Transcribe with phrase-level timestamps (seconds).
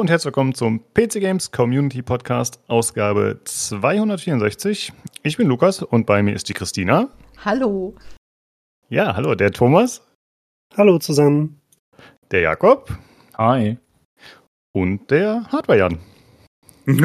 [0.00, 4.94] Hallo und herzlich willkommen zum PC Games Community Podcast, Ausgabe 264.
[5.22, 7.10] Ich bin Lukas und bei mir ist die Christina.
[7.44, 7.94] Hallo.
[8.88, 10.00] Ja, hallo, der Thomas.
[10.74, 11.60] Hallo zusammen.
[12.30, 12.96] Der Jakob.
[13.36, 13.76] Hi.
[14.72, 15.98] Und der Hardware-Jan.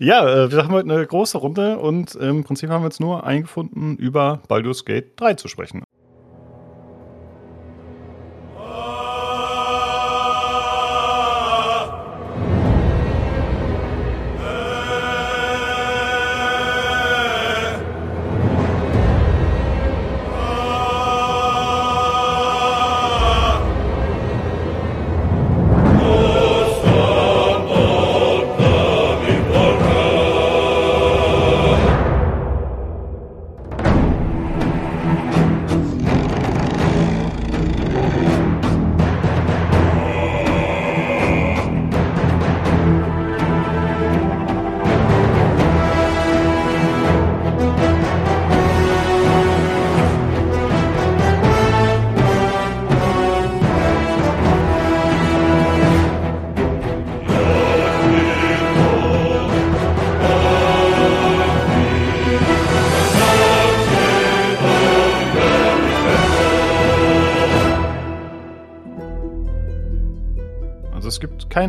[0.00, 3.26] ja, äh, wir haben heute eine große Runde und im Prinzip haben wir uns nur
[3.26, 5.82] eingefunden, über Baldur's Gate 3 zu sprechen.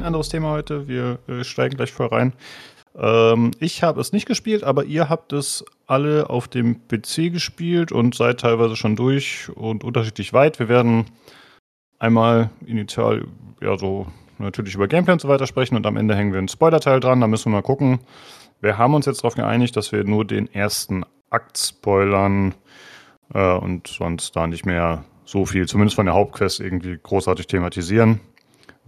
[0.09, 0.87] Anderes Thema heute.
[0.87, 2.33] Wir äh, steigen gleich voll rein.
[2.97, 7.91] Ähm, ich habe es nicht gespielt, aber ihr habt es alle auf dem PC gespielt
[7.91, 10.57] und seid teilweise schon durch und unterschiedlich weit.
[10.57, 11.05] Wir werden
[11.99, 13.27] einmal initial,
[13.61, 14.07] ja, so
[14.39, 17.21] natürlich über Gameplay und so weiter sprechen und am Ende hängen wir einen Spoiler-Teil dran.
[17.21, 17.99] Da müssen wir mal gucken.
[18.61, 22.55] Wir haben uns jetzt darauf geeinigt, dass wir nur den ersten Akt spoilern
[23.31, 28.21] äh, und sonst da nicht mehr so viel, zumindest von der Hauptquest, irgendwie großartig thematisieren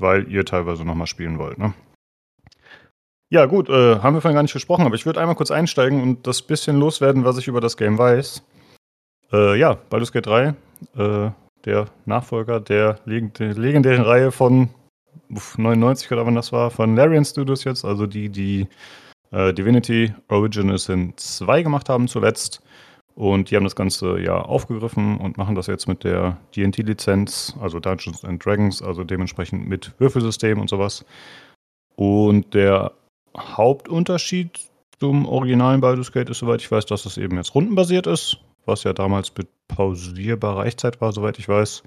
[0.01, 1.57] weil ihr teilweise nochmal spielen wollt.
[1.57, 1.73] Ne?
[3.29, 6.01] Ja, gut, äh, haben wir vorhin gar nicht gesprochen, aber ich würde einmal kurz einsteigen
[6.01, 8.43] und das bisschen loswerden, was ich über das Game weiß.
[9.31, 10.55] Äh, ja, Baldur's Gate 3,
[10.97, 11.31] äh,
[11.63, 14.69] der Nachfolger der, leg der, legendären Reihe von
[15.57, 18.67] 99 oder wann das war, von Larian Studios jetzt, also die, die
[19.31, 22.61] äh, Divinity Original Sin 2 gemacht haben zuletzt.
[23.15, 27.79] Und die haben das Ganze ja aufgegriffen und machen das jetzt mit der DNT-Lizenz, also
[27.79, 31.05] Dungeons and Dragons, also dementsprechend mit Würfelsystem und sowas.
[31.95, 32.93] Und der
[33.37, 34.59] Hauptunterschied
[34.99, 38.83] zum originalen Baldur's Gate ist, soweit ich weiß, dass es eben jetzt rundenbasiert ist, was
[38.83, 41.83] ja damals mit pausierbarer Echtzeit war, soweit ich weiß.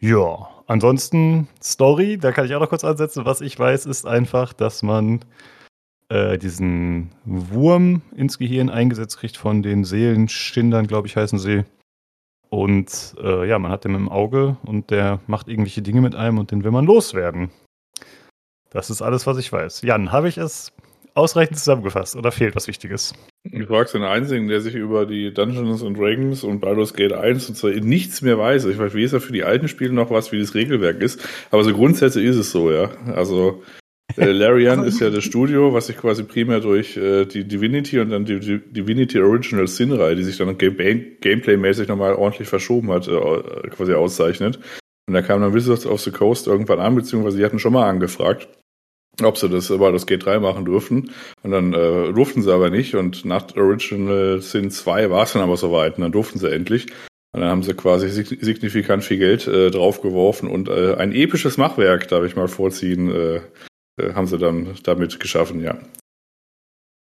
[0.00, 3.26] Ja, ansonsten Story, da kann ich auch noch kurz ansetzen.
[3.26, 5.24] Was ich weiß, ist einfach, dass man
[6.08, 11.64] äh, diesen Wurm ins Gehirn eingesetzt kriegt von den Seelenschindern, glaube ich, heißen sie.
[12.50, 16.38] Und äh, ja, man hat den im Auge und der macht irgendwelche Dinge mit einem
[16.38, 17.50] und den will man loswerden.
[18.70, 19.82] Das ist alles, was ich weiß.
[19.82, 20.72] Jan, habe ich es
[21.14, 23.12] ausreichend zusammengefasst oder fehlt was Wichtiges?
[23.44, 27.48] Du fragst den Einzigen, der sich über die Dungeons and Dragons und Baldur's Gate 1
[27.50, 28.66] und so nichts mehr weiß.
[28.66, 31.20] Ich weiß weder für die alten Spiele noch was, wie das Regelwerk ist.
[31.50, 32.90] Aber so grundsätzlich ist es so, ja.
[33.14, 33.62] Also
[34.16, 38.10] äh, Larian ist ja das Studio, was sich quasi primär durch äh, die Divinity und
[38.10, 40.76] dann die, die Divinity Original Sin-Reihe, die sich dann Game
[41.20, 44.58] Gameplay-mäßig nochmal ordentlich verschoben hat, äh, quasi auszeichnet.
[45.08, 47.88] Und da kam dann Wizards of the Coast irgendwann an, beziehungsweise die hatten schon mal
[47.88, 48.48] angefragt,
[49.22, 51.12] ob sie das über das G3 machen dürften.
[51.42, 52.94] Und dann äh, durften sie aber nicht.
[52.94, 55.96] Und nach Original Sin 2 war es dann aber soweit.
[55.96, 56.86] Und dann durften sie endlich.
[57.32, 62.08] Und dann haben sie quasi signifikant viel Geld äh, draufgeworfen und äh, ein episches Machwerk,
[62.08, 63.40] darf ich mal vorziehen, äh,
[63.98, 65.76] äh, haben sie dann damit geschaffen, ja.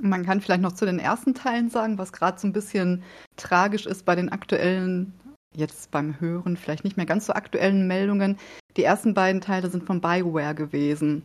[0.01, 3.03] Man kann vielleicht noch zu den ersten Teilen sagen, was gerade so ein bisschen
[3.37, 5.13] tragisch ist bei den aktuellen,
[5.55, 8.39] jetzt beim Hören, vielleicht nicht mehr ganz so aktuellen Meldungen.
[8.77, 11.23] Die ersten beiden Teile sind von BioWare gewesen.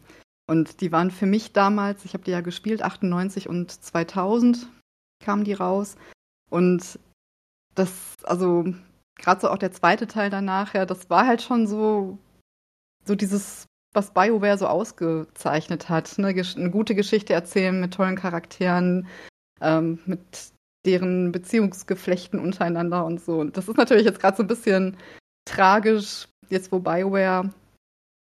[0.48, 4.68] Und die waren für mich damals, ich habe die ja gespielt, 98 und 2000
[5.24, 5.96] kamen die raus.
[6.50, 7.00] Und
[7.76, 7.92] das,
[8.24, 8.66] also
[9.16, 12.18] gerade so auch der zweite Teil danach, ja, das war halt schon so,
[13.06, 16.18] so dieses was BioWare so ausgezeichnet hat.
[16.18, 16.28] Ne?
[16.28, 19.08] Eine gute Geschichte erzählen mit tollen Charakteren,
[19.62, 20.52] ähm, mit
[20.86, 23.40] deren Beziehungsgeflechten untereinander und so.
[23.40, 24.98] Und das ist natürlich jetzt gerade so ein bisschen
[25.46, 27.50] tragisch, jetzt wo BioWare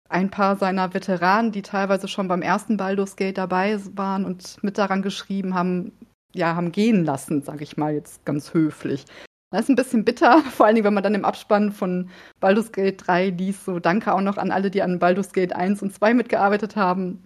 [0.09, 4.79] ein paar seiner Veteranen, die teilweise schon beim ersten Baldur's Gate dabei waren und mit
[4.79, 5.93] daran geschrieben haben,
[6.35, 9.05] ja, haben gehen lassen, sage ich mal jetzt ganz höflich.
[9.51, 12.11] Das ist ein bisschen bitter, vor allen Dingen, wenn man dann im Abspann von
[12.41, 13.65] Baldur's Gate 3 liest.
[13.65, 17.25] So, danke auch noch an alle, die an Baldur's Gate 1 und 2 mitgearbeitet haben.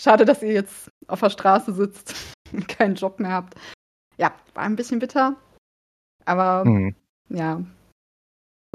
[0.00, 2.14] Schade, dass ihr jetzt auf der Straße sitzt
[2.52, 3.54] und keinen Job mehr habt.
[4.16, 5.36] Ja, war ein bisschen bitter.
[6.24, 6.94] Aber mhm.
[7.28, 7.62] ja,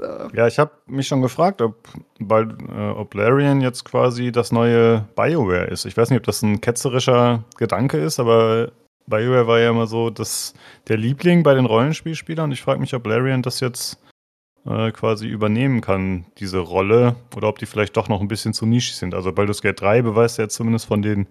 [0.01, 1.87] äh, Ja, ich habe mich schon gefragt, ob,
[2.19, 5.85] bald, äh, ob Larian jetzt quasi das neue BioWare ist.
[5.85, 8.71] Ich weiß nicht, ob das ein ketzerischer Gedanke ist, aber
[9.07, 10.53] BioWare war ja immer so das,
[10.87, 12.45] der Liebling bei den Rollenspielspielern.
[12.45, 13.99] Und ich frage mich, ob Larian das jetzt
[14.65, 18.65] äh, quasi übernehmen kann, diese Rolle, oder ob die vielleicht doch noch ein bisschen zu
[18.65, 19.13] nischig sind.
[19.13, 21.27] Also Baldur's Gate 3 beweist ja jetzt zumindest von den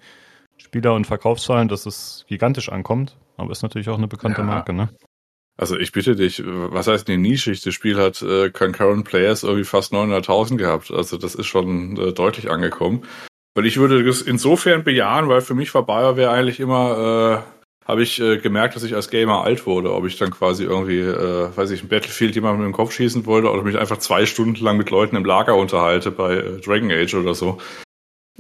[0.58, 3.16] Spieler- und Verkaufszahlen, dass es gigantisch ankommt.
[3.36, 4.46] Aber ist natürlich auch eine bekannte Ja.
[4.46, 4.90] Marke, ne?
[5.58, 7.52] Also ich bitte dich, was heißt eine Nische?
[7.52, 10.90] Das Spiel hat äh, Concurrent Players irgendwie fast 900.000 gehabt.
[10.90, 13.02] Also das ist schon äh, deutlich angekommen.
[13.54, 17.51] Weil ich würde das insofern bejahen, weil für mich war BioWare eigentlich immer, äh,
[17.84, 19.92] habe ich äh, gemerkt, dass ich als Gamer alt wurde.
[19.92, 23.50] Ob ich dann quasi irgendwie, äh, weiß ich, ein Battlefield jemandem im Kopf schießen wollte
[23.50, 27.14] oder mich einfach zwei Stunden lang mit Leuten im Lager unterhalte bei äh, Dragon Age
[27.14, 27.58] oder so.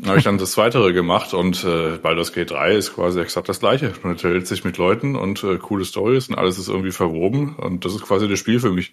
[0.06, 3.60] Habe ich dann das Weitere gemacht und äh, Baldur's Gate 3 ist quasi exakt das
[3.60, 3.92] gleiche.
[4.02, 7.84] Man unterhält sich mit Leuten und äh, coole Stories und alles ist irgendwie verwoben und
[7.84, 8.92] das ist quasi das Spiel für mich.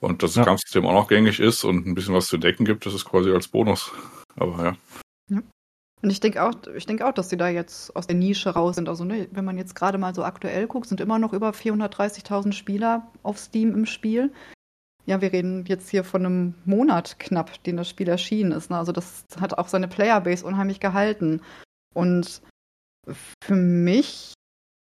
[0.00, 0.44] Und dass das Ja.
[0.44, 3.30] Kampfsystem auch noch gängig ist und ein bisschen was zu entdecken gibt, das ist quasi
[3.30, 3.92] als Bonus.
[4.36, 4.76] Aber ja.
[6.04, 8.74] Und ich denke auch, ich denke auch, dass sie da jetzt aus der Nische raus
[8.74, 8.90] sind.
[8.90, 12.52] Also, ne, wenn man jetzt gerade mal so aktuell guckt, sind immer noch über 430.000
[12.52, 14.30] Spieler auf Steam im Spiel.
[15.06, 18.68] Ja, wir reden jetzt hier von einem Monat knapp, den das Spiel erschienen ist.
[18.68, 18.76] Ne?
[18.76, 21.40] Also, das hat auch seine Playerbase unheimlich gehalten.
[21.94, 22.42] Und
[23.42, 24.34] für mich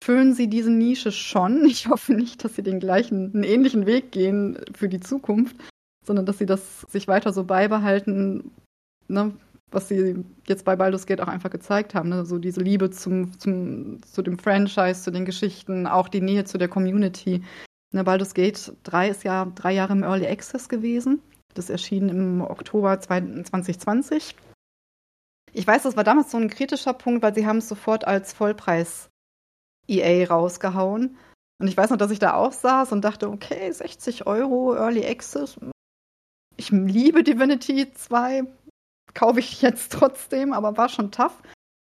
[0.03, 1.65] füllen sie diese Nische schon.
[1.65, 5.55] Ich hoffe nicht, dass sie den gleichen, einen ähnlichen Weg gehen für die Zukunft,
[6.05, 8.51] sondern dass sie das sich weiter so beibehalten,
[9.07, 9.33] ne,
[9.75, 12.09] was sie jetzt bei Baldur's Gate auch einfach gezeigt haben.
[12.09, 12.25] Ne?
[12.25, 16.59] So diese Liebe zum, zum, zu dem Franchise, zu den Geschichten, auch die Nähe zu
[16.59, 17.43] der Community.
[17.93, 21.21] Ne, Baldur's Gate 3 ist ja drei Jahre im Early Access gewesen.
[21.55, 24.35] Das erschien im Oktober 2020.
[25.53, 28.33] Ich weiß, das war damals so ein kritischer Punkt, weil sie haben es sofort als
[28.33, 29.09] Vollpreis
[29.87, 31.17] EA rausgehauen.
[31.61, 35.07] Und ich weiß noch, dass ich da auch saß und dachte, okay, 60 Euro Early
[35.07, 35.57] Access.
[36.57, 38.43] Ich liebe Divinity 2,
[39.15, 41.43] kaufe ich jetzt trotzdem, aber war schon tough.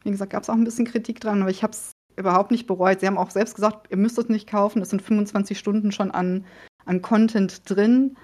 [0.05, 2.67] Wie gesagt, gab es auch ein bisschen Kritik dran, aber ich habe es überhaupt nicht
[2.67, 3.01] bereut.
[3.01, 4.83] Sie haben auch selbst gesagt, ihr müsst es nicht kaufen.
[4.83, 6.47] Es sind 25 Stunden schon an,
[6.85, 8.17] an Content drin.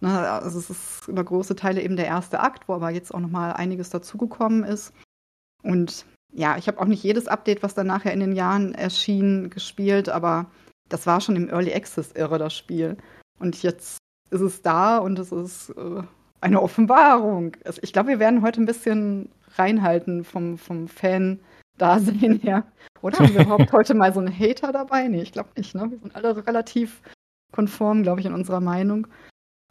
[0.00, 3.20] Na, also es ist über große Teile eben der erste Akt, wo aber jetzt auch
[3.20, 4.92] noch mal einiges dazugekommen ist.
[5.62, 9.50] Und ja, ich habe auch nicht jedes Update, was dann nachher in den Jahren erschien,
[9.50, 10.50] gespielt, aber
[10.88, 12.96] das war schon im Early Access irre, das Spiel.
[13.38, 13.98] Und jetzt
[14.30, 16.02] ist es da und es ist äh,
[16.44, 17.56] eine Offenbarung.
[17.64, 22.64] Also ich glaube, wir werden heute ein bisschen reinhalten vom, vom Fan-Dasein her.
[23.02, 25.08] Oder haben wir überhaupt heute mal so einen Hater dabei?
[25.08, 25.74] Nee, ich glaube nicht.
[25.74, 25.90] Ne?
[25.90, 27.00] Wir sind alle relativ
[27.52, 29.06] konform, glaube ich, in unserer Meinung.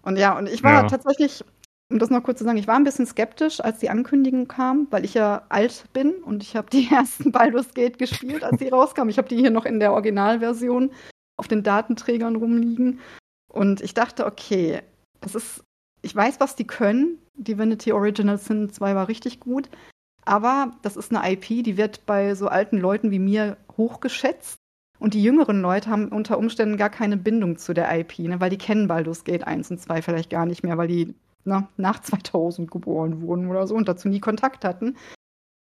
[0.02, 0.88] Und ja, und ich war Ja.
[0.88, 1.44] tatsächlich,
[1.92, 4.88] um das noch kurz zu sagen, ich war ein bisschen skeptisch, als die Ankündigung kam,
[4.90, 8.70] weil ich ja alt bin und ich habe die ersten Baldur's Gate gespielt, als sie
[8.70, 9.10] rauskamen.
[9.10, 10.92] Ich habe die hier noch in der Originalversion
[11.38, 13.00] auf den Datenträgern rumliegen.
[13.52, 14.82] Und ich dachte, okay,
[15.22, 15.64] das ist,
[16.04, 17.18] ich weiß, was die können.
[17.36, 19.70] Divinity Original Sin 2 war richtig gut.
[20.26, 24.58] Aber das ist eine IP, die wird bei so alten Leuten wie mir hochgeschätzt.
[25.00, 28.50] Und die jüngeren Leute haben unter Umständen gar keine Bindung zu der IP, ne, weil
[28.50, 31.16] die kennen Baldur's Gate 1 und 2 vielleicht gar nicht mehr, weil die
[31.46, 34.96] ne, nach 2000 geboren wurden oder so und dazu nie Kontakt hatten.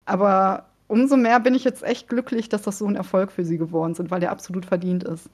[0.06, 3.58] Aber umso mehr bin ich jetzt echt glücklich, dass das so ein Erfolg für sie
[3.58, 5.28] geworden sind, weil der absolut verdient ist.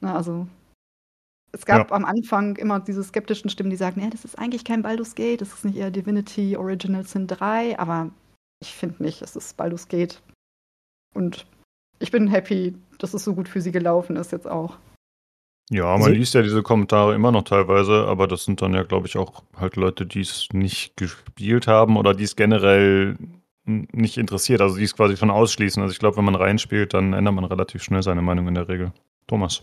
[0.00, 0.46] Na, also
[1.52, 4.82] es gab am Anfang immer diese skeptischen Stimmen, die sagen, nee, das ist eigentlich kein
[4.82, 8.10] Baldur's Gate, das ist nicht eher Divinity Original Sin 3, aber
[8.60, 10.22] ich finde nicht, es ist Baldur's Gate.
[11.14, 11.46] Und
[11.98, 14.76] ich bin happy, dass es so gut für sie gelaufen ist jetzt auch.
[15.70, 18.82] Ja, man Also- liest ja diese Kommentare immer noch teilweise, aber das sind dann ja,
[18.82, 23.16] glaube ich, auch halt Leute, die es nicht gespielt haben oder die es generell
[23.64, 25.82] nicht interessiert, also die es quasi schon ausschließen.
[25.82, 28.68] Also ich glaube, wenn man reinspielt, dann ändert man relativ schnell seine Meinung in der
[28.68, 28.92] Regel.
[29.26, 29.60] Thomas.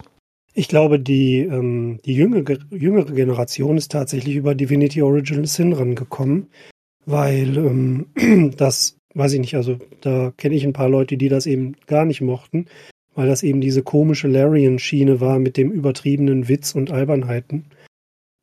[0.53, 6.48] Ich glaube, die, ähm, die jüngere, jüngere Generation ist tatsächlich über Divinity Original Sin rangekommen,
[7.05, 8.07] weil ähm,
[8.57, 12.05] das, weiß ich nicht, also da kenne ich ein paar Leute, die das eben gar
[12.05, 12.67] nicht mochten,
[13.15, 17.65] weil das eben diese komische Larian-Schiene war mit dem übertriebenen Witz und Albernheiten.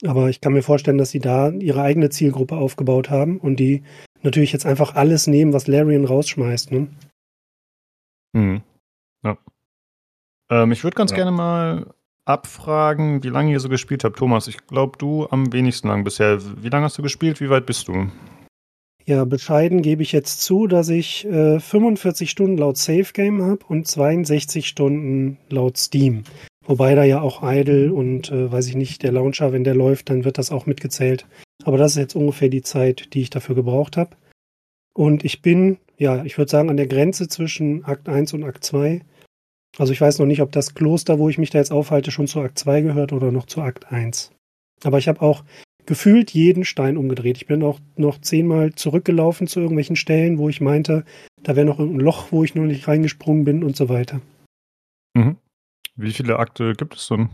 [0.05, 3.83] Aber ich kann mir vorstellen, dass sie da ihre eigene Zielgruppe aufgebaut haben und die
[4.23, 6.73] natürlich jetzt einfach alles nehmen, was Larian rausschmeißt.
[6.73, 6.89] Ne?
[8.33, 8.63] Mhm.
[9.23, 9.39] Ja.
[10.51, 11.17] Ähm, ich würde ganz Ja.
[11.17, 11.95] gerne mal
[12.31, 14.17] abfragen, wie lange ihr so gespielt habt.
[14.17, 16.39] Thomas, ich glaube, du am wenigsten lang bisher.
[16.63, 17.41] Wie lange hast du gespielt?
[17.41, 18.11] Wie weit bist du?
[19.07, 23.65] Ja, bescheiden gebe ich jetzt zu, dass ich äh, 45 Stunden laut Safe Game habe
[23.67, 26.25] und 62 Stunden laut Steam.
[26.67, 30.11] Wobei da ja auch Idle und äh, weiß ich nicht, der Launcher, wenn der läuft,
[30.11, 31.27] dann wird das auch mitgezählt.
[31.65, 34.17] Aber das ist jetzt ungefähr die Zeit, die ich dafür gebraucht habe.
[34.95, 38.65] Und ich bin, ja, ich würde sagen, an der Grenze zwischen Akt 1 und Akt
[38.65, 39.01] 2.
[39.79, 42.27] Also ich weiß noch nicht, ob das Kloster, wo ich mich da jetzt aufhalte, schon
[42.27, 44.33] zu Akt 2 gehört oder noch zu Akt 1.
[44.85, 45.45] Aber ich habe auch
[45.87, 47.37] gefühlt jeden Stein umgedreht.
[47.37, 51.05] Ich bin auch noch zehnmal zurückgelaufen zu irgendwelchen Stellen, wo ich meinte,
[51.43, 54.21] da wäre noch ein Loch, wo ich noch nicht reingesprungen bin und so weiter.
[55.15, 55.37] Mhm.
[55.97, 57.29] Wie viele Akte gibt es denn?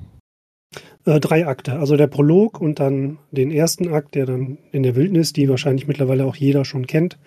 [1.04, 1.78] Äh, drei Akte.
[1.78, 5.86] Also der Prolog und dann den ersten Akt, der dann in der Wildnis, die wahrscheinlich
[5.86, 7.18] mittlerweile auch jeder schon kennt.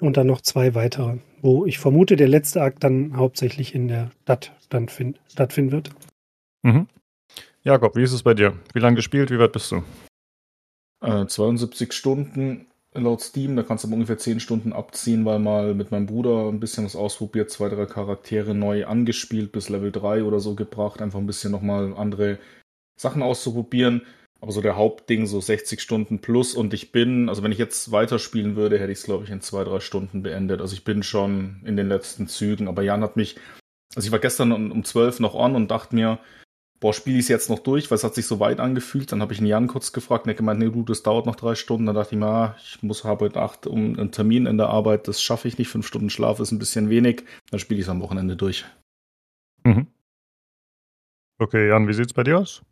[0.00, 4.10] Und dann noch zwei weitere, wo ich vermute, der letzte Akt dann hauptsächlich in der
[4.22, 4.52] Stadt
[5.26, 5.90] stattfinden wird.
[6.62, 6.86] Mhm.
[7.62, 8.54] Jakob, wie ist es bei dir?
[8.72, 9.30] Wie lange gespielt?
[9.30, 9.82] Wie weit bist du?
[11.00, 13.56] Äh, 72 Stunden laut Steam.
[13.56, 16.84] Da kannst du aber ungefähr 10 Stunden abziehen, weil mal mit meinem Bruder ein bisschen
[16.84, 21.02] was ausprobiert, zwei, drei Charaktere neu angespielt, bis Level 3 oder so gebracht.
[21.02, 22.38] Einfach ein bisschen nochmal andere
[22.96, 24.02] Sachen auszuprobieren.
[24.40, 26.54] Aber so der Hauptding, so 60 Stunden plus.
[26.54, 29.40] Und ich bin, also wenn ich jetzt weiterspielen würde, hätte ich es, glaube ich, in
[29.40, 30.60] zwei, drei Stunden beendet.
[30.60, 32.68] Also ich bin schon in den letzten Zügen.
[32.68, 33.36] Aber Jan hat mich,
[33.96, 36.20] also ich war gestern um, 12 noch on und dachte mir,
[36.78, 39.10] boah, spiele ich es jetzt noch durch, weil es hat sich so weit angefühlt.
[39.10, 41.34] Dann habe ich einen Jan kurz gefragt, und er gemeint, nee, du, das dauert noch
[41.34, 41.86] drei Stunden.
[41.86, 44.68] Dann dachte ich mir, ah, ich muss habe heute Nacht um einen Termin in der
[44.68, 45.68] Arbeit, das schaffe ich nicht.
[45.68, 47.24] Fünf Stunden Schlaf ist ein bisschen wenig.
[47.50, 48.64] Dann spiele ich es am Wochenende durch.
[49.64, 49.88] Mhm.
[51.40, 52.62] Okay, Jan, wie sieht's bei dir aus?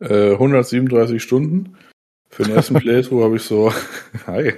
[0.00, 1.76] Äh, 137 Stunden.
[2.30, 3.72] Für den ersten Playthrough habe ich so,
[4.26, 4.52] hi,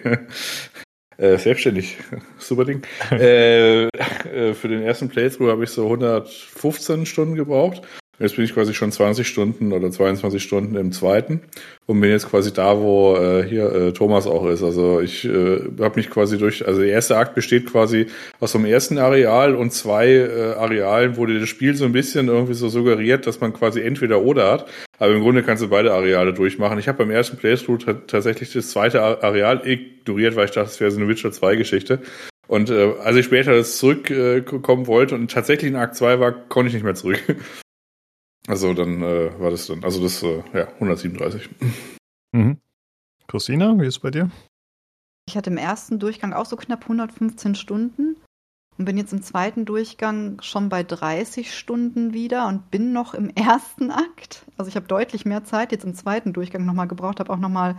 [1.16, 1.98] äh, selbstständig,
[2.38, 2.82] super Ding.
[3.10, 7.82] äh, äh, für den ersten Playthrough habe ich so 115 Stunden gebraucht.
[8.20, 11.40] Jetzt bin ich quasi schon 20 Stunden oder 22 Stunden im zweiten
[11.86, 14.62] und bin jetzt quasi da, wo äh, hier äh, Thomas auch ist.
[14.62, 18.08] Also ich äh, habe mich quasi durch, also der erste Akt besteht quasi
[18.38, 22.28] aus dem ersten Areal und zwei äh, Arealen, wo dir das Spiel so ein bisschen
[22.28, 24.66] irgendwie so suggeriert, dass man quasi entweder oder hat.
[24.98, 26.78] Aber im Grunde kannst du beide Areale durchmachen.
[26.78, 30.90] Ich habe beim ersten Playthrough tatsächlich das zweite Areal ignoriert, weil ich dachte, es wäre
[30.90, 32.00] so eine Witcher 2 Geschichte.
[32.48, 36.32] Und äh, als ich später das zurückkommen äh, wollte und tatsächlich in Akt 2 war,
[36.32, 37.22] konnte ich nicht mehr zurück.
[38.50, 41.48] Also dann äh, war das dann, also das, äh, ja, 137.
[42.32, 42.58] Mhm.
[43.28, 44.28] Christina, wie ist es bei dir?
[45.28, 48.16] Ich hatte im ersten Durchgang auch so knapp 115 Stunden
[48.76, 53.28] und bin jetzt im zweiten Durchgang schon bei 30 Stunden wieder und bin noch im
[53.36, 54.44] ersten Akt.
[54.56, 57.76] Also ich habe deutlich mehr Zeit jetzt im zweiten Durchgang nochmal gebraucht, habe auch nochmal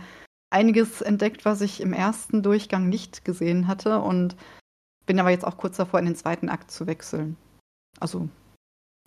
[0.48, 4.36] einiges entdeckt, was ich im ersten Durchgang nicht gesehen hatte und
[5.04, 7.36] bin aber jetzt auch kurz davor, in den zweiten Akt zu wechseln.
[8.00, 8.30] Also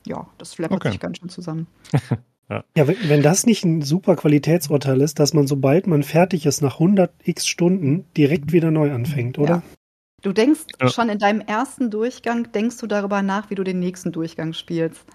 [0.05, 0.91] ja, das flappert okay.
[0.91, 1.67] sich ganz schön zusammen.
[2.49, 6.45] ja, ja wenn, wenn, das nicht ein super Qualitätsurteil ist, dass man, sobald man fertig
[6.45, 9.55] ist, nach 100 x Stunden direkt wieder neu anfängt, oder?
[9.55, 9.63] Ja.
[10.21, 10.89] Du denkst ja.
[10.89, 15.05] schon in deinem ersten Durchgang, denkst du darüber nach, wie du den nächsten Durchgang spielst.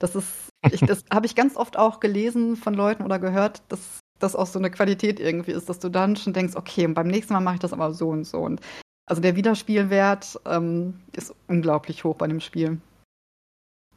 [0.00, 4.00] Das ist, ich, das habe ich ganz oft auch gelesen von Leuten oder gehört, dass
[4.18, 7.06] das auch so eine Qualität irgendwie ist, dass du dann schon denkst, okay, und beim
[7.06, 8.38] nächsten Mal mache ich das aber so und so.
[8.38, 8.60] Und
[9.06, 12.80] also der Wiederspielwert ähm, ist unglaublich hoch bei dem Spiel.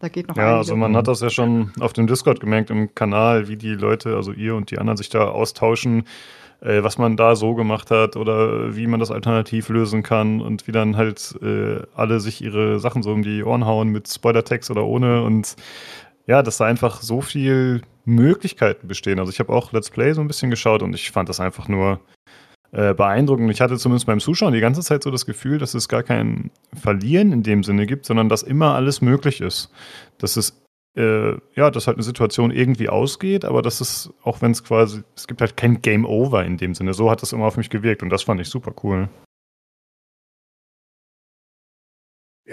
[0.02, 2.94] Da geht noch Ja, also man hat das ja schon auf dem Discord gemerkt im
[2.96, 6.06] Kanal, wie die Leute, also ihr und die anderen sich da austauschen,
[6.60, 10.68] äh, was man da so gemacht hat oder wie man das alternativ lösen kann und
[10.68, 14.72] wie dann halt äh, alle sich ihre Sachen so um die Ohren hauen mit Spoiler-Text
[14.72, 15.56] oder ohne und
[16.26, 19.20] ja, dass da einfach so viel Möglichkeiten bestehen.
[19.20, 21.68] Also ich habe auch Let's Play so ein bisschen geschaut und ich fand das einfach
[21.68, 22.00] nur
[22.72, 23.52] äh, beeindruckend.
[23.52, 26.52] Ich hatte zumindest beim Zuschauen die ganze Zeit so das Gefühl, dass es gar kein
[26.74, 29.72] Verlieren in dem Sinne gibt, sondern dass immer alles möglich ist.
[30.18, 30.62] Dass es
[30.96, 35.04] äh, ja, dass halt eine Situation irgendwie ausgeht, aber dass es, auch wenn es quasi,
[35.16, 36.94] es gibt halt kein Game Over in dem Sinne.
[36.94, 39.08] So hat das immer auf mich gewirkt und das fand ich super cool.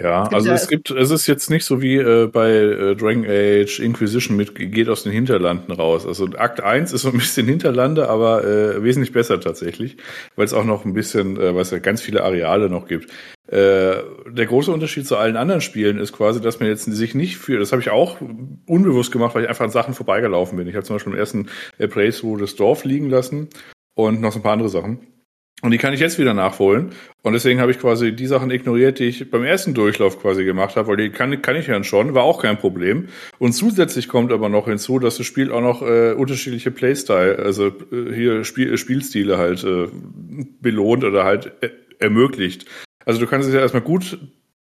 [0.01, 3.79] Ja, also es gibt, es ist jetzt nicht so wie äh, bei äh, Dragon Age
[3.79, 6.05] Inquisition mit geht aus den Hinterlanden raus.
[6.05, 9.97] Also Akt 1 ist so ein bisschen Hinterlande, aber äh, wesentlich besser tatsächlich,
[10.35, 13.11] weil es auch noch ein bisschen, äh, weil es ja ganz viele Areale noch gibt.
[13.47, 17.37] Äh, der große Unterschied zu allen anderen Spielen ist quasi, dass man jetzt sich nicht
[17.37, 18.17] für, das habe ich auch
[18.67, 20.67] unbewusst gemacht, weil ich einfach an Sachen vorbeigelaufen bin.
[20.67, 23.49] Ich habe zum Beispiel im ersten äh, Playthrough das Dorf liegen lassen
[23.95, 24.99] und noch so ein paar andere Sachen.
[25.61, 26.91] Und die kann ich jetzt wieder nachholen.
[27.21, 30.77] Und deswegen habe ich quasi die Sachen ignoriert, die ich beim ersten Durchlauf quasi gemacht
[30.77, 33.09] habe, weil die kann, kann ich ja schon, war auch kein Problem.
[33.39, 37.67] Und zusätzlich kommt aber noch hinzu, dass das Spiel auch noch äh, unterschiedliche Playstyle, also
[37.67, 39.87] äh, hier Spiel, Spielstile halt äh,
[40.61, 42.65] belohnt oder halt äh, ermöglicht.
[43.05, 44.17] Also du kannst es ja erstmal gut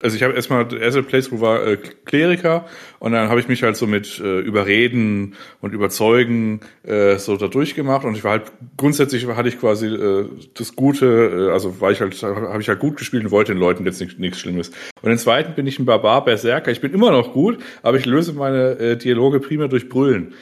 [0.01, 2.65] also ich habe erstmal, der erste Playthrough war äh, Kleriker
[2.99, 7.47] und dann habe ich mich halt so mit äh, Überreden und Überzeugen äh, so da
[7.47, 11.91] durchgemacht und ich war halt, grundsätzlich hatte ich quasi äh, das Gute, äh, also war
[11.91, 14.69] ich halt, habe ich halt gut gespielt und wollte den Leuten jetzt nichts nichts Schlimmes.
[15.01, 18.05] Und den zweiten bin ich ein Barbar, Berserker, ich bin immer noch gut, aber ich
[18.05, 20.33] löse meine äh, Dialoge primär durch Brüllen.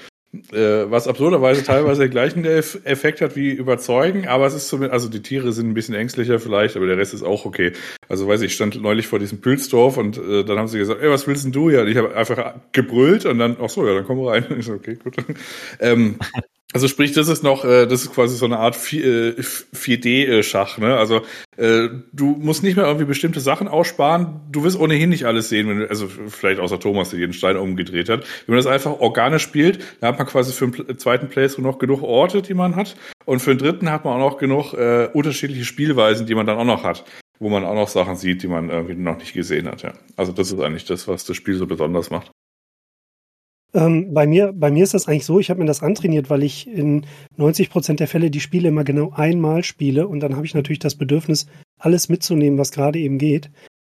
[0.52, 5.10] Äh, was absurderweise teilweise den gleichen Effekt hat wie überzeugen, aber es ist zumindest, also
[5.10, 7.74] die Tiere sind ein bisschen ängstlicher vielleicht, aber der Rest ist auch okay.
[8.10, 11.02] Also weiß ich, ich stand neulich vor diesem Pilzdorf und äh, dann haben sie gesagt,
[11.02, 11.82] ey, was willst denn du ja?
[11.82, 14.46] Und ich habe einfach gebrüllt und dann, ach so, ja, dann komm rein.
[14.58, 15.16] Ich so, okay, gut.
[15.80, 16.18] ähm,
[16.74, 20.98] Also sprich, das ist noch, äh, das ist quasi so eine Art 4D-Schach, ne?
[20.98, 21.22] Also
[21.56, 24.42] äh, du musst nicht mehr irgendwie bestimmte Sachen aussparen.
[24.52, 27.56] Du wirst ohnehin nicht alles sehen, wenn du, also vielleicht außer Thomas, der jeden Stein
[27.56, 28.26] umgedreht hat.
[28.46, 31.80] Wenn man das einfach organisch spielt, dann hat man quasi für den zweiten Playthrough noch
[31.80, 32.98] genug Orte, die man hat.
[33.24, 36.58] Und für den dritten hat man auch noch genug äh, unterschiedliche Spielweisen, die man dann
[36.58, 37.06] auch noch hat.
[37.40, 39.94] Wo man auch noch Sachen sieht, die man irgendwie noch nicht gesehen hat, ja.
[40.16, 42.32] Also das ist eigentlich das, was das Spiel so besonders macht.
[43.78, 46.42] Ähm, bei, mir, bei mir ist das eigentlich so, ich habe mir das antrainiert, weil
[46.42, 47.06] ich in
[47.36, 50.80] 90 Prozent der Fälle die Spiele immer genau einmal spiele und dann habe ich natürlich
[50.80, 51.46] das Bedürfnis,
[51.78, 53.52] alles mitzunehmen, was gerade eben geht.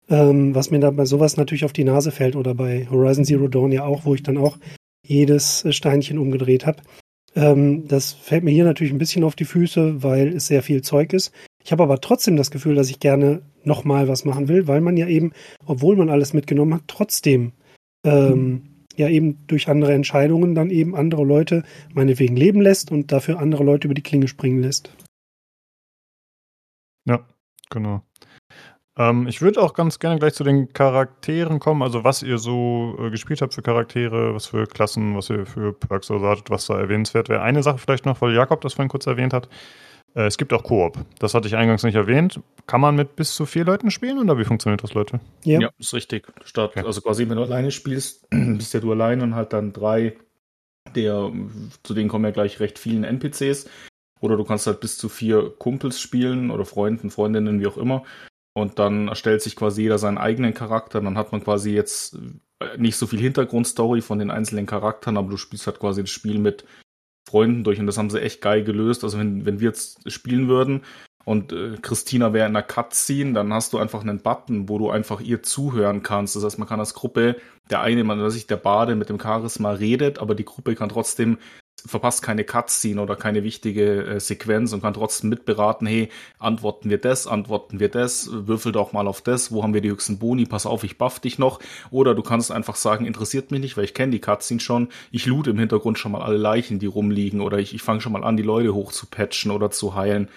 [0.08, 3.48] Ähm, was mir da bei sowas natürlich auf die Nase fällt oder bei Horizon Zero
[3.48, 4.58] Dawn ja auch, wo ich dann auch
[5.06, 6.82] jedes Steinchen umgedreht habe.
[7.36, 10.80] Ähm, das fällt mir hier natürlich ein bisschen auf die Füße, weil es sehr viel
[10.80, 11.30] Zeug ist.
[11.62, 14.96] Ich habe aber trotzdem das Gefühl, dass ich gerne nochmal was machen will, weil man
[14.96, 15.32] ja eben,
[15.66, 17.52] obwohl man alles mitgenommen hat, trotzdem
[18.04, 23.38] ähm, ja eben durch andere Entscheidungen dann eben andere Leute meinetwegen leben lässt und dafür
[23.38, 24.90] andere Leute über die Klinge springen lässt.
[27.06, 27.26] Ja,
[27.70, 28.02] genau.
[28.96, 32.96] Ähm, ich würde auch ganz gerne gleich zu den Charakteren kommen, also was ihr so
[33.00, 36.66] äh, gespielt habt für Charaktere, was für Klassen, was ihr für Perks so hattet, was
[36.66, 37.42] da erwähnenswert wäre.
[37.42, 39.48] Eine Sache vielleicht noch, weil Jakob das vorhin kurz erwähnt hat.
[40.14, 40.98] Äh, es gibt auch Koop.
[41.18, 42.40] Das hatte ich eingangs nicht erwähnt.
[42.66, 45.20] Kann man mit bis zu vier Leuten spielen oder wie funktioniert das, Leute?
[45.44, 46.26] Ja, ja ist richtig.
[46.44, 46.86] Statt, okay.
[46.86, 50.16] Also quasi, wenn du alleine spielst, bist ja du alleine und halt dann drei,
[50.94, 51.32] der,
[51.82, 53.68] zu denen kommen ja gleich recht vielen NPCs.
[54.20, 58.04] Oder du kannst halt bis zu vier Kumpels spielen oder Freunden, Freundinnen, wie auch immer.
[58.56, 61.00] Und dann erstellt sich quasi jeder seinen eigenen Charakter.
[61.00, 62.16] Dann hat man quasi jetzt
[62.60, 66.10] äh, nicht so viel Hintergrundstory von den einzelnen Charakteren, aber du spielst halt quasi das
[66.10, 66.64] Spiel mit
[67.28, 69.04] Freunden durch und das haben sie echt geil gelöst.
[69.04, 70.82] Also wenn, wenn wir jetzt spielen würden
[71.24, 74.90] und äh, Christina wäre in einer Cutscene, dann hast du einfach einen Button, wo du
[74.90, 76.36] einfach ihr zuhören kannst.
[76.36, 77.36] Das heißt, man kann als Gruppe,
[77.70, 80.90] der eine, man weiß ich, der Bade mit dem Charisma redet, aber die Gruppe kann
[80.90, 81.38] trotzdem
[81.86, 86.08] verpasst keine Cutscene oder keine wichtige äh, Sequenz und kann trotzdem mitberaten, hey,
[86.38, 89.90] antworten wir das, antworten wir das, würfel doch mal auf das, wo haben wir die
[89.90, 91.60] höchsten Boni, pass auf, ich buff dich noch.
[91.90, 95.26] Oder du kannst einfach sagen, interessiert mich nicht, weil ich kenne die Cutscene schon, ich
[95.26, 98.24] loot im Hintergrund schon mal alle Leichen, die rumliegen oder ich, ich fange schon mal
[98.24, 100.28] an, die Leute hoch zu patchen oder zu heilen.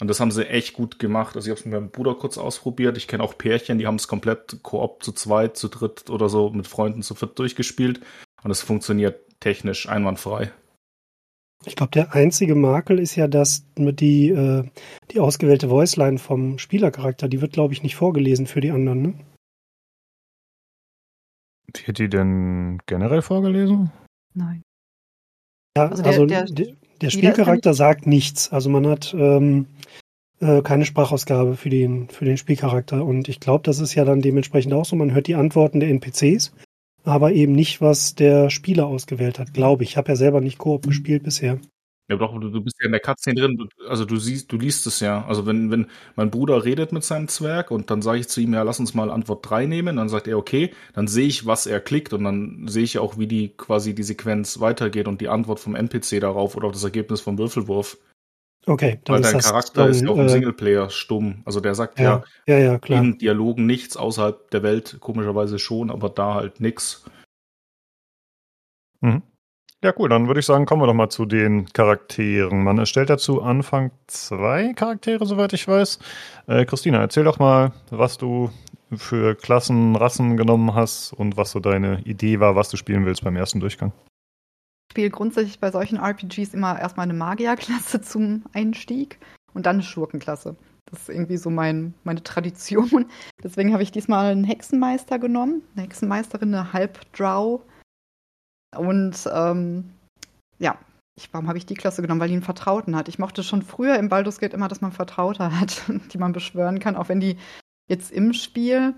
[0.00, 1.34] Und das haben sie echt gut gemacht.
[1.34, 2.96] Also ich habe es mit meinem Bruder kurz ausprobiert.
[2.96, 6.50] Ich kenne auch Pärchen, die haben es komplett Koop zu zweit, zu dritt oder so
[6.50, 8.00] mit Freunden zu viert durchgespielt.
[8.44, 10.52] Und es funktioniert technisch einwandfrei.
[11.66, 14.64] Ich glaube, der einzige Makel ist ja, dass die, äh,
[15.10, 19.14] die ausgewählte Voiceline vom Spielercharakter, die wird, glaube ich, nicht vorgelesen für die anderen, ne?
[21.84, 23.90] Wird die denn generell vorgelesen?
[24.34, 24.62] Nein.
[25.76, 28.50] Ja, also der, also der, der, der Spielcharakter sagt nichts.
[28.50, 29.66] Also man hat ähm,
[30.40, 33.04] äh, keine Sprachausgabe für den, für den Spielcharakter.
[33.04, 34.96] Und ich glaube, das ist ja dann dementsprechend auch so.
[34.96, 36.52] Man hört die Antworten der NPCs
[37.08, 39.90] aber eben nicht, was der Spieler ausgewählt hat, glaube ich.
[39.90, 41.58] Ich habe ja selber nicht Koop gespielt bisher.
[42.10, 44.56] Ja, doch, du, du bist ja in der Cutscene drin, du, also du siehst, du
[44.56, 45.26] liest es ja.
[45.26, 48.54] Also wenn, wenn mein Bruder redet mit seinem Zwerg und dann sage ich zu ihm,
[48.54, 51.66] ja, lass uns mal Antwort 3 nehmen, dann sagt er, okay, dann sehe ich, was
[51.66, 55.28] er klickt und dann sehe ich auch, wie die quasi die Sequenz weitergeht und die
[55.28, 57.98] Antwort vom NPC darauf oder auf das Ergebnis vom Würfelwurf.
[58.66, 61.42] Okay, dann Weil dein Charakter dann, ist ja auch im äh, Singleplayer stumm.
[61.44, 63.02] Also der sagt ja, ja, ja, klar.
[63.02, 67.04] in Dialogen nichts, außerhalb der Welt komischerweise schon, aber da halt nix.
[69.00, 69.22] Mhm.
[69.82, 70.08] Ja, cool.
[70.08, 72.64] Dann würde ich sagen, kommen wir doch mal zu den Charakteren.
[72.64, 76.00] Man erstellt dazu Anfang zwei Charaktere, soweit ich weiß.
[76.48, 78.50] Äh, Christina, erzähl doch mal, was du
[78.96, 83.22] für Klassen, Rassen genommen hast und was so deine Idee war, was du spielen willst
[83.22, 83.92] beim ersten Durchgang
[84.90, 89.18] spiele grundsätzlich bei solchen RPGs immer erstmal eine Magierklasse zum Einstieg
[89.54, 90.56] und dann eine Schurkenklasse.
[90.90, 93.06] Das ist irgendwie so mein, meine Tradition.
[93.42, 97.60] Deswegen habe ich diesmal einen Hexenmeister genommen, eine Hexenmeisterin, eine Halbdrow.
[98.76, 99.90] Und ähm,
[100.58, 100.78] ja,
[101.16, 102.20] ich, warum habe ich die Klasse genommen?
[102.20, 103.08] Weil die einen Vertrauten hat.
[103.08, 106.78] Ich mochte schon früher im Baldur's Gate immer, dass man Vertraute hat, die man beschwören
[106.78, 107.36] kann, auch wenn die
[107.90, 108.94] jetzt im Spiel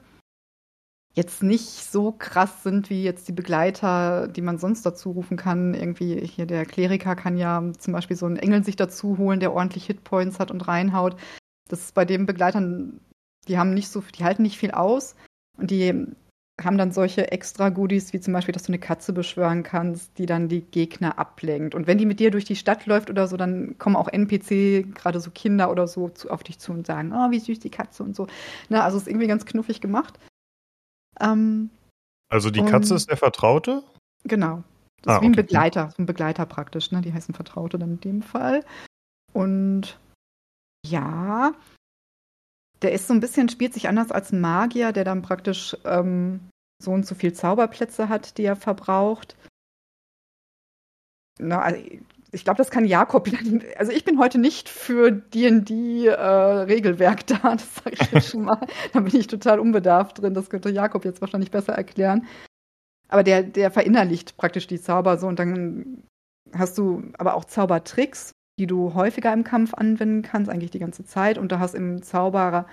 [1.14, 5.74] jetzt nicht so krass sind wie jetzt die Begleiter, die man sonst dazu rufen kann.
[5.74, 9.52] Irgendwie hier der Kleriker kann ja zum Beispiel so einen Engel sich dazu holen, der
[9.52, 11.16] ordentlich Hitpoints hat und reinhaut.
[11.68, 13.00] Das ist bei den Begleitern,
[13.48, 15.16] die haben nicht so, die halten nicht viel aus
[15.56, 16.06] und die
[16.64, 20.26] haben dann solche extra Goodies, wie zum Beispiel, dass du eine Katze beschwören kannst, die
[20.26, 21.74] dann die Gegner ablenkt.
[21.74, 24.94] Und wenn die mit dir durch die Stadt läuft oder so, dann kommen auch NPC,
[24.94, 27.70] gerade so Kinder oder so, zu, auf dich zu und sagen, oh, wie süß die
[27.70, 28.26] Katze und so.
[28.68, 30.18] Na, also ist irgendwie ganz knuffig gemacht.
[31.20, 31.70] Ähm,
[32.28, 33.82] also die Katze ist der Vertraute?
[34.24, 34.62] Genau.
[35.02, 37.00] Das ah, ist wie ein Begleiter, so ein Begleiter praktisch, ne?
[37.00, 38.64] Die heißen Vertraute dann in dem Fall.
[39.32, 39.98] Und
[40.86, 41.54] ja,
[42.82, 46.48] der ist so ein bisschen, spielt sich anders als ein Magier, der dann praktisch ähm,
[46.82, 49.36] so und so viel Zauberplätze hat, die er verbraucht.
[51.38, 51.80] Na, also,
[52.32, 53.28] ich glaube, das kann Jakob.
[53.76, 58.60] Also ich bin heute nicht für D&D-Regelwerk äh, da, das sage ich jetzt schon mal.
[58.92, 60.34] da bin ich total unbedarft drin.
[60.34, 62.26] Das könnte Jakob jetzt wahrscheinlich besser erklären.
[63.08, 66.04] Aber der, der verinnerlicht praktisch die Zauber so und dann
[66.52, 71.04] hast du aber auch Zaubertricks, die du häufiger im Kampf anwenden kannst, eigentlich die ganze
[71.04, 71.38] Zeit.
[71.38, 72.66] Und du hast im Zauberer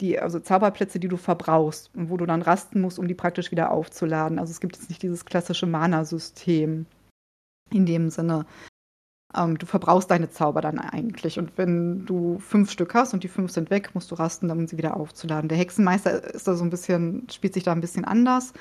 [0.00, 3.50] die, also Zauberplätze, die du verbrauchst und wo du dann rasten musst, um die praktisch
[3.50, 4.38] wieder aufzuladen.
[4.38, 6.86] Also es gibt jetzt nicht dieses klassische Mana-System
[7.70, 8.46] in dem Sinne.
[9.36, 11.38] Ähm, du verbrauchst deine Zauber dann eigentlich.
[11.38, 14.66] Und wenn du fünf Stück hast und die fünf sind weg, musst du rasten, um
[14.66, 15.48] sie wieder aufzuladen.
[15.48, 18.52] Der Hexenmeister ist da so ein bisschen, spielt sich da ein bisschen anders.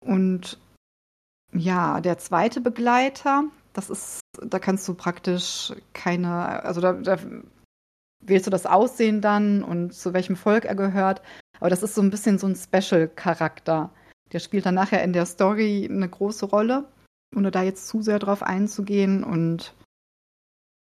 [0.00, 0.58] Und
[1.52, 7.18] ja, der zweite Begleiter, das ist, da kannst du praktisch keine, also da, da
[8.20, 11.22] wählst du das Aussehen dann und zu welchem Volk er gehört.
[11.60, 13.90] Aber das ist so ein bisschen so ein Special-Charakter.
[14.32, 16.84] Der spielt dann nachher in der Story eine große Rolle,
[17.34, 19.24] ohne da jetzt zu sehr drauf einzugehen.
[19.24, 19.74] Und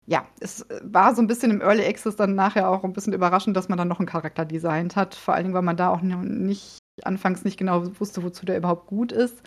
[0.07, 3.57] ja, es war so ein bisschen im Early Access dann nachher auch ein bisschen überraschend,
[3.57, 5.15] dass man dann noch einen Charakter designt hat.
[5.15, 8.87] Vor allen Dingen, weil man da auch nicht anfangs nicht genau wusste, wozu der überhaupt
[8.87, 9.43] gut ist.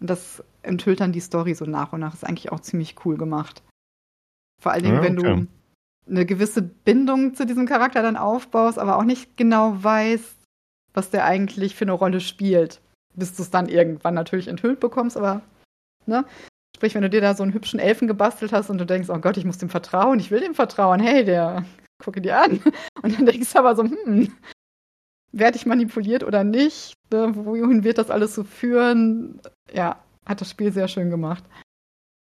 [0.00, 2.14] Und das enthüllt dann die Story so nach und nach.
[2.14, 3.62] Ist eigentlich auch ziemlich cool gemacht.
[4.60, 5.08] Vor allen Dingen, ja, okay.
[5.08, 5.46] wenn du
[6.08, 10.36] eine gewisse Bindung zu diesem Charakter dann aufbaust, aber auch nicht genau weißt,
[10.94, 12.80] was der eigentlich für eine Rolle spielt.
[13.14, 15.42] Bis du es dann irgendwann natürlich enthüllt bekommst, aber,
[16.06, 16.24] ne?
[16.76, 19.18] Sprich, wenn du dir da so einen hübschen Elfen gebastelt hast und du denkst, oh
[19.18, 21.64] Gott, ich muss dem vertrauen, ich will dem vertrauen, hey, der,
[22.02, 22.60] gucke dir an.
[23.02, 24.32] Und dann denkst du aber so, hm,
[25.30, 26.94] werde ich manipuliert oder nicht?
[27.12, 27.32] Ne?
[27.36, 29.40] Wohin wird das alles so führen?
[29.72, 31.44] Ja, hat das Spiel sehr schön gemacht.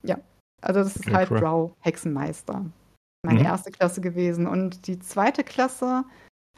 [0.02, 0.18] Ja,
[0.60, 1.40] also das ist ja, halt cool.
[1.40, 2.66] Drow Hexenmeister
[3.24, 3.46] meine mhm.
[3.46, 4.46] erste Klasse gewesen.
[4.46, 6.04] Und die zweite Klasse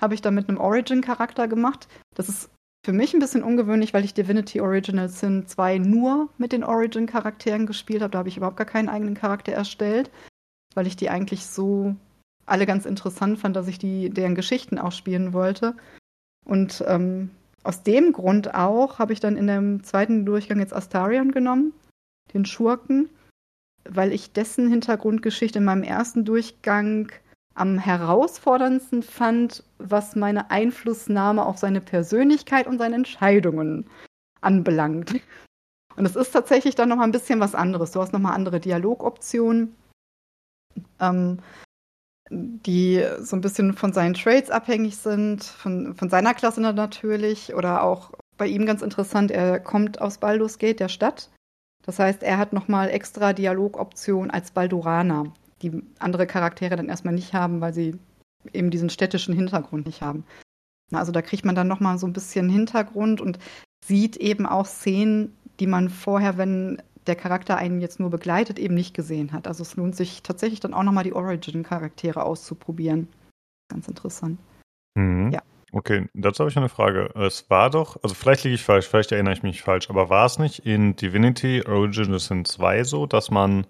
[0.00, 1.88] habe ich dann mit einem Origin-Charakter gemacht.
[2.14, 2.50] Das ist
[2.86, 7.66] für mich ein bisschen ungewöhnlich, weil ich Divinity Original Sin 2 nur mit den Origin-Charakteren
[7.66, 8.12] gespielt habe.
[8.12, 10.08] Da habe ich überhaupt gar keinen eigenen Charakter erstellt,
[10.76, 11.96] weil ich die eigentlich so
[12.46, 15.74] alle ganz interessant fand, dass ich die deren Geschichten auch spielen wollte.
[16.44, 17.30] Und ähm,
[17.64, 21.72] aus dem Grund auch habe ich dann in dem zweiten Durchgang jetzt Astarion genommen,
[22.34, 23.10] den Schurken,
[23.82, 27.10] weil ich dessen Hintergrundgeschichte in meinem ersten Durchgang
[27.56, 33.88] am herausforderndsten fand, was meine Einflussnahme auf seine Persönlichkeit und seine Entscheidungen
[34.40, 35.20] anbelangt.
[35.96, 37.92] Und es ist tatsächlich dann noch mal ein bisschen was anderes.
[37.92, 39.74] Du hast noch mal andere Dialogoptionen,
[41.00, 41.38] ähm,
[42.30, 47.82] die so ein bisschen von seinen Trades abhängig sind, von, von seiner Klasse natürlich oder
[47.82, 49.30] auch bei ihm ganz interessant.
[49.30, 51.30] Er kommt aus Baldur's Gate, der Stadt,
[51.86, 57.34] das heißt, er hat nochmal extra Dialogoptionen als Balduraner, die andere Charaktere dann erstmal nicht
[57.34, 57.98] haben, weil sie
[58.52, 60.24] eben diesen städtischen Hintergrund nicht haben.
[60.92, 63.38] Also da kriegt man dann nochmal so ein bisschen Hintergrund und
[63.84, 68.74] sieht eben auch Szenen, die man vorher, wenn der Charakter einen jetzt nur begleitet, eben
[68.74, 69.46] nicht gesehen hat.
[69.46, 73.08] Also es lohnt sich tatsächlich dann auch nochmal die Origin-Charaktere auszuprobieren.
[73.68, 74.38] Ganz interessant.
[74.94, 75.30] Mhm.
[75.32, 75.42] Ja.
[75.72, 77.10] Okay, dazu habe ich eine Frage.
[77.16, 80.26] Es war doch, also vielleicht liege ich falsch, vielleicht erinnere ich mich falsch, aber war
[80.26, 83.66] es nicht in Divinity Original Sin 2 so, dass man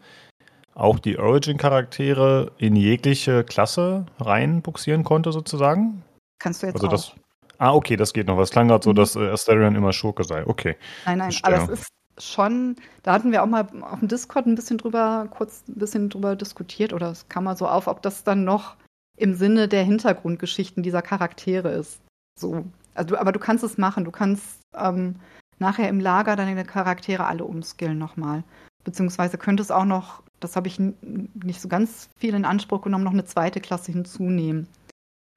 [0.77, 6.03] auch die Origin-Charaktere in jegliche Klasse reinbuxieren konnte, sozusagen?
[6.39, 6.91] Kannst du jetzt also auch.
[6.91, 7.13] Das,
[7.59, 8.37] ah, okay, das geht noch.
[8.37, 8.97] Was klang gerade so, mhm.
[8.97, 10.47] dass äh, Asterion immer Schurke sei.
[10.47, 10.77] Okay.
[11.07, 14.55] Nein, nein, aber es ist schon, da hatten wir auch mal auf dem Discord ein
[14.55, 18.23] bisschen drüber, kurz ein bisschen drüber diskutiert oder es kam mal so auf, ob das
[18.23, 18.77] dann noch
[19.17, 22.01] im Sinne der Hintergrundgeschichten dieser Charaktere ist.
[22.39, 22.67] So.
[22.95, 24.05] Also, aber du kannst es machen.
[24.05, 25.17] Du kannst ähm,
[25.59, 28.45] nachher im Lager deine Charaktere alle umskillen nochmal.
[28.85, 33.13] Beziehungsweise könntest auch noch, das habe ich nicht so ganz viel in Anspruch genommen, noch
[33.13, 34.69] eine zweite Klasse hinzunehmen.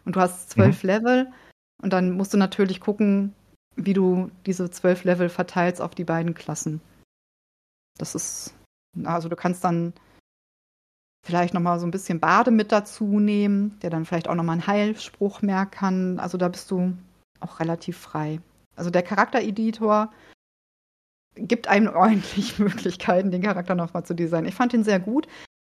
[0.05, 0.87] Und du hast zwölf mhm.
[0.87, 1.31] Level
[1.81, 3.33] und dann musst du natürlich gucken,
[3.75, 6.81] wie du diese zwölf Level verteilst auf die beiden Klassen.
[7.97, 8.53] Das ist,
[9.03, 9.93] also du kannst dann
[11.25, 14.67] vielleicht nochmal so ein bisschen Bade mit dazu nehmen, der dann vielleicht auch nochmal einen
[14.67, 16.19] Heilspruch mehr kann.
[16.19, 16.93] Also da bist du
[17.39, 18.39] auch relativ frei.
[18.75, 20.11] Also der Charaktereditor
[21.35, 24.47] gibt einem ordentlich Möglichkeiten, den Charakter nochmal zu designen.
[24.47, 25.27] Ich fand ihn sehr gut.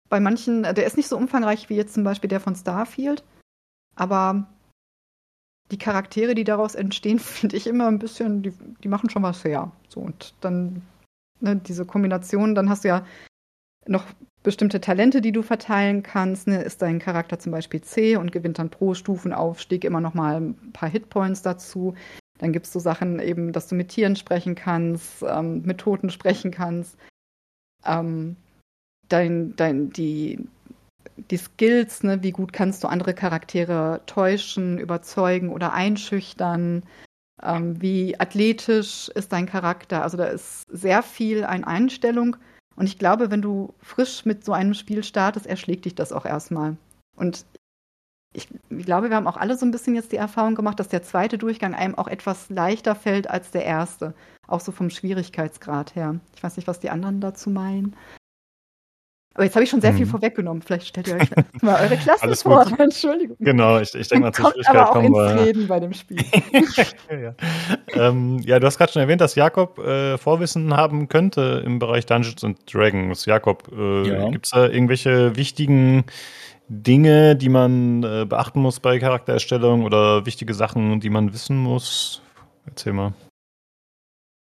[0.10, 3.24] Bei manchen, der ist nicht so umfangreich wie jetzt zum Beispiel der von Starfield,
[3.96, 4.48] aber
[5.72, 9.44] die Charaktere, die daraus entstehen, finde ich immer ein bisschen, die, die machen schon was
[9.44, 9.72] her.
[9.88, 10.82] So, und dann
[11.40, 13.06] ne, diese Kombination, dann hast du ja
[13.88, 14.06] noch
[14.44, 16.48] bestimmte Talente, die du verteilen kannst.
[16.48, 16.62] Ne?
[16.62, 20.72] Ist dein Charakter zum Beispiel C und gewinnt dann pro Stufenaufstieg immer noch mal ein
[20.72, 21.96] paar Hitpoints dazu.
[22.40, 26.10] Dann gibt es so Sachen eben, dass du mit Tieren sprechen kannst, ähm, mit Toten
[26.10, 26.98] sprechen kannst.
[27.86, 28.36] Ähm,
[29.10, 30.48] dein, dein, die,
[31.30, 32.24] die Skills, ne?
[32.24, 36.84] wie gut kannst du andere Charaktere täuschen, überzeugen oder einschüchtern.
[37.44, 40.04] Ähm, wie athletisch ist dein Charakter?
[40.04, 42.38] Also da ist sehr viel an Einstellung
[42.76, 46.26] Und ich glaube, wenn du frisch mit so einem Spiel startest, erschlägt dich das auch
[46.26, 46.78] erstmal.
[47.18, 47.46] Und
[48.34, 50.88] ich, ich, glaube, wir haben auch alle so ein bisschen jetzt die Erfahrung gemacht, dass
[50.88, 54.14] der zweite Durchgang einem auch etwas leichter fällt als der erste.
[54.48, 56.20] Auch so vom Schwierigkeitsgrad her.
[56.36, 57.96] Ich weiß nicht, was die anderen dazu meinen.
[59.36, 60.10] Aber jetzt habe ich schon sehr viel mhm.
[60.10, 60.62] vorweggenommen.
[60.62, 61.30] Vielleicht stellt ihr euch
[61.62, 62.66] mal eure Klasse vor.
[62.66, 62.80] Gut.
[62.80, 63.38] Entschuldigung.
[63.40, 66.18] Genau, ich, ich denke mal, zur Schwierigkeit aber auch kommen ins Reden bei dem Spiel.
[67.10, 67.36] ja.
[67.94, 68.60] Ähm, ja.
[68.60, 72.58] du hast gerade schon erwähnt, dass Jakob äh, Vorwissen haben könnte im Bereich Dungeons and
[72.72, 73.26] Dragons.
[73.26, 74.30] Jakob, äh, ja.
[74.30, 76.04] gibt es da irgendwelche wichtigen
[76.70, 82.22] Dinge, die man äh, beachten muss bei Charaktererstellung oder wichtige Sachen, die man wissen muss?
[82.66, 83.14] Erzähl mal.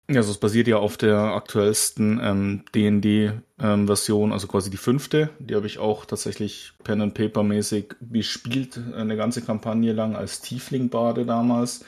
[0.10, 5.30] Ja, also es basiert ja auf der aktuellsten ähm, D&D-Version, ähm, also quasi die fünfte.
[5.40, 10.40] Die habe ich auch tatsächlich Pen and Paper mäßig gespielt, eine ganze Kampagne lang als
[10.40, 11.84] Tiefling-Bade damals.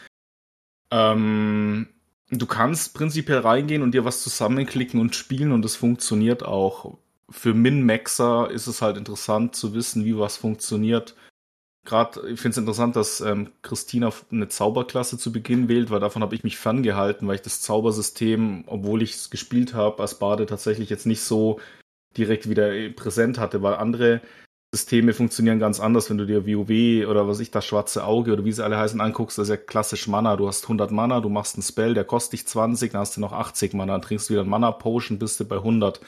[0.92, 1.88] Ähm,
[2.30, 6.98] du kannst prinzipiell reingehen und dir was zusammenklicken und spielen und es funktioniert auch.
[7.32, 11.16] Für Min-Maxer ist es halt interessant zu wissen, wie was funktioniert
[11.86, 16.22] gerade, ich finde es interessant, dass ähm, Christina eine Zauberklasse zu Beginn wählt, weil davon
[16.22, 20.46] habe ich mich ferngehalten, weil ich das Zaubersystem, obwohl ich es gespielt habe, als Bade
[20.46, 21.60] tatsächlich jetzt nicht so
[22.18, 24.22] direkt wieder äh, präsent hatte, weil andere
[24.72, 28.46] Systeme funktionieren ganz anders, wenn du dir WoW oder was ich, das schwarze Auge oder
[28.46, 30.36] wie sie alle heißen anguckst, das ist ja klassisch Mana.
[30.38, 33.22] Du hast 100 Mana, du machst einen Spell, der kostet dich 20, dann hast du
[33.22, 36.00] noch 80 Mana, dann trinkst du wieder einen Mana Potion, bist du bei 100.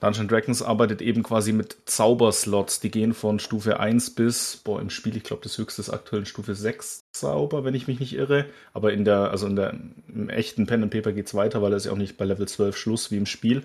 [0.00, 2.80] Dungeon Dragons arbeitet eben quasi mit Zauberslots.
[2.80, 6.24] Die gehen von Stufe 1 bis, boah, im Spiel, ich glaube, das höchste ist aktuell
[6.24, 8.46] Stufe 6 Zauber, wenn ich mich nicht irre.
[8.72, 9.74] Aber in der, also in der,
[10.08, 12.48] im echten Pen and Paper geht's weiter, weil er ist ja auch nicht bei Level
[12.48, 13.62] 12 Schluss wie im Spiel.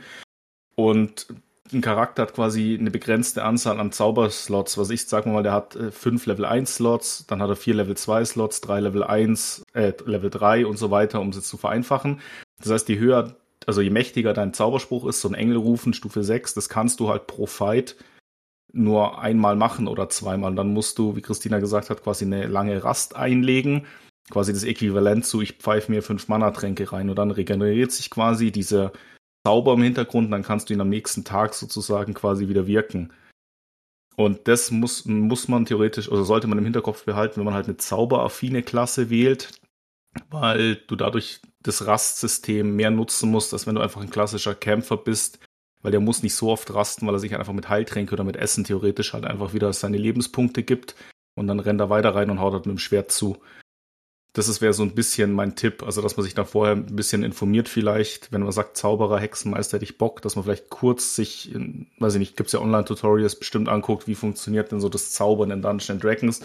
[0.76, 1.28] Und
[1.74, 4.78] ein Charakter hat quasi eine begrenzte Anzahl an Zauberslots.
[4.78, 7.76] Was ich sag mal, der hat äh, fünf Level 1 Slots, dann hat er vier
[7.76, 11.58] Level 2 Slots, drei Level 1, äh, Level 3 und so weiter, um es zu
[11.58, 12.20] vereinfachen.
[12.60, 13.36] Das heißt, je höher
[13.68, 17.10] also je mächtiger dein Zauberspruch ist, so ein Engel rufen, Stufe 6, das kannst du
[17.10, 17.96] halt pro Fight
[18.76, 20.54] nur einmal machen oder zweimal.
[20.54, 23.86] dann musst du, wie Christina gesagt hat, quasi eine lange Rast einlegen.
[24.30, 28.52] Quasi das Äquivalent zu, ich pfeife mir fünf Mana-Tränke rein und dann regeneriert sich quasi
[28.52, 28.92] dieser
[29.46, 33.14] Zauber im Hintergrund, dann kannst du ihn am nächsten Tag sozusagen quasi wieder wirken.
[34.16, 37.68] Und das muss, muss man theoretisch, oder sollte man im Hinterkopf behalten, wenn man halt
[37.68, 39.62] eine zauberaffine Klasse wählt,
[40.30, 44.98] weil du dadurch das Rastsystem mehr nutzen musst, als wenn du einfach ein klassischer Kämpfer
[44.98, 45.40] bist,
[45.82, 48.36] weil der muss nicht so oft rasten, weil er sich einfach mit Heiltränke oder mit
[48.36, 50.96] Essen theoretisch halt einfach wieder seine Lebenspunkte gibt
[51.36, 53.38] und dann rennt er weiter rein und haut halt mit dem Schwert zu.
[54.34, 57.24] Das wäre so ein bisschen mein Tipp, also dass man sich da vorher ein bisschen
[57.24, 61.56] informiert vielleicht, wenn man sagt Zauberer, Hexenmeister, hätte ich Bock, dass man vielleicht kurz sich,
[61.56, 65.52] in, weiß ich nicht, gibt's ja Online-Tutorials bestimmt anguckt, wie funktioniert denn so das Zaubern
[65.52, 66.42] in Dungeons Dragons,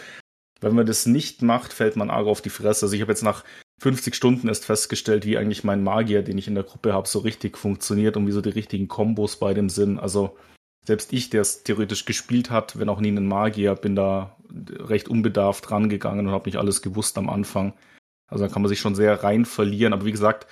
[0.60, 2.86] wenn man das nicht macht, fällt man arg auf die Fresse.
[2.86, 3.44] Also ich habe jetzt nach
[3.80, 7.20] 50 Stunden erst festgestellt, wie eigentlich mein Magier, den ich in der Gruppe habe, so
[7.20, 9.98] richtig funktioniert und wie so die richtigen Kombos bei dem sind.
[9.98, 10.36] Also
[10.86, 15.08] selbst ich, der es theoretisch gespielt hat, wenn auch nie einen Magier, bin da recht
[15.08, 17.72] unbedarft rangegangen und habe nicht alles gewusst am Anfang.
[18.28, 19.94] Also da kann man sich schon sehr rein verlieren.
[19.94, 20.46] Aber wie gesagt,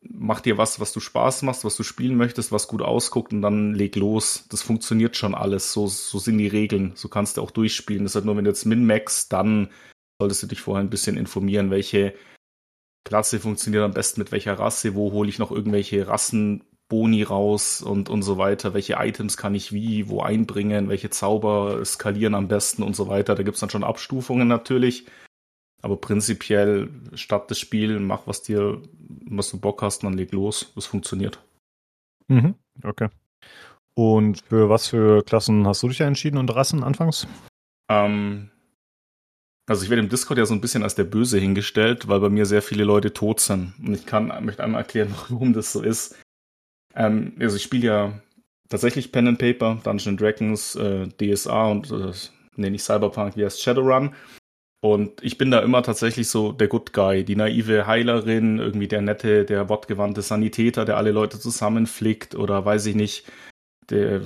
[0.00, 3.42] mach dir was, was du Spaß machst, was du spielen möchtest, was gut ausguckt und
[3.42, 4.46] dann leg los.
[4.48, 5.72] Das funktioniert schon alles.
[5.72, 6.92] So, so sind die Regeln.
[6.94, 8.04] So kannst du auch durchspielen.
[8.04, 9.68] Das ist halt nur, wenn du jetzt min-max, dann
[10.18, 12.14] solltest du dich vorher ein bisschen informieren, welche
[13.04, 18.10] Klasse funktioniert am besten mit welcher Rasse, wo hole ich noch irgendwelche Rassenboni raus und,
[18.10, 22.82] und so weiter, welche Items kann ich wie, wo einbringen, welche Zauber skalieren am besten
[22.82, 23.34] und so weiter.
[23.34, 25.06] Da gibt's dann schon Abstufungen natürlich.
[25.80, 28.82] Aber prinzipiell statt das Spiel, mach was dir,
[29.26, 30.72] was du Bock hast, dann leg los.
[30.74, 31.38] Das funktioniert.
[32.26, 33.08] Mhm, okay.
[33.94, 37.26] Und für was für Klassen hast du dich ja entschieden und Rassen anfangs?
[37.88, 38.50] Ähm,
[39.68, 42.30] also ich werde im Discord ja so ein bisschen als der Böse hingestellt, weil bei
[42.30, 43.74] mir sehr viele Leute tot sind.
[43.84, 46.16] Und ich kann, möchte einmal erklären, warum das so ist.
[46.94, 48.20] Ähm, also ich spiele ja
[48.70, 52.12] tatsächlich Pen and Paper, Dungeons Dragons, äh, DSA und äh,
[52.56, 54.14] nee, nicht Cyberpunk, wie heißt Shadowrun.
[54.80, 59.02] Und ich bin da immer tatsächlich so der Good Guy, die naive Heilerin, irgendwie der
[59.02, 63.26] nette, der wortgewandte Sanitäter, der alle Leute zusammenflickt oder weiß ich nicht,
[63.90, 64.22] der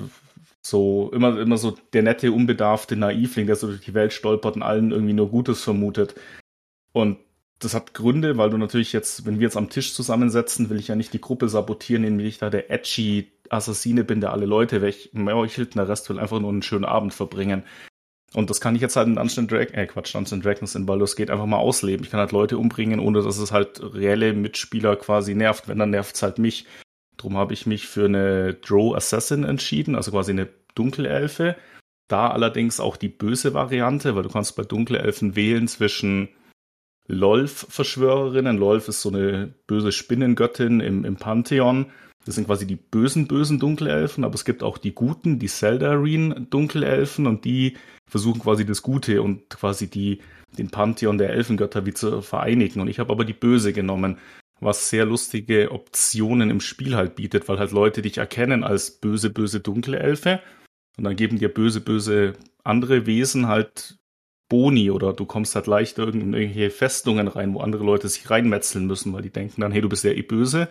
[0.62, 4.62] so immer, immer so der nette, unbedarfte Naivling, der so durch die Welt stolpert und
[4.62, 6.14] allen irgendwie nur Gutes vermutet.
[6.92, 7.18] Und
[7.59, 10.88] das hat Gründe, weil du natürlich jetzt, wenn wir jetzt am Tisch zusammensetzen, will ich
[10.88, 14.83] ja nicht die Gruppe sabotieren, indem ich da der edgy Assassine bin, der alle Leute
[14.83, 17.64] wegmeuchelt der Rest will einfach nur einen schönen Abend verbringen.
[18.35, 21.16] Und das kann ich jetzt halt in Dungeons Dragons, äh Quatsch, Dungeons Dragons in Baldur's
[21.16, 22.05] Gate einfach mal ausleben.
[22.05, 25.68] Ich kann halt Leute umbringen, ohne dass es halt reelle Mitspieler quasi nervt.
[25.68, 26.66] Wenn, dann nervt es halt mich.
[27.16, 31.57] Drum habe ich mich für eine Drow Assassin entschieden, also quasi eine Dunkelelfe.
[32.09, 36.29] Da allerdings auch die böse Variante, weil du kannst bei Dunkelelfen wählen zwischen
[37.09, 38.59] Lolf-Verschwörerinnen.
[38.59, 41.87] Lolf ist so eine böse Spinnengöttin im, im Pantheon
[42.25, 46.46] Das sind quasi die bösen, bösen Dunkelelfen, aber es gibt auch die guten, die Seldarine
[46.48, 47.77] Dunkelelfen und die
[48.09, 50.20] versuchen quasi das Gute und quasi die,
[50.59, 52.81] den Pantheon der Elfengötter wie zu vereinigen.
[52.81, 54.18] Und ich habe aber die Böse genommen,
[54.62, 59.31] was sehr lustige Optionen im Spiel halt bietet, weil halt Leute dich erkennen als böse,
[59.31, 60.40] böse dunkle Elfe
[60.96, 63.98] und dann geben dir böse, böse andere Wesen halt
[64.48, 68.87] Boni oder du kommst halt leicht in irgendwelche Festungen rein, wo andere Leute sich reinmetzeln
[68.87, 70.68] müssen, weil die denken dann, hey, du bist ja eh böse,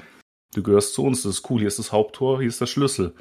[0.54, 3.14] du gehörst zu uns, das ist cool, hier ist das Haupttor, hier ist der Schlüssel.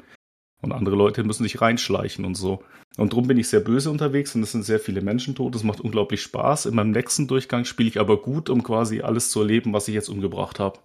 [0.61, 2.63] Und andere Leute müssen sich reinschleichen und so.
[2.97, 5.55] Und darum bin ich sehr böse unterwegs und es sind sehr viele Menschen tot.
[5.55, 6.67] Das macht unglaublich Spaß.
[6.67, 9.95] In meinem nächsten Durchgang spiele ich aber gut, um quasi alles zu erleben, was ich
[9.95, 10.79] jetzt umgebracht habe.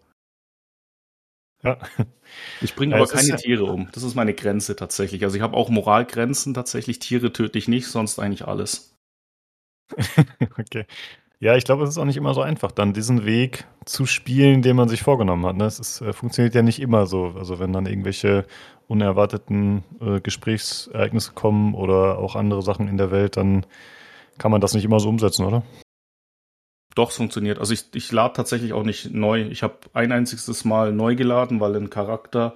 [1.63, 1.79] Ja.
[2.61, 3.89] Ich bringe ja, aber keine ja Tiere um.
[3.93, 5.25] Das ist meine Grenze tatsächlich.
[5.25, 6.99] Also ich habe auch Moralgrenzen tatsächlich.
[6.99, 8.95] Tiere töte ich nicht, sonst eigentlich alles.
[10.59, 10.87] okay.
[11.39, 14.63] Ja, ich glaube, es ist auch nicht immer so einfach, dann diesen Weg zu spielen,
[14.63, 15.57] den man sich vorgenommen hat.
[15.57, 15.67] Ne?
[15.67, 17.35] Es ist, äh, funktioniert ja nicht immer so.
[17.37, 18.47] Also wenn dann irgendwelche
[18.89, 23.67] unerwarteten äh, Gesprächsereignisse kommen oder auch andere Sachen in der Welt, dann
[24.39, 25.63] kann man das nicht immer so umsetzen, oder?
[26.95, 27.59] Doch, es funktioniert.
[27.59, 29.43] Also ich, ich lade tatsächlich auch nicht neu.
[29.43, 32.55] Ich habe ein einziges Mal neu geladen, weil ein Charakter,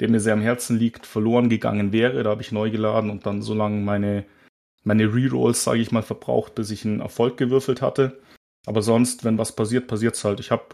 [0.00, 2.22] der mir sehr am Herzen liegt, verloren gegangen wäre.
[2.22, 4.24] Da habe ich neu geladen und dann so lange meine
[4.84, 8.20] meine Rerolls, sage ich mal, verbraucht, bis ich einen Erfolg gewürfelt hatte.
[8.66, 10.40] Aber sonst, wenn was passiert, passiert es halt.
[10.40, 10.64] Ich habe,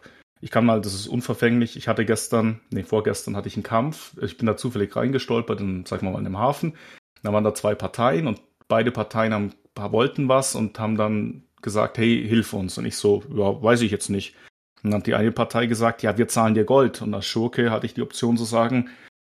[0.44, 1.74] ich kann mal, das ist unverfänglich.
[1.74, 4.14] Ich hatte gestern, nee, vorgestern hatte ich einen Kampf.
[4.20, 6.76] Ich bin da zufällig reingestolpert in, sag mal, mal in einem Hafen.
[7.22, 11.96] Da waren da zwei Parteien und beide Parteien haben, wollten was und haben dann gesagt,
[11.96, 12.76] hey, hilf uns.
[12.76, 14.36] Und ich so, ja, weiß ich jetzt nicht.
[14.82, 17.00] Und dann hat die eine Partei gesagt, ja, wir zahlen dir Gold.
[17.00, 18.90] Und als Schurke hatte ich die Option zu sagen,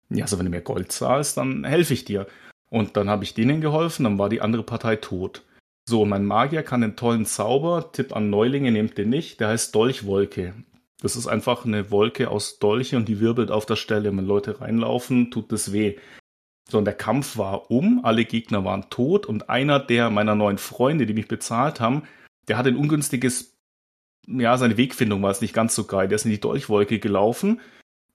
[0.09, 2.27] ja, also wenn du mir Gold zahlst, dann helfe ich dir.
[2.69, 5.45] Und dann habe ich denen geholfen, dann war die andere Partei tot.
[5.87, 9.73] So, mein Magier kann den tollen Zauber, Tipp an Neulinge, nehmt den nicht, der heißt
[9.73, 10.53] Dolchwolke.
[11.01, 14.15] Das ist einfach eine Wolke aus Dolche und die wirbelt auf der Stelle.
[14.15, 15.97] Wenn Leute reinlaufen, tut das weh.
[16.69, 20.57] So, und der Kampf war um, alle Gegner waren tot und einer der meiner neuen
[20.57, 22.03] Freunde, die mich bezahlt haben,
[22.47, 23.57] der hat ein ungünstiges,
[24.27, 26.07] ja, seine Wegfindung war es nicht ganz so geil.
[26.07, 27.61] Der ist in die Dolchwolke gelaufen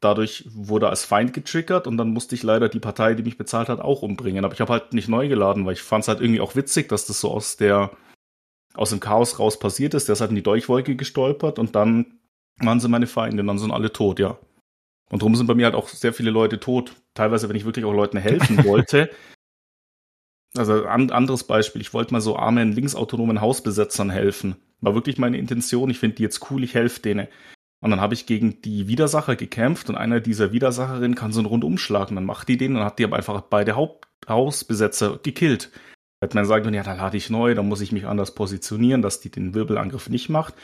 [0.02, 3.38] dadurch wurde er als Feind getriggert und dann musste ich leider die Partei, die mich
[3.38, 4.44] bezahlt hat, auch umbringen.
[4.44, 6.88] Aber ich habe halt nicht neu geladen, weil ich fand es halt irgendwie auch witzig,
[6.88, 7.92] dass das so aus der
[8.74, 10.08] aus dem Chaos raus passiert ist.
[10.08, 12.18] Der ist halt in die Dolchwolke gestolpert und dann
[12.58, 14.38] waren sie meine Feinde, dann sind alle tot, ja.
[15.10, 16.94] Und darum sind bei mir halt auch sehr viele Leute tot.
[17.14, 19.10] Teilweise, wenn ich wirklich auch Leuten helfen wollte.
[20.56, 24.56] also ein anderes Beispiel, ich wollte mal so armen linksautonomen Hausbesetzern helfen.
[24.80, 25.90] War wirklich meine Intention.
[25.90, 27.28] Ich finde die jetzt cool, ich helfe denen.
[27.82, 31.46] Und dann habe ich gegen die Widersacher gekämpft und einer dieser Widersacherinnen kann so einen
[31.46, 35.72] Rundumschlag und dann macht die den und hat die aber einfach beide Haupthausbesetzer gekillt.
[36.22, 39.02] Hätte man sagen können, ja, dann lade ich neu, dann muss ich mich anders positionieren,
[39.02, 40.54] dass die den Wirbelangriff nicht macht.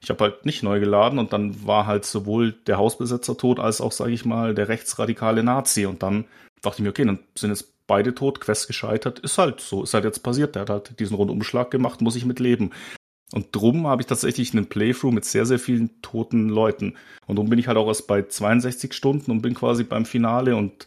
[0.00, 3.80] Ich habe halt nicht neu geladen und dann war halt sowohl der Hausbesetzer tot als
[3.80, 5.86] auch, sage ich mal, der rechtsradikale Nazi.
[5.86, 6.24] Und dann
[6.62, 9.94] dachte ich mir, okay, dann sind jetzt beide tot, Quest gescheitert, ist halt so, ist
[9.94, 10.54] halt jetzt passiert.
[10.54, 12.70] Der hat halt diesen Rundumschlag gemacht, muss ich mit leben.
[13.32, 16.94] Und drum habe ich tatsächlich einen Playthrough mit sehr, sehr vielen toten Leuten.
[17.26, 20.56] Und drum bin ich halt auch erst bei 62 Stunden und bin quasi beim Finale
[20.56, 20.86] und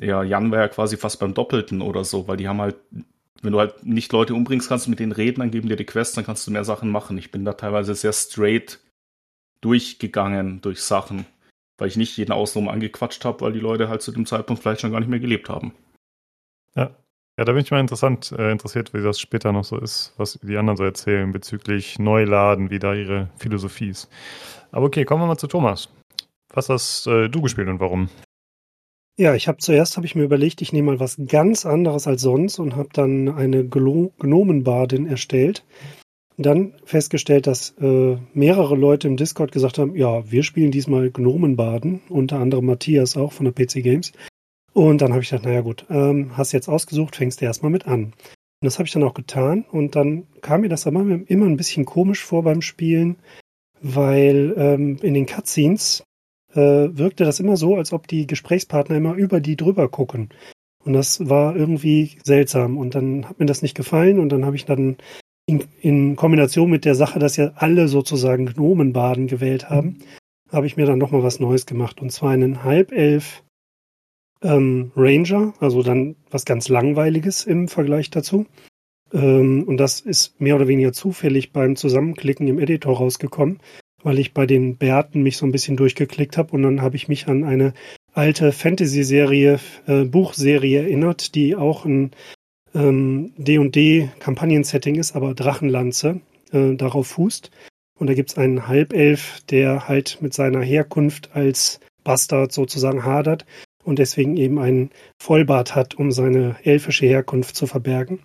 [0.00, 2.76] ja, Jan war ja quasi fast beim Doppelten oder so, weil die haben halt,
[3.42, 5.84] wenn du halt nicht Leute umbringst, kannst du mit denen reden, dann geben dir die
[5.84, 7.18] Quests, dann kannst du mehr Sachen machen.
[7.18, 8.80] Ich bin da teilweise sehr straight
[9.60, 11.26] durchgegangen durch Sachen,
[11.78, 14.80] weil ich nicht jeden Außenrum angequatscht habe, weil die Leute halt zu dem Zeitpunkt vielleicht
[14.80, 15.72] schon gar nicht mehr gelebt haben.
[16.74, 16.96] Ja,
[17.38, 20.38] ja, da bin ich mal interessant, äh, interessiert, wie das später noch so ist, was
[20.42, 24.08] die anderen so erzählen bezüglich Neuladen, wie da ihre Philosophie ist.
[24.70, 25.88] Aber okay, kommen wir mal zu Thomas.
[26.52, 28.08] Was hast äh, du gespielt und warum?
[29.18, 32.22] Ja, ich habe zuerst habe ich mir überlegt, ich nehme mal was ganz anderes als
[32.22, 35.66] sonst und habe dann eine Gnomenbadin erstellt.
[36.38, 42.00] Dann festgestellt, dass äh, mehrere Leute im Discord gesagt haben, ja, wir spielen diesmal Gnomenbaden,
[42.08, 44.12] unter anderem Matthias auch von der PC Games.
[44.72, 48.04] Und dann habe ich gedacht, naja gut, ähm, hast jetzt ausgesucht, fängst erstmal mit an.
[48.04, 48.14] Und
[48.62, 49.66] das habe ich dann auch getan.
[49.70, 53.16] Und dann kam mir das aber immer ein bisschen komisch vor beim Spielen,
[53.82, 56.02] weil ähm, in den Cutscenes
[56.54, 60.30] wirkte das immer so, als ob die Gesprächspartner immer über die drüber gucken.
[60.84, 62.76] Und das war irgendwie seltsam.
[62.76, 64.18] Und dann hat mir das nicht gefallen.
[64.18, 64.96] Und dann habe ich dann
[65.46, 69.98] in, in, Kombination mit der Sache, dass ja alle sozusagen Gnomenbaden gewählt haben,
[70.50, 72.00] habe ich mir dann nochmal was Neues gemacht.
[72.00, 73.42] Und zwar einen Halbelf
[74.42, 78.46] ähm, Ranger, also dann was ganz Langweiliges im Vergleich dazu.
[79.12, 83.60] Ähm, und das ist mehr oder weniger zufällig beim Zusammenklicken im Editor rausgekommen,
[84.02, 87.08] weil ich bei den Bärten mich so ein bisschen durchgeklickt habe und dann habe ich
[87.08, 87.74] mich an eine
[88.12, 92.10] alte Fantasy-Serie, äh, Buchserie erinnert, die auch ein
[92.74, 96.20] ähm, D&D-Kampagnen-Setting ist, aber Drachenlanze
[96.52, 97.50] äh, darauf fußt.
[97.98, 103.46] Und da gibt es einen Halbelf, der halt mit seiner Herkunft als Bastard sozusagen hadert
[103.84, 108.20] und deswegen eben einen Vollbart hat, um seine elfische Herkunft zu verbergen.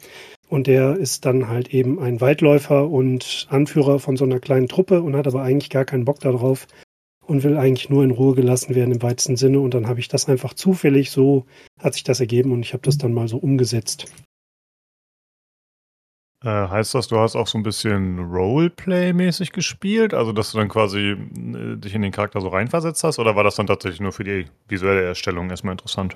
[0.49, 5.01] Und der ist dann halt eben ein Waldläufer und Anführer von so einer kleinen Truppe
[5.01, 6.67] und hat aber eigentlich gar keinen Bock darauf
[7.25, 9.59] und will eigentlich nur in Ruhe gelassen werden im weitesten Sinne.
[9.59, 11.45] Und dann habe ich das einfach zufällig so,
[11.79, 14.05] hat sich das ergeben und ich habe das dann mal so umgesetzt.
[16.43, 20.13] Äh, heißt das, du hast auch so ein bisschen Roleplay-mäßig gespielt?
[20.13, 23.19] Also, dass du dann quasi äh, dich in den Charakter so reinversetzt hast?
[23.19, 26.15] Oder war das dann tatsächlich nur für die visuelle Erstellung erstmal interessant?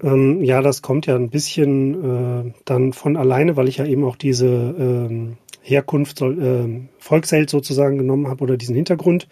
[0.00, 4.04] Ähm, ja, das kommt ja ein bisschen äh, dann von alleine, weil ich ja eben
[4.04, 9.28] auch diese ähm, Herkunft, äh, Volksheld sozusagen genommen habe oder diesen Hintergrund,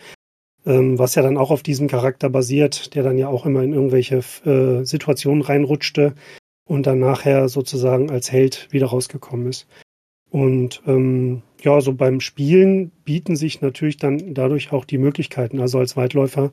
[0.67, 3.73] ähm, was ja dann auch auf diesem Charakter basiert, der dann ja auch immer in
[3.73, 6.15] irgendwelche äh, Situationen reinrutschte
[6.69, 9.67] und dann nachher sozusagen als Held wieder rausgekommen ist.
[10.31, 15.61] Und ähm, ja, so beim Spielen bieten sich natürlich dann dadurch auch die Möglichkeiten.
[15.61, 16.53] Also als Weitläufer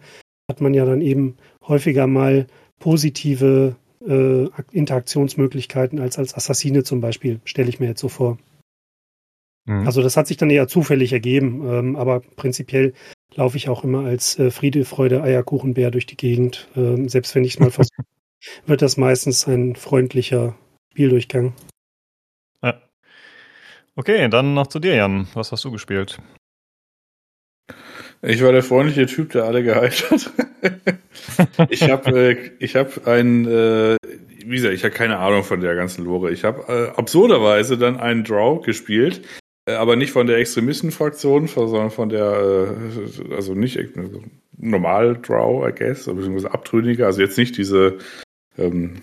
[0.49, 1.37] hat man ja dann eben
[1.67, 2.47] häufiger mal
[2.79, 3.75] positive
[4.07, 8.37] äh, Interaktionsmöglichkeiten als als Assassine zum Beispiel, stelle ich mir jetzt so vor.
[9.65, 9.85] Mhm.
[9.85, 12.93] Also das hat sich dann eher zufällig ergeben, ähm, aber prinzipiell
[13.35, 16.67] laufe ich auch immer als äh, Friede, Freude, Eierkuchenbär durch die Gegend.
[16.75, 18.03] Ähm, selbst wenn ich es mal versuche,
[18.65, 20.55] wird das meistens ein freundlicher
[20.91, 21.53] Spieldurchgang.
[22.63, 22.81] Ja.
[23.95, 25.27] Okay, dann noch zu dir, Jan.
[25.33, 26.19] Was hast du gespielt?
[28.22, 30.32] Ich war der freundliche Typ, der alle gehypt hat.
[31.70, 33.97] ich habe äh, ich hab ein, äh,
[34.45, 36.32] wie gesagt, ich habe keine Ahnung von der ganzen Lore.
[36.32, 39.22] Ich habe äh, absurderweise dann einen Draw gespielt,
[39.68, 42.78] äh, aber nicht von der Extremistenfraktion, sondern von der,
[43.30, 44.24] äh, also nicht also
[44.57, 47.99] normal Draw, I guess, beziehungsweise Abtrünnige, also jetzt nicht diese
[48.57, 49.01] ähm,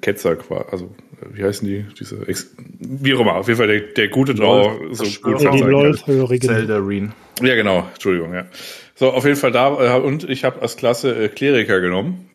[0.00, 0.36] Ketzer,
[0.70, 0.94] also
[1.32, 1.86] wie heißen die?
[1.98, 5.50] Diese Ex wie auch immer, auf jeden Fall der, der gute Draw, so gut ja,
[5.50, 7.12] die LOL-Hörigen.
[7.42, 8.46] Ja, genau, Entschuldigung, ja.
[8.94, 12.28] So, auf jeden Fall da, äh, und ich habe als Klasse äh, Kleriker genommen.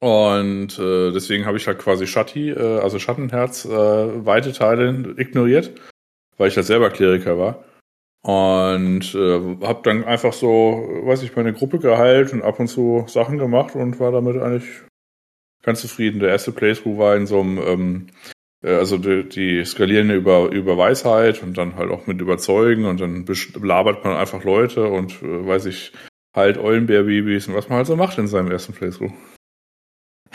[0.00, 5.70] Und äh, deswegen habe ich halt quasi Shatti, äh, also Schattenherz, äh, weite Teile ignoriert,
[6.36, 7.64] weil ich halt selber Kleriker war.
[8.24, 13.04] Und äh, habe dann einfach so, weiß ich, meine Gruppe geheilt und ab und zu
[13.08, 14.64] Sachen gemacht und war damit eigentlich
[15.62, 16.20] ganz zufrieden.
[16.20, 18.06] Der erste Playthrough war in so einem, ähm,
[18.62, 23.00] äh, also die, die skalierende über, über Weisheit und dann halt auch mit Überzeugen und
[23.00, 23.24] dann
[23.60, 25.92] labert man einfach Leute und äh, weiß ich,
[26.34, 29.12] halt Eulenbärbabys und was man halt so macht in seinem ersten Playthrough.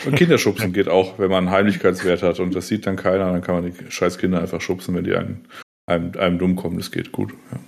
[0.04, 3.42] Und Kinderschubsen geht auch, wenn man einen Heimlichkeitswert hat und das sieht dann keiner, dann
[3.42, 5.44] kann man die scheiß Kinder einfach schubsen, wenn die einem,
[5.86, 6.76] einem, einem dumm kommen.
[6.76, 7.32] Das geht gut.
[7.50, 7.58] Ja.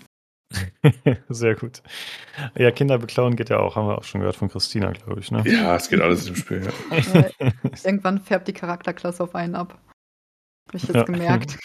[1.29, 1.83] Sehr gut.
[2.57, 5.31] Ja, Kinder beklauen geht ja auch, haben wir auch schon gehört von Christina, glaube ich.
[5.31, 5.43] Ne?
[5.47, 6.63] Ja, es geht alles im Spiel.
[6.65, 7.25] Ja.
[7.85, 9.79] irgendwann färbt die Charakterklasse auf einen ab.
[10.69, 11.03] Habe ich jetzt ja.
[11.05, 11.59] gemerkt.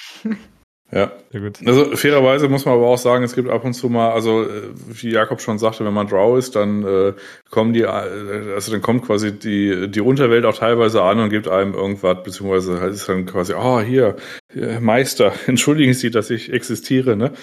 [0.91, 1.59] Ja, sehr gut.
[1.65, 4.69] Also fairerweise muss man aber auch sagen, es gibt ab und zu mal, also äh,
[4.75, 7.13] wie Jakob schon sagte, wenn man Draw ist, dann äh,
[7.49, 11.47] kommen die, äh, also dann kommt quasi die die Unterwelt auch teilweise an und gibt
[11.47, 14.15] einem irgendwas, beziehungsweise ist dann quasi, oh hier,
[14.79, 17.33] Meister, entschuldigen Sie, dass ich existiere, ne?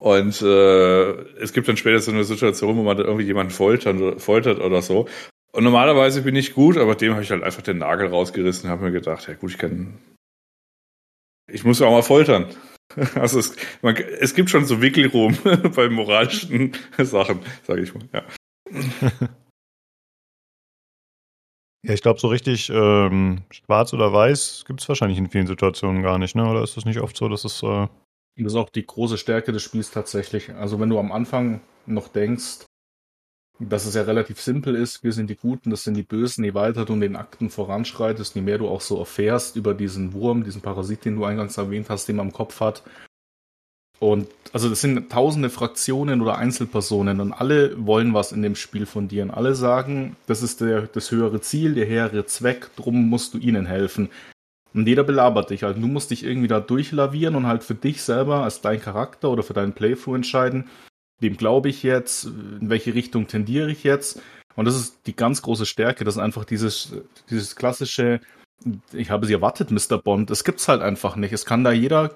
[0.00, 1.10] Und äh,
[1.42, 4.80] es gibt dann später so eine Situation, wo man dann irgendwie jemanden foltert, foltert oder
[4.80, 5.06] so.
[5.52, 8.70] Und normalerweise bin ich gut, aber dem habe ich halt einfach den Nagel rausgerissen und
[8.70, 9.98] habe mir gedacht, ja gut, ich kann.
[11.52, 12.46] Ich muss ja auch mal foltern.
[13.14, 15.38] Also es, man, es gibt schon so Wickelruhm
[15.76, 18.24] bei moralischen Sachen, sage ich mal, ja.
[21.86, 26.02] Ja, ich glaube, so richtig ähm, schwarz oder weiß gibt es wahrscheinlich in vielen Situationen
[26.02, 26.50] gar nicht, ne?
[26.50, 27.86] Oder ist es nicht oft so, dass es äh,
[28.42, 30.54] das ist auch die große Stärke des Spiels tatsächlich.
[30.54, 32.66] Also wenn du am Anfang noch denkst,
[33.60, 36.54] dass es ja relativ simpel ist, wir sind die Guten, das sind die Bösen, je
[36.54, 40.44] weiter du in den Akten voranschreitest, je mehr du auch so erfährst über diesen Wurm,
[40.44, 42.82] diesen Parasit, den du eingangs erwähnt hast, den man im Kopf hat.
[43.98, 48.86] Und also das sind tausende Fraktionen oder Einzelpersonen und alle wollen was in dem Spiel
[48.86, 49.22] von dir.
[49.22, 53.38] Und alle sagen, das ist der, das höhere Ziel, der höhere Zweck, drum musst du
[53.38, 54.08] ihnen helfen.
[54.72, 55.76] Und jeder belabert dich halt.
[55.76, 59.42] Du musst dich irgendwie da durchlavieren und halt für dich selber als dein Charakter oder
[59.42, 60.68] für deinen Playthrough entscheiden,
[61.18, 64.20] wem glaube ich jetzt, in welche Richtung tendiere ich jetzt.
[64.56, 66.92] Und das ist die ganz große Stärke, das ist einfach dieses,
[67.30, 68.20] dieses klassische,
[68.92, 69.98] ich habe sie erwartet, Mr.
[69.98, 70.30] Bond.
[70.30, 71.32] Das gibt's halt einfach nicht.
[71.32, 72.14] Es kann da jeder,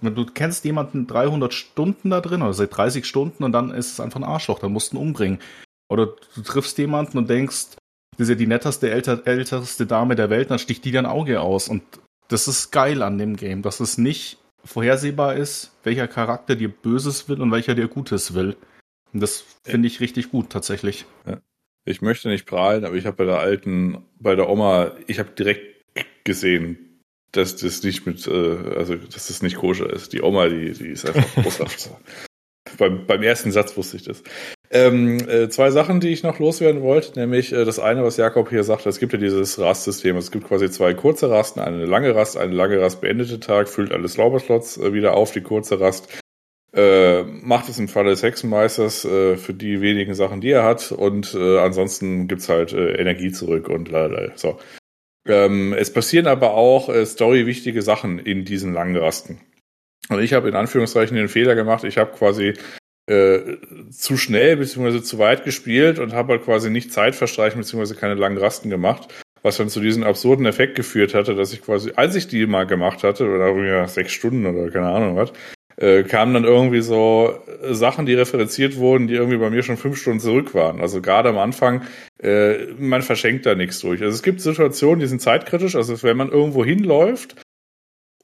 [0.00, 4.00] du kennst jemanden 300 Stunden da drin oder seit 30 Stunden und dann ist es
[4.00, 5.40] einfach ein Arschloch, dann musst du ihn umbringen.
[5.88, 7.76] Oder du triffst jemanden und denkst,
[8.16, 11.40] das ist ja die netteste, älter, älteste Dame der Welt, dann sticht die dein Auge
[11.40, 11.68] aus.
[11.68, 11.82] Und
[12.28, 17.28] das ist geil an dem Game, dass es nicht vorhersehbar ist, welcher Charakter dir Böses
[17.28, 18.56] will und welcher dir Gutes will.
[19.12, 21.06] Und das finde ich richtig gut, tatsächlich.
[21.26, 21.40] Ja.
[21.84, 25.30] Ich möchte nicht prahlen, aber ich habe bei der alten, bei der Oma, ich habe
[25.30, 25.84] direkt
[26.24, 27.00] gesehen,
[27.32, 30.12] dass das nicht mit, äh, also dass das nicht koscher ist.
[30.12, 31.90] Die Oma, die, die ist einfach großartig.
[32.78, 34.22] beim, beim ersten Satz wusste ich das.
[34.74, 38.48] Ähm, äh, zwei Sachen, die ich noch loswerden wollte, nämlich äh, das eine, was Jakob
[38.48, 40.16] hier sagte, es gibt ja dieses Rastsystem.
[40.16, 43.92] Es gibt quasi zwei kurze Rasten, eine lange Rast, eine lange Rast beendete Tag, füllt
[43.92, 46.08] alle Slauberslots äh, wieder auf, die kurze Rast
[46.74, 50.90] äh, macht es im Falle des Hexenmeisters äh, für die wenigen Sachen, die er hat
[50.90, 54.32] und äh, ansonsten gibt's halt äh, Energie zurück und lalala.
[54.36, 54.58] So.
[55.28, 59.40] Ähm, es passieren aber auch äh, story-wichtige Sachen in diesen langen Rasten.
[60.08, 62.54] Und ich habe in Anführungszeichen den Fehler gemacht, ich habe quasi
[63.06, 63.56] äh,
[63.90, 65.02] zu schnell bzw.
[65.02, 67.94] zu weit gespielt und habe halt quasi nicht Zeit verstreichen bzw.
[67.94, 71.92] keine langen Rasten gemacht, was dann zu diesem absurden Effekt geführt hatte, dass ich quasi,
[71.96, 75.32] als ich die mal gemacht hatte, oder sechs Stunden oder keine Ahnung was,
[75.76, 77.38] äh, kamen dann irgendwie so
[77.70, 80.80] Sachen, die referenziert wurden, die irgendwie bei mir schon fünf Stunden zurück waren.
[80.80, 81.82] Also gerade am Anfang,
[82.22, 84.02] äh, man verschenkt da nichts durch.
[84.02, 85.74] Also es gibt Situationen, die sind zeitkritisch.
[85.74, 87.36] Also wenn man irgendwo hinläuft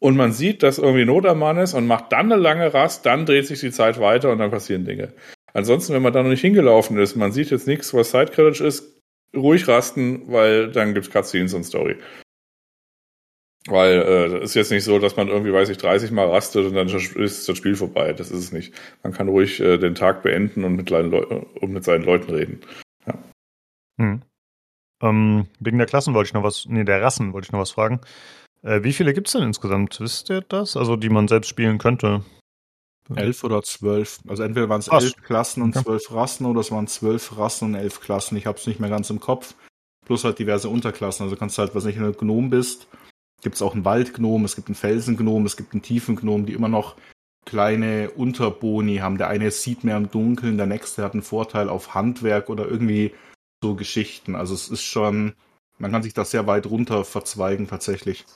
[0.00, 3.04] und man sieht, dass irgendwie Not am Mann ist und macht dann eine lange Rast,
[3.06, 5.12] dann dreht sich die Zeit weiter und dann passieren Dinge.
[5.52, 9.00] Ansonsten, wenn man da noch nicht hingelaufen ist, man sieht jetzt nichts, was zeitkritisch ist,
[9.34, 11.96] ruhig rasten, weil dann gibt's Cutscenes und Story.
[13.66, 16.74] Weil äh, ist jetzt nicht so, dass man irgendwie, weiß ich, 30 Mal rastet und
[16.74, 18.12] dann ist das Spiel vorbei.
[18.12, 18.72] Das ist es nicht.
[19.02, 22.60] Man kann ruhig äh, den Tag beenden und mit, und mit seinen Leuten reden.
[23.06, 23.14] Ja.
[23.98, 24.22] Hm.
[25.02, 27.70] Ähm, wegen der Klassen wollte ich noch was, nee, der Rassen wollte ich noch was
[27.70, 28.00] fragen.
[28.62, 30.00] Äh, wie viele gibt es denn insgesamt?
[30.00, 30.76] Wisst ihr das?
[30.76, 32.22] Also, die man selbst spielen könnte?
[33.14, 34.20] Elf oder zwölf.
[34.28, 37.74] Also entweder waren es elf Klassen und zwölf Rassen oder es waren zwölf Rassen und
[37.74, 38.36] elf Klassen.
[38.36, 39.54] Ich habe es nicht mehr ganz im Kopf.
[40.04, 41.24] Plus halt diverse Unterklassen.
[41.24, 42.86] Also kannst du halt, was nicht, du Gnom bist,
[43.42, 46.68] gibt es auch einen Waldgnom, es gibt einen Felsengnom, es gibt einen Tiefengnom, die immer
[46.68, 46.96] noch
[47.46, 49.18] kleine Unterboni haben.
[49.18, 53.14] Der eine sieht mehr im Dunkeln, der nächste hat einen Vorteil auf Handwerk oder irgendwie
[53.62, 54.34] so Geschichten.
[54.34, 55.34] Also es ist schon,
[55.78, 58.26] man kann sich da sehr weit runter verzweigen tatsächlich.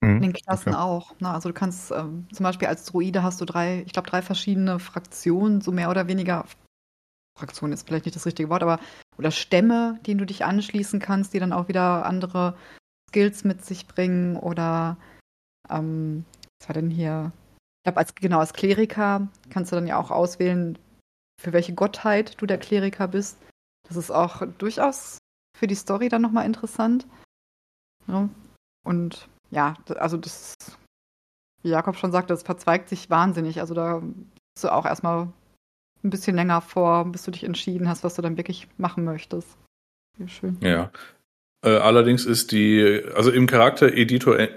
[0.00, 0.22] In mhm.
[0.22, 0.78] den Klassen okay.
[0.78, 1.18] auch.
[1.20, 1.28] Ne?
[1.28, 4.78] Also du kannst ähm, zum Beispiel als Druide hast du drei, ich glaube drei verschiedene
[4.78, 6.44] Fraktionen, so mehr oder weniger.
[7.36, 8.80] Fraktion ist vielleicht nicht das richtige Wort, aber
[9.16, 12.56] oder Stämme, denen du dich anschließen kannst, die dann auch wieder andere
[13.08, 14.96] Skills mit sich bringen oder
[15.68, 16.24] ähm,
[16.60, 17.32] was war denn hier?
[17.80, 20.78] Ich glaube, als, genau, als Kleriker kannst du dann ja auch auswählen,
[21.40, 23.38] für welche Gottheit du der Kleriker bist.
[23.88, 25.18] Das ist auch durchaus
[25.56, 27.06] für die Story dann nochmal interessant.
[28.06, 28.28] Ja.
[28.84, 30.54] Und ja, also das,
[31.62, 33.60] wie Jakob schon sagte, das verzweigt sich wahnsinnig.
[33.60, 35.28] Also da bist du auch erstmal
[36.04, 39.56] ein bisschen länger vor, bis du dich entschieden hast, was du dann wirklich machen möchtest.
[40.16, 40.58] Wie schön.
[40.60, 40.90] Ja,
[41.64, 44.48] äh, allerdings ist die, also im Charaktereditor äh,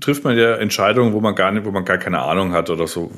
[0.00, 2.86] trifft man ja Entscheidungen, wo man gar nicht, wo man gar keine Ahnung hat oder
[2.86, 3.10] so,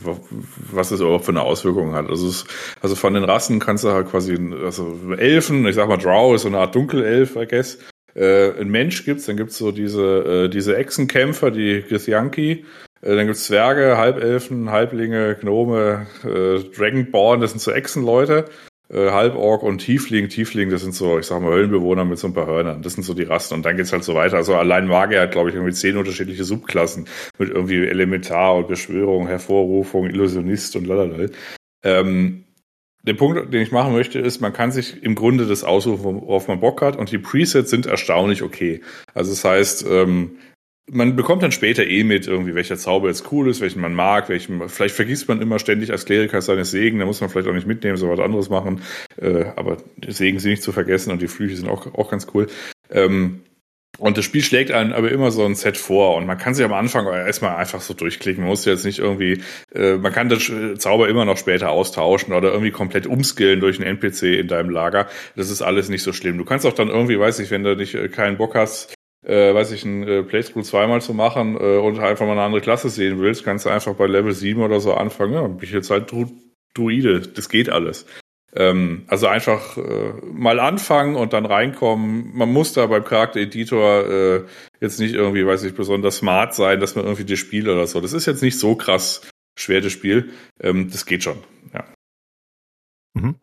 [0.73, 2.09] was es überhaupt für eine Auswirkung hat.
[2.09, 2.47] Also, es,
[2.81, 6.43] also von den Rassen kannst du halt quasi, also Elfen, ich sag mal Drow ist
[6.43, 7.79] so eine Art Dunkelelf, I guess.
[8.19, 12.65] Äh, ein Mensch gibt's, dann gibt's so diese, äh, diese Echsenkämpfer, die Githyanki.
[13.01, 18.47] Äh, dann gibt's Zwerge, Halbelfen, Halblinge, Gnome, äh, Dragonborn, das sind so Echsenleute
[18.91, 20.29] äh, Halborg und Tiefling.
[20.29, 22.83] Tiefling, das sind so, ich sag mal, Höllenbewohner mit so ein paar Hörnern.
[22.83, 23.55] Das sind so die Rasten.
[23.55, 24.37] Und dann geht's halt so weiter.
[24.37, 27.07] Also allein Magier hat, glaube ich, irgendwie zehn unterschiedliche Subklassen
[27.39, 31.29] mit irgendwie Elementar und Beschwörung, Hervorrufung, Illusionist und lalala.
[31.85, 32.45] Ähm,
[33.09, 36.47] der Punkt, den ich machen möchte, ist, man kann sich im Grunde das aussuchen, worauf
[36.49, 36.97] man Bock hat.
[36.97, 38.81] Und die Presets sind erstaunlich okay.
[39.15, 40.39] Also das heißt, ähm,
[40.91, 44.29] man bekommt dann später eh mit, irgendwie, welcher Zauber jetzt cool ist, welchen man mag,
[44.29, 47.55] welchen, vielleicht vergisst man immer ständig als Kleriker seine Segen, da muss man vielleicht auch
[47.55, 48.81] nicht mitnehmen, so was anderes machen,
[49.21, 52.47] äh, aber Segen sind nicht zu vergessen und die Flüche sind auch, auch ganz cool.
[52.91, 53.41] Ähm,
[53.99, 56.65] und das Spiel schlägt einen aber immer so ein Set vor und man kann sich
[56.65, 58.43] am Anfang erstmal einfach so durchklicken.
[58.43, 59.43] Man muss jetzt nicht irgendwie,
[59.75, 63.99] äh, man kann das Zauber immer noch später austauschen oder irgendwie komplett umskillen durch einen
[63.99, 65.09] NPC in deinem Lager.
[65.35, 66.39] Das ist alles nicht so schlimm.
[66.39, 68.95] Du kannst auch dann irgendwie, weiß ich, wenn du nicht äh, keinen Bock hast,
[69.27, 72.61] äh, weiß ich, ein äh, Playthrough zweimal zu machen äh, und einfach mal eine andere
[72.61, 75.35] Klasse sehen willst, kannst du einfach bei Level 7 oder so anfangen.
[75.35, 76.27] Ja, bin ich jetzt halt Dru
[76.75, 78.07] Druide, das geht alles.
[78.55, 82.35] Ähm, also einfach äh, mal anfangen und dann reinkommen.
[82.35, 84.45] Man muss da beim Charaktereditor äh,
[84.81, 88.01] jetzt nicht irgendwie, weiß ich, besonders smart sein, dass man irgendwie das Spiel oder so.
[88.01, 89.21] Das ist jetzt nicht so krass
[89.59, 90.33] schwer, das Spiel.
[90.61, 91.39] Ähm, das geht schon,
[91.75, 91.85] ja.
[93.15, 93.35] Mhm.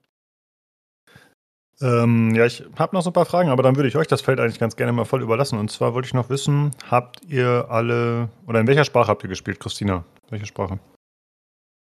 [1.82, 4.22] Ähm, ja, ich habe noch so ein paar Fragen, aber dann würde ich euch das
[4.22, 5.60] Feld eigentlich ganz gerne mal voll überlassen.
[5.60, 9.30] Und zwar wollte ich noch wissen, habt ihr alle, oder in welcher Sprache habt ihr
[9.30, 10.06] gespielt, Christina?
[10.30, 10.80] Welche Sprache?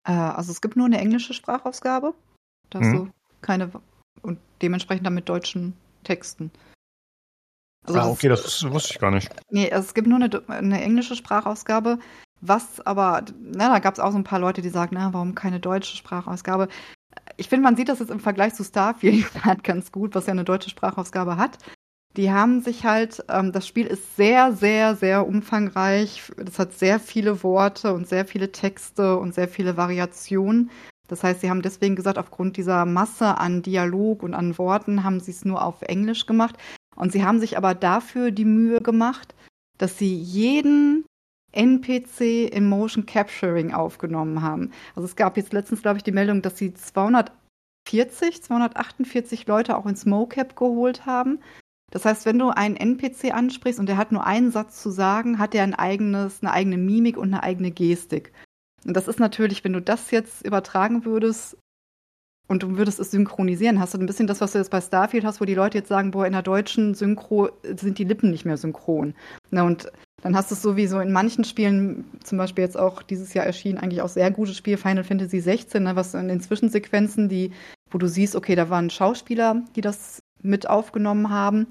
[0.06, 2.14] Äh, also es gibt nur eine englische Sprachausgabe.
[2.70, 2.96] Da hast mhm.
[2.96, 3.10] du
[3.40, 3.70] keine,
[4.22, 6.50] und dementsprechend dann mit deutschen Texten.
[7.86, 9.30] Also ah, okay, das, das, wusste ich gar nicht.
[9.50, 11.98] Nee, es gibt nur eine, eine englische Sprachausgabe.
[12.40, 15.34] Was aber, na, da gab es auch so ein paar Leute, die sagen, na, warum
[15.34, 16.68] keine deutsche Sprachausgabe?
[17.36, 20.32] ich finde, man sieht das jetzt im Vergleich zu Starfield halt ganz gut, was ja
[20.32, 21.58] eine deutsche Sprachausgabe hat.
[22.16, 26.32] Die haben sich halt, ähm, das Spiel ist sehr, sehr, sehr umfangreich.
[26.36, 30.70] Das hat sehr viele Worte und sehr viele Texte und sehr viele Variationen.
[31.08, 35.20] Das heißt, sie haben deswegen gesagt, aufgrund dieser Masse an Dialog und an Worten haben
[35.20, 36.56] sie es nur auf Englisch gemacht.
[36.94, 39.34] Und sie haben sich aber dafür die Mühe gemacht,
[39.78, 41.04] dass sie jeden
[41.52, 44.72] NPC in Motion Capturing aufgenommen haben.
[44.94, 49.86] Also es gab jetzt letztens, glaube ich, die Meldung, dass sie 240, 248 Leute auch
[49.86, 51.40] ins MoCap geholt haben.
[51.90, 55.38] Das heißt, wenn du einen NPC ansprichst und der hat nur einen Satz zu sagen,
[55.38, 58.32] hat er ein eigenes, eine eigene Mimik und eine eigene Gestik.
[58.84, 61.56] Und das ist natürlich, wenn du das jetzt übertragen würdest
[62.48, 65.24] und du würdest es synchronisieren, hast du ein bisschen das, was du jetzt bei Starfield
[65.24, 68.46] hast, wo die Leute jetzt sagen, boah, in der deutschen Synchro sind die Lippen nicht
[68.46, 69.14] mehr synchron.
[69.50, 69.90] Na, und
[70.22, 73.34] dann hast du es so wie so in manchen Spielen, zum Beispiel jetzt auch dieses
[73.34, 77.28] Jahr erschienen, eigentlich auch sehr gutes Spiel, Final Fantasy 16, ne, was in den Zwischensequenzen,
[77.28, 77.52] die,
[77.90, 81.66] wo du siehst, okay, da waren Schauspieler, die das mit aufgenommen haben,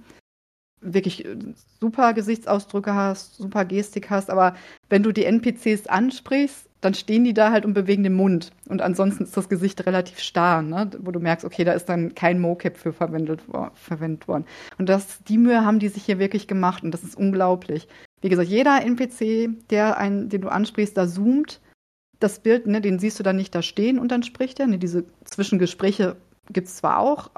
[0.82, 1.36] wirklich äh,
[1.80, 4.56] super Gesichtsausdrücke hast, super Gestik hast, aber
[4.90, 8.52] wenn du die NPCs ansprichst, dann stehen die da halt und bewegen den Mund.
[8.70, 10.90] Und ansonsten ist das Gesicht relativ starr, ne?
[11.00, 13.42] wo du merkst, okay, da ist dann kein Mocap für verwendet,
[13.74, 14.46] verwendet worden.
[14.78, 17.88] Und das, die Mühe haben die sich hier wirklich gemacht und das ist unglaublich.
[18.22, 21.62] Wie gesagt, jeder NPC, der ein, den du ansprichst, da zoomt
[22.20, 24.68] das Bild, ne, den siehst du dann nicht da stehen und dann spricht er.
[24.68, 26.16] Ne, diese Zwischengespräche
[26.52, 27.30] gibt es zwar auch,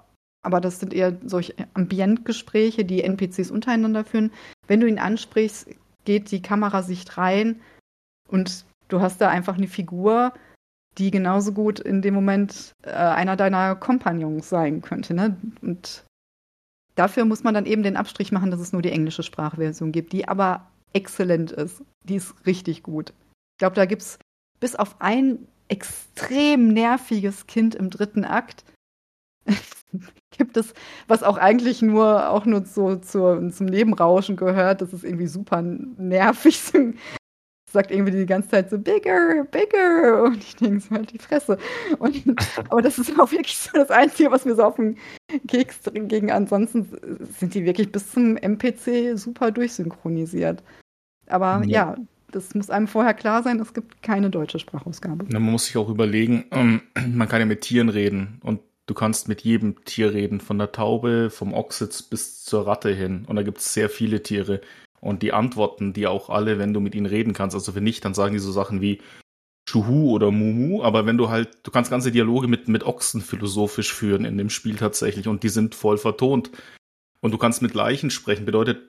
[0.42, 4.32] aber das sind eher solche Ambientgespräche, die NPCs untereinander führen.
[4.68, 5.70] Wenn du ihn ansprichst,
[6.06, 7.62] geht die Kamerasicht rein
[8.28, 10.34] und du hast da einfach eine Figur,
[10.98, 15.14] die genauso gut in dem Moment äh, einer deiner Kompagnons sein könnte.
[15.14, 15.38] Ne?
[15.62, 16.06] Und
[16.96, 20.14] dafür muss man dann eben den Abstrich machen, dass es nur die englische Sprachversion gibt,
[20.14, 21.84] die aber exzellent ist.
[22.04, 23.12] Die ist richtig gut.
[23.12, 24.20] Ich glaube, da gibt es
[24.60, 28.64] bis auf ein extrem nerviges Kind im dritten Akt
[30.38, 30.74] gibt es,
[31.08, 35.62] was auch eigentlich nur auch nur so zur, zum Nebenrauschen gehört, das ist irgendwie super
[35.62, 36.62] nervig
[37.72, 41.58] sagt irgendwie die ganze Zeit so bigger, bigger und ich denke so halt die Fresse.
[42.00, 42.24] Und,
[42.70, 44.98] aber das ist auch wirklich so das Einzige, was mir so auf den
[45.48, 46.32] Keks ging.
[46.32, 46.88] Ansonsten
[47.38, 50.64] sind die wirklich bis zum MPC super durchsynchronisiert.
[51.28, 51.94] Aber ja.
[51.94, 51.96] ja
[52.32, 55.26] das muss einem vorher klar sein, es gibt keine deutsche Sprachausgabe.
[55.32, 58.60] man muss sich auch überlegen, ähm, man kann ja mit Tieren reden und
[58.90, 63.26] du kannst mit jedem Tier reden, von der Taube, vom Ochsitz bis zur Ratte hin.
[63.28, 64.62] Und da gibt es sehr viele Tiere.
[65.00, 67.56] Und die antworten die auch alle, wenn du mit ihnen reden kannst.
[67.56, 69.00] Also wenn nicht, dann sagen die so Sachen wie
[69.70, 70.82] Schuhu oder Mumu.
[70.82, 74.50] Aber wenn du halt, du kannst ganze Dialoge mit, mit Ochsen philosophisch führen in dem
[74.50, 75.28] Spiel tatsächlich.
[75.28, 76.50] Und die sind voll vertont.
[77.22, 78.46] Und du kannst mit Leichen sprechen.
[78.46, 78.82] Bedeutet,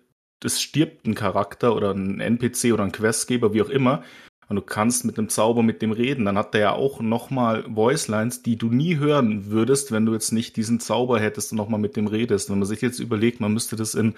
[0.42, 4.02] es stirbt ein Charakter oder ein NPC oder ein Questgeber, wie auch immer.
[4.50, 6.24] Und du kannst mit dem Zauber mit dem reden.
[6.24, 10.32] Dann hat der ja auch nochmal Voicelines, die du nie hören würdest, wenn du jetzt
[10.32, 12.50] nicht diesen Zauber hättest und nochmal mit dem redest.
[12.50, 14.16] Wenn man sich jetzt überlegt, man müsste das in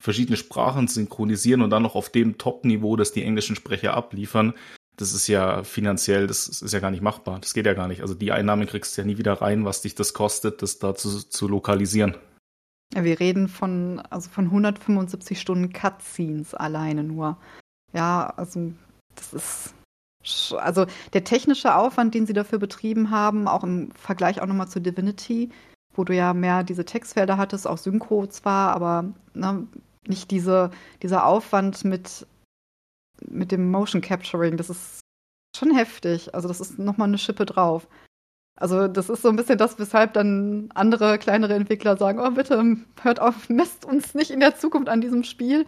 [0.00, 4.54] verschiedene Sprachen synchronisieren und dann noch auf dem Top-Niveau, das die englischen Sprecher abliefern,
[4.96, 7.40] das ist ja finanziell, das ist ja gar nicht machbar.
[7.40, 8.02] Das geht ja gar nicht.
[8.02, 10.94] Also die Einnahmen kriegst du ja nie wieder rein, was dich das kostet, das da
[10.94, 12.14] zu, zu lokalisieren.
[12.94, 17.38] Wir reden von, also von 175 Stunden Cutscenes alleine nur.
[17.92, 18.72] Ja, also
[19.14, 19.74] das ist
[20.56, 24.80] also der technische Aufwand, den sie dafür betrieben haben, auch im Vergleich auch nochmal zu
[24.80, 25.50] Divinity,
[25.94, 29.66] wo du ja mehr diese Textfelder hattest, auch Synchro zwar, aber ne,
[30.06, 30.70] nicht diese,
[31.02, 32.26] dieser Aufwand mit,
[33.26, 35.00] mit dem Motion Capturing, das ist
[35.56, 36.34] schon heftig.
[36.34, 37.88] Also das ist nochmal eine Schippe drauf.
[38.56, 42.76] Also das ist so ein bisschen das, weshalb dann andere kleinere Entwickler sagen, oh bitte,
[43.02, 45.66] hört auf, messt uns nicht in der Zukunft an diesem Spiel.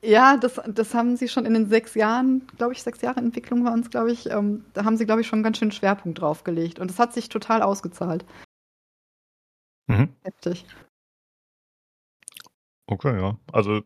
[0.00, 3.64] Ja, das, das haben sie schon in den sechs Jahren, glaube ich, sechs Jahre Entwicklung
[3.64, 6.44] waren es, glaube ich, ähm, da haben sie, glaube ich, schon ganz schön Schwerpunkt drauf
[6.44, 6.78] gelegt.
[6.78, 8.24] Und das hat sich total ausgezahlt.
[9.88, 10.14] Mhm.
[10.22, 10.64] Heftig.
[12.86, 13.36] Okay, ja.
[13.52, 13.82] Also,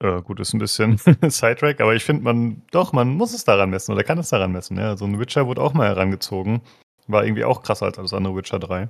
[0.00, 3.70] äh, gut, ist ein bisschen Sidetrack, aber ich finde, man, doch, man muss es daran
[3.70, 4.76] messen oder kann es daran messen.
[4.76, 6.60] Ja, so ein Witcher wurde auch mal herangezogen.
[7.06, 8.88] War irgendwie auch krasser als das andere Witcher 3.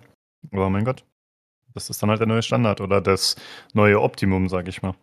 [0.53, 1.05] Aber mein Gott,
[1.75, 3.37] das ist dann halt der neue Standard oder das
[3.73, 4.95] neue Optimum, sag ich mal.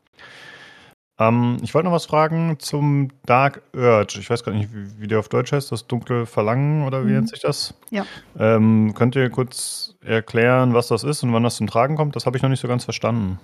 [1.19, 4.19] Ähm, ich wollte noch was fragen zum Dark Urge.
[4.19, 7.09] Ich weiß gar nicht, wie, wie der auf Deutsch heißt, das dunkle Verlangen oder wie
[7.09, 7.13] mhm.
[7.13, 7.75] nennt sich das?
[7.91, 8.05] Ja.
[8.37, 12.15] Ähm, könnt ihr kurz erklären, was das ist und wann das zum Tragen kommt?
[12.15, 13.39] Das habe ich noch nicht so ganz verstanden.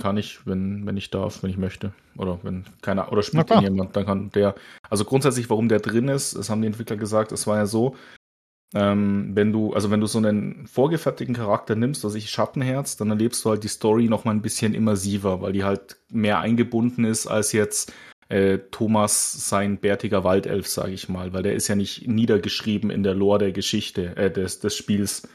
[0.00, 1.92] Kann ich, wenn, wenn ich darf, wenn ich möchte.
[2.18, 4.56] Oder wenn keiner, oder spielt ihn jemand, dann kann der.
[4.90, 7.94] Also grundsätzlich, warum der drin ist, das haben die Entwickler gesagt, es war ja so,
[8.74, 13.10] ähm, wenn du, also wenn du so einen vorgefertigten Charakter nimmst, also ich Schattenherz, dann
[13.10, 17.04] erlebst du halt die Story noch mal ein bisschen immersiver, weil die halt mehr eingebunden
[17.04, 17.92] ist als jetzt
[18.28, 23.04] äh, Thomas sein bärtiger Waldelf, sage ich mal, weil der ist ja nicht niedergeschrieben in
[23.04, 25.28] der Lore der Geschichte äh, des, des Spiels.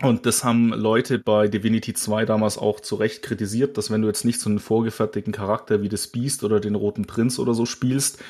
[0.00, 4.08] Und das haben Leute bei Divinity 2 damals auch zu Recht kritisiert, dass wenn du
[4.08, 7.66] jetzt nicht so einen vorgefertigten Charakter wie das Beast oder den Roten Prinz oder so
[7.66, 8.22] spielst,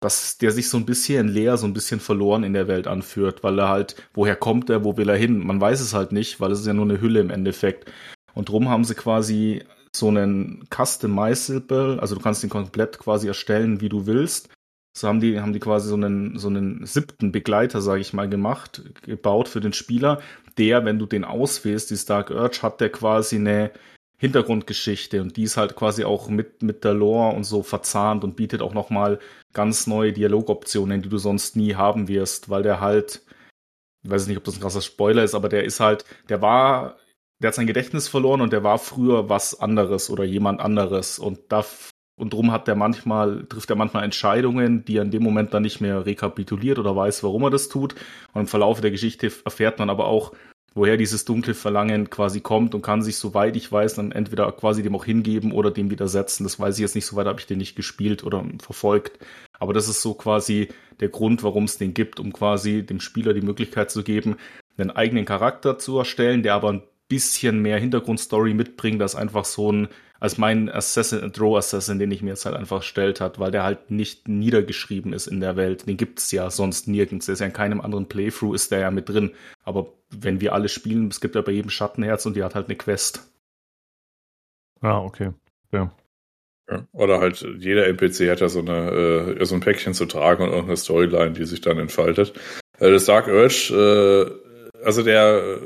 [0.00, 3.42] dass der sich so ein bisschen leer, so ein bisschen verloren in der Welt anführt,
[3.42, 5.44] weil er halt, woher kommt er, wo will er hin?
[5.44, 7.90] Man weiß es halt nicht, weil es ist ja nur eine Hülle im Endeffekt.
[8.34, 13.80] Und drum haben sie quasi so einen Customizable, also du kannst den komplett quasi erstellen,
[13.80, 14.50] wie du willst.
[14.96, 18.28] So haben die, haben die quasi so einen, so einen siebten Begleiter, sage ich mal,
[18.28, 20.20] gemacht, gebaut für den Spieler,
[20.58, 23.72] der, wenn du den auswählst, die Stark Urge, hat der quasi eine
[24.18, 28.36] Hintergrundgeschichte und die ist halt quasi auch mit, mit der Lore und so verzahnt und
[28.36, 29.18] bietet auch nochmal
[29.52, 33.22] ganz neue Dialogoptionen, die du sonst nie haben wirst, weil der halt,
[34.04, 36.96] ich weiß nicht, ob das ein krasser Spoiler ist, aber der ist halt, der war
[37.42, 41.40] der hat sein Gedächtnis verloren und der war früher was anderes oder jemand anderes und
[41.50, 41.64] da
[42.18, 45.62] und drum hat der manchmal trifft er manchmal Entscheidungen, die er in dem Moment dann
[45.62, 47.94] nicht mehr rekapituliert oder weiß, warum er das tut.
[48.32, 50.32] Und im Verlauf der Geschichte erfährt man aber auch,
[50.76, 54.82] woher dieses dunkle Verlangen quasi kommt und kann sich, soweit ich weiß, dann entweder quasi
[54.82, 56.44] dem auch hingeben oder dem widersetzen.
[56.44, 59.18] Das weiß ich jetzt nicht, soweit habe ich den nicht gespielt oder verfolgt.
[59.58, 60.68] Aber das ist so quasi
[61.00, 64.36] der Grund, warum es den gibt, um quasi dem Spieler die Möglichkeit zu geben,
[64.76, 69.72] einen eigenen Charakter zu erstellen, der aber ein bisschen mehr Hintergrundstory mitbringen, das einfach so
[69.72, 69.88] ein,
[70.20, 73.64] als mein Assassin, Draw Assassin, den ich mir jetzt halt einfach erstellt hat, weil der
[73.64, 75.86] halt nicht niedergeschrieben ist in der Welt.
[75.86, 77.26] Den gibt's ja sonst nirgends.
[77.26, 79.32] Der ist ja in keinem anderen Playthrough ist der ja mit drin.
[79.64, 82.66] Aber wenn wir alle spielen, es gibt ja bei jedem Schattenherz und die hat halt
[82.66, 83.28] eine Quest.
[84.80, 85.32] Ah, okay.
[85.72, 85.90] Ja.
[86.70, 86.86] ja.
[86.92, 90.50] Oder halt jeder NPC hat ja so eine äh, so ein Päckchen zu tragen und
[90.50, 92.34] irgendeine Storyline, die sich dann entfaltet.
[92.78, 95.60] Äh, das Dark Urge, äh, also der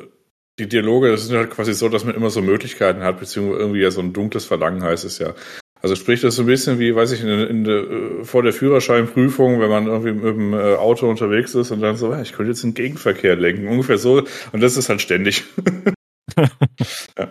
[0.61, 3.91] die Dialoge sind halt quasi so, dass man immer so Möglichkeiten hat, beziehungsweise irgendwie ja
[3.91, 5.35] so ein dunkles Verlangen heißt es ja.
[5.83, 8.53] Also sprich das so ein bisschen wie, weiß ich, in, in de, äh, vor der
[8.53, 12.51] Führerscheinprüfung, wenn man irgendwie mit dem äh, Auto unterwegs ist und dann so, ich könnte
[12.51, 14.23] jetzt einen Gegenverkehr lenken, ungefähr so.
[14.53, 15.45] Und das ist halt ständig.
[16.37, 17.29] ja.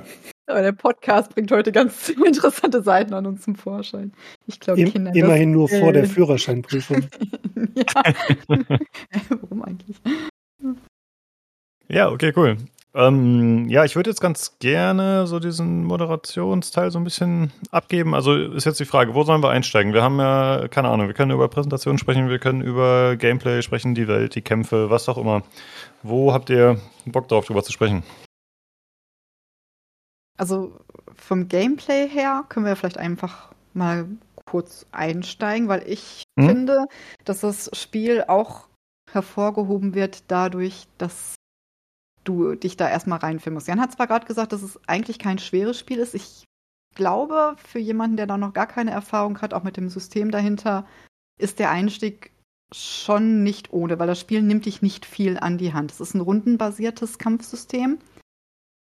[0.47, 4.13] Aber der Podcast bringt heute ganz interessante Seiten an uns zum Vorschein.
[4.47, 5.13] Ich glaube, Kinder.
[5.13, 7.07] Immerhin nur vor der Führerscheinprüfung.
[7.75, 7.85] ja.
[9.29, 9.97] Warum eigentlich?
[11.87, 12.57] Ja, okay, cool.
[12.95, 18.15] Ähm, ja, ich würde jetzt ganz gerne so diesen Moderationsteil so ein bisschen abgeben.
[18.15, 19.93] Also ist jetzt die Frage, wo sollen wir einsteigen?
[19.93, 23.93] Wir haben ja, keine Ahnung, wir können über Präsentationen sprechen, wir können über Gameplay sprechen,
[23.93, 25.43] die Welt, die Kämpfe, was auch immer.
[26.01, 28.01] Wo habt ihr Bock drauf, drüber zu sprechen?
[30.37, 30.73] Also
[31.15, 34.07] vom Gameplay her können wir vielleicht einfach mal
[34.45, 36.47] kurz einsteigen, weil ich hm?
[36.47, 36.85] finde,
[37.23, 38.67] dass das Spiel auch
[39.11, 41.35] hervorgehoben wird dadurch, dass
[42.23, 43.67] du dich da erstmal reinfinden musst.
[43.67, 46.15] Jan hat zwar gerade gesagt, dass es eigentlich kein schweres Spiel ist.
[46.15, 46.45] Ich
[46.95, 50.85] glaube, für jemanden, der da noch gar keine Erfahrung hat, auch mit dem System dahinter,
[51.37, 52.31] ist der Einstieg
[52.73, 55.91] schon nicht ohne, weil das Spiel nimmt dich nicht viel an die Hand.
[55.91, 57.97] Es ist ein rundenbasiertes Kampfsystem.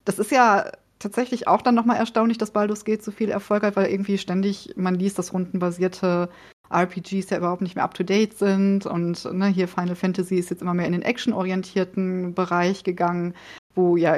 [0.04, 3.76] Das ist ja tatsächlich auch dann nochmal erstaunlich, dass Baldur's Gate so viel Erfolg hat,
[3.76, 6.30] weil irgendwie ständig man liest, dass rundenbasierte
[6.70, 8.86] RPGs ja überhaupt nicht mehr up-to-date sind.
[8.86, 13.34] Und ne, hier Final Fantasy ist jetzt immer mehr in den actionorientierten Bereich gegangen,
[13.74, 14.16] wo ja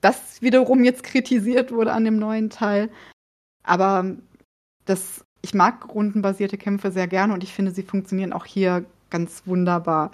[0.00, 2.90] das wiederum jetzt kritisiert wurde an dem neuen Teil.
[3.62, 4.04] Aber
[4.84, 9.42] das, ich mag rundenbasierte Kämpfe sehr gerne und ich finde, sie funktionieren auch hier ganz
[9.46, 10.10] wunderbar.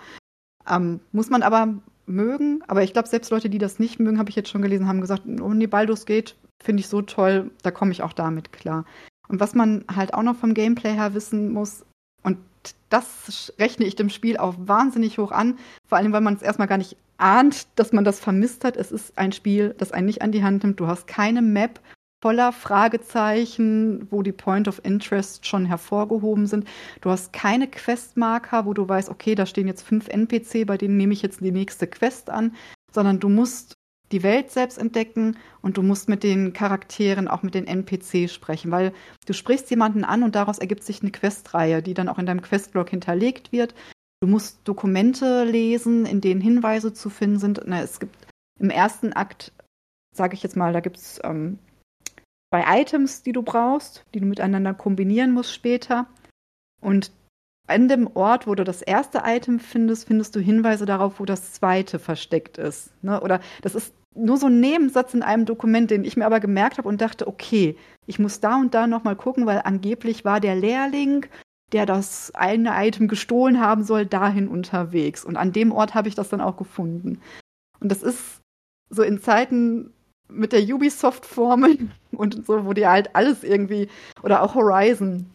[0.69, 1.75] Ähm, muss man aber
[2.07, 4.89] mögen, aber ich glaube, selbst Leute, die das nicht mögen, habe ich jetzt schon gelesen,
[4.89, 8.53] haben gesagt, oh nee, Baldur's Gate finde ich so toll, da komme ich auch damit
[8.53, 8.85] klar.
[9.29, 11.85] Und was man halt auch noch vom Gameplay her wissen muss,
[12.23, 12.39] und
[12.89, 16.69] das rechne ich dem Spiel auch wahnsinnig hoch an, vor allem weil man es erstmal
[16.69, 18.77] gar nicht ahnt, dass man das vermisst hat.
[18.77, 20.81] Es ist ein Spiel, das einen nicht an die Hand nimmt.
[20.81, 21.81] Du hast keine Map
[22.21, 26.67] voller Fragezeichen, wo die Point of Interest schon hervorgehoben sind.
[27.01, 30.97] Du hast keine Questmarker, wo du weißt, okay, da stehen jetzt fünf NPC, bei denen
[30.97, 32.57] nehme ich jetzt die nächste Quest an,
[32.93, 33.78] sondern du musst
[34.13, 38.71] die Welt selbst entdecken und du musst mit den Charakteren, auch mit den NPC sprechen,
[38.71, 38.93] weil
[39.27, 42.43] du sprichst jemanden an und daraus ergibt sich eine Questreihe, die dann auch in deinem
[42.43, 43.75] Questblog hinterlegt wird.
[44.21, 47.61] Du musst Dokumente lesen, in denen Hinweise zu finden sind.
[47.67, 48.17] Na, es gibt
[48.59, 49.53] im ersten Akt,
[50.15, 51.59] sage ich jetzt mal, da gibt es ähm,
[52.51, 56.07] zwei Items, die du brauchst, die du miteinander kombinieren musst später.
[56.81, 57.13] Und
[57.69, 61.53] an dem Ort, wo du das erste Item findest, findest du Hinweise darauf, wo das
[61.53, 62.91] zweite versteckt ist.
[63.03, 63.21] Ne?
[63.21, 66.79] Oder das ist nur so ein Nebensatz in einem Dokument, den ich mir aber gemerkt
[66.79, 70.57] habe und dachte, okay, ich muss da und da nochmal gucken, weil angeblich war der
[70.57, 71.27] Lehrling,
[71.73, 75.25] der das eine Item gestohlen haben soll, dahin unterwegs.
[75.25, 77.21] Und an dem Ort habe ich das dann auch gefunden.
[77.81, 78.41] Und das ist
[78.91, 79.93] so in Zeiten
[80.29, 81.79] mit der Ubisoft-Formel
[82.13, 83.89] und so, wo dir halt alles irgendwie,
[84.23, 85.31] oder auch Horizon,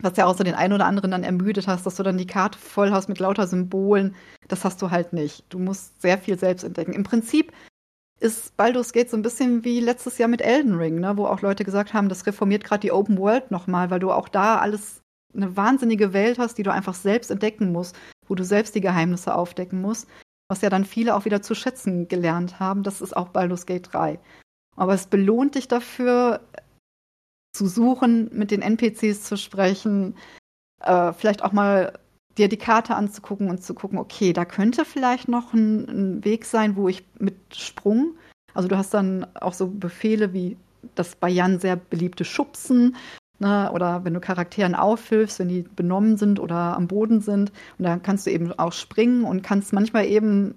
[0.00, 2.26] was ja auch so den einen oder anderen dann ermüdet hast, dass du dann die
[2.26, 4.14] Karte voll hast mit lauter Symbolen.
[4.48, 5.44] Das hast du halt nicht.
[5.48, 6.92] Du musst sehr viel selbst entdecken.
[6.92, 7.52] Im Prinzip
[8.22, 11.40] ist Baldur's Gate so ein bisschen wie letztes Jahr mit Elden Ring, ne, wo auch
[11.40, 15.02] Leute gesagt haben, das reformiert gerade die Open World nochmal, weil du auch da alles
[15.34, 17.96] eine wahnsinnige Welt hast, die du einfach selbst entdecken musst,
[18.28, 20.08] wo du selbst die Geheimnisse aufdecken musst,
[20.48, 22.82] was ja dann viele auch wieder zu schätzen gelernt haben.
[22.82, 24.18] Das ist auch Baldur's Gate 3.
[24.76, 26.40] Aber es belohnt dich dafür,
[27.52, 30.16] zu suchen, mit den NPCs zu sprechen,
[30.80, 31.98] äh, vielleicht auch mal
[32.38, 36.44] dir die Karte anzugucken und zu gucken, okay, da könnte vielleicht noch ein, ein, Weg
[36.44, 38.14] sein, wo ich mit Sprung,
[38.54, 40.56] also du hast dann auch so Befehle wie
[40.94, 42.96] das bei Jan sehr beliebte Schubsen,
[43.38, 47.84] ne, oder wenn du Charakteren aufhilfst, wenn die benommen sind oder am Boden sind, und
[47.84, 50.54] dann kannst du eben auch springen und kannst manchmal eben,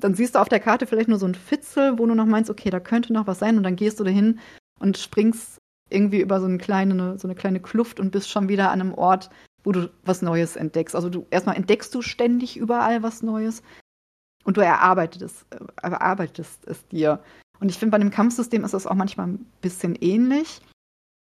[0.00, 2.50] dann siehst du auf der Karte vielleicht nur so ein Fitzel, wo du noch meinst,
[2.50, 4.40] okay, da könnte noch was sein, und dann gehst du dahin
[4.80, 5.58] und springst
[5.90, 8.94] irgendwie über so eine kleine, so eine kleine Kluft und bist schon wieder an einem
[8.94, 9.30] Ort,
[9.64, 10.94] wo du was Neues entdeckst.
[10.94, 13.62] Also du erstmal entdeckst du ständig überall was Neues
[14.44, 17.20] und du erarbeitest es, äh, erarbeitest es dir.
[17.60, 20.60] Und ich finde, bei dem Kampfsystem ist das auch manchmal ein bisschen ähnlich.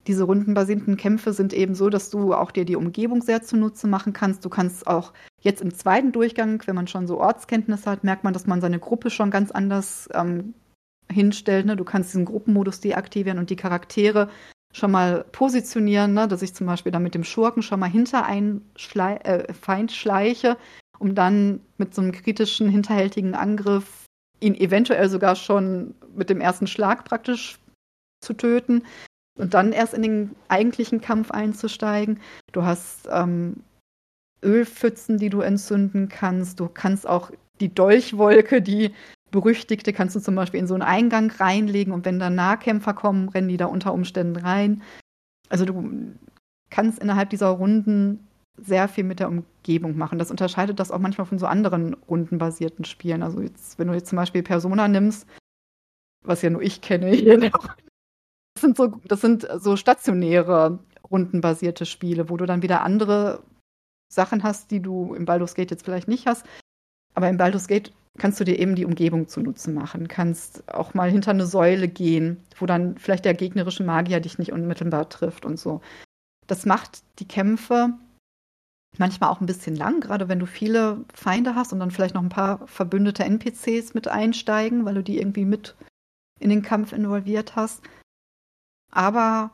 [0.07, 4.13] Diese rundenbasierten Kämpfe sind eben so, dass du auch dir die Umgebung sehr zunutze machen
[4.13, 4.45] kannst.
[4.45, 8.33] Du kannst auch jetzt im zweiten Durchgang, wenn man schon so Ortskenntnisse hat, merkt man,
[8.33, 10.55] dass man seine Gruppe schon ganz anders ähm,
[11.11, 11.67] hinstellt.
[11.67, 11.77] Ne?
[11.77, 14.31] Du kannst diesen Gruppenmodus deaktivieren und die Charaktere
[14.73, 16.29] schon mal positionieren, ne?
[16.29, 19.93] dass ich zum Beispiel dann mit dem Schurken schon mal hinter einen Schlei äh, Feind
[19.93, 20.57] schleiche,
[20.99, 24.07] um dann mit so einem kritischen, hinterhältigen Angriff
[24.41, 27.59] ihn eventuell sogar schon mit dem ersten Schlag praktisch
[28.23, 28.85] zu töten
[29.39, 32.21] und dann erst in den eigentlichen Kampf einzusteigen.
[32.53, 33.63] Du hast ähm,
[34.43, 36.61] Ölpfützen, die du entzünden kannst.
[36.61, 38.95] Du kannst auch die Dolchwolke, die
[39.31, 43.29] berüchtigte kannst du zum Beispiel in so einen Eingang reinlegen und wenn da Nahkämpfer kommen,
[43.29, 44.83] rennen die da unter Umständen rein.
[45.49, 46.15] Also du
[46.71, 48.27] kannst innerhalb dieser Runden
[48.57, 50.19] sehr viel mit der Umgebung machen.
[50.19, 53.23] Das unterscheidet das auch manchmal von so anderen rundenbasierten Spielen.
[53.23, 55.27] Also jetzt, wenn du jetzt zum Beispiel Persona nimmst,
[56.25, 57.39] was ja nur ich kenne hier,
[58.55, 60.79] das sind so, das sind so stationäre
[61.11, 63.43] rundenbasierte Spiele, wo du dann wieder andere
[64.13, 66.45] Sachen hast, die du im Baldur's Gate jetzt vielleicht nicht hast.
[67.15, 71.11] Aber im Baldur's Gate kannst du dir eben die Umgebung zunutze machen, kannst auch mal
[71.11, 75.59] hinter eine Säule gehen, wo dann vielleicht der gegnerische Magier dich nicht unmittelbar trifft und
[75.59, 75.81] so.
[76.47, 77.95] Das macht die Kämpfe
[78.99, 82.23] manchmal auch ein bisschen lang, gerade wenn du viele Feinde hast und dann vielleicht noch
[82.23, 85.77] ein paar verbündete NPCs mit einsteigen, weil du die irgendwie mit
[86.41, 87.83] in den Kampf involviert hast.
[88.91, 89.53] Aber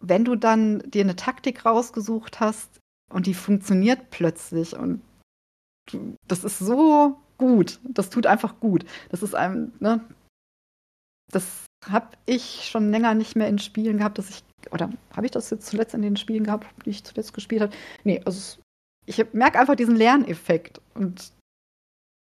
[0.00, 2.78] wenn du dann dir eine Taktik rausgesucht hast
[3.12, 5.02] und die funktioniert plötzlich und
[6.26, 7.80] das ist so gut.
[7.84, 8.84] Das tut einfach gut.
[9.10, 10.04] Das ist einem, ne?
[11.30, 15.32] Das habe ich schon länger nicht mehr in Spielen gehabt, dass ich, oder habe ich
[15.32, 17.72] das jetzt zuletzt in den Spielen gehabt, die ich zuletzt gespielt habe?
[18.04, 18.60] Nee, also
[19.06, 21.32] ich merke einfach diesen Lerneffekt und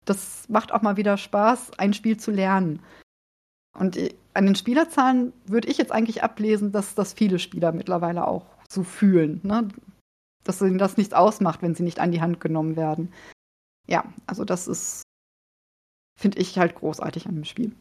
[0.05, 2.81] das macht auch mal wieder Spaß, ein Spiel zu lernen.
[3.79, 3.99] Und
[4.35, 8.83] an den Spielerzahlen würde ich jetzt eigentlich ablesen, dass das viele Spieler mittlerweile auch so
[8.83, 9.69] fühlen, ne?
[10.45, 13.13] dass ihnen das nichts ausmacht, wenn sie nicht an die Hand genommen werden.
[13.87, 15.05] Ja, also das ist
[16.17, 17.73] finde ich halt großartig an dem Spiel.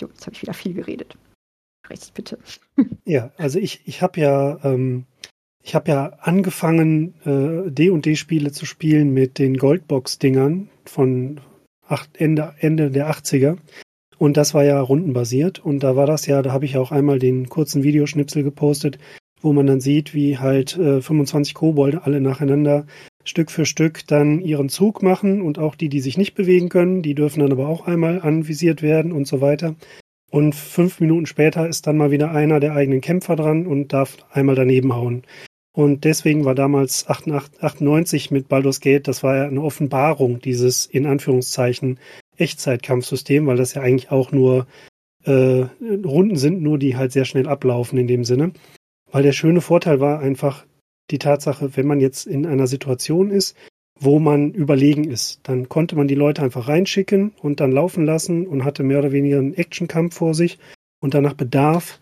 [0.00, 1.16] Jo, jetzt habe ich wieder viel geredet.
[1.88, 2.38] Recht bitte.
[3.04, 5.04] Ja, also ich, ich habe ja, ähm,
[5.62, 11.40] ich habe ja angefangen, äh, D&D-Spiele zu spielen mit den Goldbox-Dingern von
[11.86, 13.58] acht, Ende, Ende der 80er.
[14.18, 15.60] Und das war ja rundenbasiert.
[15.60, 18.98] Und da war das ja, da habe ich auch einmal den kurzen Videoschnipsel gepostet,
[19.40, 22.86] wo man dann sieht, wie halt äh, 25 Kobolde alle nacheinander
[23.26, 27.02] Stück für Stück dann ihren Zug machen und auch die, die sich nicht bewegen können,
[27.02, 29.74] die dürfen dann aber auch einmal anvisiert werden und so weiter.
[30.30, 34.16] Und fünf Minuten später ist dann mal wieder einer der eigenen Kämpfer dran und darf
[34.32, 35.22] einmal daneben hauen.
[35.72, 41.06] Und deswegen war damals 98 mit Baldur's Gate, das war ja eine Offenbarung, dieses in
[41.06, 41.98] Anführungszeichen
[42.38, 44.66] Echtzeitkampfsystem, weil das ja eigentlich auch nur
[45.24, 48.52] äh, Runden sind, nur die halt sehr schnell ablaufen in dem Sinne.
[49.10, 50.64] Weil der schöne Vorteil war einfach,
[51.10, 53.56] die Tatsache, wenn man jetzt in einer Situation ist,
[53.98, 58.46] wo man überlegen ist, dann konnte man die Leute einfach reinschicken und dann laufen lassen
[58.46, 60.58] und hatte mehr oder weniger einen Actionkampf vor sich
[61.00, 62.00] und danach Bedarf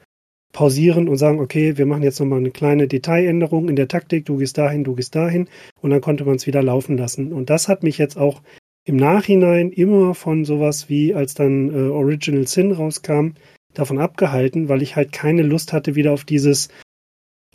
[0.53, 4.39] pausieren und sagen, okay, wir machen jetzt nochmal eine kleine Detailänderung in der Taktik, du
[4.39, 5.49] gehst dahin, du gehst dahin
[5.81, 7.33] und dann konnte man es wieder laufen lassen.
[7.33, 8.41] Und das hat mich jetzt auch
[8.85, 13.31] im Nachhinein immer von sowas wie, als dann äh, Original Sin rauskam,
[13.73, 16.69] davon abgehalten, weil ich halt keine Lust hatte wieder auf dieses,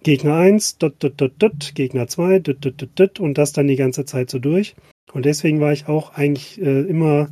[0.04, 3.68] Gegner 1, dot, dot, dot, dot, Gegner 2, dot, dot, dot, dot, und das dann
[3.68, 4.76] die ganze Zeit so durch.
[5.14, 7.30] Und deswegen war ich auch eigentlich äh, immer,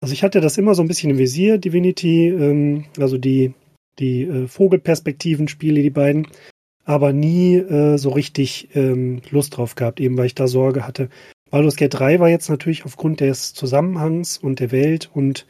[0.00, 3.54] also ich hatte das immer so ein bisschen im Visier, Divinity, ähm, also die,
[3.98, 6.26] die äh, Vogelperspektiven-Spiele, die beiden,
[6.84, 11.08] aber nie äh, so richtig ähm, Lust drauf gehabt, eben weil ich da Sorge hatte.
[11.50, 15.46] Baldur's Gate 3 war jetzt natürlich aufgrund des Zusammenhangs und der Welt und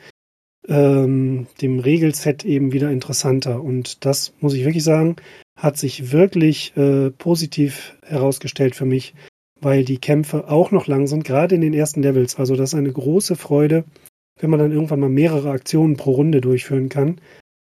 [0.68, 3.62] ähm, dem Regelset eben wieder interessanter.
[3.62, 5.16] Und das muss ich wirklich sagen,
[5.60, 9.14] hat sich wirklich äh, positiv herausgestellt für mich,
[9.60, 12.36] weil die Kämpfe auch noch lang sind, gerade in den ersten Levels.
[12.36, 13.84] Also das ist eine große Freude,
[14.40, 17.20] wenn man dann irgendwann mal mehrere Aktionen pro Runde durchführen kann.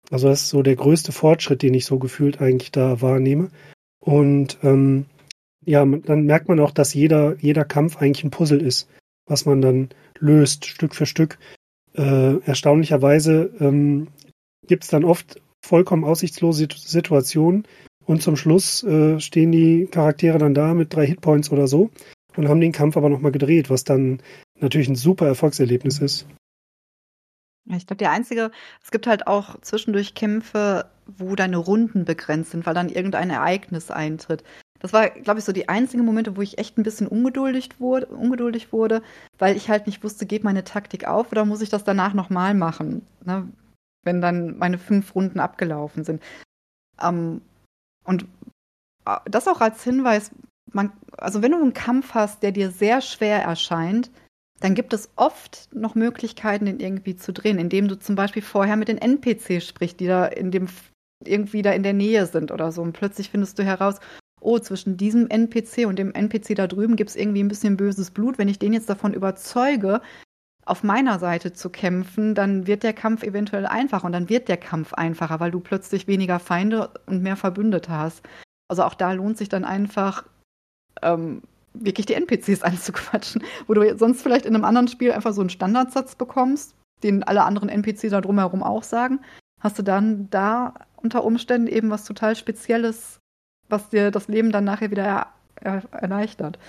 [0.09, 3.49] Also das ist so der größte Fortschritt, den ich so gefühlt eigentlich da wahrnehme.
[3.99, 5.05] Und ähm,
[5.63, 8.89] ja, dann merkt man auch, dass jeder, jeder Kampf eigentlich ein Puzzle ist,
[9.27, 11.37] was man dann löst, Stück für Stück.
[11.93, 14.07] Äh, erstaunlicherweise ähm,
[14.67, 17.67] gibt es dann oft vollkommen aussichtslose Situationen
[18.05, 21.89] und zum Schluss äh, stehen die Charaktere dann da mit drei Hitpoints oder so
[22.37, 24.21] und haben den Kampf aber nochmal gedreht, was dann
[24.59, 26.27] natürlich ein super Erfolgserlebnis ist.
[27.67, 28.51] Ich glaube, der einzige,
[28.83, 30.85] es gibt halt auch zwischendurch Kämpfe,
[31.17, 34.43] wo deine Runden begrenzt sind, weil dann irgendein Ereignis eintritt.
[34.79, 38.05] Das war, glaube ich, so die einzigen Momente, wo ich echt ein bisschen ungeduldig wurde,
[38.05, 39.01] ungeduldig wurde,
[39.39, 42.53] weil ich halt nicht wusste, geht meine Taktik auf oder muss ich das danach nochmal
[42.53, 43.47] machen, ne?
[44.05, 46.21] Wenn dann meine fünf Runden abgelaufen sind.
[47.01, 47.41] Ähm,
[48.03, 48.25] und
[49.05, 50.31] äh, das auch als Hinweis,
[50.71, 54.11] man, also wenn du einen Kampf hast, der dir sehr schwer erscheint,
[54.61, 58.77] dann gibt es oft noch Möglichkeiten, den irgendwie zu drehen, indem du zum Beispiel vorher
[58.77, 60.67] mit den NPCs sprichst, die da in dem
[61.23, 62.81] irgendwie da in der Nähe sind oder so.
[62.81, 63.99] Und plötzlich findest du heraus,
[64.41, 68.11] oh, zwischen diesem NPC und dem NPC da drüben gibt es irgendwie ein bisschen böses
[68.11, 68.37] Blut.
[68.37, 70.01] Wenn ich den jetzt davon überzeuge,
[70.65, 74.57] auf meiner Seite zu kämpfen, dann wird der Kampf eventuell einfacher und dann wird der
[74.57, 78.23] Kampf einfacher, weil du plötzlich weniger Feinde und mehr Verbündete hast.
[78.67, 80.25] Also auch da lohnt sich dann einfach,
[81.01, 81.43] ähm,
[81.73, 85.49] wirklich die NPCs anzuquatschen, wo du sonst vielleicht in einem anderen Spiel einfach so einen
[85.49, 89.19] Standardsatz bekommst, den alle anderen NPCs da drumherum auch sagen,
[89.61, 93.19] hast du dann da unter Umständen eben was total Spezielles,
[93.69, 96.59] was dir das Leben dann nachher wieder er er erleichtert.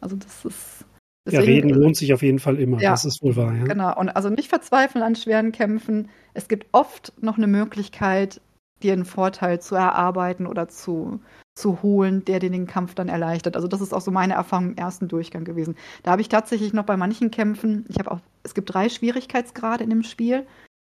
[0.00, 0.84] Also das ist.
[1.24, 3.64] Deswegen, ja, reden lohnt sich auf jeden Fall immer, ja, das ist wohl wahr, ja.
[3.64, 6.08] Genau, und also nicht verzweifeln an schweren Kämpfen.
[6.34, 8.40] Es gibt oft noch eine Möglichkeit,
[8.82, 11.20] dir einen Vorteil zu erarbeiten oder zu,
[11.54, 13.54] zu holen, der dir den Kampf dann erleichtert.
[13.54, 15.76] Also das ist auch so meine Erfahrung im ersten Durchgang gewesen.
[16.02, 19.84] Da habe ich tatsächlich noch bei manchen Kämpfen, ich habe auch, es gibt drei Schwierigkeitsgrade
[19.84, 20.44] in dem Spiel.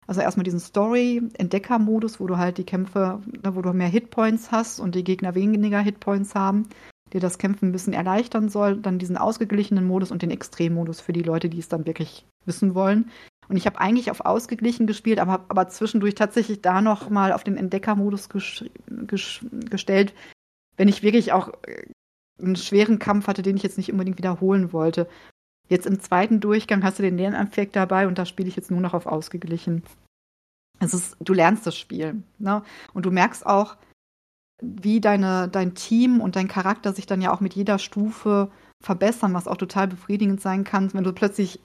[0.07, 4.81] Also erstmal diesen Story-Entdecker-Modus, wo du halt die Kämpfe, ne, wo du mehr Hitpoints hast
[4.81, 6.68] und die Gegner weniger Hitpoints haben,
[7.12, 8.76] dir das Kämpfen ein bisschen erleichtern soll.
[8.76, 12.74] Dann diesen ausgeglichenen Modus und den Extrem-Modus für die Leute, die es dann wirklich wissen
[12.74, 13.10] wollen.
[13.48, 17.32] Und ich habe eigentlich auf ausgeglichen gespielt, aber habe aber zwischendurch tatsächlich da noch mal
[17.32, 20.14] auf den Entdecker-Modus gestellt,
[20.76, 21.84] wenn ich wirklich auch äh,
[22.40, 25.08] einen schweren Kampf hatte, den ich jetzt nicht unbedingt wiederholen wollte.
[25.68, 28.80] Jetzt im zweiten Durchgang hast du den Lerneffekt dabei und da spiele ich jetzt nur
[28.80, 29.82] noch auf ausgeglichen.
[30.80, 32.22] Es ist, du lernst das Spiel.
[32.38, 32.62] Ne?
[32.92, 33.76] Und du merkst auch,
[34.62, 38.50] wie deine, dein Team und dein Charakter sich dann ja auch mit jeder Stufe
[38.80, 41.60] verbessern, was auch total befriedigend sein kann, wenn du plötzlich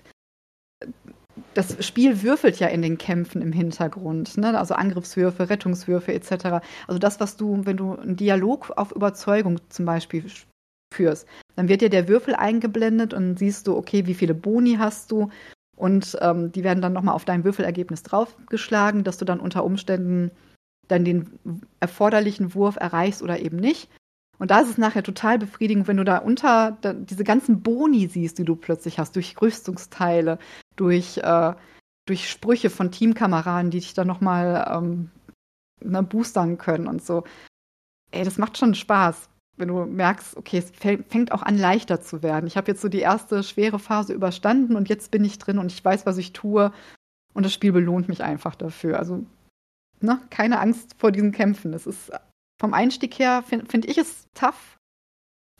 [1.53, 4.57] das Spiel würfelt ja in den Kämpfen im Hintergrund, ne?
[4.57, 6.63] also Angriffswürfe, Rettungswürfe etc.
[6.87, 10.25] Also das, was du, wenn du einen Dialog auf Überzeugung zum Beispiel
[10.93, 15.11] führst, dann wird dir der Würfel eingeblendet und siehst du, okay, wie viele Boni hast
[15.11, 15.29] du
[15.75, 20.31] und ähm, die werden dann nochmal auf dein Würfelergebnis draufgeschlagen, dass du dann unter Umständen
[20.87, 21.39] dann den
[21.79, 23.89] erforderlichen Wurf erreichst oder eben nicht.
[24.39, 28.07] Und da ist es nachher total befriedigend, wenn du da unter da, diese ganzen Boni
[28.07, 30.37] siehst, die du plötzlich hast, durch Rüstungsteile,
[30.75, 31.53] durch, äh,
[32.05, 35.09] durch Sprüche von Teamkameraden, die dich dann nochmal ähm,
[35.81, 37.23] ne, boostern können und so.
[38.11, 42.21] Ey, das macht schon Spaß, wenn du merkst, okay, es fängt auch an, leichter zu
[42.21, 42.47] werden.
[42.47, 45.71] Ich habe jetzt so die erste schwere Phase überstanden und jetzt bin ich drin und
[45.71, 46.71] ich weiß, was ich tue.
[47.33, 48.97] Und das Spiel belohnt mich einfach dafür.
[48.97, 49.25] Also,
[50.01, 51.73] ne, keine Angst vor diesen Kämpfen.
[51.73, 52.11] Es ist
[52.59, 54.77] vom Einstieg her, finde find ich es tough.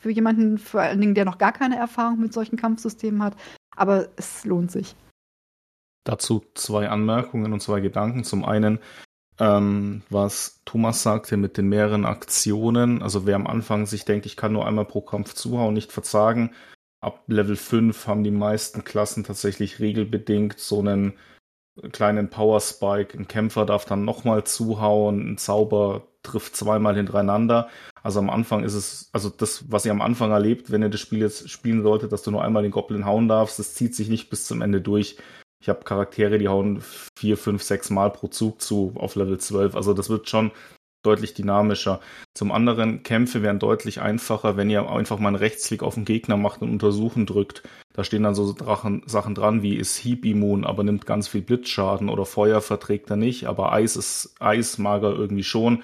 [0.00, 3.36] Für jemanden, vor allen Dingen, der noch gar keine Erfahrung mit solchen Kampfsystemen hat.
[3.74, 4.94] Aber es lohnt sich.
[6.04, 8.22] Dazu zwei Anmerkungen und zwei Gedanken.
[8.22, 8.78] Zum einen,
[9.40, 13.02] ähm, was Thomas sagte mit den mehreren Aktionen.
[13.02, 16.52] Also wer am Anfang sich denkt, ich kann nur einmal pro Kampf zuhauen, nicht verzagen.
[17.00, 21.14] Ab Level 5 haben die meisten Klassen tatsächlich regelbedingt so einen
[21.92, 23.16] kleinen Power Spike.
[23.18, 27.68] Ein Kämpfer darf dann nochmal zuhauen, ein Zauber trifft zweimal hintereinander.
[28.02, 31.00] Also am Anfang ist es, also das, was ihr am Anfang erlebt, wenn ihr das
[31.00, 34.08] Spiel jetzt spielen solltet, dass du nur einmal den Goblin hauen darfst, das zieht sich
[34.08, 35.16] nicht bis zum Ende durch.
[35.60, 36.82] Ich habe Charaktere, die hauen
[37.18, 39.74] vier, fünf, sechs Mal pro Zug zu auf Level 12.
[39.74, 40.52] Also das wird schon
[41.02, 42.00] deutlich dynamischer.
[42.34, 46.36] Zum anderen, Kämpfe wären deutlich einfacher, wenn ihr einfach mal einen Rechtsklick auf den Gegner
[46.36, 47.62] macht und untersuchen drückt.
[47.92, 51.42] Da stehen dann so Drachen, Sachen dran wie ist Heap immun, aber nimmt ganz viel
[51.42, 55.82] Blitzschaden oder Feuer verträgt er nicht, aber Eis ist Eis mag er irgendwie schon.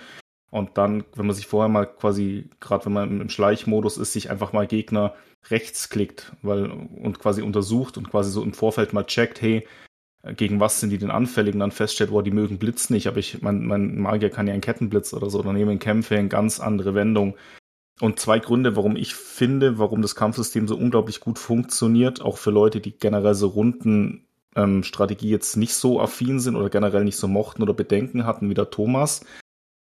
[0.51, 4.31] Und dann, wenn man sich vorher mal quasi, gerade wenn man im Schleichmodus ist, sich
[4.31, 5.15] einfach mal Gegner
[5.51, 9.67] rechts klickt weil, und quasi untersucht und quasi so im Vorfeld mal checkt, hey,
[10.33, 13.19] gegen was sind die denn anfällig und dann feststellt, boah, die mögen Blitz nicht, aber
[13.19, 16.61] ich, mein, mein Magier kann ja einen Kettenblitz oder so, dann nehmen Kämpfe eine ganz
[16.61, 17.37] andere Wendung.
[18.01, 22.51] Und zwei Gründe, warum ich finde, warum das Kampfsystem so unglaublich gut funktioniert, auch für
[22.51, 27.17] Leute, die generell so Runden ähm, Strategie jetzt nicht so affin sind oder generell nicht
[27.17, 29.25] so mochten oder Bedenken hatten wie der Thomas.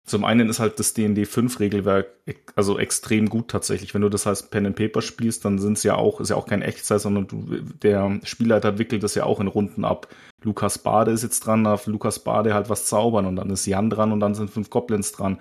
[0.04, 2.08] Zum einen ist halt das D&D 5 Regelwerk
[2.56, 3.94] also extrem gut tatsächlich.
[3.94, 6.36] Wenn du das als Pen and Paper spielst, dann sind es ja auch ist ja
[6.36, 7.44] auch kein Echtzeit, sondern du,
[7.82, 10.08] der Spielleiter wickelt das ja auch in Runden ab.
[10.42, 13.90] Lukas Bade ist jetzt dran, darf Lukas Bade halt was zaubern und dann ist Jan
[13.90, 15.38] dran und dann sind fünf Goblins dran.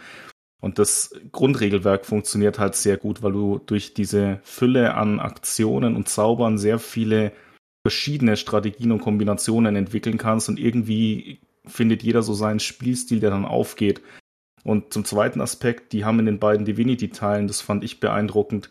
[0.61, 6.07] Und das Grundregelwerk funktioniert halt sehr gut, weil du durch diese Fülle an Aktionen und
[6.07, 7.31] Zaubern sehr viele
[7.81, 13.45] verschiedene Strategien und Kombinationen entwickeln kannst und irgendwie findet jeder so seinen Spielstil, der dann
[13.45, 14.01] aufgeht.
[14.63, 18.69] Und zum zweiten Aspekt, die haben in den beiden Divinity-Teilen, das fand ich beeindruckend,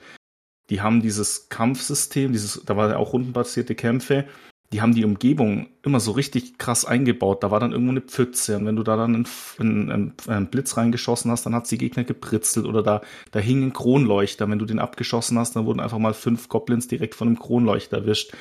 [0.71, 4.27] die haben dieses Kampfsystem, dieses, da war ja auch rundenbasierte Kämpfe,
[4.73, 7.43] die haben die Umgebung immer so richtig krass eingebaut.
[7.43, 9.27] Da war dann irgendwo eine Pfütze und wenn du da dann
[9.59, 13.01] einen, einen, einen Blitz reingeschossen hast, dann hat's die Gegner gepritzelt oder da,
[13.33, 14.49] da hing ein Kronleuchter.
[14.49, 17.99] Wenn du den abgeschossen hast, dann wurden einfach mal fünf Goblins direkt von einem Kronleuchter
[17.99, 18.33] erwischt.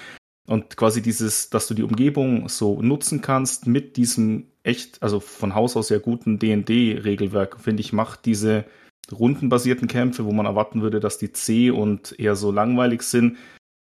[0.49, 5.53] Und quasi dieses, dass du die Umgebung so nutzen kannst mit diesem echt, also von
[5.53, 8.65] Haus aus sehr guten D&D-Regelwerk, finde ich, macht diese
[9.11, 13.37] rundenbasierten Kämpfe, wo man erwarten würde, dass die zäh und eher so langweilig sind,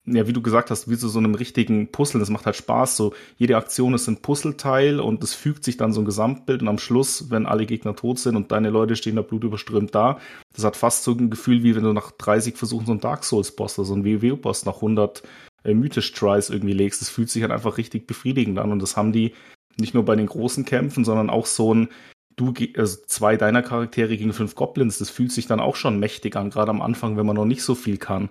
[0.07, 2.21] ja, wie du gesagt hast, wie zu so einem richtigen Puzzle.
[2.21, 2.97] Das macht halt Spaß.
[2.97, 6.69] So, jede Aktion ist ein Puzzleteil und es fügt sich dann so ein Gesamtbild und
[6.69, 10.19] am Schluss, wenn alle Gegner tot sind und deine Leute stehen da blutüberströmt da,
[10.55, 13.25] das hat fast so ein Gefühl, wie wenn du nach 30 Versuchen so einen Dark
[13.25, 15.23] Souls-Boss oder so einen WoW-Boss nach 100
[15.67, 17.01] äh, Mythisch-Tries irgendwie legst.
[17.01, 19.35] Das fühlt sich halt einfach richtig befriedigend an und das haben die
[19.79, 21.89] nicht nur bei den großen Kämpfen, sondern auch so ein
[22.37, 26.37] du, also zwei deiner Charaktere gegen fünf Goblins, das fühlt sich dann auch schon mächtig
[26.37, 28.29] an, gerade am Anfang, wenn man noch nicht so viel kann.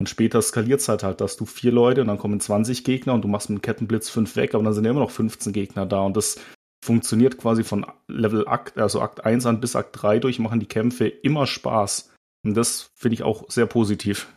[0.00, 3.14] Und später skaliert es halt halt, dass du vier Leute und dann kommen 20 Gegner
[3.14, 5.86] und du machst mit Kettenblitz fünf weg, aber dann sind ja immer noch 15 Gegner
[5.86, 6.36] da und das
[6.84, 10.66] funktioniert quasi von Level Akt, also Akt 1 an bis Akt 3 durch, machen die
[10.66, 12.10] Kämpfe immer Spaß.
[12.44, 14.28] Und das finde ich auch sehr positiv.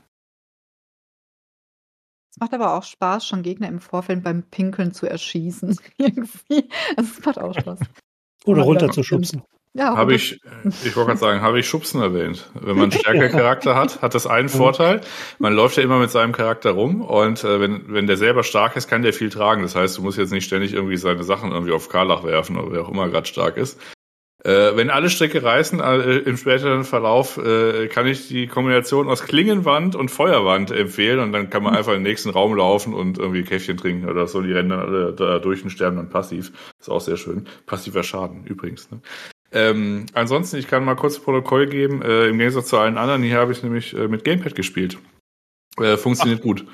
[2.38, 5.76] Es macht aber auch Spaß, schon Gegner im Vorfeld beim Pinkeln zu erschießen.
[5.98, 6.70] Irgendwie.
[6.96, 7.80] Also es macht auch Spaß.
[8.46, 9.42] Oder runterzuschubsen.
[9.74, 12.52] Ja, habe ich, ich wollte gerade sagen, habe ich Schubsen erwähnt.
[12.54, 15.02] Wenn man einen stärkeren Charakter hat, hat das einen Vorteil.
[15.40, 18.76] Man läuft ja immer mit seinem Charakter rum und äh, wenn, wenn der selber stark
[18.76, 19.64] ist, kann der viel tragen.
[19.64, 22.72] Das heißt, du musst jetzt nicht ständig irgendwie seine Sachen irgendwie auf Karlach werfen oder
[22.72, 23.80] wer auch immer gerade stark ist.
[24.44, 29.24] Äh, wenn alle Stricke reißen, äh, im späteren Verlauf äh, kann ich die Kombination aus
[29.24, 33.18] Klingenwand und Feuerwand empfehlen und dann kann man einfach in den nächsten Raum laufen und
[33.18, 34.42] irgendwie Käffchen trinken oder so.
[34.42, 36.52] Die rennen dann alle da durch und sterben dann passiv.
[36.80, 37.48] Ist auch sehr schön.
[37.66, 38.92] Passiver Schaden übrigens.
[38.92, 39.02] Ne?
[39.52, 42.02] Ähm, ansonsten, ich kann mal kurz Protokoll geben.
[42.04, 45.00] Äh, Im Gegensatz zu allen anderen, hier habe ich nämlich äh, mit Gamepad gespielt.
[45.80, 46.46] Äh, funktioniert Ach.
[46.46, 46.66] gut.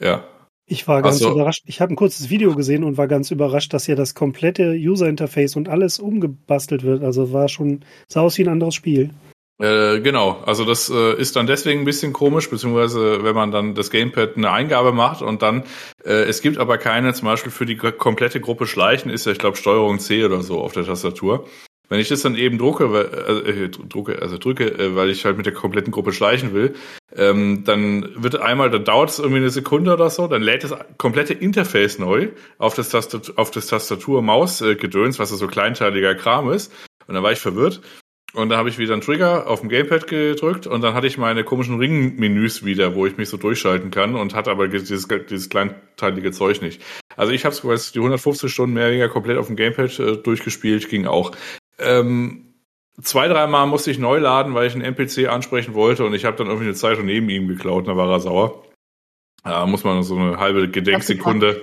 [0.00, 0.24] Ja.
[0.72, 1.30] Ich war ganz so.
[1.30, 1.64] überrascht.
[1.66, 5.56] Ich habe ein kurzes Video gesehen und war ganz überrascht, dass hier das komplette User-Interface
[5.56, 7.02] und alles umgebastelt wird.
[7.02, 9.10] Also war schon, sah aus wie ein anderes Spiel.
[9.60, 13.74] Äh, genau, also das äh, ist dann deswegen ein bisschen komisch, beziehungsweise wenn man dann
[13.74, 15.64] das Gamepad eine Eingabe macht und dann,
[16.06, 19.38] äh, es gibt aber keine, zum Beispiel für die komplette Gruppe Schleichen ist ja, ich
[19.38, 21.44] glaube, Steuerung C oder so auf der Tastatur.
[21.92, 25.44] Wenn ich das dann eben drucke, äh, drucke, also drücke, äh, weil ich halt mit
[25.44, 26.72] der kompletten Gruppe schleichen will,
[27.14, 30.74] ähm, dann wird einmal, dann dauert es irgendwie eine Sekunde oder so, dann lädt das
[30.96, 36.72] komplette Interface neu auf das Tastatur, auf das Tastatur-Maus-Gedöns, was so kleinteiliger Kram ist.
[37.06, 37.82] Und dann war ich verwirrt.
[38.32, 41.18] Und dann habe ich wieder einen Trigger auf dem Gamepad gedrückt und dann hatte ich
[41.18, 45.50] meine komischen Ring-Menüs wieder, wo ich mich so durchschalten kann und hatte aber dieses, dieses
[45.50, 46.80] kleinteilige Zeug nicht.
[47.14, 50.16] Also ich habe es die 150 Stunden mehr oder weniger komplett auf dem Gamepad äh,
[50.16, 51.32] durchgespielt, ging auch.
[51.82, 52.54] Ähm,
[53.00, 56.36] zwei, dreimal musste ich neu laden, weil ich einen NPC ansprechen wollte und ich habe
[56.36, 58.64] dann irgendwie eine Zeitung neben ihm geklaut und da war er sauer.
[59.44, 61.60] Da muss man so eine halbe Gedenksekunde,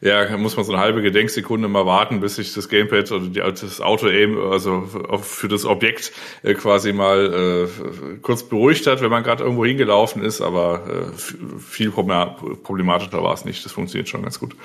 [0.00, 3.40] ja, muss man so eine halbe Gedenksekunde mal warten, bis sich das Gamepad oder die,
[3.40, 4.88] das Auto-Aim, also
[5.20, 6.12] für das Objekt
[6.42, 11.58] äh, quasi mal äh, kurz beruhigt hat, wenn man gerade irgendwo hingelaufen ist, aber äh,
[11.58, 13.62] viel problematischer war es nicht.
[13.66, 14.56] Das funktioniert schon ganz gut.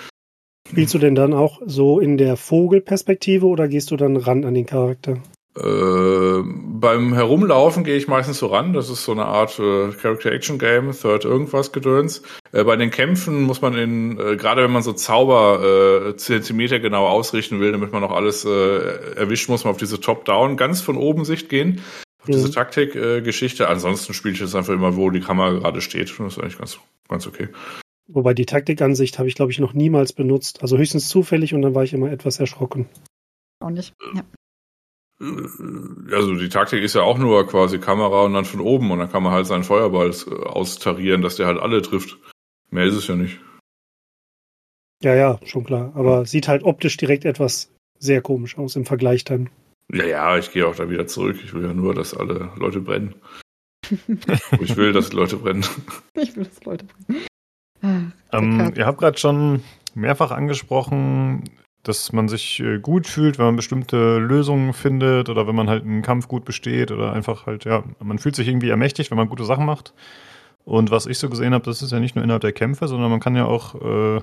[0.75, 4.53] Spielst du denn dann auch so in der Vogelperspektive oder gehst du dann ran an
[4.53, 5.13] den Charakter?
[5.57, 8.73] Äh, beim Herumlaufen gehe ich meistens so ran.
[8.73, 12.23] Das ist so eine Art äh, Character-Action-Game, Third irgendwas Gedöns.
[12.51, 16.81] Äh, bei den Kämpfen muss man in, äh, gerade wenn man so Zauber äh, Zentimeter
[16.81, 20.81] genau ausrichten will, damit man noch alles äh, erwischt, muss man auf diese Top-Down, ganz
[20.81, 21.79] von oben Sicht gehen.
[22.21, 22.33] Auf mhm.
[22.33, 23.63] diese Taktik-Geschichte.
[23.63, 26.13] Äh, Ansonsten spiele ich jetzt einfach immer, wo die Kamera gerade steht.
[26.19, 27.47] Das ist eigentlich ganz, ganz okay.
[28.07, 30.61] Wobei die Taktikansicht habe ich, glaube ich, noch niemals benutzt.
[30.61, 32.87] Also höchstens zufällig und dann war ich immer etwas erschrocken.
[33.59, 33.93] Auch nicht.
[34.13, 34.23] Ja.
[35.19, 39.09] Also die Taktik ist ja auch nur quasi Kamera und dann von oben und dann
[39.09, 42.17] kann man halt seinen Feuerball äh, austarieren, dass der halt alle trifft.
[42.69, 43.39] Mehr ist es ja nicht.
[45.01, 45.93] Ja, ja, schon klar.
[45.95, 49.49] Aber sieht halt optisch direkt etwas sehr komisch aus im Vergleich dann.
[49.91, 51.39] Ja, ja, ich gehe auch da wieder zurück.
[51.43, 53.15] Ich will ja nur, dass alle Leute brennen.
[54.59, 55.65] ich will, dass Leute brennen.
[56.15, 57.25] Ich will, dass Leute brennen.
[58.31, 59.61] Ah, ähm, ihr habt gerade schon
[59.93, 61.43] mehrfach angesprochen,
[61.83, 65.83] dass man sich äh, gut fühlt, wenn man bestimmte Lösungen findet oder wenn man halt
[65.83, 69.29] einen Kampf gut besteht oder einfach halt, ja, man fühlt sich irgendwie ermächtigt, wenn man
[69.29, 69.93] gute Sachen macht.
[70.65, 73.11] Und was ich so gesehen habe, das ist ja nicht nur innerhalb der Kämpfe, sondern
[73.11, 74.21] man kann ja auch äh,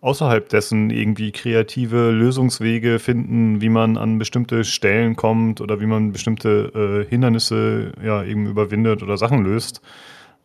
[0.00, 6.12] außerhalb dessen irgendwie kreative Lösungswege finden, wie man an bestimmte Stellen kommt oder wie man
[6.12, 9.82] bestimmte äh, Hindernisse ja eben überwindet oder Sachen löst.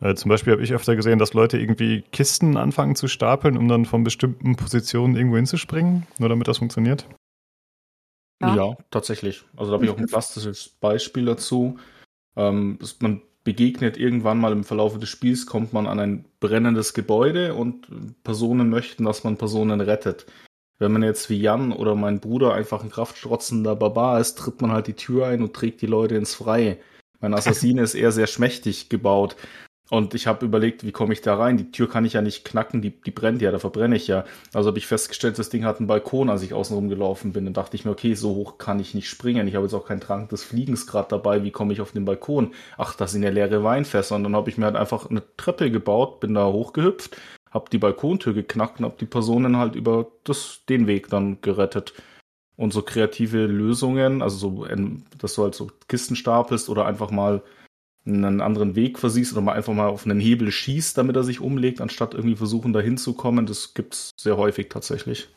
[0.00, 3.68] Äh, zum Beispiel habe ich öfter gesehen, dass Leute irgendwie Kisten anfangen zu stapeln, um
[3.68, 7.06] dann von bestimmten Positionen irgendwo hinzuspringen, nur damit das funktioniert.
[8.40, 9.44] Ja, ja tatsächlich.
[9.56, 11.78] Also da habe ich auch ein plastisches Beispiel dazu.
[12.36, 17.54] Ähm, man begegnet irgendwann mal im Verlauf des Spiels, kommt man an ein brennendes Gebäude
[17.54, 20.26] und Personen möchten, dass man Personen rettet.
[20.78, 24.70] Wenn man jetzt wie Jan oder mein Bruder einfach ein kraftstrotzender Barbar ist, tritt man
[24.70, 26.78] halt die Tür ein und trägt die Leute ins Freie.
[27.20, 29.34] Mein Assassine ist eher sehr schmächtig gebaut.
[29.90, 31.56] Und ich habe überlegt, wie komme ich da rein?
[31.56, 34.24] Die Tür kann ich ja nicht knacken, die, die brennt ja, da verbrenne ich ja.
[34.52, 37.46] Also habe ich festgestellt, das Ding hat einen Balkon, als ich außen rumgelaufen bin.
[37.46, 39.48] Dann dachte ich mir, okay, so hoch kann ich nicht springen.
[39.48, 41.42] Ich habe jetzt auch keinen Trank des Fliegens gerade dabei.
[41.42, 42.52] Wie komme ich auf den Balkon?
[42.76, 44.16] Ach, das sind ja leere Weinfässer.
[44.16, 47.16] Und dann habe ich mir halt einfach eine Treppe gebaut, bin da hochgehüpft,
[47.50, 51.94] habe die Balkontür geknackt und habe die Personen halt über das, den Weg dann gerettet.
[52.56, 54.66] Und so kreative Lösungen, also so,
[55.18, 57.42] dass du halt so Kisten stapelst oder einfach mal
[58.08, 61.40] einen anderen Weg versiehst oder mal einfach mal auf einen Hebel schießt, damit er sich
[61.40, 63.46] umlegt, anstatt irgendwie versuchen, da hinzukommen.
[63.46, 65.28] Das gibt es sehr häufig tatsächlich.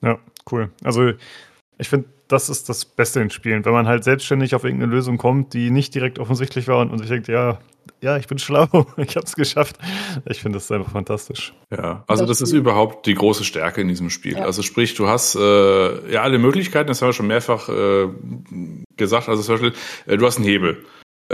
[0.00, 0.18] Ja,
[0.50, 0.70] cool.
[0.82, 1.12] Also
[1.78, 5.18] ich finde, das ist das Beste in Spielen, wenn man halt selbstständig auf irgendeine Lösung
[5.18, 7.58] kommt, die nicht direkt offensichtlich war und sich denkt, ja,
[8.00, 9.76] ja, ich bin schlau, ich habe es geschafft.
[10.26, 11.54] Ich finde das einfach fantastisch.
[11.70, 14.34] Ja, also das, das ist überhaupt die große Stärke in diesem Spiel.
[14.34, 14.44] Ja.
[14.44, 18.08] Also sprich, du hast äh, ja alle Möglichkeiten, das haben wir schon mehrfach äh,
[18.96, 19.28] gesagt.
[19.28, 19.72] Also zum Beispiel,
[20.06, 20.84] äh, du hast einen Hebel.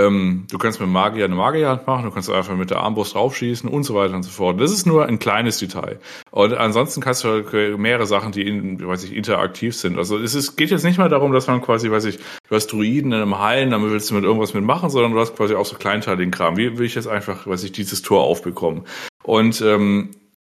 [0.01, 3.69] Ähm, du kannst mit Magier eine Magierhand machen, du kannst einfach mit der Armbrust draufschießen
[3.69, 4.61] und so weiter und so fort.
[4.61, 5.99] Das ist nur ein kleines Detail.
[6.31, 9.99] Und ansonsten kannst du mehrere Sachen, die in, weiß ich, interaktiv sind.
[9.99, 12.19] Also es ist, geht jetzt nicht mal darum, dass man quasi, weiß ich,
[12.49, 15.37] du hast Druiden in einem Hallen, damit willst du mit irgendwas mitmachen, sondern du hast
[15.37, 16.57] quasi auch so kleinteiligen Kram.
[16.57, 18.85] Wie will ich jetzt einfach, weiß ich, dieses Tor aufbekommen?
[19.23, 20.11] Und ähm,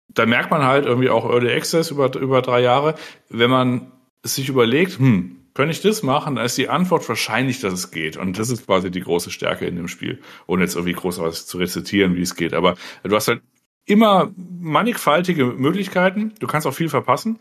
[0.10, 2.96] da merkt man halt irgendwie auch Early Access über, über drei Jahre,
[3.30, 3.92] wenn man
[4.24, 8.16] sich überlegt, hm, könnte ich das machen, dann ist die Antwort wahrscheinlich, dass es geht.
[8.16, 10.22] Und das ist quasi die große Stärke in dem Spiel.
[10.46, 12.54] Ohne jetzt irgendwie groß was zu rezitieren, wie es geht.
[12.54, 13.42] Aber du hast halt
[13.84, 16.36] immer mannigfaltige Möglichkeiten.
[16.40, 17.40] Du kannst auch viel verpassen.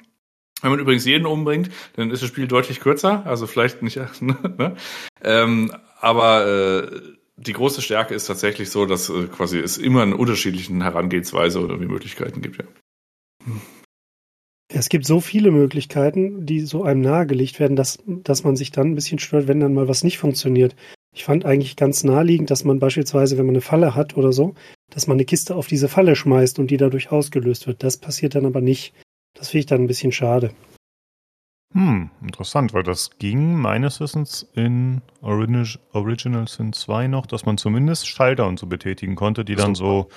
[0.62, 3.26] Wenn man übrigens jeden umbringt, dann ist das Spiel deutlich kürzer.
[3.26, 4.00] Also vielleicht nicht.
[4.22, 4.76] ne?
[5.22, 5.70] ähm,
[6.00, 7.00] aber äh,
[7.36, 11.76] die große Stärke ist tatsächlich so, dass äh, quasi es immer eine unterschiedlichen Herangehensweise oder
[11.76, 12.56] Möglichkeiten gibt.
[12.56, 12.64] Ja.
[14.68, 18.88] Es gibt so viele Möglichkeiten, die so einem nahegelegt werden, dass, dass man sich dann
[18.88, 20.74] ein bisschen stört, wenn dann mal was nicht funktioniert.
[21.14, 24.54] Ich fand eigentlich ganz naheliegend, dass man beispielsweise, wenn man eine Falle hat oder so,
[24.90, 27.82] dass man eine Kiste auf diese Falle schmeißt und die dadurch ausgelöst wird.
[27.82, 28.92] Das passiert dann aber nicht.
[29.34, 30.50] Das finde ich dann ein bisschen schade.
[31.72, 37.58] Hm, interessant, weil das ging meines Wissens in Original, Original Sin 2 noch, dass man
[37.58, 40.08] zumindest Schalter und so betätigen konnte, die dann so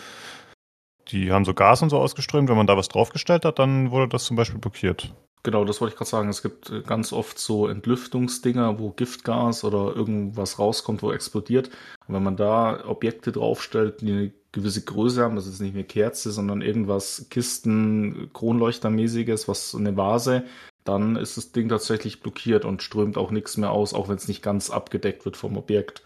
[1.11, 2.49] die haben so Gas und so ausgeströmt.
[2.49, 5.13] Wenn man da was draufgestellt hat, dann wurde das zum Beispiel blockiert.
[5.43, 6.29] Genau, das wollte ich gerade sagen.
[6.29, 11.69] Es gibt äh, ganz oft so Entlüftungsdinger, wo Giftgas oder irgendwas rauskommt, wo explodiert.
[12.07, 15.83] Und wenn man da Objekte draufstellt, die eine gewisse Größe haben, das ist nicht eine
[15.83, 20.43] Kerze, sondern irgendwas Kisten, Kronleuchtermäßiges, was eine Vase,
[20.83, 24.27] dann ist das Ding tatsächlich blockiert und strömt auch nichts mehr aus, auch wenn es
[24.27, 26.03] nicht ganz abgedeckt wird vom Objekt.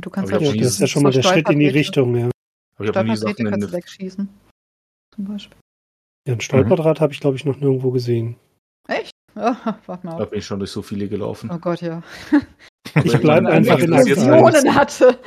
[0.00, 2.30] Du kannst halt ja, das ist ja schon mal der Schritt in die Richtung, ja.
[2.76, 4.28] Aber ich habe nie Sachen kannst du wegschießen.
[5.14, 5.58] Zum Beispiel.
[6.26, 7.02] Ja, ein Stolperdraht mhm.
[7.02, 8.36] habe ich, glaube ich, noch nirgendwo gesehen.
[8.88, 9.12] Echt?
[9.34, 10.18] Ja, warte mal.
[10.18, 11.50] Da bin ich schon durch so viele gelaufen.
[11.50, 12.02] Oh Gott, ja.
[13.04, 15.18] Ich bleibe einfach in Aktionen hatte.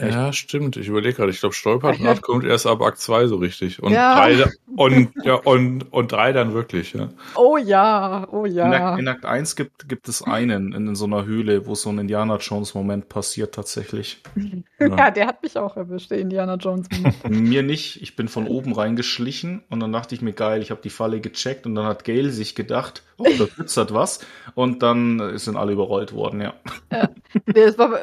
[0.00, 0.76] Ja, stimmt.
[0.76, 1.30] Ich überlege gerade.
[1.30, 3.82] Ich glaube, Stolperdraht kommt erst ab Akt 2 so richtig.
[3.82, 4.14] Und ja.
[4.14, 4.44] drei
[4.76, 7.08] und, ja, und, und drei dann wirklich, ja.
[7.34, 8.66] Oh ja, oh ja.
[8.66, 11.74] In Akt, in Akt 1 gibt, gibt es einen in, in so einer Höhle, wo
[11.74, 14.22] so ein Indiana Jones Moment passiert tatsächlich.
[14.80, 14.96] Ja.
[14.96, 17.28] ja, der hat mich auch erwischt, der Indiana Jones Moment.
[17.28, 18.00] mir nicht.
[18.00, 21.20] Ich bin von oben reingeschlichen und dann dachte ich mir, geil, ich habe die Falle
[21.20, 24.20] gecheckt und dann hat Gail sich gedacht, oh, da glitzert was.
[24.54, 26.54] Und dann sind alle überrollt worden, ja.
[26.92, 27.08] Ja.
[27.54, 27.98] Das war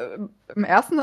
[0.54, 1.00] im ersten,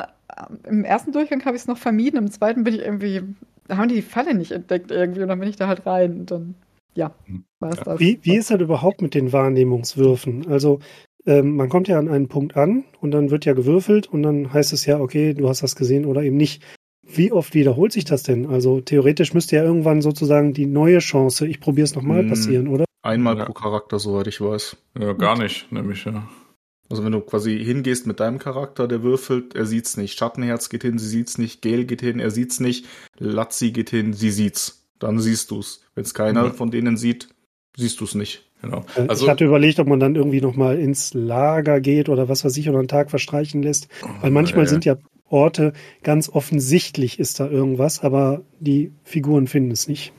[0.68, 3.22] im ersten Durchgang habe ich es noch vermieden, im zweiten bin ich irgendwie,
[3.68, 6.20] da haben die die Falle nicht entdeckt irgendwie und dann bin ich da halt rein
[6.22, 6.56] und dann,
[6.96, 7.12] ja,
[7.60, 8.00] war es das.
[8.00, 10.48] Wie, wie ist halt überhaupt mit den Wahrnehmungswürfen?
[10.48, 10.80] Also,
[11.26, 14.54] ähm, man kommt ja an einen Punkt an und dann wird ja gewürfelt und dann
[14.54, 16.64] heißt es ja, okay, du hast das gesehen oder eben nicht.
[17.08, 18.48] wie oft wiederholt sich das denn?
[18.48, 22.30] Also theoretisch müsste ja irgendwann sozusagen die neue Chance, ich probiere es nochmal, Hm.
[22.30, 22.86] passieren, oder?
[23.04, 23.46] Einmal Ja.
[23.46, 24.76] pro Charakter, soweit ich weiß.
[25.00, 26.28] Ja, gar nicht, nämlich, ja.
[26.90, 30.18] Also wenn du quasi hingehst mit deinem Charakter, der würfelt, er sieht's nicht.
[30.18, 31.62] Schattenherz geht hin, sie sieht's nicht.
[31.62, 32.86] Gale geht hin, er sieht's nicht.
[33.18, 34.86] Lazzi geht hin, sie sieht's.
[35.00, 35.84] Dann siehst du's.
[35.96, 36.50] Wenn's keiner Ja.
[36.52, 37.30] von denen sieht,
[37.76, 38.44] siehst du's nicht.
[38.62, 38.86] Genau.
[38.96, 42.46] Äh, Also, ich hatte überlegt, ob man dann irgendwie nochmal ins Lager geht oder was
[42.46, 43.88] weiß ich oder einen Tag verstreichen lässt.
[44.22, 44.98] Weil manchmal äh, sind ja
[45.28, 50.14] Orte ganz offensichtlich ist da irgendwas, aber die Figuren finden es nicht.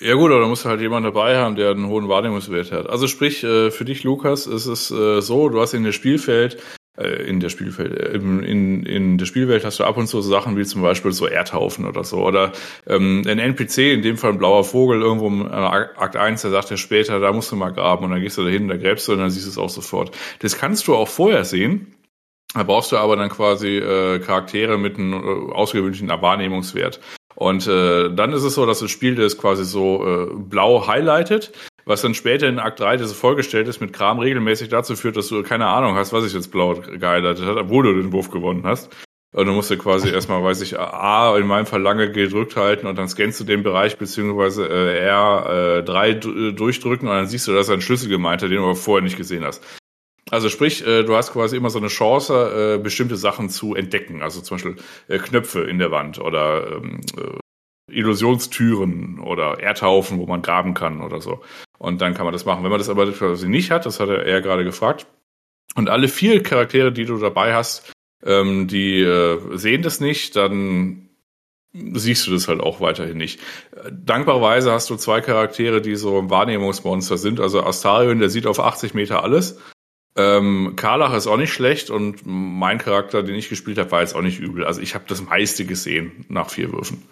[0.00, 2.88] Ja gut, aber da musst du halt jemanden dabei haben, der einen hohen Wahrnehmungswert hat.
[2.88, 6.62] Also sprich, äh, für dich, Lukas, ist es äh, so, du hast in der Spielfeld,
[6.96, 10.56] äh, in der Spielfeld, in, in der Spielwelt hast du ab und zu so Sachen
[10.56, 12.18] wie zum Beispiel so Erdhaufen oder so.
[12.18, 12.52] Oder
[12.86, 16.70] ähm, ein NPC, in dem Fall ein blauer Vogel, irgendwo im Akt 1, der sagt
[16.70, 19.08] ja später, da musst du mal graben und dann gehst du da hin, da gräbst
[19.08, 20.16] du und dann siehst du es auch sofort.
[20.38, 21.94] Das kannst du auch vorher sehen.
[22.54, 27.00] Da brauchst du aber dann quasi äh, Charaktere mit einem äh, außergewöhnlichen Wahrnehmungswert.
[27.38, 31.52] Und äh, dann ist es so, dass das Spiel das quasi so äh, blau highlightet,
[31.84, 35.28] was dann später in Akt 3, das vollgestellt ist, mit Kram regelmäßig dazu führt, dass
[35.28, 38.64] du keine Ahnung hast, was sich jetzt blau gehighlightet hat, obwohl du den Wurf gewonnen
[38.64, 38.90] hast.
[39.32, 42.88] Und du musst ja quasi erstmal, weiß ich, A, in meinem Fall lange gedrückt halten
[42.88, 47.68] und dann scannst du den Bereich beziehungsweise äh, R3 durchdrücken und dann siehst du, dass
[47.68, 49.62] er einen Schlüssel gemeint hat, den du aber vorher nicht gesehen hast.
[50.30, 54.22] Also sprich, äh, du hast quasi immer so eine Chance, äh, bestimmte Sachen zu entdecken.
[54.22, 54.76] Also zum Beispiel
[55.08, 61.00] äh, Knöpfe in der Wand oder ähm, äh, Illusionstüren oder Erdhaufen, wo man graben kann
[61.00, 61.40] oder so.
[61.78, 62.62] Und dann kann man das machen.
[62.62, 65.06] Wenn man das aber quasi nicht hat, das hat er gerade gefragt,
[65.74, 67.92] und alle vier Charaktere, die du dabei hast,
[68.24, 69.04] ähm, die
[69.52, 71.10] sehen das nicht, dann
[71.72, 73.40] siehst du das halt auch weiterhin nicht.
[73.92, 77.38] Dankbarerweise hast du zwei Charaktere, die so Wahrnehmungsmonster sind.
[77.38, 79.58] Also Astarion, der sieht auf 80 Meter alles.
[80.18, 84.16] Ähm, Karlach ist auch nicht schlecht und mein Charakter, den ich gespielt habe, war jetzt
[84.16, 84.64] auch nicht übel.
[84.64, 87.04] Also ich habe das meiste gesehen nach vier Würfen.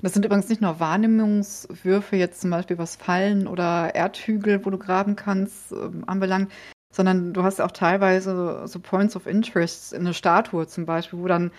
[0.00, 4.78] Das sind übrigens nicht nur Wahrnehmungswürfe, jetzt zum Beispiel was Fallen oder Erdhügel, wo du
[4.78, 6.52] graben kannst, ähm, anbelangt,
[6.94, 11.26] sondern du hast auch teilweise so Points of Interest in eine Statue zum Beispiel, wo
[11.26, 11.50] dann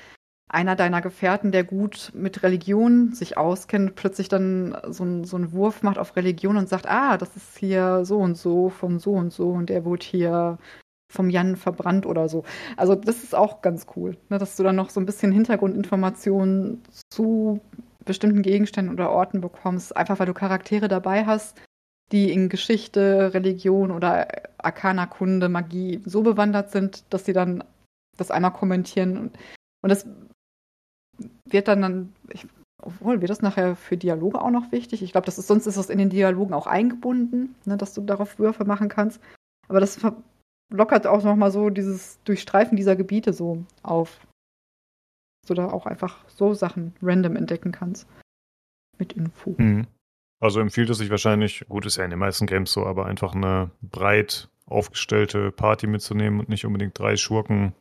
[0.50, 5.52] einer deiner Gefährten, der gut mit Religion sich auskennt, plötzlich dann so, ein, so einen
[5.52, 9.14] Wurf macht auf Religion und sagt, ah, das ist hier so und so vom so
[9.14, 10.58] und so und der wurde hier
[11.12, 12.44] vom Jan verbrannt oder so.
[12.78, 16.82] Also das ist auch ganz cool, ne, dass du dann noch so ein bisschen Hintergrundinformationen
[17.12, 17.62] zu
[18.06, 21.62] bestimmten Gegenständen oder Orten bekommst, einfach weil du Charaktere dabei hast,
[22.12, 24.28] die in Geschichte, Religion oder
[24.58, 27.64] Arkana-Kunde, Magie so bewandert sind, dass sie dann
[28.18, 29.32] das einmal kommentieren.
[29.82, 30.08] Und das
[31.46, 32.46] wird dann, dann ich,
[32.82, 35.02] obwohl, wird das nachher für Dialoge auch noch wichtig?
[35.02, 38.40] Ich glaube, ist, sonst ist das in den Dialogen auch eingebunden, ne, dass du darauf
[38.40, 39.22] Würfe machen kannst.
[39.68, 40.00] Aber das
[40.72, 44.20] lockert auch nochmal so dieses Durchstreifen dieser Gebiete so auf.
[45.42, 48.08] Dass du da auch einfach so Sachen random entdecken kannst.
[48.98, 49.56] Mit Info.
[49.58, 49.88] Mhm.
[50.42, 53.36] Also empfiehlt es sich wahrscheinlich, gut ist ja in den meisten Games so, aber einfach
[53.36, 57.74] eine breit aufgestellte Party mitzunehmen und nicht unbedingt drei Schurken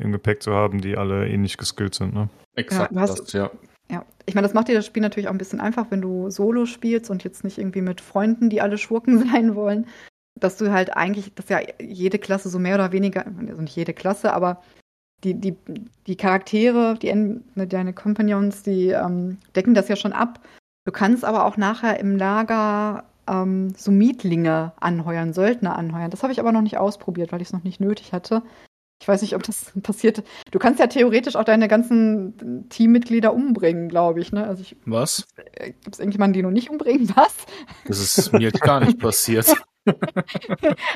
[0.00, 2.14] im Gepäck zu haben, die alle ähnlich geskillt sind.
[2.14, 2.28] Ne?
[2.56, 3.50] Exakt Ja, das, ja.
[3.90, 6.30] Ja, ich meine, das macht dir das Spiel natürlich auch ein bisschen einfach, wenn du
[6.30, 9.86] Solo spielst und jetzt nicht irgendwie mit Freunden, die alle Schurken sein wollen,
[10.38, 13.92] dass du halt eigentlich, dass ja jede Klasse so mehr oder weniger, also nicht jede
[13.92, 14.62] Klasse, aber
[15.24, 15.56] die, die,
[16.06, 20.40] die Charaktere, die ne, deine Companions, die ähm, decken das ja schon ab.
[20.86, 26.10] Du kannst aber auch nachher im Lager ähm, so Mietlinge anheuern, Söldner anheuern.
[26.10, 28.42] Das habe ich aber noch nicht ausprobiert, weil ich es noch nicht nötig hatte.
[29.00, 30.22] Ich weiß nicht, ob das passiert.
[30.50, 34.32] Du kannst ja theoretisch auch deine ganzen Teammitglieder umbringen, glaube ich.
[34.32, 34.46] Ne?
[34.46, 35.26] Also ich, Was?
[35.58, 37.08] gibt es irgendjemanden, den du nicht umbringen?
[37.16, 37.34] Was?
[37.86, 39.52] Das ist mir gar nicht passiert.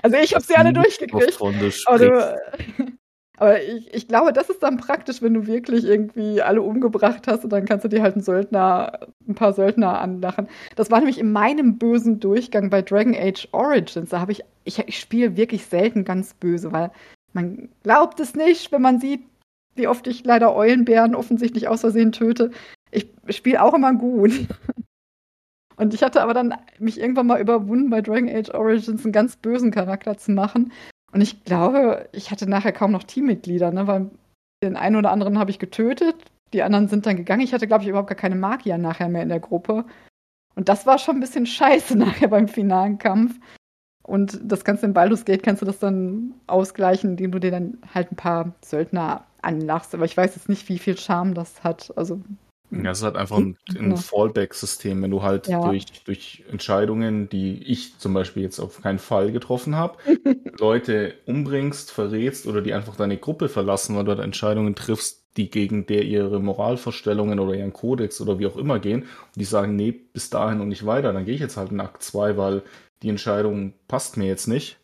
[0.03, 1.41] Also ich habe sie alle durchgekriegt.
[1.41, 2.99] Wovon du Aber, du,
[3.39, 7.45] aber ich, ich glaube, das ist dann praktisch, wenn du wirklich irgendwie alle umgebracht hast
[7.45, 10.49] und dann kannst du dir halt einen Söldner, ein paar Söldner anlachen.
[10.77, 14.11] Das war nämlich in meinem bösen Durchgang bei Dragon Age Origins.
[14.11, 16.93] Da habe ich, ich, ich spiele wirklich selten ganz böse, weil
[17.35, 19.23] man glaubt es nicht, wenn man sieht,
[19.75, 22.51] wie oft ich leider Eulenbären offensichtlich aus Versehen töte.
[22.91, 24.33] Ich spiele auch immer gut.
[25.77, 29.37] Und ich hatte aber dann mich irgendwann mal überwunden, bei Dragon Age Origins einen ganz
[29.37, 30.73] bösen Charakter zu machen.
[31.13, 33.87] Und ich glaube, ich hatte nachher kaum noch Teammitglieder, ne?
[33.89, 34.11] weil
[34.63, 36.17] den einen oder anderen habe ich getötet,
[36.53, 37.43] die anderen sind dann gegangen.
[37.43, 39.85] Ich hatte, glaube ich, überhaupt gar keine Magier nachher mehr in der Gruppe.
[40.55, 43.39] Und das war schon ein bisschen scheiße nachher beim finalen Kampf.
[44.05, 47.51] Und das kannst du in Baldur's Gate, kannst du das dann ausgleichen, indem du dir
[47.51, 49.95] dann halt ein paar Söldner anlachst.
[49.95, 51.93] Aber ich weiß jetzt nicht, wie viel Charme das hat.
[51.97, 52.21] Also
[52.71, 53.97] Ja, es ist halt einfach ein, ein.
[53.97, 55.61] Fallback-System, wenn du halt Ja.
[55.65, 59.99] durch, durch Entscheidungen, die ich zum Beispiel jetzt auf keinen Fall getroffen habe,
[60.59, 65.51] Leute umbringst, verrätst oder die einfach deine Gruppe verlassen, weil du halt Entscheidungen triffst, die
[65.51, 69.77] gegen der ihre Moralvorstellungen oder ihren Kodex oder wie auch immer gehen, und die sagen,
[69.77, 72.63] nee, bis dahin und nicht weiter, dann gehe ich jetzt halt in Akt 2, weil
[73.05, 74.81] die Entscheidung passt mir jetzt nicht.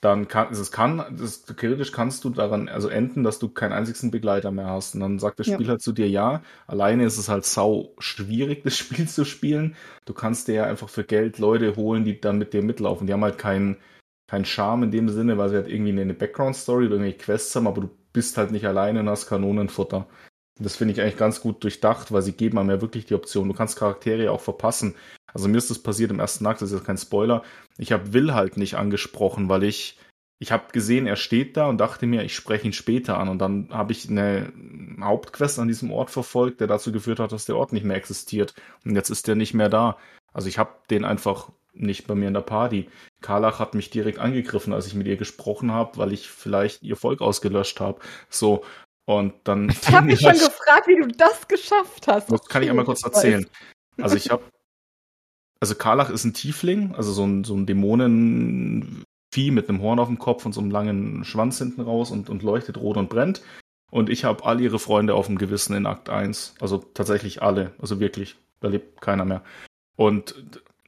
[0.00, 4.10] Dann kann es kann, das, theoretisch kannst du daran also enden, dass du keinen einzigen
[4.10, 4.94] Begleiter mehr hast.
[4.94, 5.54] Und dann sagt das Ja.
[5.54, 9.76] Spiel halt zu dir, ja, alleine ist es halt sau schwierig, das Spiel zu spielen.
[10.04, 13.06] Du kannst dir ja einfach für Geld Leute holen, die dann mit dir mitlaufen.
[13.06, 13.78] Die haben halt keinen
[14.26, 17.66] keinen Charme in dem Sinne, weil sie halt irgendwie eine Background-Story oder irgendwelche Quests haben,
[17.66, 20.06] aber du bist halt nicht alleine und hast Kanonenfutter.
[20.58, 23.48] Das finde ich eigentlich ganz gut durchdacht, weil sie geben einem ja wirklich die Option.
[23.48, 24.94] Du kannst Charaktere auch verpassen.
[25.32, 27.42] Also mir ist das passiert im ersten Akt, das ist jetzt kein Spoiler.
[27.76, 29.98] Ich habe Will halt nicht angesprochen, weil ich
[30.44, 33.28] ich habe gesehen, er steht da und dachte mir, ich spreche ihn später an.
[33.28, 34.52] Und dann habe ich eine
[35.00, 38.54] Hauptquest an diesem Ort verfolgt, der dazu geführt hat, dass der Ort nicht mehr existiert.
[38.84, 39.96] Und jetzt ist der nicht mehr da.
[40.32, 42.88] Also ich habe den einfach nicht bei mir in der Party.
[43.20, 46.96] Karlach hat mich direkt angegriffen, als ich mit ihr gesprochen habe, weil ich vielleicht ihr
[46.96, 48.00] Volk ausgelöscht habe.
[48.28, 48.64] So.
[49.06, 49.68] Und dann.
[49.68, 52.30] Ich habe mich schon gefragt, wie du das geschafft hast.
[52.30, 53.46] Das kann ich einmal kurz erzählen.
[54.00, 54.42] Also ich habe,
[55.60, 60.08] also Karlach ist ein Tiefling, also so ein, so ein Dämonenvieh mit einem Horn auf
[60.08, 63.42] dem Kopf und so einem langen Schwanz hinten raus und, und leuchtet rot und brennt.
[63.90, 66.56] Und ich habe all ihre Freunde auf dem Gewissen in Akt 1.
[66.60, 67.74] Also tatsächlich alle.
[67.78, 68.36] Also wirklich.
[68.60, 69.44] Da lebt keiner mehr.
[69.96, 70.34] Und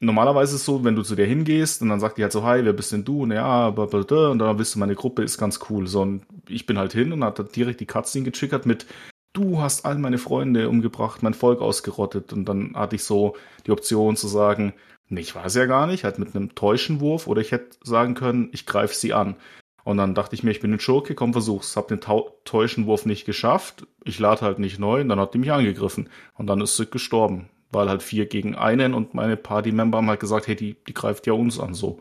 [0.01, 2.44] normalerweise ist es so, wenn du zu der hingehst und dann sagt die halt so,
[2.44, 3.23] hi, wer bist denn du?
[3.23, 5.86] Und ja, bla, bla, bla, und dann wisst du, meine Gruppe ist ganz cool.
[5.86, 8.86] So, und ich bin halt hin und hat direkt die Cutscene getriggert mit,
[9.32, 12.32] du hast all meine Freunde umgebracht, mein Volk ausgerottet.
[12.32, 13.36] Und dann hatte ich so
[13.66, 14.74] die Option zu sagen,
[15.09, 18.51] nee, ich weiß ja gar nicht, halt mit einem Täuschenwurf, oder ich hätte sagen können,
[18.52, 19.36] ich greife sie an.
[19.85, 21.77] Und dann dachte ich mir, ich bin ein Schurke, komm, versuch's.
[21.77, 23.86] Hab den Tau Täuschenwurf nicht geschafft.
[24.05, 26.09] Ich lade halt nicht neu und dann hat die mich angegriffen.
[26.35, 27.48] Und dann ist sie gestorben.
[27.70, 31.26] Weil halt vier gegen einen und meine Party-Member haben halt gesagt, hey, die, die greift
[31.26, 32.01] ja uns an, so.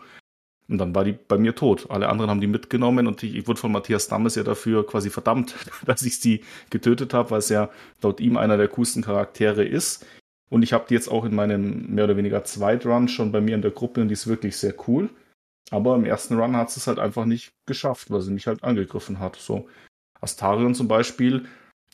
[0.68, 1.90] Und dann war die bei mir tot.
[1.90, 5.10] Alle anderen haben die mitgenommen und ich, ich wurde von Matthias Dammes ja dafür quasi
[5.10, 5.56] verdammt,
[5.86, 7.70] dass ich sie getötet habe, weil es ja
[8.02, 10.06] laut ihm einer der coolsten Charaktere ist.
[10.50, 13.56] Und ich habe die jetzt auch in meinem mehr oder weniger Zweitrun schon bei mir
[13.56, 15.10] in der Gruppe und die ist wirklich sehr cool.
[15.72, 19.20] Aber im ersten Run hat es halt einfach nicht geschafft, weil sie mich halt angegriffen
[19.20, 19.36] hat.
[19.36, 19.68] So.
[20.22, 21.46] Astarion zum Beispiel,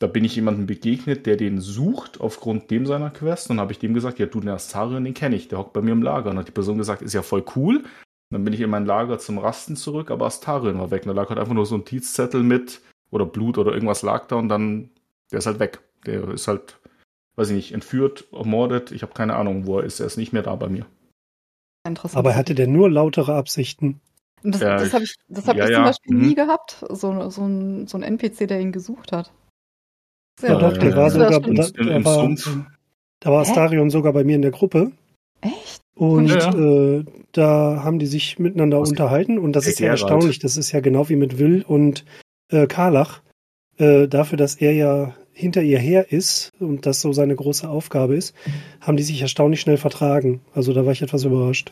[0.01, 3.49] da bin ich jemandem begegnet, der den sucht aufgrund dem seiner Quest.
[3.51, 5.81] Und habe ich dem gesagt, ja, du, den Astarion, den kenne ich, der hockt bei
[5.81, 6.31] mir im Lager.
[6.31, 7.77] Und hat die Person gesagt, ist ja voll cool.
[7.77, 7.85] Und
[8.31, 11.03] dann bin ich in mein Lager zum Rasten zurück, aber Astarion war weg.
[11.03, 14.27] Und da lag halt einfach nur so ein Notizzettel mit, oder Blut oder irgendwas lag
[14.27, 14.89] da und dann,
[15.31, 15.81] der ist halt weg.
[16.05, 16.79] Der ist halt,
[17.35, 18.91] weiß ich nicht, entführt, ermordet.
[18.91, 19.99] Ich habe keine Ahnung, wo er ist.
[19.99, 20.87] Er ist nicht mehr da bei mir.
[21.85, 22.17] Interessant.
[22.17, 24.01] Aber hatte der nur lautere Absichten?
[24.43, 26.21] Und das Ja, das habe ich, das hab ja, ich zum ja, Beispiel mhm.
[26.27, 26.83] nie gehabt.
[26.89, 29.31] So, so, ein, so ein NPC, der ihn gesucht hat.
[30.41, 32.35] Ja, doch, der ja, war sogar, da, war,
[33.19, 33.49] da war Hä?
[33.49, 34.91] Astarion sogar bei mir in der Gruppe.
[35.41, 35.81] Echt?
[35.95, 39.37] Und Ja, Äh, da haben die sich miteinander Was- unterhalten.
[39.37, 40.39] Und das ist ja erstaunlich.
[40.39, 42.05] Das ist ja genau wie mit Will und
[42.51, 43.21] äh, Karlach.
[43.77, 48.15] Äh, dafür, dass er ja hinter ihr her ist und das so seine große Aufgabe
[48.15, 48.35] ist,
[48.81, 50.41] haben die sich erstaunlich schnell vertragen.
[50.53, 51.71] Also da war ich etwas überrascht.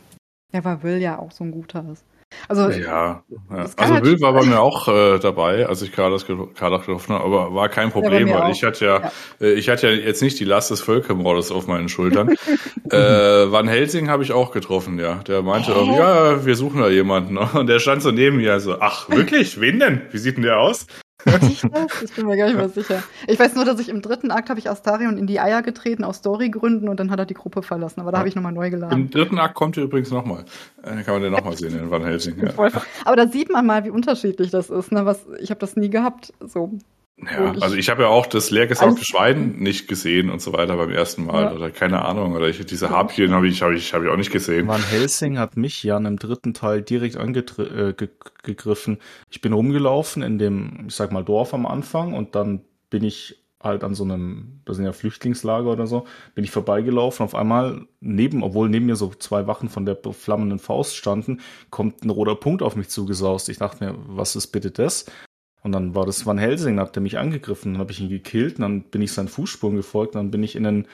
[0.53, 2.03] Ja, weil Will ja auch so ein guter ist.
[2.47, 3.65] Also, Ja, ja.
[3.75, 7.53] Also halt Will war bei mir auch äh, dabei, als ich Karlach getroffen habe, aber
[7.55, 8.49] war kein Problem, weil auch.
[8.49, 9.11] ich hatte ja,
[9.41, 12.29] Äh, ich hatte ja jetzt nicht die Last des Völkermordes auf meinen Schultern.
[12.91, 15.15] äh, Van Helsing habe ich auch getroffen, ja.
[15.27, 17.35] Der meinte, irgendwie, ja, wir suchen da jemanden.
[17.35, 17.49] ne?
[17.53, 19.59] Und der stand so neben mir, so, ach, wirklich?
[19.59, 20.01] Wen denn?
[20.11, 20.85] Wie sieht denn der aus?
[21.25, 22.01] Ich das?
[22.03, 23.03] Ich bin mir gar nicht mehr sicher.
[23.27, 26.03] Ich weiß nur, dass ich im dritten Akt habe ich Astarion in die Eier getreten
[26.03, 27.99] aus Storygründen und dann hat er die Gruppe verlassen.
[28.01, 29.09] Aber da habe ich nochmal neu Im geladen.
[29.09, 30.45] dritten Akt kommt er übrigens nochmal.
[30.83, 32.37] Äh, kann man den nochmal sehen, in Van Helsing.
[32.39, 32.53] Ja.
[33.05, 34.91] Aber da sieht man mal, wie unterschiedlich das ist.
[34.91, 35.05] Ne?
[35.05, 36.33] Was, ich habe das nie gehabt.
[36.39, 36.71] So.
[37.23, 40.77] Ja, also ich habe ja auch das leergesaugte Alles- Schwein nicht gesehen und so weiter
[40.77, 41.43] beim ersten Mal.
[41.43, 41.51] Ja.
[41.53, 42.33] Oder keine Ahnung.
[42.35, 44.67] Oder ich, diese Harpien habe ich, hab ich, hab ich auch nicht gesehen.
[44.67, 48.95] Van Helsing hat mich Jan im dritten Teil direkt angegriffen.
[48.95, 53.03] Äh, ich bin rumgelaufen in dem, ich sag mal, Dorf am Anfang und dann bin
[53.03, 57.25] ich halt an so einem, das sind ja Flüchtlingslager oder so, bin ich vorbeigelaufen.
[57.25, 62.05] Auf einmal neben, obwohl neben mir so zwei Wachen von der flammenden Faust standen, kommt
[62.05, 63.49] ein roter Punkt auf mich zugesaust.
[63.49, 65.05] Ich dachte mir, was ist bitte das?
[65.61, 68.59] Und dann war das Van Helsing, hat der mich angegriffen, dann habe ich ihn gekillt,
[68.59, 70.87] dann bin ich seinen Fußspuren gefolgt, dann bin ich in ein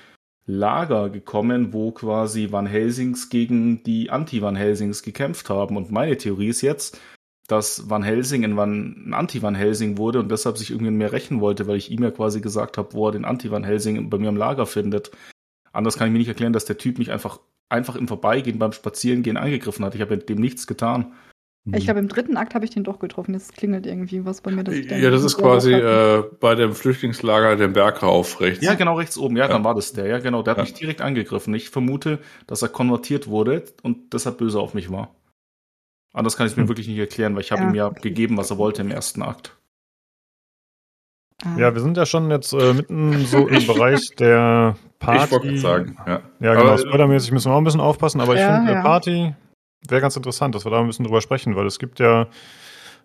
[0.48, 5.76] Lager gekommen, wo quasi Van Helsings gegen die Anti-Van Helsings gekämpft haben.
[5.76, 7.00] Und meine Theorie ist jetzt,
[7.48, 11.42] dass Van Helsing ein, Van, ein Anti-Van Helsing wurde und deshalb sich irgendwie mehr rächen
[11.42, 14.30] wollte, weil ich ihm ja quasi gesagt habe, wo er den Anti-Van Helsing bei mir
[14.30, 15.12] im Lager findet.
[15.72, 17.40] Anders kann ich mir nicht erklären, dass der Typ mich einfach,
[17.70, 19.96] einfach im Vorbeigehen beim Spazierengehen angegriffen hat.
[19.96, 21.14] Ich habe dem nichts getan.
[21.74, 23.34] Ich glaube, im dritten Akt habe ich den doch getroffen.
[23.34, 24.64] Jetzt klingelt irgendwie was bei mir.
[24.64, 28.64] dass ich Ja, das ist quasi äh, bei dem Flüchtlingslager den Berg rauf rechts.
[28.64, 29.36] Ja, genau, rechts oben.
[29.36, 29.50] Ja, Ja.
[29.50, 30.06] dann war das der.
[30.06, 30.44] Ja, genau.
[30.44, 30.64] Der hat Ja.
[30.64, 31.54] mich direkt angegriffen.
[31.56, 35.16] Ich vermute, dass er konvertiert wurde und deshalb böse auf mich war.
[36.14, 36.70] Anders kann ich es mir Hm.
[36.70, 37.70] wirklich nicht erklären, weil ich habe Ja.
[37.70, 39.58] ihm ja gegeben, was er wollte im ersten Akt.
[41.44, 41.58] Ah.
[41.58, 45.26] Ja, wir sind ja schon jetzt äh, mitten so im Bereich der Party.
[45.26, 46.22] Ich wollte sagen, ja.
[46.40, 46.68] Ja, genau.
[46.74, 48.80] Aber- Spoilermäßig müssen wir auch ein bisschen aufpassen, aber ich finde, ja.
[48.80, 49.36] äh, Party
[49.90, 52.28] wäre ganz interessant, dass wir da ein bisschen drüber sprechen, weil es gibt ja,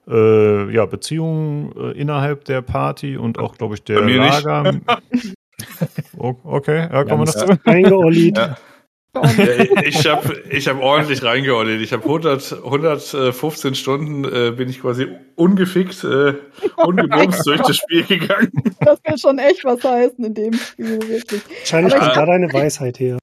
[0.09, 4.45] äh, ja Beziehungen äh, innerhalb der Party und auch, glaube ich, der Bei mir nicht.
[4.45, 4.81] Lager.
[6.17, 7.59] O- okay, ja, kommen wir.
[8.37, 8.57] Ja.
[9.13, 11.81] Ja, ich habe ich hab ordentlich reingeordnet.
[11.81, 16.35] Ich habe 100, 115 Stunden äh, bin ich quasi ungefickt, äh,
[16.77, 18.53] ungebumst durch das Spiel gegangen.
[18.81, 21.43] Das will schon echt was heißen in dem Spiel, wirklich.
[21.59, 23.19] Wahrscheinlich kommt da deine Weisheit her.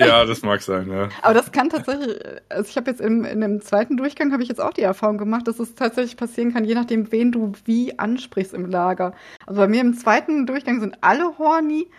[0.06, 1.08] Ja, das mag sein, ja.
[1.22, 2.18] Aber das kann tatsächlich,
[2.48, 5.18] also ich habe jetzt im, in dem zweiten Durchgang habe ich jetzt auch die Erfahrung
[5.18, 9.14] gemacht, dass es tatsächlich passieren kann, je nachdem, wen du wie ansprichst im Lager.
[9.46, 11.90] Also bei mir im zweiten Durchgang sind alle horny,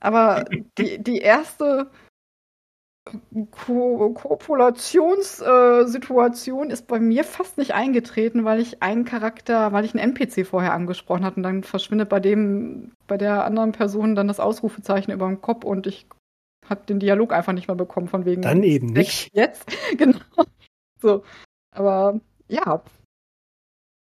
[0.00, 0.44] aber
[0.78, 1.90] die, die erste
[3.50, 10.14] Ko Kopulationssituation ist bei mir fast nicht eingetreten, weil ich einen Charakter, weil ich einen
[10.14, 14.40] NPC vorher angesprochen hatte und dann verschwindet bei dem, bei der anderen Person dann das
[14.40, 16.06] Ausrufezeichen über dem Kopf und ich
[16.68, 19.30] habe den Dialog einfach nicht mehr bekommen von wegen Dann eben Sex nicht.
[19.34, 19.66] Jetzt,
[19.98, 20.18] genau.
[21.00, 21.24] So.
[21.72, 22.82] Aber ja.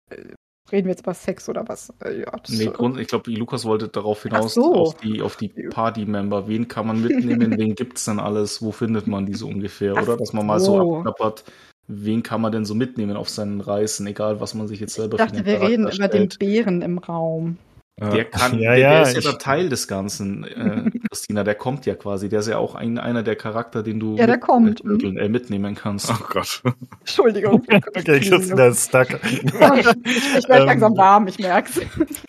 [0.09, 0.33] Äh,
[0.69, 1.93] Reden wir jetzt über Sex oder was?
[2.03, 4.73] Äh, Ja, das, Nee, äh, Grund, ich glaube, Lukas wollte darauf hinaus, so.
[4.73, 6.47] auf die, auf die Party-Member.
[6.47, 7.51] Wen kann man mitnehmen?
[7.57, 8.61] wen gibt's denn alles?
[8.61, 9.93] Wo findet man die so ungefähr?
[9.95, 10.97] Ach Oder dass man mal so so.
[10.97, 11.45] abklappert,
[11.87, 14.95] wen kann man denn so mitnehmen auf seinen Reisen, egal was man sich jetzt ich
[14.95, 16.27] selber dachte, den wir reden über den.
[16.37, 17.57] Bären im Raum.
[17.99, 21.43] Der kann, Ja, der, ja, der ist ja ich- der Teil des Ganzen, äh, Christina,
[21.43, 22.29] der kommt ja quasi.
[22.29, 25.29] Der ist ja auch ein, einer der Charakter, den du Ja, der kommt, Äh, äh,
[25.29, 26.11] mitnehmen kannst.
[26.11, 26.61] Oh Gott.
[26.99, 27.63] Entschuldigung.
[27.97, 29.07] Okay, Christina ist stuck.
[29.23, 31.77] ich werde Ähm, langsam warm, ich merk's.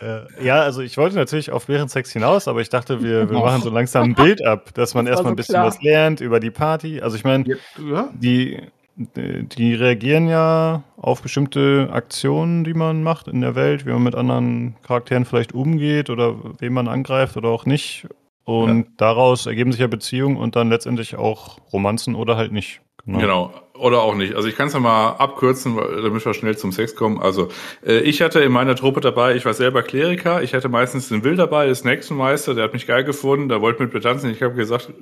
[0.01, 3.61] Äh, ja, also ich wollte natürlich auf Bärensex hinaus, aber ich dachte, wir, wir machen
[3.62, 5.66] so langsam ein Bild ab, dass man Das erstmal so ein bisschen klar.
[5.66, 7.01] was lernt über die Party.
[7.03, 7.45] Also ich meine,
[7.78, 8.59] Ja, die,
[8.99, 14.16] die reagieren ja auf bestimmte Aktionen, die man macht in der Welt, wie man mit
[14.16, 18.09] anderen Charakteren vielleicht umgeht oder wen man angreift oder auch nicht.
[18.45, 22.81] Und daraus ergeben sich ja Beziehungen und dann letztendlich auch Romanzen oder halt nicht.
[23.05, 23.53] Genau.
[23.79, 24.35] Oder auch nicht.
[24.35, 27.21] Also ich kann es ja mal abkürzen, damit wir schnell zum Sex kommen.
[27.21, 27.49] Also
[27.87, 31.23] äh, ich hatte in meiner Truppe dabei, ich war selber Kleriker, ich hatte meistens den
[31.23, 34.31] Will dabei, das Hexenmeister, der hat mich geil gefunden, der wollte mit mir tanzen.
[34.31, 34.93] Ich habe gesagt,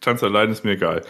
[0.00, 1.02] Tanz allein ist mir egal.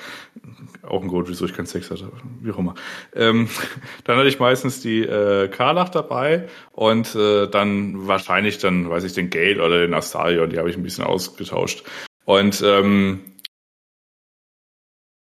[0.82, 2.10] Auch ein Grund, wieso ich keinen Sex hatte,
[2.40, 2.74] wie auch immer.
[3.14, 3.48] Ähm,
[4.04, 9.12] dann hatte ich meistens die äh, Karlach dabei und äh, dann wahrscheinlich dann, weiß ich,
[9.12, 11.84] den Gale oder den Astarion, die habe ich ein bisschen ausgetauscht.
[12.24, 13.20] Und ähm,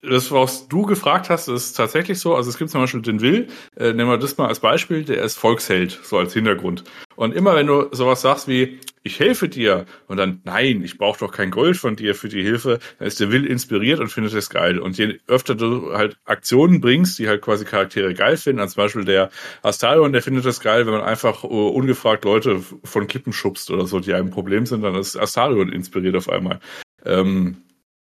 [0.09, 2.35] das, was du gefragt hast, ist tatsächlich so.
[2.35, 5.23] Also es gibt zum Beispiel den Will, äh, nehmen wir das mal als Beispiel, der
[5.23, 6.85] ist Volksheld, so als Hintergrund.
[7.17, 11.21] Und immer wenn du sowas sagst wie, ich helfe dir, und dann, nein, ich brauche
[11.21, 14.35] doch kein Gold von dir für die Hilfe, dann ist der Will inspiriert und findet
[14.35, 14.79] es geil.
[14.79, 19.05] Und je öfter du halt Aktionen bringst, die halt quasi Charaktere geil finden, als Beispiel
[19.05, 19.31] der
[19.63, 23.87] Astarion, der findet es geil, wenn man einfach uh, ungefragt Leute von Klippen schubst oder
[23.87, 26.59] so, die einem Problem sind, dann ist Astarion inspiriert auf einmal.
[27.05, 27.59] Ähm,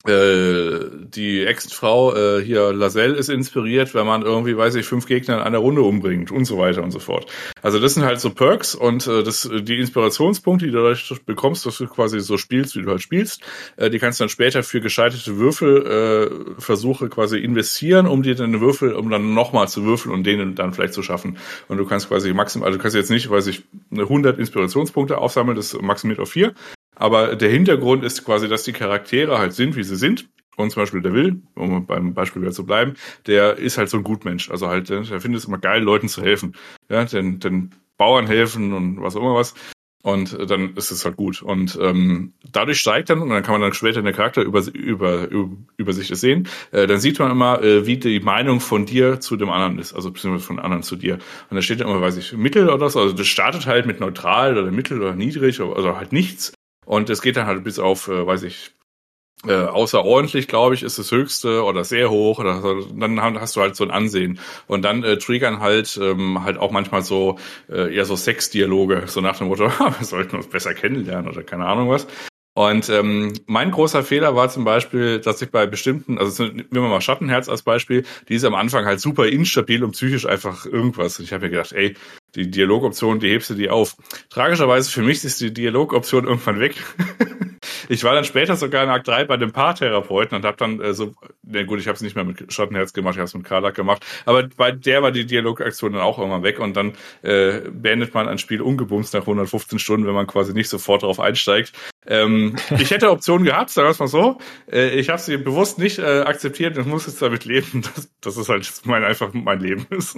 [0.07, 5.35] äh, die Ex-Frau äh, hier Laselle ist inspiriert, wenn man irgendwie, weiß ich, fünf Gegner
[5.35, 7.27] in einer Runde umbringt und so weiter und so fort.
[7.61, 11.67] Also das sind halt so Perks und äh, das, die Inspirationspunkte, die du dadurch bekommst,
[11.67, 13.43] dass du quasi so spielst, wie du halt spielst,
[13.77, 18.35] äh, die kannst du dann später für gescheiterte Würfelversuche äh, Versuche quasi investieren, um dir
[18.35, 21.37] dann Würfel, um dann nochmal zu würfeln und denen dann vielleicht zu schaffen.
[21.69, 25.57] Und du kannst quasi maximal, also du kannst jetzt nicht, weiß ich, 100 Inspirationspunkte aufsammeln,
[25.57, 26.55] das maximiert auf vier.
[27.01, 30.29] Aber der Hintergrund ist quasi, dass die Charaktere halt sind, wie sie sind.
[30.57, 32.93] Und zum Beispiel der Will, um beim Beispiel wieder zu bleiben,
[33.27, 34.51] der ist halt so ein Gutmensch.
[34.51, 36.55] Also halt, der findet es immer geil, Leuten zu helfen.
[36.91, 39.55] Ja, den, den Bauern helfen und was auch immer was.
[40.03, 41.41] Und dann ist es halt gut.
[41.41, 44.61] Und ähm, dadurch steigt dann, und dann kann man dann später in der Charakter über,
[44.63, 49.79] sehen, äh, dann sieht man immer, äh, wie die Meinung von dir zu dem anderen
[49.79, 51.15] ist, also beziehungsweise von anderen zu dir.
[51.49, 53.01] Und da steht dann immer, weiß ich, Mittel oder so.
[53.01, 56.53] Also das startet halt mit neutral oder mittel oder niedrig, also halt nichts.
[56.87, 58.73] Und es geht dann halt bis auf, äh, weiß ich,
[59.47, 62.39] äh, außerordentlich, glaube ich, ist das höchste oder sehr hoch.
[62.39, 62.83] Oder so.
[62.83, 64.39] dann hast du halt so ein Ansehen.
[64.67, 67.39] Und dann äh, triggern halt ähm, halt auch manchmal so
[67.69, 71.67] äh, eher so Sexdialoge, so nach dem Motto, wir sollten uns besser kennenlernen oder keine
[71.67, 72.07] Ahnung was.
[72.61, 76.83] Und ähm, mein großer Fehler war zum Beispiel, dass ich bei bestimmten, also nehmen wir
[76.83, 81.19] mal Schattenherz als Beispiel, die ist am Anfang halt super instabil und psychisch einfach irgendwas.
[81.19, 81.97] Und ich habe mir gedacht, ey,
[82.35, 83.97] die Dialogoption, die hebst du die auf.
[84.29, 86.75] Tragischerweise für mich ist die Dialogoption irgendwann weg.
[87.89, 90.93] ich war dann später sogar in Akt 3 bei dem Paartherapeuten und habe dann äh,
[90.93, 93.45] so, ne gut, ich habe es nicht mehr mit Schattenherz gemacht, ich habe es mit
[93.45, 96.93] Karlak gemacht, aber bei der war die Dialogaktion dann auch irgendwann weg und dann
[97.23, 101.21] äh, beendet man ein Spiel ungebumst nach 115 Stunden, wenn man quasi nicht sofort darauf
[101.21, 101.73] einsteigt.
[102.11, 104.39] Ähm, ich hätte Optionen gehabt, sagen wir es mal so.
[104.71, 108.37] Äh, ich habe sie bewusst nicht äh, akzeptiert und muss jetzt damit leben, dass, dass
[108.37, 110.17] es halt mein einfach mein Leben ist.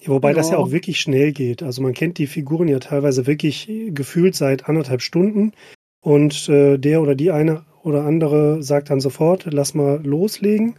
[0.00, 0.34] Ja, wobei ja.
[0.34, 1.62] das ja auch wirklich schnell geht.
[1.62, 5.52] Also man kennt die Figuren ja teilweise wirklich gefühlt seit anderthalb Stunden
[6.00, 10.76] und äh, der oder die eine oder andere sagt dann sofort, lass mal loslegen.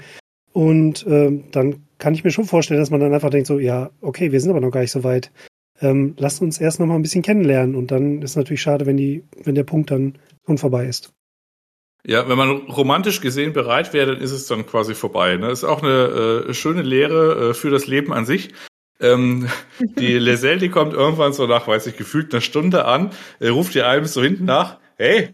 [0.53, 3.91] Und äh, dann kann ich mir schon vorstellen, dass man dann einfach denkt so, ja,
[4.01, 5.31] okay, wir sind aber noch gar nicht so weit.
[5.81, 7.75] Ähm, lasst uns erst noch mal ein bisschen kennenlernen.
[7.75, 11.13] Und dann ist natürlich schade, wenn die, wenn der Punkt dann schon vorbei ist.
[12.05, 15.37] Ja, wenn man romantisch gesehen bereit wäre, dann ist es dann quasi vorbei.
[15.37, 15.49] Ne?
[15.51, 18.53] Ist auch eine äh, schöne Lehre äh, für das Leben an sich.
[18.99, 23.47] Ähm, die Leselle, die kommt irgendwann so nach, weiß ich, gefühlt einer Stunde an, äh,
[23.47, 25.29] ruft ihr einem so hinten nach, hey,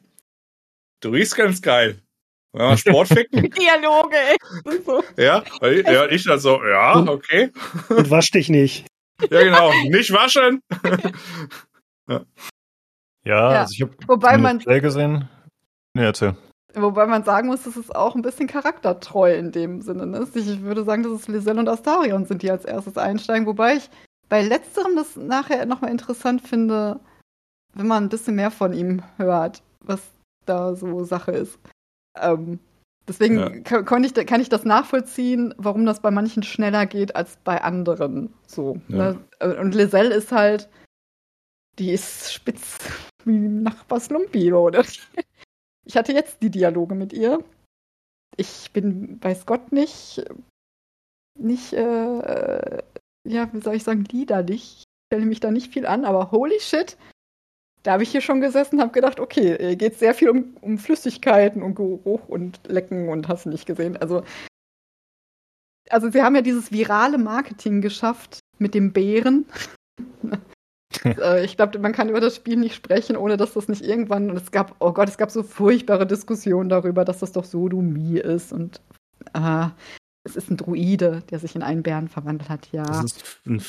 [1.02, 2.02] du riechst ganz geil.
[2.56, 3.50] Ja, Sport ficken.
[3.50, 4.86] Dialoge, echt.
[4.86, 5.04] So.
[5.18, 7.52] Ja, ja, ich dann so, ja, okay.
[7.90, 8.86] Und wasch dich nicht.
[9.30, 10.62] Ja, genau, nicht waschen.
[12.08, 12.22] ja.
[13.26, 15.28] ja, also ich habe Wobei man gesehen.
[15.94, 16.36] Nee, erzähl.
[16.76, 20.06] Wobei man sagen muss, das ist auch ein bisschen charaktertreu in dem Sinne.
[20.06, 20.28] Ne?
[20.34, 23.48] Ich würde sagen, dass es Liselle und Astarion sind, die als erstes einsteigen.
[23.48, 23.90] Wobei ich
[24.30, 27.00] bei letzterem das nachher nochmal interessant finde,
[27.74, 30.02] wenn man ein bisschen mehr von ihm hört, was
[30.46, 31.60] da so Sache ist.
[32.16, 32.60] Ähm,
[33.10, 33.82] deswegen ja.
[33.82, 38.34] kann, ich, kann ich das nachvollziehen, warum das bei manchen schneller geht als bei anderen.
[38.48, 38.80] So.
[38.88, 39.18] Ja.
[39.42, 39.58] Ne?
[39.60, 40.70] Und Liselle ist halt,
[41.80, 42.78] die ist spitz
[43.26, 44.86] wie Nachbars Lumpi, oder?
[45.86, 47.44] Ich hatte jetzt die Dialoge mit ihr.
[48.38, 50.24] Ich bin, weiß Gott nicht,
[51.36, 52.84] nicht, äh,
[53.28, 54.84] ja, wie soll ich sagen, liederlich.
[54.84, 56.96] Ich stelle mich da nicht viel an, aber holy shit,
[57.84, 60.78] da habe ich hier schon gesessen, habe gedacht, okay, hier geht sehr viel um, um
[60.78, 63.98] Flüssigkeiten und Geruch und Lecken und hast du nicht gesehen.
[63.98, 64.24] Also,
[65.90, 69.46] also sie haben ja dieses virale Marketing geschafft mit dem Bären.
[71.06, 74.32] Äh, ich glaube, man kann über das Spiel nicht sprechen, ohne dass das nicht irgendwann.
[74.32, 78.18] Und es gab, oh Gott, es gab so furchtbare Diskussionen darüber, dass das doch Sodomie
[78.18, 78.52] ist.
[78.52, 78.82] Und
[79.34, 79.68] äh,
[80.24, 82.84] es ist ein Druide, der sich in einen Bären verwandelt hat, ja.
[82.84, 83.62] Das ist ein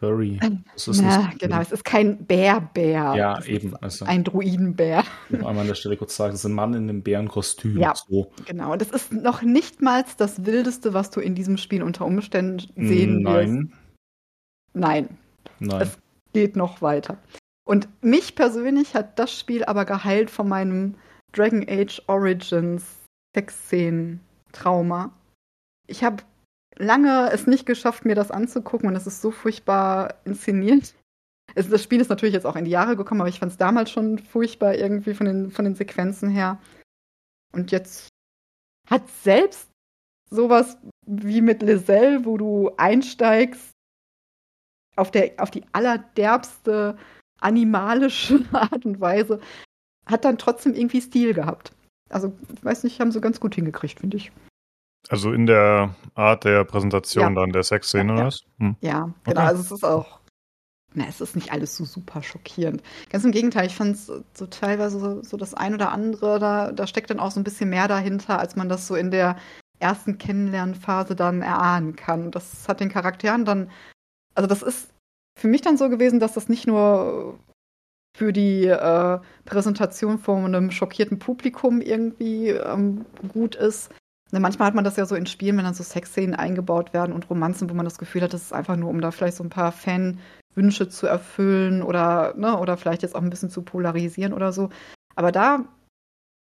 [0.00, 0.40] Furry.
[0.72, 3.14] Das ist ja, genau, es ist kein Bärbär.
[3.14, 3.76] Ja, das eben.
[3.76, 5.04] Also, ein Druidenbär.
[5.28, 7.78] Noch einmal an der Stelle kurz sagen, das ist ein Mann in einem Bärenkostüm.
[7.78, 8.32] Ja, so.
[8.46, 8.72] genau.
[8.72, 12.60] Und das ist noch nicht mal das Wildeste, was du in diesem Spiel unter Umständen
[12.76, 13.58] sehen Nein.
[13.58, 13.80] wirst.
[14.72, 15.08] Nein.
[15.58, 15.82] Nein.
[15.82, 15.98] Es
[16.32, 17.18] geht noch weiter.
[17.66, 20.94] Und mich persönlich hat das Spiel aber geheilt von meinem
[21.32, 22.84] Dragon Age Origins
[23.36, 25.12] Sexszenen-Trauma.
[25.86, 26.22] Ich habe
[26.80, 30.94] lange es nicht geschafft, mir das anzugucken und es ist so furchtbar inszeniert.
[31.54, 33.58] Es, das Spiel ist natürlich jetzt auch in die Jahre gekommen, aber ich fand es
[33.58, 36.58] damals schon furchtbar irgendwie von den, von den Sequenzen her.
[37.52, 38.08] Und jetzt
[38.88, 39.68] hat selbst
[40.30, 43.70] sowas wie mit Lizelle, wo du einsteigst
[44.96, 46.96] auf, der, auf die allerderbste
[47.40, 49.40] animalische Art und Weise,
[50.06, 51.72] hat dann trotzdem irgendwie Stil gehabt.
[52.08, 54.32] Also, ich weiß nicht, haben sie ganz gut hingekriegt, finde ich.
[55.08, 57.40] Also in der Art der Präsentation ja.
[57.40, 58.44] dann der Sexszene, oder was?
[58.58, 58.76] Hm.
[58.80, 59.40] Ja, genau.
[59.40, 59.48] Okay.
[59.48, 60.20] Also es ist auch,
[60.94, 62.82] na, es ist nicht alles so super schockierend.
[63.10, 66.72] Ganz im Gegenteil, ich fand es so teilweise so, so, das ein oder andere, da,
[66.72, 69.36] da steckt dann auch so ein bisschen mehr dahinter, als man das so in der
[69.78, 72.30] ersten Kennenlernphase dann erahnen kann.
[72.30, 73.70] Das hat den Charakteren dann
[74.34, 74.92] also das ist
[75.38, 77.38] für mich dann so gewesen, dass das nicht nur
[78.16, 83.90] für die äh, Präsentation vor einem schockierten Publikum irgendwie ähm, gut ist.
[84.32, 87.12] Ne, manchmal hat man das ja so in Spielen, wenn dann so Sexszenen eingebaut werden
[87.12, 89.44] und Romanzen, wo man das Gefühl hat, das ist einfach nur, um da vielleicht so
[89.44, 94.32] ein paar Fanwünsche zu erfüllen oder, ne, oder vielleicht jetzt auch ein bisschen zu polarisieren
[94.32, 94.70] oder so.
[95.16, 95.64] Aber da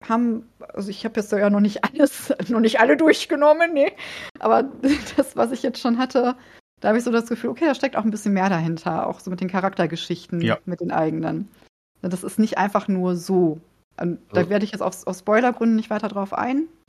[0.08, 3.92] haben, also ich habe jetzt ja noch nicht alles, noch nicht alle durchgenommen, nee.
[4.40, 4.64] Aber
[5.18, 6.36] das, was ich jetzt schon hatte,
[6.80, 9.20] da habe ich so das Gefühl, okay, da steckt auch ein bisschen mehr dahinter, auch
[9.20, 10.60] so mit den Charaktergeschichten, ja.
[10.66, 11.48] mit den eigenen.
[12.02, 13.62] Das ist nicht einfach nur so.
[13.96, 16.34] Da also werde ich jetzt aus, aus Spoilergründen nicht weiter drauf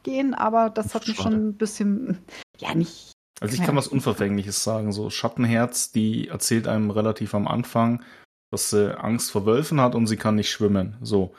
[0.04, 2.18] eingehen, aber das hat mich schon ein bisschen,
[2.58, 3.12] ja, nicht.
[3.40, 4.92] Also ich kann was Unverfängliches sagen.
[4.92, 8.02] So Schattenherz, die erzählt einem relativ am Anfang,
[8.50, 10.96] dass sie Angst vor Wölfen hat und sie kann nicht schwimmen.
[11.02, 11.34] So.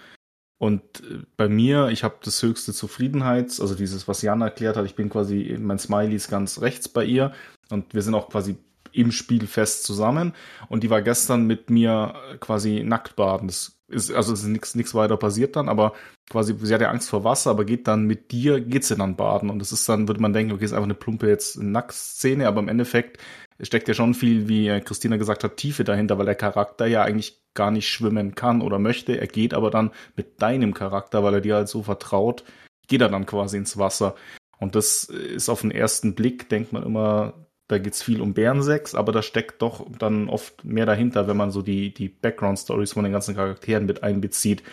[0.58, 4.86] Und äh, bei mir, ich habe das höchste Zufriedenheits, also dieses, was Jan erklärt hat,
[4.86, 7.34] ich bin quasi, mein Smiley ist ganz rechts bei ihr
[7.70, 8.58] und wir sind auch quasi
[8.92, 10.34] im Spiel fest zusammen.
[10.70, 13.48] Und die war gestern mit mir quasi nackt baden.
[13.48, 15.94] Das ist, also es ist nichts nichts weiter passiert dann, aber
[16.30, 19.16] quasi, sie hat ja Angst vor Wasser, aber geht dann mit dir, geht sie dann
[19.16, 22.48] baden und das ist dann, würde man denken, okay, ist einfach eine plumpe jetzt Nacktszene,
[22.48, 23.20] aber im Endeffekt
[23.62, 27.42] steckt ja schon viel, wie Christina gesagt hat, Tiefe dahinter, weil der Charakter ja eigentlich
[27.54, 29.18] gar nicht schwimmen kann oder möchte.
[29.18, 32.44] Er geht aber dann mit deinem Charakter, weil er dir halt so vertraut,
[32.88, 34.16] geht er dann quasi ins Wasser.
[34.58, 38.94] Und das ist auf den ersten Blick, denkt man immer, da geht's viel um Bärensex,
[38.94, 43.04] aber da steckt doch dann oft mehr dahinter, wenn man so die, die Background-Stories von
[43.04, 44.64] den ganzen Charakteren mit einbezieht,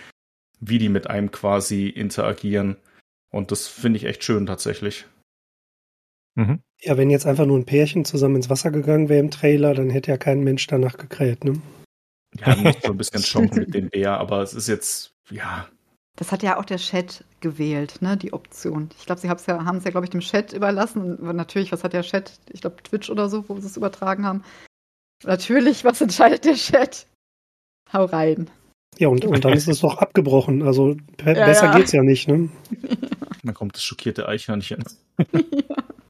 [0.61, 2.77] wie die mit einem quasi interagieren.
[3.31, 5.07] Und das finde ich echt schön tatsächlich.
[6.35, 6.61] Mhm.
[6.81, 9.91] Ja, wenn jetzt einfach nur ein Pärchen zusammen ins Wasser gegangen wäre im Trailer, dann
[9.91, 11.61] hätte ja kein Mensch danach gekräht, ne?
[12.39, 15.69] Ja, nicht so ein bisschen Schock mit dem Bär, aber es ist jetzt, ja.
[16.17, 18.89] Das hat ja auch der Chat gewählt, ne, die Option.
[18.99, 21.17] Ich glaube, sie ja, haben es ja, glaube ich, dem Chat überlassen.
[21.17, 22.41] Und natürlich, was hat der Chat?
[22.51, 24.43] Ich glaube, Twitch oder so, wo sie es übertragen haben.
[25.25, 27.07] Natürlich, was entscheidet der Chat?
[27.93, 28.51] Hau rein.
[28.99, 30.63] Ja, und, und dann ist es doch abgebrochen.
[30.63, 30.91] Also
[31.25, 31.77] ja, besser ja.
[31.77, 32.49] geht's ja nicht, ne?
[33.45, 34.85] Dann kommt das schockierte Eichhörnchen.
[35.33, 35.77] Ja.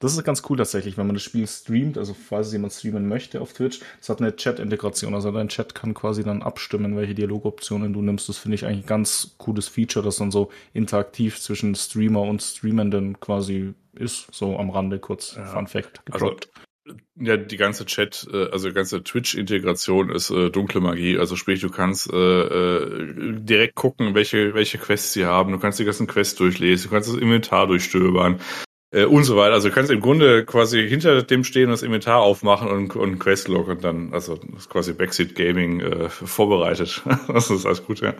[0.00, 3.40] Das ist ganz cool tatsächlich, wenn man das Spiel streamt, also falls jemand streamen möchte
[3.40, 7.92] auf Twitch, es hat eine Chat-Integration, also dein Chat kann quasi dann abstimmen, welche Dialogoptionen
[7.92, 8.28] du nimmst.
[8.28, 12.42] Das finde ich eigentlich ein ganz cooles Feature, das dann so interaktiv zwischen Streamer und
[12.42, 15.46] Streamenden quasi ist, so am Rande kurz ja.
[15.46, 16.48] Fun Fact gedroppt.
[16.54, 21.18] Also, ja, die ganze Chat, äh, also die ganze Twitch-Integration ist äh, dunkle Magie.
[21.18, 25.52] Also sprich, du kannst äh, äh, direkt gucken, welche, welche Quests sie haben.
[25.52, 28.40] Du kannst die ganzen Quests durchlesen, du kannst das Inventar durchstöbern
[28.90, 29.54] äh, und so weiter.
[29.54, 33.68] Also du kannst im Grunde quasi hinter dem stehen das Inventar aufmachen und, und Questlog
[33.68, 37.02] und dann, also das ist quasi Backseat Gaming äh, vorbereitet.
[37.28, 38.14] das ist alles gut, ja.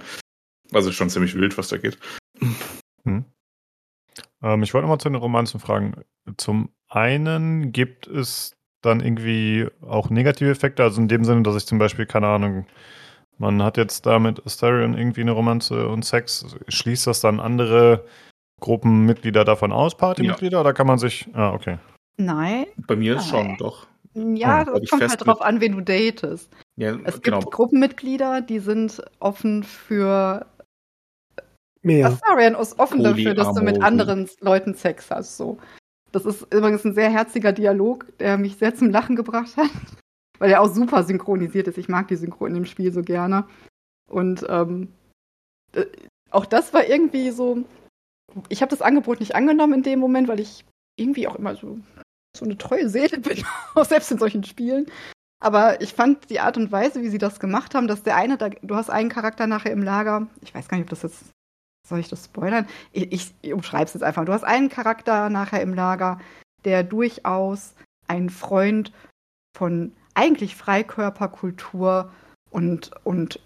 [0.73, 1.99] Also schon ziemlich wild, was da geht.
[3.05, 3.24] Hm.
[4.43, 6.03] Ähm, ich wollte nochmal zu den Romanzen fragen.
[6.36, 11.66] Zum einen gibt es dann irgendwie auch negative Effekte, also in dem Sinne, dass ich
[11.66, 12.66] zum Beispiel, keine Ahnung,
[13.39, 18.05] man hat jetzt da mit Asterion irgendwie eine Romanze und Sex, schließt das dann andere
[18.61, 20.61] Gruppenmitglieder davon aus, Partymitglieder, ja.
[20.61, 21.29] oder kann man sich.
[21.33, 21.79] Ah, okay.
[22.17, 22.67] Nein.
[22.87, 23.87] Bei mir ist schon, doch.
[24.15, 26.51] Ja, hm, das kommt halt drauf an, wen du datest.
[26.77, 27.41] Ja, es genau.
[27.41, 30.47] gibt Gruppenmitglieder, die sind offen für
[31.83, 32.09] Mehr.
[32.09, 35.37] Astarian ist offen dafür, dass du mit anderen Leuten Sex hast.
[35.37, 35.59] So.
[36.13, 39.71] Das ist übrigens ein sehr herziger Dialog, der mich sehr zum Lachen gebracht hat,
[40.39, 41.79] weil er auch super synchronisiert ist.
[41.79, 43.45] Ich mag die Synchron in dem Spiel so gerne.
[44.11, 44.89] Und ähm,
[45.73, 45.85] äh,
[46.31, 47.65] auch das war irgendwie so,
[48.49, 50.65] ich habe das Angebot nicht angenommen in dem Moment, weil ich
[50.97, 51.79] irgendwie auch immer so,
[52.37, 53.45] so eine treue Seele bin,
[53.75, 54.87] auch selbst in solchen Spielen.
[55.41, 58.37] Aber ich fand die Art und Weise, wie sie das gemacht haben, dass der eine,
[58.37, 61.31] da, du hast einen Charakter nachher im Lager, ich weiß gar nicht, ob das jetzt,
[61.87, 62.67] soll ich das spoilern?
[62.93, 64.25] Ich, ich, ich umschreibe es jetzt einfach.
[64.25, 66.19] Du hast einen Charakter nachher im Lager,
[66.65, 67.75] der durchaus
[68.09, 68.93] ein Freund
[69.57, 72.13] von eigentlich Freikörperkultur
[72.51, 73.41] und, und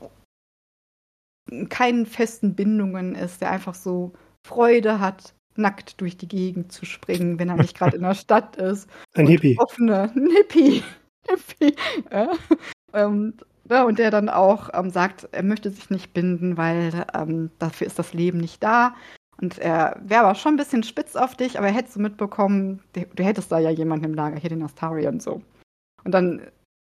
[1.69, 4.13] keinen festen Bindungen ist, der einfach so
[4.47, 8.57] Freude hat, nackt durch die Gegend zu springen, wenn er nicht gerade in der Stadt
[8.57, 8.89] ist.
[9.15, 9.57] Ein Hippie.
[9.59, 10.83] Offene, ein Hippie.
[11.29, 11.77] Hippie.
[12.11, 12.33] Ja.
[12.93, 17.51] Und, ja, und der dann auch ähm, sagt, er möchte sich nicht binden, weil ähm,
[17.59, 18.95] dafür ist das Leben nicht da.
[19.41, 22.83] Und er wäre aber schon ein bisschen spitz auf dich, aber er hätte so mitbekommen,
[22.93, 25.43] du, du hättest da ja jemanden im Lager, hier den Astarion so.
[26.05, 26.43] Und dann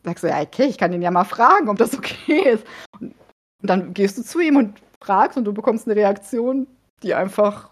[0.04, 2.66] sagst du, ja, okay, ich kann ihn ja mal fragen, ob das okay ist.
[3.00, 3.14] Und,
[3.62, 6.68] und dann gehst du zu ihm und fragst und du bekommst eine Reaktion,
[7.04, 7.70] die einfach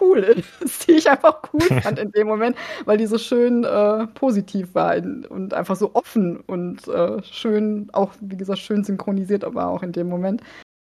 [0.00, 4.06] cool ist, die ich einfach cool fand in dem Moment, weil die so schön äh,
[4.08, 9.66] positiv war und einfach so offen und äh, schön, auch wie gesagt, schön synchronisiert aber
[9.66, 10.42] auch in dem Moment.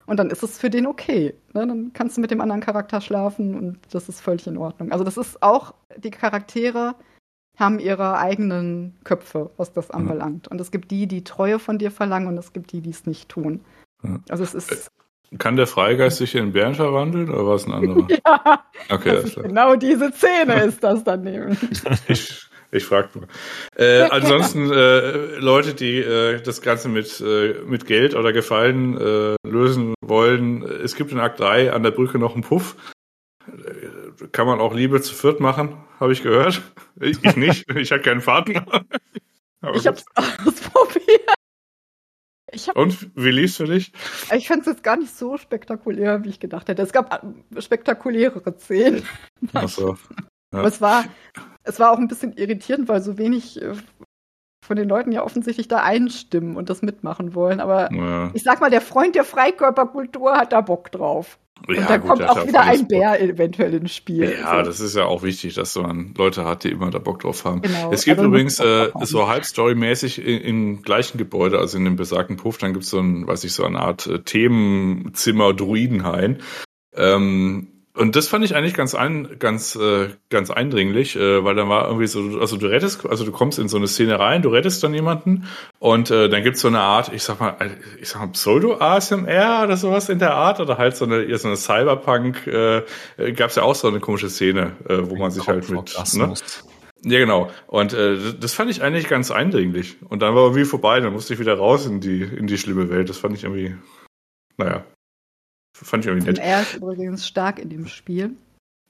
[0.06, 1.34] Und dann ist es für den okay.
[1.54, 1.66] Ne?
[1.66, 4.92] Dann kannst du mit dem anderen Charakter schlafen und das ist völlig in Ordnung.
[4.92, 6.94] Also das ist auch, die Charaktere
[7.58, 9.94] haben ihre eigenen Köpfe, was das mhm.
[9.94, 10.48] anbelangt.
[10.48, 13.06] Und es gibt die, die Treue von dir verlangen und es gibt die, die es
[13.06, 13.64] nicht tun.
[14.28, 14.90] Also es ist
[15.38, 18.06] kann der Freigeist sich in Bären verwandeln oder was ein anderer?
[18.26, 21.56] ja, okay, genau diese Szene ist das dann eben.
[22.08, 23.28] ich ich frage nur.
[23.76, 29.36] Äh, ansonsten äh, Leute, die äh, das Ganze mit, äh, mit Geld oder Gefallen äh,
[29.46, 32.74] lösen wollen, es gibt in Akt 3 an der Brücke noch einen Puff.
[34.32, 36.62] Kann man auch Liebe zu viert machen, habe ich gehört.
[37.00, 38.66] Ich, ich nicht, ich habe keinen Partner.
[39.60, 41.33] Aber ich habe es ausprobiert.
[42.68, 43.92] Hab, Und wie lief's für dich?
[44.34, 46.82] Ich fand es jetzt gar nicht so spektakulär, wie ich gedacht hätte.
[46.82, 47.24] Es gab
[47.54, 49.02] äh, spektakulärere Szenen.
[49.52, 49.96] Ach so.
[50.52, 50.60] Ja.
[50.60, 51.04] Aber es war,
[51.64, 53.74] es war auch ein bisschen irritierend, weil so wenig äh,
[54.64, 57.60] von den Leuten ja offensichtlich da einstimmen und das mitmachen wollen.
[57.60, 58.30] Aber ja.
[58.34, 61.40] ich sag mal, der Freund der Freikörperkultur hat da Bock drauf.
[61.66, 64.36] Und ja, dann gut, kommt auch wieder ein Bär eventuell ins Spiel.
[64.38, 64.62] Ja, so.
[64.62, 67.62] das ist ja auch wichtig, dass man Leute hat, die immer da Bock drauf haben.
[67.62, 72.58] Genau, es gibt übrigens äh, so halbstorymäßig im gleichen Gebäude, also in dem besagten Puff,
[72.58, 76.42] dann gibt es so ein, weiß ich, so eine Art äh, Themenzimmer Druidenhain.
[76.94, 81.68] Ähm, und das fand ich eigentlich ganz ein, ganz äh, ganz eindringlich, äh, weil dann
[81.68, 84.48] war irgendwie so, also du rettest, also du kommst in so eine Szene rein, du
[84.48, 85.46] rettest dann jemanden
[85.78, 87.56] und äh, dann gibt's so eine Art, ich sag mal,
[88.00, 91.46] ich sag mal Pseudo ASMR oder sowas in der Art oder halt so eine so
[91.46, 92.82] eine Cyberpunk äh,
[93.36, 96.34] gab's ja auch so eine komische Szene, äh, wo man sich halt mit ne?
[97.06, 97.50] Ja, genau.
[97.66, 99.96] Und äh, das fand ich eigentlich ganz eindringlich.
[100.08, 102.88] Und dann war irgendwie vorbei, dann musste ich wieder raus in die, in die schlimme
[102.88, 103.10] Welt.
[103.10, 103.76] Das fand ich irgendwie,
[104.56, 104.84] naja.
[105.74, 106.38] Fand ich irgendwie nett.
[106.38, 108.36] Er ist übrigens stark in dem Spiel.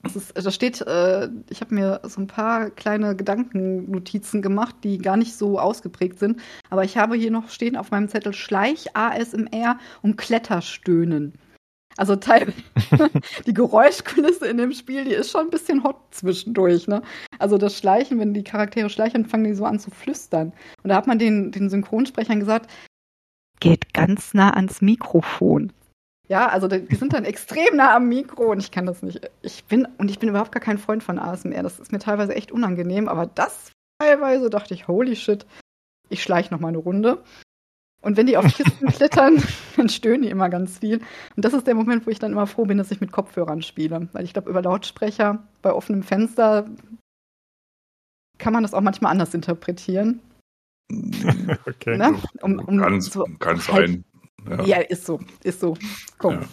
[0.03, 4.99] Das ist, da steht, äh, ich habe mir so ein paar kleine Gedankennotizen gemacht, die
[4.99, 6.41] gar nicht so ausgeprägt sind.
[6.69, 11.33] Aber ich habe hier noch stehen auf meinem Zettel Schleich ASMR und Kletterstöhnen.
[11.97, 12.53] Also teil
[13.47, 16.87] die Geräuschkulisse in dem Spiel, die ist schon ein bisschen hot zwischendurch.
[16.87, 17.01] Ne?
[17.39, 20.53] Also das Schleichen, wenn die Charaktere schleichen, fangen die so an zu flüstern.
[20.83, 22.71] Und da hat man den, den Synchronsprechern gesagt,
[23.61, 25.73] geht ganz nah ans Mikrofon.
[26.29, 29.31] Ja, also die sind dann extrem nah am Mikro und ich kann das nicht.
[29.43, 31.63] Ich bin und ich bin überhaupt gar kein Freund von ASMR.
[31.63, 35.47] Das ist mir teilweise echt unangenehm, aber das teilweise dachte ich, holy shit,
[36.09, 37.23] ich schleiche noch mal eine Runde.
[38.01, 39.43] Und wenn die auf Kisten klettern,
[39.77, 41.01] dann stöhnen die immer ganz viel.
[41.37, 43.63] Und das ist der Moment, wo ich dann immer froh bin, dass ich mit Kopfhörern
[43.63, 44.09] spiele.
[44.13, 46.69] Weil ich glaube, über Lautsprecher bei offenem Fenster
[48.39, 50.21] kann man das auch manchmal anders interpretieren.
[51.67, 51.97] Okay.
[51.97, 52.15] Ne?
[52.43, 54.05] Um, um kann, so kann halt sein.
[54.49, 54.65] Ja.
[54.65, 55.77] ja, ist so, ist so.
[56.19, 56.35] Komm.
[56.35, 56.49] Ja.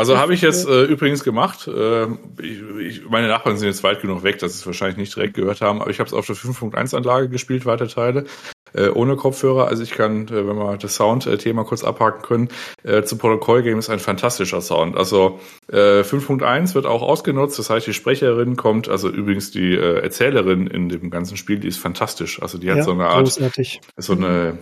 [0.00, 1.68] Also habe ich jetzt äh, übrigens gemacht.
[1.68, 2.06] Äh,
[2.40, 5.34] ich, ich, meine Nachbarn sind jetzt weit genug weg, dass sie es wahrscheinlich nicht direkt
[5.34, 8.24] gehört haben, aber ich habe es auf der 5.1 Anlage gespielt, weite Teile,
[8.72, 9.68] äh, ohne Kopfhörer.
[9.68, 12.48] Also ich kann, äh, wenn wir das Sound-Thema kurz abhaken können,
[12.82, 14.96] äh, zu Protokoll Game ist ein fantastischer Sound.
[14.96, 15.38] Also
[15.70, 20.66] äh, 5.1 wird auch ausgenutzt, das heißt die Sprecherin kommt, also übrigens die äh, Erzählerin
[20.66, 22.40] in dem ganzen Spiel, die ist fantastisch.
[22.40, 23.82] Also die hat ja, so eine Art, großartig.
[23.98, 24.56] so eine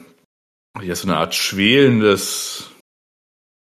[0.82, 2.70] ja, so eine Art schwelendes,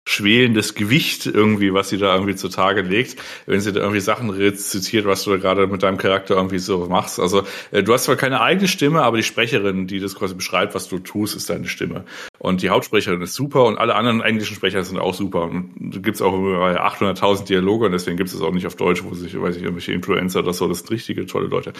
[0.08, 3.16] schwelendes Gewicht irgendwie, was sie da irgendwie zutage legt,
[3.46, 6.86] wenn sie da irgendwie Sachen rezitiert, was du da gerade mit deinem Charakter irgendwie so
[6.86, 7.18] machst.
[7.18, 10.74] Also äh, du hast zwar keine eigene Stimme, aber die Sprecherin, die das quasi beschreibt,
[10.74, 12.04] was du tust, ist deine Stimme.
[12.38, 15.42] Und die Hauptsprecherin ist super und alle anderen englischen Sprecher sind auch super.
[15.42, 19.12] Und da gibt's auch 800.000 Dialoge und deswegen gibt es auch nicht auf Deutsch, wo
[19.14, 21.72] sich, weiß ich, irgendwelche Influencer oder so, das sind richtige tolle Leute.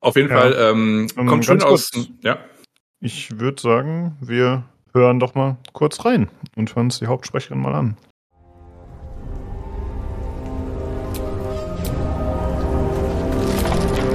[0.00, 0.38] Auf jeden ja.
[0.38, 1.90] Fall ähm, um, kommt schon aus.
[2.22, 2.38] Ja.
[3.00, 7.72] Ich würde sagen, wir hören doch mal kurz rein und hören uns die Hauptsprecherin mal
[7.72, 7.96] an.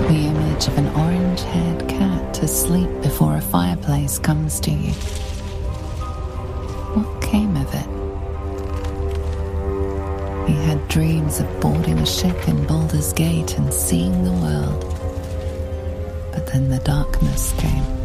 [0.09, 4.91] The image of an orange-haired cat asleep before a fireplace comes to you.
[6.93, 7.87] What came of it?
[10.45, 14.81] He had dreams of boarding a ship in Baldur's Gate and seeing the world.
[16.33, 18.02] But then the darkness came.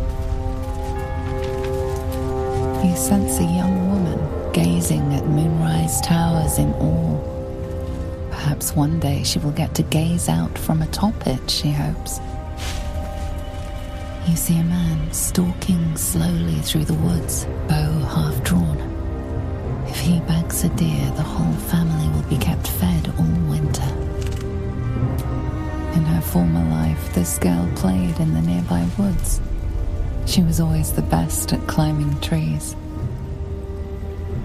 [2.84, 8.30] You sense a young woman gazing at moonrise towers in awe.
[8.30, 12.20] Perhaps one day she will get to gaze out from atop it, she hopes.
[14.28, 18.78] You see a man stalking slowly through the woods, bow half drawn.
[19.88, 23.90] If he bags a deer, the whole family will be kept fed all winter.
[25.96, 29.40] In her former life, this girl played in the nearby woods
[30.28, 32.76] she was always the best at climbing trees.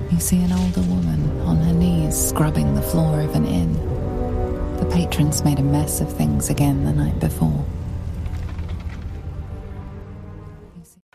[0.10, 3.74] You see an older woman on her knees scrubbing the floor of an inn.
[4.78, 7.66] The patrons made a mess of things again the night before.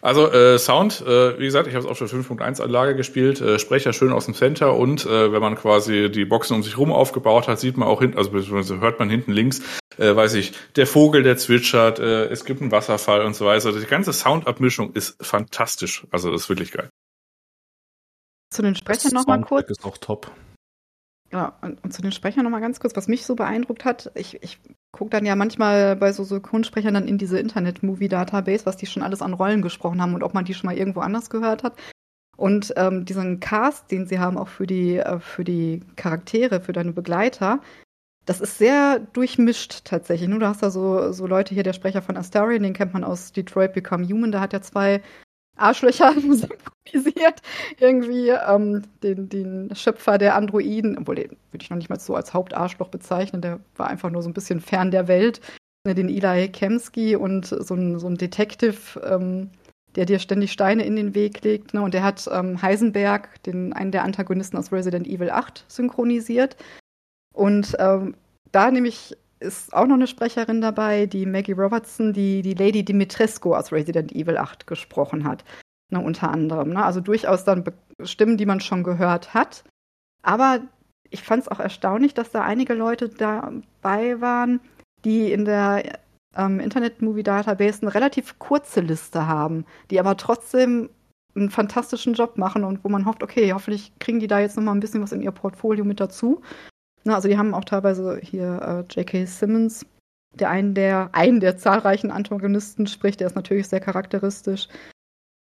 [0.01, 3.59] Also äh, Sound, äh, wie gesagt, ich habe es auf der 5.1 Anlage gespielt, äh,
[3.59, 6.93] Sprecher schön aus dem Center und äh, wenn man quasi die Boxen um sich rum
[6.93, 9.61] aufgebaut hat, sieht man auch hinten, also hört man hinten links
[9.99, 13.73] äh, weiß ich, der Vogel, der zwitschert, äh, es gibt einen Wasserfall und so weiter.
[13.73, 16.07] Die ganze Soundabmischung ist fantastisch.
[16.11, 16.89] Also das ist wirklich geil.
[18.51, 19.69] Zu den Sprechern nochmal kurz.
[19.69, 20.31] ist auch top.
[21.31, 24.43] Ja, und, und zu den Sprechern nochmal ganz kurz, was mich so beeindruckt hat, ich,
[24.43, 24.59] ich
[24.93, 29.21] gucke dann ja manchmal bei so Synchronsprechern dann in diese Internet-Movie-Database, was die schon alles
[29.21, 31.75] an Rollen gesprochen haben und ob man die schon mal irgendwo anders gehört hat.
[32.39, 36.73] Und ähm, diesen Cast, den sie haben auch für die, äh, für die Charaktere, für
[36.73, 37.61] deine Begleiter,
[38.25, 40.31] das ist sehr durchmischt tatsächlich.
[40.31, 43.33] Du hast da so, so Leute hier, der Sprecher von Astarion, den kennt man aus
[43.33, 45.03] Detroit Become Human, da hat er zwei
[45.59, 47.43] Arschlöcher synchronisiert.
[47.79, 52.15] Irgendwie ähm, den, den Schöpfer der Androiden, obwohl den würde ich noch nicht mal so
[52.15, 55.41] als Hauptarschloch bezeichnen, der war einfach nur so ein bisschen fern der Welt.
[55.87, 59.51] Ne, den Eli Kemsky und so ein, so ein Detective, ähm,
[59.95, 61.73] der dir ständig Steine in den Weg legt.
[61.73, 61.83] Ne?
[61.83, 66.57] Und der hat ähm, Heisenberg, den, einen der Antagonisten aus Resident Evil 8, synchronisiert.
[67.33, 68.17] Und ähm,
[68.53, 73.55] da nämlich ist auch noch eine Sprecherin dabei, die Maggie Robertson, die die Lady Dimitrescu
[73.55, 75.45] aus Resident Evil 8 gesprochen hat.
[75.91, 76.71] Ne, unter anderem.
[76.71, 76.85] Ne?
[76.85, 77.65] Also durchaus dann
[78.03, 79.65] Stimmen, die man schon gehört hat.
[80.23, 80.61] Aber
[81.09, 84.61] ich fand es auch erstaunlich, dass da einige Leute dabei waren,
[85.05, 86.01] die in der
[86.37, 90.91] ähm, Internet Movie Database eine relativ kurze Liste haben, die aber trotzdem
[91.35, 94.75] einen fantastischen Job machen und wo man hofft, okay, hoffentlich kriegen die da jetzt nochmal
[94.75, 96.43] ein bisschen was in ihr Portfolio mit dazu.
[97.09, 99.25] Na, also die haben auch teilweise hier äh, J.K.
[99.25, 99.87] Simmons,
[100.35, 104.69] der einen der, einen der zahlreichen Antagonisten spricht, der ist natürlich sehr charakteristisch.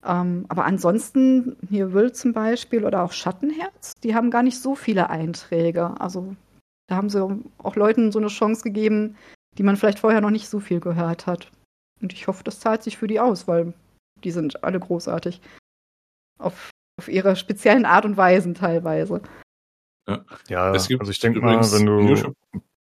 [0.05, 4.75] Ähm, aber ansonsten, hier Will zum Beispiel oder auch Schattenherz, die haben gar nicht so
[4.75, 6.01] viele Einträge.
[6.01, 6.35] Also
[6.89, 7.25] da haben sie
[7.59, 9.15] auch Leuten so eine Chance gegeben,
[9.57, 11.49] die man vielleicht vorher noch nicht so viel gehört hat.
[12.01, 13.73] Und ich hoffe, das zahlt sich für die aus, weil
[14.21, 15.39] die sind alle großartig.
[16.39, 19.21] Auf, auf ihre speziellen Art und Weisen teilweise.
[20.07, 21.99] Ja, ja es gibt also ich denke mal, wenn du.
[22.01, 22.35] YouTube,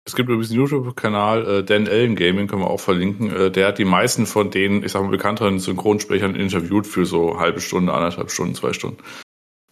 [0.06, 3.32] es gibt übrigens einen YouTube-Kanal, äh, Dan Allen Gaming, können wir auch verlinken.
[3.32, 7.40] Äh, der hat die meisten von den, ich sag mal, bekannteren Synchronsprechern interviewt für so
[7.40, 8.98] halbe Stunde, anderthalb Stunden, zwei Stunden.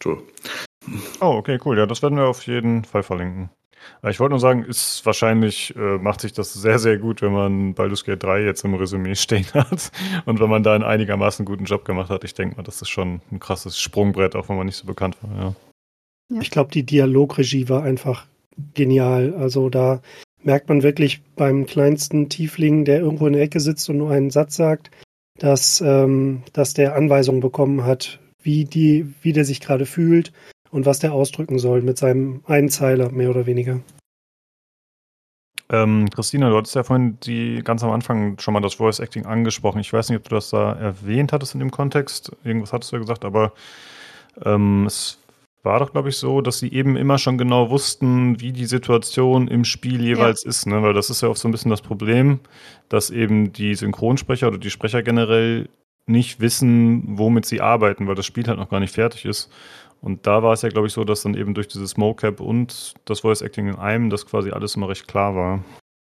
[0.02, 0.22] So.
[1.20, 1.76] Oh, okay, cool.
[1.76, 3.50] Ja, das werden wir auf jeden Fall verlinken.
[4.02, 7.32] Äh, ich wollte nur sagen, ist wahrscheinlich, äh, macht sich das sehr, sehr gut, wenn
[7.32, 9.90] man Baldur's Gate 3 jetzt im Resümee stehen hat.
[10.26, 12.90] Und wenn man da einen einigermaßen guten Job gemacht hat, ich denke mal, das ist
[12.90, 15.54] schon ein krasses Sprungbrett, auch wenn man nicht so bekannt war, ja.
[16.30, 16.40] Ja.
[16.40, 18.26] Ich glaube, die Dialogregie war einfach
[18.74, 19.34] genial.
[19.34, 20.00] Also da
[20.42, 24.30] merkt man wirklich beim kleinsten Tiefling, der irgendwo in der Ecke sitzt und nur einen
[24.30, 24.90] Satz sagt,
[25.38, 30.32] dass, ähm, dass der Anweisungen bekommen hat, wie, die, wie der sich gerade fühlt
[30.70, 33.80] und was der ausdrücken soll mit seinem Einzeiler, mehr oder weniger.
[35.70, 39.26] Ähm, Christina, du hattest ja vorhin die ganz am Anfang schon mal das Voice Acting
[39.26, 39.80] angesprochen.
[39.80, 42.32] Ich weiß nicht, ob du das da erwähnt hattest in dem Kontext.
[42.42, 43.52] Irgendwas hattest du ja gesagt, aber
[44.44, 45.18] ähm, es
[45.62, 49.48] war doch, glaube ich, so, dass sie eben immer schon genau wussten, wie die Situation
[49.48, 50.50] im Spiel jeweils ja.
[50.50, 50.66] ist.
[50.66, 50.82] Ne?
[50.82, 52.40] Weil das ist ja auch so ein bisschen das Problem,
[52.88, 55.68] dass eben die Synchronsprecher oder die Sprecher generell
[56.06, 59.50] nicht wissen, womit sie arbeiten, weil das Spiel halt noch gar nicht fertig ist.
[60.00, 62.94] Und da war es ja, glaube ich, so, dass dann eben durch dieses Mocap und
[63.04, 65.64] das Voice Acting in einem das quasi alles immer recht klar war.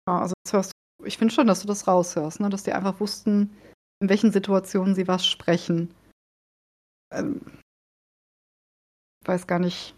[0.07, 2.51] Ja, also hörst du, ich finde schon, dass du das raushörst, ne?
[2.51, 3.51] dass die einfach wussten,
[4.01, 5.95] in welchen Situationen sie was sprechen.
[7.13, 7.41] Ähm,
[9.25, 9.95] weiß gar nicht.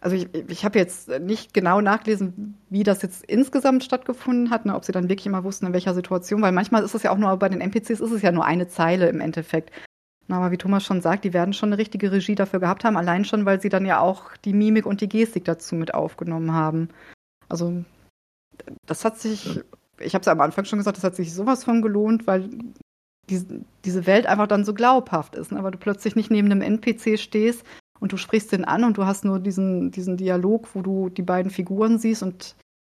[0.00, 4.74] Also ich, ich habe jetzt nicht genau nachgelesen, wie das jetzt insgesamt stattgefunden hat, ne,
[4.74, 7.18] ob sie dann wirklich immer wussten, in welcher Situation, weil manchmal ist es ja auch
[7.18, 9.70] nur bei den NPCs ist es ja nur eine Zeile im Endeffekt.
[10.26, 12.96] Na, aber wie Thomas schon sagt, die werden schon eine richtige Regie dafür gehabt haben,
[12.96, 16.52] allein schon, weil sie dann ja auch die Mimik und die Gestik dazu mit aufgenommen
[16.52, 16.88] haben.
[17.48, 17.84] Also
[18.86, 19.60] das hat sich,
[19.98, 22.48] ich habe es ja am Anfang schon gesagt, das hat sich sowas von gelohnt, weil
[23.30, 23.42] die,
[23.84, 25.52] diese Welt einfach dann so glaubhaft ist.
[25.52, 25.58] Ne?
[25.58, 27.64] Aber du plötzlich nicht neben einem NPC stehst
[28.00, 31.22] und du sprichst den an und du hast nur diesen, diesen Dialog, wo du die
[31.22, 32.56] beiden Figuren siehst und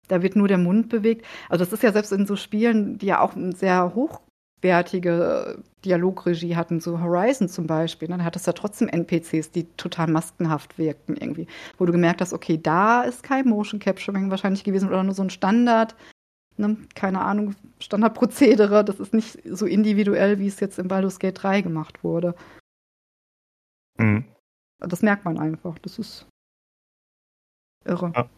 [0.09, 1.27] da wird nur der Mund bewegt.
[1.49, 6.55] Also das ist ja selbst in so Spielen, die ja auch eine sehr hochwertige Dialogregie
[6.55, 8.17] hatten, so Horizon zum Beispiel, ne?
[8.19, 11.47] dann hattest du ja trotzdem NPCs, die total maskenhaft wirkten irgendwie,
[11.79, 15.23] wo du gemerkt hast, okay, da ist kein Motion Capturing wahrscheinlich gewesen oder nur so
[15.23, 15.97] ein Standard
[16.57, 18.85] ne, keine Ahnung, Standardprozedere.
[18.85, 22.35] Das ist nicht so individuell, wie es jetzt im Baldur's Gate 3 gemacht wurde.
[23.99, 24.25] Mhm.
[24.79, 25.79] Das merkt man einfach.
[25.79, 26.27] Das ist
[27.85, 28.13] irre.
[28.15, 28.29] Ja.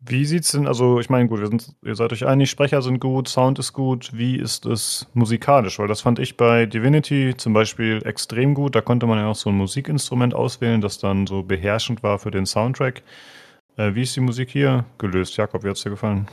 [0.00, 3.26] Wie sieht's denn, also ich meine, gut, sind, ihr seid euch einig, Sprecher sind gut,
[3.28, 4.16] Sound ist gut.
[4.16, 5.80] Wie ist es musikalisch?
[5.80, 8.76] Weil das fand ich bei Divinity zum Beispiel extrem gut.
[8.76, 12.30] Da konnte man ja auch so ein Musikinstrument auswählen, das dann so beherrschend war für
[12.30, 13.02] den Soundtrack.
[13.76, 15.36] Äh, wie ist die Musik hier gelöst?
[15.36, 16.28] Jakob, wie hat's dir gefallen?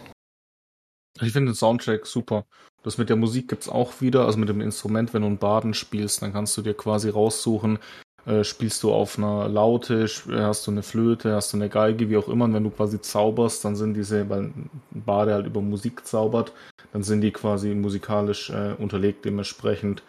[1.21, 2.45] Ich finde den Soundtrack super.
[2.83, 5.73] Das mit der Musik gibt's auch wieder, also mit dem Instrument, wenn du einen Baden
[5.73, 7.79] spielst, dann kannst du dir quasi raussuchen,
[8.25, 12.17] äh, spielst du auf einer Laute, hast du eine Flöte, hast du eine Geige, wie
[12.17, 12.45] auch immer.
[12.45, 16.51] Und wenn du quasi zauberst, dann sind diese, weil ein Bade halt über Musik zaubert,
[16.91, 20.03] dann sind die quasi musikalisch äh, unterlegt dementsprechend.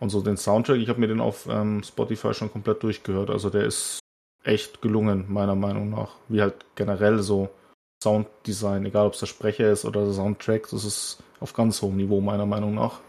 [0.00, 3.30] Und so den Soundtrack, ich habe mir den auf ähm, Spotify schon komplett durchgehört.
[3.30, 3.98] Also der ist
[4.44, 6.16] echt gelungen, meiner Meinung nach.
[6.28, 7.48] Wie halt generell so
[8.02, 11.96] Sounddesign, egal ob es der Sprecher ist oder der Soundtrack, das ist auf ganz hohem
[11.96, 13.00] Niveau, meiner Meinung nach.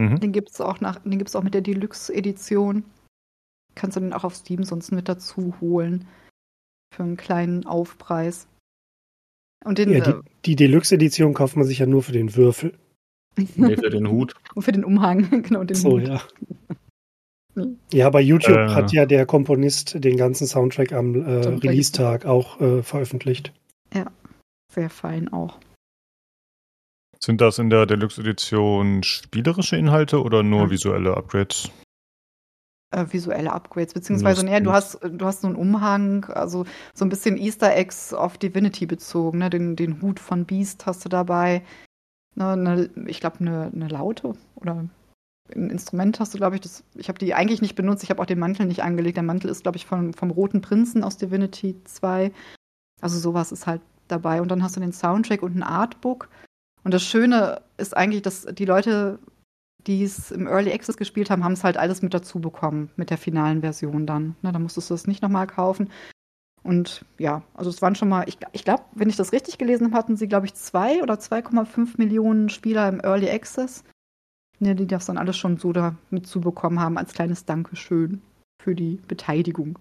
[0.00, 0.20] Mhm.
[0.20, 2.84] Den gibt es auch, auch mit der Deluxe-Edition.
[3.74, 6.08] Kannst du den auch auf Steam sonst mit dazu holen.
[6.94, 8.48] Für einen kleinen Aufpreis.
[9.64, 12.78] Und den, ja, die, äh, die Deluxe-Edition kauft man sich ja nur für den Würfel.
[13.36, 14.34] nee, für den Hut.
[14.54, 16.08] Und für den Umhang, genau, den so, Hut.
[16.08, 16.22] ja.
[17.92, 22.60] Ja, bei YouTube äh, hat ja der Komponist den ganzen Soundtrack am äh, Release-Tag auch
[22.60, 23.52] äh, veröffentlicht.
[23.94, 24.06] Ja,
[24.72, 25.58] sehr fein auch.
[27.18, 30.70] Sind das in der Deluxe-Edition spielerische Inhalte oder nur ja.
[30.70, 31.70] visuelle Upgrades?
[32.90, 36.64] äh, visuelle Upgrades, beziehungsweise nee, du hast du hast so einen Umhang, also
[36.94, 39.50] so ein bisschen Easter Eggs auf Divinity bezogen, ne?
[39.50, 41.62] Den, den Hut von Beast hast du dabei.
[42.36, 44.88] Ne, ne, ich glaube, eine ne Laute oder
[45.54, 46.62] ein Instrument hast du, glaube ich.
[46.62, 48.02] Das, ich habe die eigentlich nicht benutzt.
[48.02, 49.16] Ich habe auch den Mantel nicht angelegt.
[49.16, 52.32] Der Mantel ist, glaube ich, vom, vom Roten Prinzen aus Divinity 2.
[53.00, 54.40] Also sowas ist halt dabei.
[54.40, 56.28] Und dann hast du den Soundtrack und ein Artbook.
[56.84, 59.18] Und das Schöne ist eigentlich, dass die Leute,
[59.86, 63.10] die es im Early Access gespielt haben, haben es halt alles mit dazu bekommen, mit
[63.10, 64.36] der finalen Version dann.
[64.42, 65.90] Ne, da musstest du es nicht nochmal kaufen.
[66.62, 69.86] Und ja, also es waren schon mal, ich, ich glaube, wenn ich das richtig gelesen
[69.86, 73.82] habe, hatten sie, glaube ich, zwei oder 2,5 Millionen Spieler im Early Access,
[74.60, 78.22] ne, die das dann alles schon so da mitzubekommen haben als kleines Dankeschön
[78.62, 79.78] für die Beteiligung.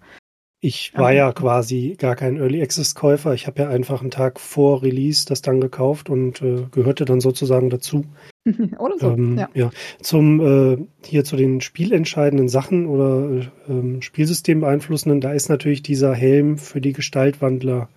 [0.62, 3.34] Ich war ja quasi gar kein Early Access Käufer.
[3.34, 7.22] Ich habe ja einfach einen Tag vor Release das dann gekauft und äh, gehörte dann
[7.22, 8.04] sozusagen dazu.
[8.78, 9.12] oder so.
[9.12, 9.50] Ähm, ja.
[9.54, 9.70] ja.
[10.02, 16.14] Zum äh, hier zu den spielentscheidenden Sachen oder äh, Spielsystem beeinflussenden, da ist natürlich dieser
[16.14, 17.88] Helm für die Gestaltwandler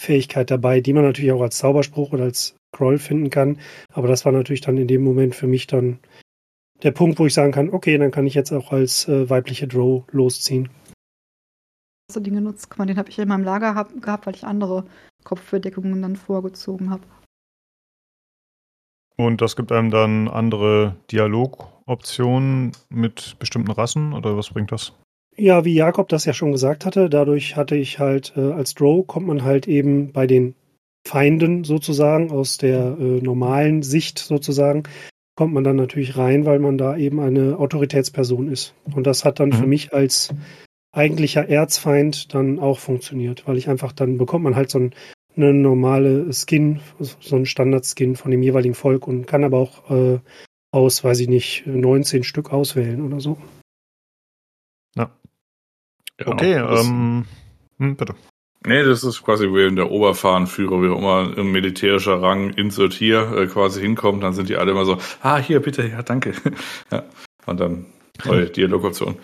[0.00, 3.58] Fähigkeit dabei, die man natürlich auch als Zauberspruch oder als Scroll finden kann.
[3.92, 6.00] Aber das war natürlich dann in dem Moment für mich dann
[6.82, 9.66] der Punkt, wo ich sagen kann, okay, dann kann ich jetzt auch als äh, weibliche
[9.66, 10.68] Drow losziehen
[12.10, 12.70] so den genutzt.
[12.70, 14.84] Guck mal, den habe ich in meinem Lager hab, gehabt, weil ich andere
[15.24, 17.02] Kopfbedeckungen dann vorgezogen habe.
[19.16, 24.92] Und das gibt einem dann andere Dialogoptionen mit bestimmten Rassen oder was bringt das?
[25.36, 29.06] Ja, wie Jakob das ja schon gesagt hatte, dadurch hatte ich halt äh, als Drow
[29.06, 30.54] kommt man halt eben bei den
[31.06, 34.84] Feinden sozusagen aus der äh, normalen Sicht sozusagen
[35.38, 38.74] kommt man dann natürlich rein, weil man da eben eine Autoritätsperson ist.
[38.92, 39.52] Und das hat dann mhm.
[39.52, 40.34] für mich als
[40.90, 44.94] eigentlicher Erzfeind dann auch funktioniert, weil ich einfach dann bekommt man halt so ein,
[45.36, 50.18] eine normale Skin, so ein Standard-Skin von dem jeweiligen Volk und kann aber auch äh,
[50.72, 53.38] aus, weiß ich nicht, 19 Stück auswählen oder so.
[54.96, 55.12] Ja.
[56.18, 57.26] ja okay, ähm,
[57.78, 58.16] hm, bitte.
[58.66, 62.92] Nee, das ist quasi wie in der Oberfahrenführer, wie auch immer ein militärischer Rang insert
[62.92, 66.32] hier äh, quasi hinkommt, dann sind die alle immer so, ah, hier, bitte, ja, danke.
[66.90, 67.04] ja.
[67.46, 67.86] Und dann
[68.24, 69.16] neue Dialogoption.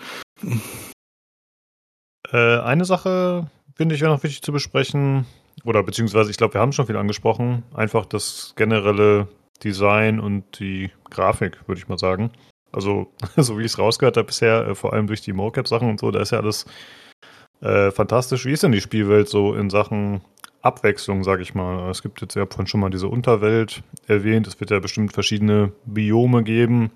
[2.31, 5.25] Äh, eine Sache finde ich wäre noch wichtig zu besprechen,
[5.63, 7.63] oder beziehungsweise ich glaube, wir haben schon viel angesprochen.
[7.73, 9.27] Einfach das generelle
[9.63, 12.31] Design und die Grafik, würde ich mal sagen.
[12.71, 15.99] Also, so wie ich es rausgehört habe bisher, äh, vor allem durch die Mocap-Sachen und
[15.99, 16.65] so, da ist ja alles
[17.61, 18.45] äh, fantastisch.
[18.45, 20.21] Wie ist denn die Spielwelt so in Sachen
[20.61, 21.89] Abwechslung, sage ich mal?
[21.89, 24.47] Es gibt jetzt ja vorhin schon mal diese Unterwelt erwähnt.
[24.47, 26.91] Es wird ja bestimmt verschiedene Biome geben.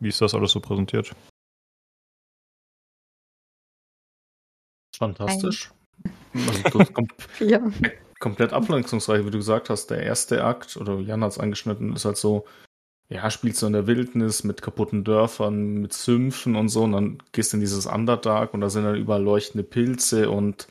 [0.00, 1.14] Wie ist das alles so präsentiert?
[4.98, 5.70] fantastisch.
[6.34, 7.08] Also kom
[7.40, 7.60] ja.
[8.18, 9.90] komplett abwechslungsreich, wie du gesagt hast.
[9.90, 12.46] Der erste Akt, oder Jan hat es angeschnitten, ist halt so,
[13.10, 17.22] ja, spielst du in der Wildnis mit kaputten Dörfern, mit Sümpfen und so, und dann
[17.32, 20.68] gehst du in dieses Underdark und da sind dann überall leuchtende Pilze und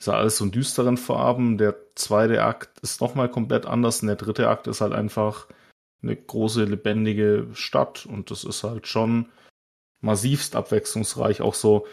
[0.00, 1.58] ist ja alles so in düsteren Farben.
[1.58, 5.46] Der zweite Akt ist nochmal komplett anders und der dritte Akt ist halt einfach
[6.02, 9.26] eine große, lebendige Stadt und das ist halt schon
[10.00, 11.42] massivst abwechslungsreich.
[11.42, 11.86] Auch so,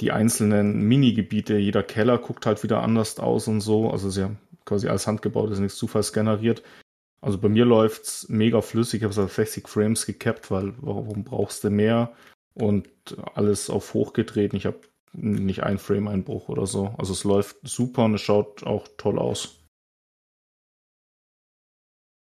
[0.00, 3.90] die einzelnen Minigebiete, jeder Keller guckt halt wieder anders aus und so.
[3.90, 4.30] Also ist ja
[4.64, 6.62] quasi alles handgebaut, ist nichts zufallsgeneriert.
[7.20, 8.98] Also bei mir läuft's mega flüssig.
[9.00, 12.12] Ich habe es auf 60 Frames gekappt, weil warum brauchst du mehr?
[12.54, 12.88] Und
[13.34, 14.56] alles auf hochgetreten.
[14.56, 14.80] Ich habe
[15.12, 16.94] nicht ein Frame-Einbruch oder so.
[16.98, 19.56] Also es läuft super und es schaut auch toll aus.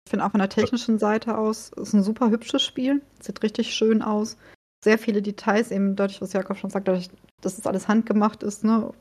[0.05, 3.01] Ich finde auch von der technischen Seite aus, ist ein super hübsches Spiel.
[3.19, 4.37] Sieht richtig schön aus
[4.83, 7.09] sehr viele Details, eben deutlich, was Jakob schon sagt, dadurch,
[7.41, 8.91] dass es alles handgemacht ist, ne?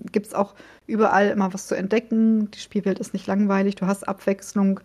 [0.00, 0.54] Gibt es auch
[0.86, 2.50] überall immer was zu entdecken.
[2.50, 4.80] Die Spielwelt ist nicht langweilig, du hast Abwechslung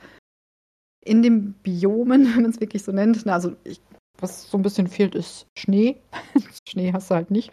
[1.04, 3.26] in den Biomen, wenn man es wirklich so nennt.
[3.26, 3.82] Na, also ich,
[4.20, 5.98] was so ein bisschen fehlt, ist Schnee.
[6.70, 7.52] Schnee hast du halt nicht.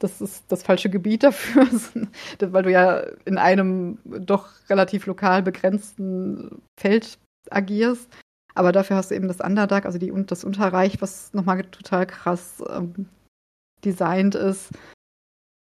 [0.00, 1.66] Das ist das falsche Gebiet dafür,
[2.40, 7.18] weil du ja in einem doch relativ lokal begrenzten Feld
[7.50, 8.08] agierst.
[8.54, 12.62] Aber dafür hast du eben das Underdark, also die, das Unterreich, was nochmal total krass
[12.68, 13.08] ähm,
[13.84, 14.70] designt ist.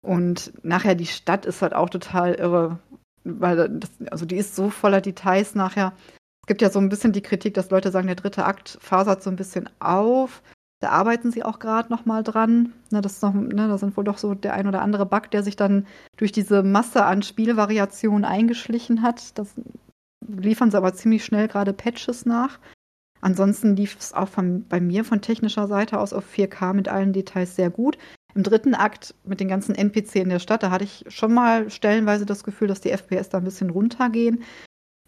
[0.02, 2.78] Und nachher die Stadt ist halt auch total irre,
[3.24, 5.92] weil das, also die ist so voller Details nachher.
[6.42, 9.22] Es gibt ja so ein bisschen die Kritik, dass Leute sagen, der dritte Akt fasert
[9.22, 10.42] so ein bisschen auf.
[10.80, 12.72] Da arbeiten sie auch gerade noch mal dran.
[12.90, 15.42] Ne, das noch, ne, da sind wohl doch so der ein oder andere Bug, der
[15.42, 15.86] sich dann
[16.16, 19.38] durch diese Masse an Spielvariationen eingeschlichen hat.
[19.38, 19.54] Das
[20.26, 22.58] liefern sie aber ziemlich schnell gerade Patches nach.
[23.20, 27.12] Ansonsten lief es auch von, bei mir von technischer Seite aus auf 4K mit allen
[27.12, 27.98] Details sehr gut.
[28.34, 31.70] Im dritten Akt mit den ganzen NPC in der Stadt, da hatte ich schon mal
[31.70, 34.44] stellenweise das Gefühl, dass die FPS da ein bisschen runtergehen.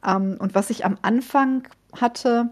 [0.05, 2.51] Ähm, und was ich am Anfang hatte,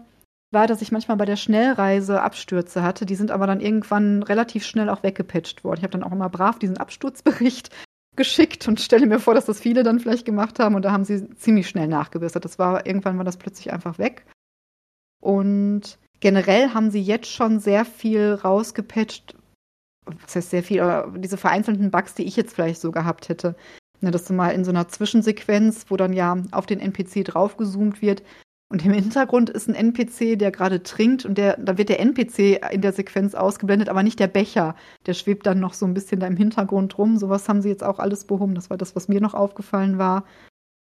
[0.51, 3.05] war, dass ich manchmal bei der Schnellreise Abstürze hatte.
[3.05, 5.79] Die sind aber dann irgendwann relativ schnell auch weggepatcht worden.
[5.79, 7.69] Ich habe dann auch immer brav diesen Absturzbericht
[8.15, 11.05] geschickt und stelle mir vor, dass das viele dann vielleicht gemacht haben und da haben
[11.05, 12.43] sie ziemlich schnell nachgebessert.
[12.43, 14.25] Das war irgendwann war das plötzlich einfach weg.
[15.21, 19.35] Und generell haben sie jetzt schon sehr viel rausgepatcht.
[20.05, 23.55] Was heißt sehr viel, aber diese vereinzelten Bugs, die ich jetzt vielleicht so gehabt hätte.
[24.03, 28.01] Ne, dass du mal in so einer Zwischensequenz, wo dann ja auf den NPC draufgezoomt
[28.01, 28.23] wird,
[28.71, 32.63] und im Hintergrund ist ein NPC, der gerade trinkt und der, da wird der NPC
[32.71, 34.75] in der Sequenz ausgeblendet, aber nicht der Becher.
[35.07, 37.17] Der schwebt dann noch so ein bisschen da im Hintergrund rum.
[37.17, 38.55] Sowas haben sie jetzt auch alles behoben.
[38.55, 40.23] Das war das, was mir noch aufgefallen war.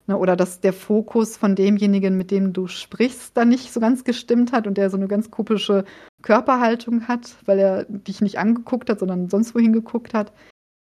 [0.08, 4.04] Ne, oder dass der Fokus von demjenigen, mit dem du sprichst, da nicht so ganz
[4.04, 5.84] gestimmt hat und der so eine ganz komische
[6.22, 10.32] Körperhaltung hat, weil er dich nicht angeguckt hat, sondern sonst wohin geguckt hat.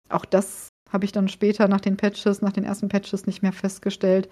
[0.09, 3.53] Auch das habe ich dann später nach den Patches, nach den ersten Patches nicht mehr
[3.53, 4.27] festgestellt.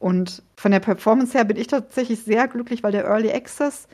[0.00, 3.86] Und von der Performance her bin ich tatsächlich sehr glücklich, weil der Early Access,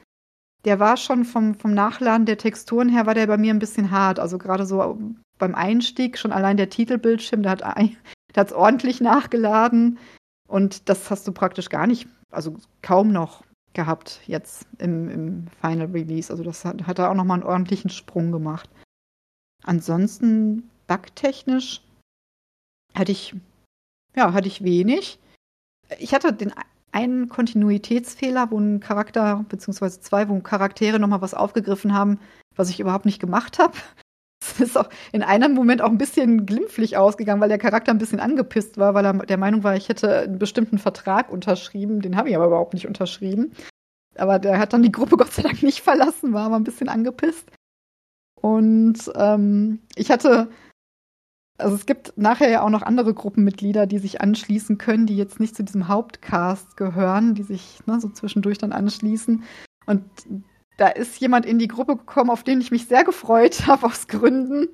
[0.65, 3.91] der war schon vom, vom Nachladen der Texturen her, war der bei mir ein bisschen
[3.91, 4.21] hart.
[4.21, 4.99] Also gerade so
[5.39, 7.63] beim Einstieg, schon allein der Titelbildschirm, der hat
[8.35, 9.99] es ordentlich nachgeladen.
[10.49, 15.87] Und das hast du praktisch gar nicht, also kaum noch gehabt jetzt im, im Final
[15.87, 16.31] Release.
[16.31, 18.69] Also das hat, hat da auch nochmal einen ordentlichen Sprung gemacht.
[19.65, 21.81] Ansonsten bugtechnisch
[22.95, 23.35] hatte ich,
[24.15, 25.19] ja, hatte ich wenig
[25.99, 26.53] ich hatte den
[26.93, 32.19] einen Kontinuitätsfehler, wo ein Charakter, beziehungsweise zwei, wo Charaktere nochmal was aufgegriffen haben,
[32.55, 33.77] was ich überhaupt nicht gemacht habe.
[34.55, 37.99] Es ist auch in einem Moment auch ein bisschen glimpflich ausgegangen, weil der Charakter ein
[37.99, 42.01] bisschen angepisst war, weil er der Meinung war, ich hätte einen bestimmten Vertrag unterschrieben.
[42.01, 43.53] Den habe ich aber überhaupt nicht unterschrieben.
[44.17, 46.89] Aber der hat dann die Gruppe Gott sei Dank nicht verlassen, war aber ein bisschen
[46.89, 47.51] angepisst.
[48.41, 50.49] Und ähm, ich hatte
[51.59, 55.39] also es gibt nachher ja auch noch andere Gruppenmitglieder, die sich anschließen können, die jetzt
[55.39, 59.45] nicht zu diesem Hauptcast gehören, die sich ne, so zwischendurch dann anschließen.
[59.87, 60.05] Und
[60.83, 64.09] da ist jemand in die Gruppe gekommen, auf den ich mich sehr gefreut habe, aus
[64.09, 64.69] Gründen.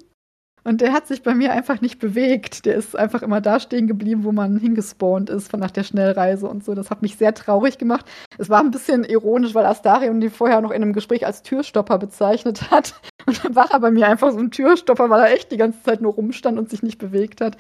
[0.64, 2.64] Und der hat sich bei mir einfach nicht bewegt.
[2.64, 6.48] Der ist einfach immer da stehen geblieben, wo man hingespawnt ist von nach der Schnellreise
[6.48, 6.74] und so.
[6.74, 8.06] Das hat mich sehr traurig gemacht.
[8.39, 11.98] Es war ein bisschen ironisch, weil Astarion die vorher noch in einem Gespräch als Türstopper
[11.98, 12.94] bezeichnet hat.
[13.26, 15.82] Und dann war er bei mir einfach so ein Türstopper, weil er echt die ganze
[15.82, 17.59] Zeit nur rumstand und sich nicht bewegt hat.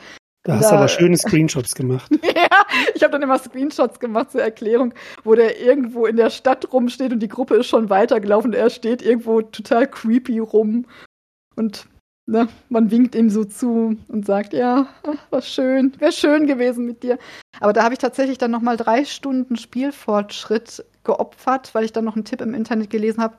[0.48, 2.10] Da hast du aber schöne Screenshots gemacht.
[2.22, 2.48] ja,
[2.94, 7.12] ich habe dann immer Screenshots gemacht zur Erklärung, wo der irgendwo in der Stadt rumsteht
[7.12, 8.54] und die Gruppe ist schon weitergelaufen.
[8.54, 10.86] Er steht irgendwo total creepy rum.
[11.54, 11.86] Und
[12.24, 14.88] ne, man winkt ihm so zu und sagt, ja,
[15.28, 17.18] war schön, wäre schön gewesen mit dir.
[17.60, 22.16] Aber da habe ich tatsächlich dann nochmal drei Stunden Spielfortschritt geopfert, weil ich dann noch
[22.16, 23.36] einen Tipp im Internet gelesen habe,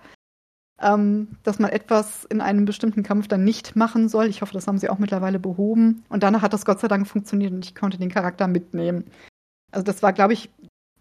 [0.82, 4.28] ähm, dass man etwas in einem bestimmten Kampf dann nicht machen soll.
[4.28, 6.04] Ich hoffe, das haben sie auch mittlerweile behoben.
[6.10, 9.06] Und danach hat das Gott sei Dank funktioniert und ich konnte den Charakter mitnehmen.
[9.72, 10.50] Also das war, glaube ich,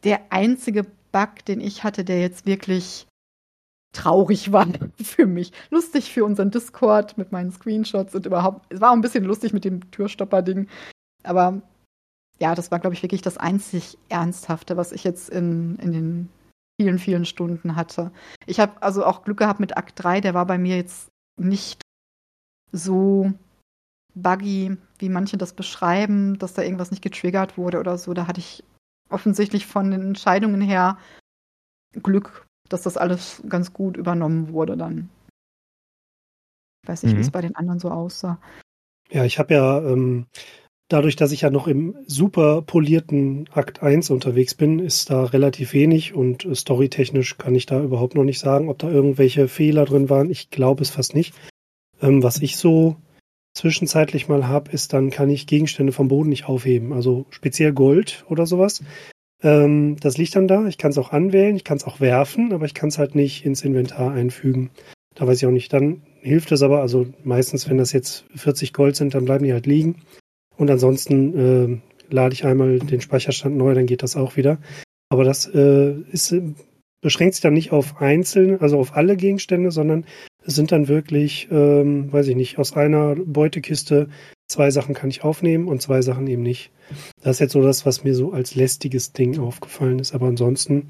[0.04, 3.06] der einzige Bug, den ich hatte, der jetzt wirklich
[3.92, 4.66] traurig war
[5.02, 5.52] für mich.
[5.70, 8.72] Lustig für unseren Discord mit meinen Screenshots und überhaupt.
[8.72, 10.68] Es war auch ein bisschen lustig mit dem Türstopper-Ding.
[11.22, 11.62] Aber
[12.40, 16.28] ja, das war, glaube ich, wirklich das einzig Ernsthafte, was ich jetzt in, in den
[16.80, 18.12] vielen, vielen Stunden hatte.
[18.46, 21.82] Ich habe also auch Glück gehabt mit Akt 3, der war bei mir jetzt nicht
[22.72, 23.32] so
[24.14, 28.14] buggy, wie manche das beschreiben, dass da irgendwas nicht getriggert wurde oder so.
[28.14, 28.64] Da hatte ich
[29.10, 30.98] offensichtlich von den Entscheidungen her
[32.02, 35.08] Glück dass das alles ganz gut übernommen wurde dann.
[36.82, 37.18] Ich weiß nicht, mhm.
[37.18, 38.40] wie es bei den anderen so aussah.
[39.10, 40.26] Ja, ich habe ja ähm,
[40.88, 45.72] dadurch, dass ich ja noch im super polierten Akt 1 unterwegs bin, ist da relativ
[45.72, 50.10] wenig und storytechnisch kann ich da überhaupt noch nicht sagen, ob da irgendwelche Fehler drin
[50.10, 50.30] waren.
[50.30, 51.34] Ich glaube es fast nicht.
[52.00, 52.96] Ähm, was ich so
[53.54, 56.92] zwischenzeitlich mal habe, ist, dann kann ich Gegenstände vom Boden nicht aufheben.
[56.92, 58.82] Also speziell Gold oder sowas.
[59.42, 60.66] Ähm, das liegt dann da.
[60.66, 63.14] Ich kann es auch anwählen, ich kann es auch werfen, aber ich kann es halt
[63.14, 64.70] nicht ins Inventar einfügen.
[65.14, 65.72] Da weiß ich auch nicht.
[65.72, 69.52] Dann hilft es aber, also meistens, wenn das jetzt 40 Gold sind, dann bleiben die
[69.52, 69.96] halt liegen.
[70.58, 71.80] Und ansonsten
[72.10, 74.58] äh, lade ich einmal den Speicherstand neu, dann geht das auch wieder.
[75.08, 76.34] Aber das äh, ist,
[77.00, 80.04] beschränkt sich dann nicht auf einzelne, also auf alle Gegenstände, sondern
[80.44, 84.08] es sind dann wirklich, ähm, weiß ich nicht, aus einer Beutekiste
[84.48, 86.70] zwei Sachen kann ich aufnehmen und zwei Sachen eben nicht.
[87.22, 90.14] Das ist jetzt so das, was mir so als lästiges Ding aufgefallen ist.
[90.14, 90.88] Aber ansonsten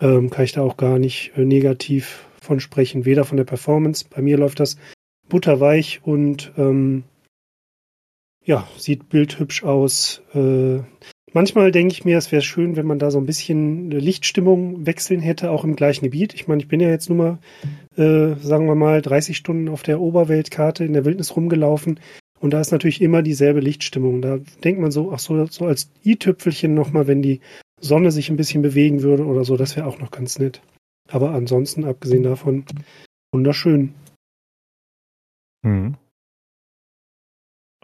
[0.00, 3.04] ähm, kann ich da auch gar nicht äh, negativ von sprechen.
[3.04, 4.04] Weder von der Performance.
[4.08, 4.76] Bei mir läuft das
[5.28, 7.04] butterweich und ähm,
[8.44, 10.22] ja, sieht bildhübsch aus.
[10.34, 10.80] Äh,
[11.32, 15.20] manchmal denke ich mir, es wäre schön, wenn man da so ein bisschen Lichtstimmung wechseln
[15.20, 16.34] hätte, auch im gleichen Gebiet.
[16.34, 17.38] Ich meine, ich bin ja jetzt nur mal,
[17.96, 22.00] äh, sagen wir mal, 30 Stunden auf der Oberweltkarte in der Wildnis rumgelaufen.
[22.40, 24.20] Und da ist natürlich immer dieselbe Lichtstimmung.
[24.20, 27.40] Da denkt man so, ach so, so als i-Tüpfelchen nochmal, wenn die
[27.80, 30.60] Sonne sich ein bisschen bewegen würde oder so, das wäre auch noch ganz nett.
[31.08, 32.64] Aber ansonsten, abgesehen davon,
[33.32, 33.94] wunderschön.
[35.62, 35.96] Mhm.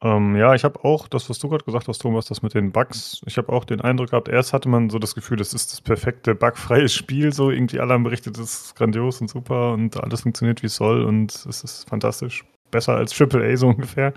[0.02, 2.72] Ähm, ja, ich habe auch das, was du gerade gesagt hast, Thomas, das mit den
[2.72, 3.20] Bugs.
[3.26, 5.80] Ich habe auch den Eindruck gehabt, erst hatte man so das Gefühl, das ist das
[5.82, 7.32] perfekte bugfreie Spiel.
[7.32, 10.76] So irgendwie alle haben berichtet, es ist grandios und super und alles funktioniert wie es
[10.76, 12.44] soll und es ist fantastisch.
[12.70, 14.14] Besser als AAA so ungefähr.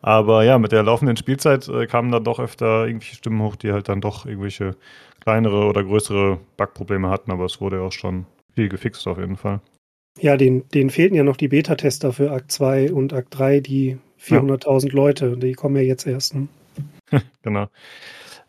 [0.00, 3.72] Aber ja, mit der laufenden Spielzeit äh, kamen dann doch öfter irgendwelche Stimmen hoch, die
[3.72, 4.76] halt dann doch irgendwelche
[5.20, 7.30] kleinere oder größere Bugprobleme hatten.
[7.30, 9.60] Aber es wurde auch schon viel gefixt auf jeden Fall.
[10.20, 13.98] Ja, den, denen fehlten ja noch die Beta-Tester für Akt 2 und Akt 3, die
[14.20, 14.94] 400.000 ja.
[14.94, 16.34] Leute, die kommen ja jetzt erst.
[16.34, 16.48] Ne?
[17.42, 17.68] genau.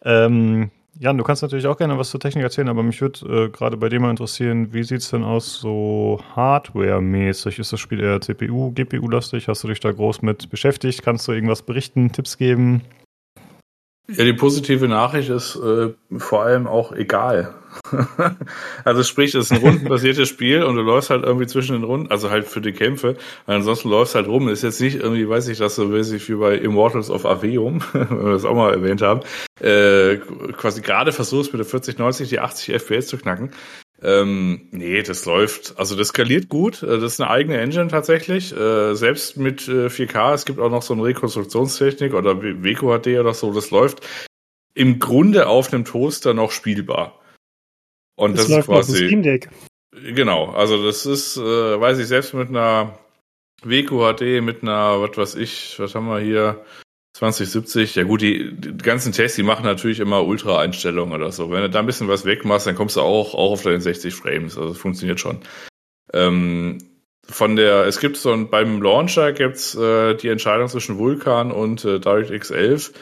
[0.04, 0.72] Ähm,
[1.02, 3.78] Jan, du kannst natürlich auch gerne was zur Technik erzählen, aber mich würde äh, gerade
[3.78, 7.58] bei dem mal interessieren, wie sieht es denn aus so Hardware-mäßig?
[7.58, 9.48] Ist das Spiel eher CPU, GPU-lastig?
[9.48, 11.02] Hast du dich da groß mit beschäftigt?
[11.02, 12.82] Kannst du irgendwas berichten, Tipps geben?
[14.12, 17.54] Ja, die positive Nachricht ist äh, vor allem auch egal.
[18.84, 22.12] also sprich, es ist ein rundenbasiertes Spiel und du läufst halt irgendwie zwischen den Runden,
[22.12, 23.18] also halt für die Kämpfe.
[23.46, 24.50] Ansonsten läufst halt rum.
[24.50, 28.26] Ist jetzt nicht irgendwie, weiß ich, dass so mäßig wie bei Immortals of Aveum, wenn
[28.26, 29.22] wir das auch mal erwähnt haben,
[29.60, 30.18] äh,
[30.58, 33.52] quasi gerade versuchst mit der 4090 die 80 FPS zu knacken.
[34.02, 36.84] Ähm, nee, das läuft, also das skaliert gut.
[36.84, 38.56] Äh, das ist eine eigene Engine tatsächlich.
[38.56, 43.20] Äh, selbst mit äh, 4K, es gibt auch noch so eine Rekonstruktionstechnik oder Weco HD
[43.20, 44.08] oder so, das läuft
[44.74, 47.20] im Grunde auf einem Toaster noch spielbar.
[48.16, 48.92] Und das, das läuft ist quasi.
[48.92, 49.50] Auf Steam Deck.
[49.92, 53.00] Genau, also das ist, äh, weiß ich, selbst mit einer
[53.64, 56.64] Weco HD, mit einer, was weiß ich, was haben wir hier,
[57.20, 61.52] 2070, ja gut, die, die ganzen Tests, die machen natürlich immer Ultra-Einstellungen oder so.
[61.52, 64.16] Wenn du da ein bisschen was wegmachst, dann kommst du auch, auch auf deine 60
[64.16, 64.58] Frames.
[64.58, 65.40] Also das funktioniert schon.
[66.14, 66.78] Ähm,
[67.26, 71.84] von der, es gibt so ein, beim Launcher gibt's äh, die Entscheidung zwischen Vulkan und
[71.84, 72.94] äh, DirectX 11.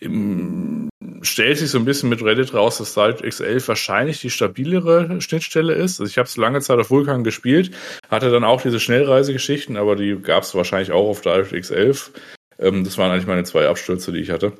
[0.00, 0.88] Im,
[1.20, 5.74] stellt sich so ein bisschen mit Reddit raus, dass DirectX 11 wahrscheinlich die stabilere Schnittstelle
[5.74, 6.00] ist.
[6.00, 7.72] Also ich habe es lange Zeit auf Vulkan gespielt,
[8.08, 12.12] hatte dann auch diese Schnellreisegeschichten, aber die gab es wahrscheinlich auch auf DirectX 11.
[12.58, 14.52] Ähm, das waren eigentlich meine zwei Abstürze, die ich hatte.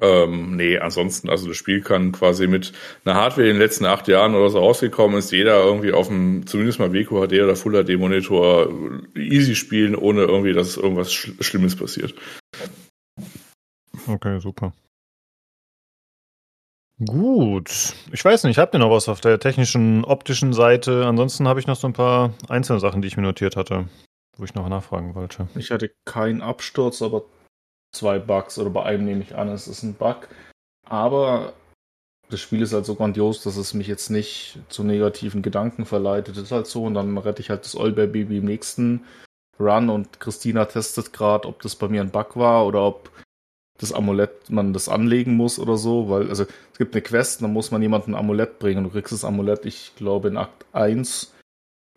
[0.00, 2.72] Ähm, nee, ansonsten, also das Spiel kann quasi mit
[3.04, 6.46] einer Hardware in den letzten acht Jahren oder so rausgekommen ist, jeder irgendwie auf dem,
[6.46, 8.72] zumindest mal WQHD oder Full HD Monitor
[9.14, 12.14] easy spielen, ohne irgendwie, dass irgendwas Sch Schlimmes passiert.
[14.06, 14.72] Okay, super.
[17.04, 17.94] Gut.
[18.12, 21.04] Ich weiß nicht, habt ihr noch was auf der technischen, optischen Seite?
[21.04, 23.88] Ansonsten habe ich noch so ein paar einzelne Sachen, die ich mir notiert hatte
[24.36, 25.48] wo ich noch nachfragen wollte.
[25.54, 27.24] Ich hatte keinen Absturz, aber
[27.92, 30.28] zwei Bugs oder bei einem nehme ich an, es ist ein Bug.
[30.88, 31.52] Aber
[32.30, 36.36] das Spiel ist halt so grandios, dass es mich jetzt nicht zu negativen Gedanken verleitet.
[36.36, 39.04] Das ist halt so und dann rette ich halt das Olber-Baby im nächsten
[39.60, 43.10] Run und Christina testet gerade, ob das bei mir ein Bug war oder ob
[43.78, 47.52] das Amulett man das anlegen muss oder so, weil also es gibt eine Quest, dann
[47.52, 48.84] muss man jemanden ein Amulett bringen.
[48.84, 51.31] Du kriegst das Amulett, ich glaube in Akt 1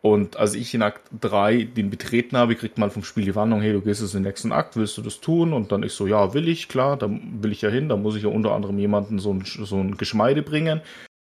[0.06, 3.61] und als ich in Akt 3 den betreten habe, kriegt man vom Spiel die Warnung,
[3.61, 5.52] hey, du gehst jetzt in den nächsten Akt, willst du das tun?
[5.52, 8.15] Und dann ich so, ja, will ich, klar, da will ich ja hin, da muss
[8.15, 10.82] ich ja unter anderem jemanden so ein, so ein Geschmeide bringen.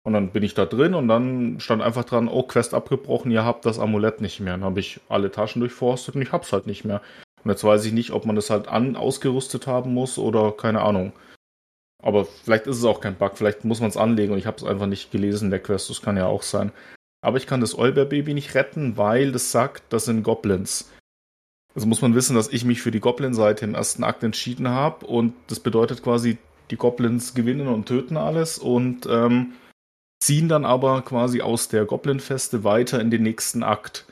[0.04, 3.46] Und dann bin ich da drin und dann stand einfach dran, oh, Quest abgebrochen, ihr
[3.46, 4.52] habt das Amulett nicht mehr.
[4.52, 7.00] Dann habe ich alle Taschen durchforstet und ich hab's halt nicht mehr.
[7.44, 10.82] Und jetzt weiß ich nicht, ob man das halt an ausgerüstet haben muss oder keine
[10.82, 11.14] Ahnung.
[12.02, 14.58] Aber vielleicht ist es auch kein Bug, vielleicht muss man es anlegen und ich habe
[14.58, 16.72] es einfach nicht gelesen, der Quest, das kann ja auch sein.
[17.26, 20.92] Aber ich kann das Olber-Baby nicht retten, weil das sagt, das sind Goblins.
[21.74, 25.04] Also muss man wissen, dass ich mich für die Goblin-Seite im ersten Akt entschieden habe
[25.06, 26.38] und das bedeutet quasi,
[26.70, 29.54] die Goblins gewinnen und töten alles und ähm,
[30.22, 34.06] ziehen dann aber quasi aus der Goblin-Feste weiter in den nächsten Akt.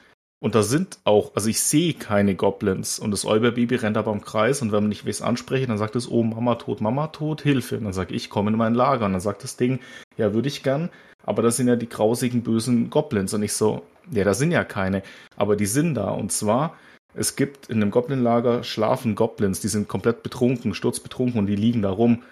[0.45, 2.99] Und da sind auch, also ich sehe keine Goblins.
[2.99, 5.97] Und das Olber-Baby rennt aber im Kreis und wenn man nicht es anspreche, dann sagt
[5.97, 7.79] es, oh, Mama tot, Mama tot, Hilfe.
[7.79, 9.07] Und dann sage ich, komm in mein Lager.
[9.07, 9.81] Und dann sagt das Ding,
[10.17, 10.91] ja, würde ich gern
[11.27, 13.35] aber das sind ja die grausigen, bösen Goblins.
[13.35, 15.03] Und ich so, ja, da sind ja keine.
[15.37, 16.11] Aber die sind da.
[16.11, 16.77] Und zwar,
[17.15, 21.83] es gibt in einem Goblinlager schlafen Goblins, die sind komplett betrunken, sturzbetrunken und die liegen
[21.83, 22.23] da rum.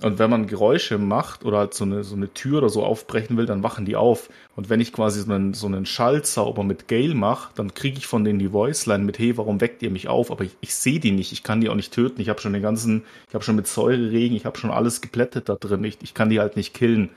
[0.00, 3.36] Und wenn man Geräusche macht oder halt so eine, so eine Tür oder so aufbrechen
[3.36, 4.30] will, dann wachen die auf.
[4.56, 8.06] Und wenn ich quasi so einen, so einen Schallzauber mit Gale mache, dann kriege ich
[8.06, 10.30] von denen die Voiceline mit, hey, warum weckt ihr mich auf?
[10.30, 12.20] Aber ich, ich sehe die nicht, ich kann die auch nicht töten.
[12.20, 15.48] Ich habe schon den ganzen, ich habe schon mit Säureregen, ich habe schon alles geplättet
[15.48, 15.84] da drin.
[15.84, 17.10] Ich, ich kann die halt nicht killen.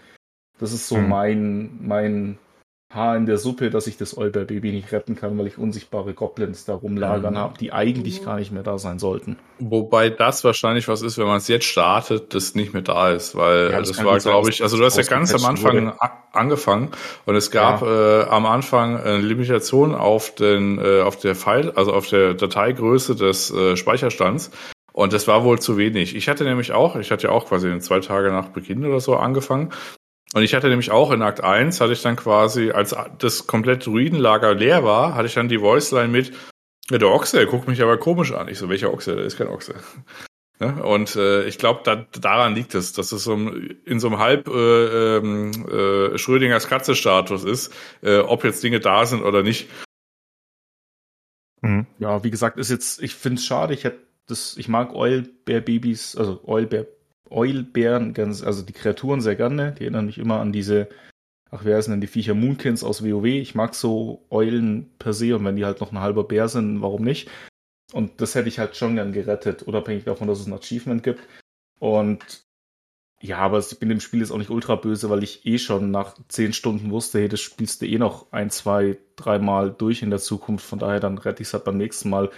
[0.60, 1.10] Das ist so hm.
[1.10, 2.38] mein, mein
[2.94, 6.66] Haar in der Suppe, dass ich das Olber-Baby nicht retten kann, weil ich unsichtbare Goblins
[6.66, 7.38] da rumlagern mhm.
[7.38, 9.38] habe, die eigentlich gar nicht mehr da sein sollten.
[9.60, 13.36] Wobei das wahrscheinlich was ist, wenn man es jetzt startet, das nicht mehr da ist,
[13.36, 15.98] weil ja, das, das war, glaube ich, also du hast ja ganz am Anfang wurde.
[16.32, 16.91] angefangen
[17.26, 18.22] und es gab ja.
[18.22, 23.16] äh, am Anfang eine Limitation auf den, äh, auf der File, also auf der Dateigröße
[23.16, 24.52] des äh, Speicherstands.
[24.94, 26.16] Und das war wohl zu wenig.
[26.16, 29.18] Ich hatte nämlich auch, ich hatte ja auch quasi zwei Tage nach Beginn oder so
[29.18, 29.74] angefangen
[30.34, 33.85] Und ich hatte nämlich auch in Akt 1, hatte ich dann quasi, als das komplette
[33.85, 36.34] Druidenlager leer war, hatte ich dann die Voiceline mit,
[36.89, 38.47] ja, der Ochse, der guckt mich aber komisch an.
[38.47, 39.15] Ich so, welcher Ochse?
[39.15, 39.76] Der ist kein Ochse.
[40.60, 44.19] Ja, und äh, ich glaube, da, daran liegt es, dass es so in so einem
[44.19, 49.69] halb äh, ähm, äh, Schrödingers Katze-Status ist, äh, ob jetzt Dinge da sind oder nicht.
[51.61, 51.88] Mhm.
[51.97, 56.15] Ja, wie gesagt, ist jetzt, ich finde es schade, ich hätte das, ich mag Eulbär-Babys,
[56.15, 56.88] also Eulbär,
[57.30, 60.89] Eulbären, ganz, also die Kreaturen sehr gerne, die erinnern mich immer an diese,
[61.52, 63.26] ach, wer sind denn die Viecher Moonkins aus WoW?
[63.26, 66.81] Ich mag so Eulen per se und wenn die halt noch ein halber Bär sind,
[66.81, 67.30] warum nicht?
[67.93, 71.22] Und das hätte ich halt schon gern gerettet, unabhängig davon, dass es ein Achievement gibt.
[71.80, 72.45] Und
[73.22, 75.91] ja, aber ich bin dem Spiel jetzt auch nicht ultra böse, weil ich eh schon
[75.91, 80.10] nach zehn Stunden wusste, hey, das spielst du eh noch ein, zwei, dreimal durch in
[80.10, 80.65] der Zukunft.
[80.65, 82.30] Von daher dann rette ich es halt beim nächsten Mal.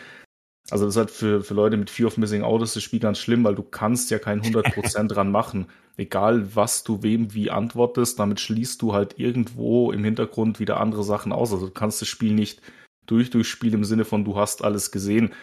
[0.69, 2.99] Also das ist halt für, für Leute mit Fear of Missing Out ist das Spiel
[2.99, 5.67] ganz schlimm, weil du kannst ja kein 100% dran machen.
[5.95, 11.03] Egal, was du wem wie antwortest, damit schließt du halt irgendwo im Hintergrund wieder andere
[11.03, 11.53] Sachen aus.
[11.53, 12.61] Also du kannst das Spiel nicht
[13.05, 15.33] durch durchspielen im Sinne von du hast alles gesehen.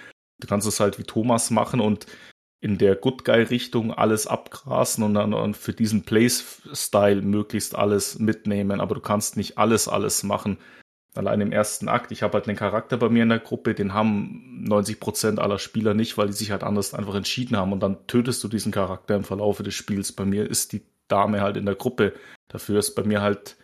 [0.40, 2.06] Du kannst es halt wie Thomas machen und
[2.60, 8.18] in der Good Guy Richtung alles abgrasen und dann und für diesen Place-Style möglichst alles
[8.18, 8.80] mitnehmen.
[8.80, 10.58] Aber du kannst nicht alles, alles machen.
[11.16, 13.94] Allein im ersten Akt, ich habe halt einen Charakter bei mir in der Gruppe, den
[13.94, 17.80] haben 90 Prozent aller Spieler nicht, weil die sich halt anders einfach entschieden haben und
[17.80, 20.10] dann tötest du diesen Charakter im Verlaufe des Spiels.
[20.10, 22.14] Bei mir ist die Dame halt in der Gruppe.
[22.48, 23.56] Dafür ist bei mir halt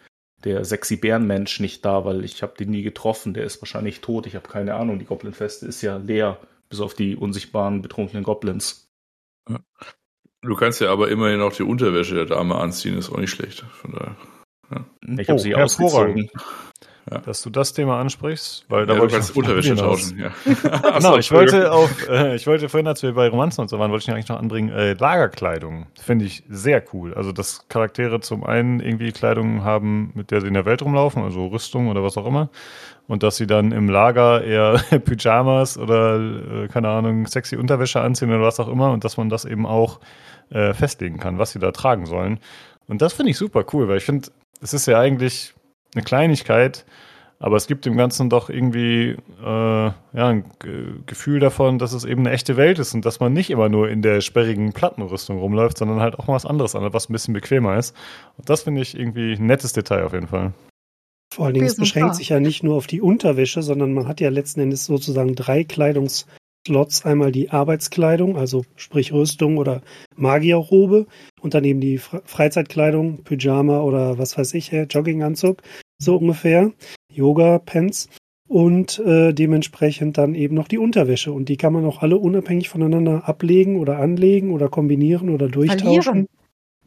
[0.44, 3.34] der sexy Bärenmensch nicht da, weil ich habe den nie getroffen.
[3.34, 4.26] Der ist wahrscheinlich tot.
[4.26, 4.98] Ich habe keine Ahnung.
[4.98, 8.88] Die Goblin-Feste ist ja leer, bis auf die unsichtbaren betrunkenen Goblins.
[10.42, 13.60] Du kannst ja aber immerhin auch die Unterwäsche der Dame anziehen, ist auch nicht schlecht.
[13.72, 14.16] Von daher.
[14.70, 14.86] Ja.
[15.18, 16.30] Ich habe oh, sie ausgezogen.
[17.10, 17.18] Ja.
[17.18, 20.18] Dass du das Thema ansprichst, weil da ja, wollte ich Unterwäsche tauschen.
[20.18, 20.30] Ja.
[20.98, 23.90] genau, ich wollte auf, äh, ich wollte vorhin, als wir bei Romanzen und so waren,
[23.90, 25.86] wollte ich eigentlich noch anbringen, äh, Lagerkleidung.
[26.00, 27.12] Finde ich sehr cool.
[27.14, 31.22] Also, dass Charaktere zum einen irgendwie Kleidung haben, mit der sie in der Welt rumlaufen,
[31.24, 32.48] also Rüstung oder was auch immer.
[33.08, 34.74] Und dass sie dann im Lager eher
[35.04, 38.92] Pyjamas oder, äh, keine Ahnung, sexy Unterwäsche anziehen oder was auch immer.
[38.92, 39.98] Und dass man das eben auch
[40.50, 42.38] äh, festlegen kann, was sie da tragen sollen.
[42.86, 44.28] Und das finde ich super cool, weil ich finde,
[44.60, 45.54] es ist ja eigentlich
[45.94, 46.84] eine Kleinigkeit,
[47.38, 50.44] aber es gibt dem Ganzen doch irgendwie äh, ja, ein
[51.06, 53.88] Gefühl davon, dass es eben eine echte Welt ist und dass man nicht immer nur
[53.88, 57.32] in der sperrigen Plattenrüstung rumläuft, sondern halt auch mal was anderes an, was ein bisschen
[57.32, 57.96] bequemer ist.
[58.36, 60.52] Und das finde ich irgendwie ein nettes Detail auf jeden Fall.
[61.32, 64.20] Vor allen Dingen, es beschränkt sich ja nicht nur auf die Unterwäsche, sondern man hat
[64.20, 65.64] ja letzten Endes sozusagen drei
[66.64, 67.04] Kleidungsslots.
[67.04, 69.82] Einmal die Arbeitskleidung, also sprich Rüstung oder
[70.16, 71.06] Magierrobe
[71.40, 75.62] und dann eben die Freizeitkleidung, Pyjama oder was weiß ich, Jogginganzug,
[75.98, 76.72] so ungefähr,
[77.12, 78.08] Yoga-Pants
[78.48, 81.32] und äh, dementsprechend dann eben noch die Unterwäsche.
[81.32, 86.02] Und die kann man auch alle unabhängig voneinander ablegen oder anlegen oder kombinieren oder durchtauschen.
[86.02, 86.39] Verlieren.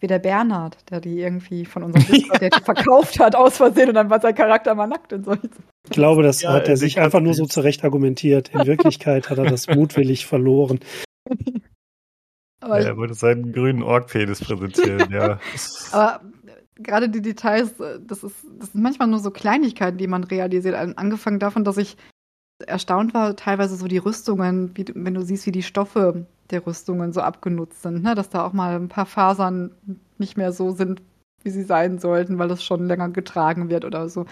[0.03, 3.87] Wie der Bernhard, der die irgendwie von unserem Discord, der die verkauft hat aus Versehen
[3.87, 5.31] und dann war sein Charakter mal nackt und so.
[5.31, 8.49] Ich glaube, das ja, hat er sich einfach nur so zurecht argumentiert.
[8.49, 10.81] In Wirklichkeit hat er das mutwillig verloren.
[12.59, 15.39] Aber ja, er wollte seinen grünen Ork-Penis präsentieren, ja.
[15.93, 16.19] Aber
[16.75, 20.75] gerade die Details, äh, das ist, das sind manchmal nur so Kleinigkeiten, die man realisiert.
[20.75, 21.95] Angefangen davon, dass ich
[22.67, 27.13] erstaunt war, teilweise so die Rüstungen, wie, wenn du siehst, wie die Stoffe der Rüstungen
[27.13, 28.15] so abgenutzt sind, ne?
[28.15, 29.71] dass da auch mal ein paar Fasern
[30.17, 31.01] nicht mehr so sind,
[31.43, 34.25] wie sie sein sollten, weil es schon länger getragen wird oder so.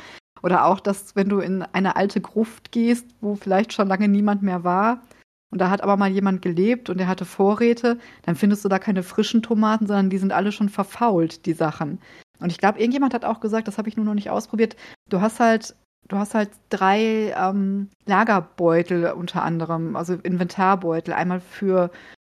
[0.43, 4.41] Oder auch, dass wenn du in eine alte Gruft gehst, wo vielleicht schon lange niemand
[4.41, 5.01] mehr war,
[5.51, 8.79] und da hat aber mal jemand gelebt und der hatte Vorräte, dann findest du da
[8.79, 11.99] keine frischen Tomaten, sondern die sind alle schon verfault, die Sachen.
[12.39, 14.77] Und ich glaube, irgendjemand hat auch gesagt, das habe ich nur noch nicht ausprobiert,
[15.09, 15.75] du hast halt,
[16.07, 21.13] du hast halt drei ähm, Lagerbeutel unter anderem, also Inventarbeutel.
[21.13, 21.91] Einmal für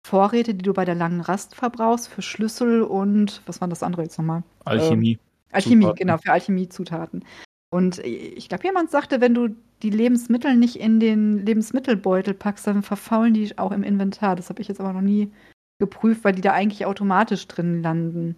[0.05, 4.03] Vorräte, die du bei der langen Rast verbrauchst, für Schlüssel und was war das andere
[4.03, 4.43] jetzt nochmal?
[4.65, 5.13] Alchemie.
[5.13, 5.19] Ähm,
[5.51, 5.97] Alchemie, Zutaten.
[5.97, 7.25] genau, für Alchemiezutaten.
[7.73, 9.49] Und ich glaube, jemand sagte, wenn du
[9.81, 14.35] die Lebensmittel nicht in den Lebensmittelbeutel packst, dann verfaulen die auch im Inventar.
[14.35, 15.31] Das habe ich jetzt aber noch nie
[15.79, 18.35] geprüft, weil die da eigentlich automatisch drin landen.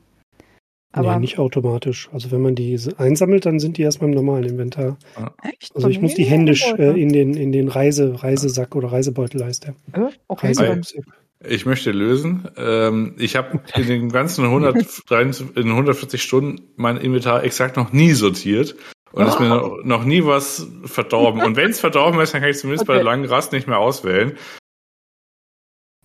[0.95, 2.07] Aber nee, nicht automatisch.
[2.13, 4.97] Also wenn man die einsammelt, dann sind die erstmal im normalen Inventar.
[5.41, 5.75] Echt?
[5.75, 9.65] Also ich muss die händisch äh, in den, in den Reise, Reisesack oder Reisebeutel heißt
[9.65, 9.75] der.
[9.93, 10.47] Äh, okay.
[10.47, 11.03] Reiserucksack.
[11.45, 12.47] Ich möchte lösen.
[12.57, 18.11] Ähm, ich habe in den ganzen 143, in 140 Stunden mein Inventar exakt noch nie
[18.11, 18.75] sortiert.
[19.11, 19.77] Und es ist mir oh.
[19.83, 21.41] noch nie was verdorben.
[21.41, 22.93] Und wenn es verdorben ist, dann kann ich zumindest okay.
[22.93, 24.37] bei der langen Rast nicht mehr auswählen.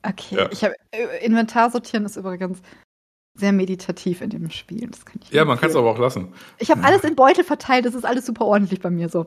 [0.02, 0.48] Okay, ja.
[0.51, 2.62] ich habe äh, Inventar sortieren ist übrigens
[3.39, 4.89] sehr meditativ in dem Spiel.
[4.90, 6.28] Das kann ich ja, man kann es aber auch lassen.
[6.59, 9.27] Ich habe alles in Beutel verteilt, das ist alles super ordentlich bei mir so.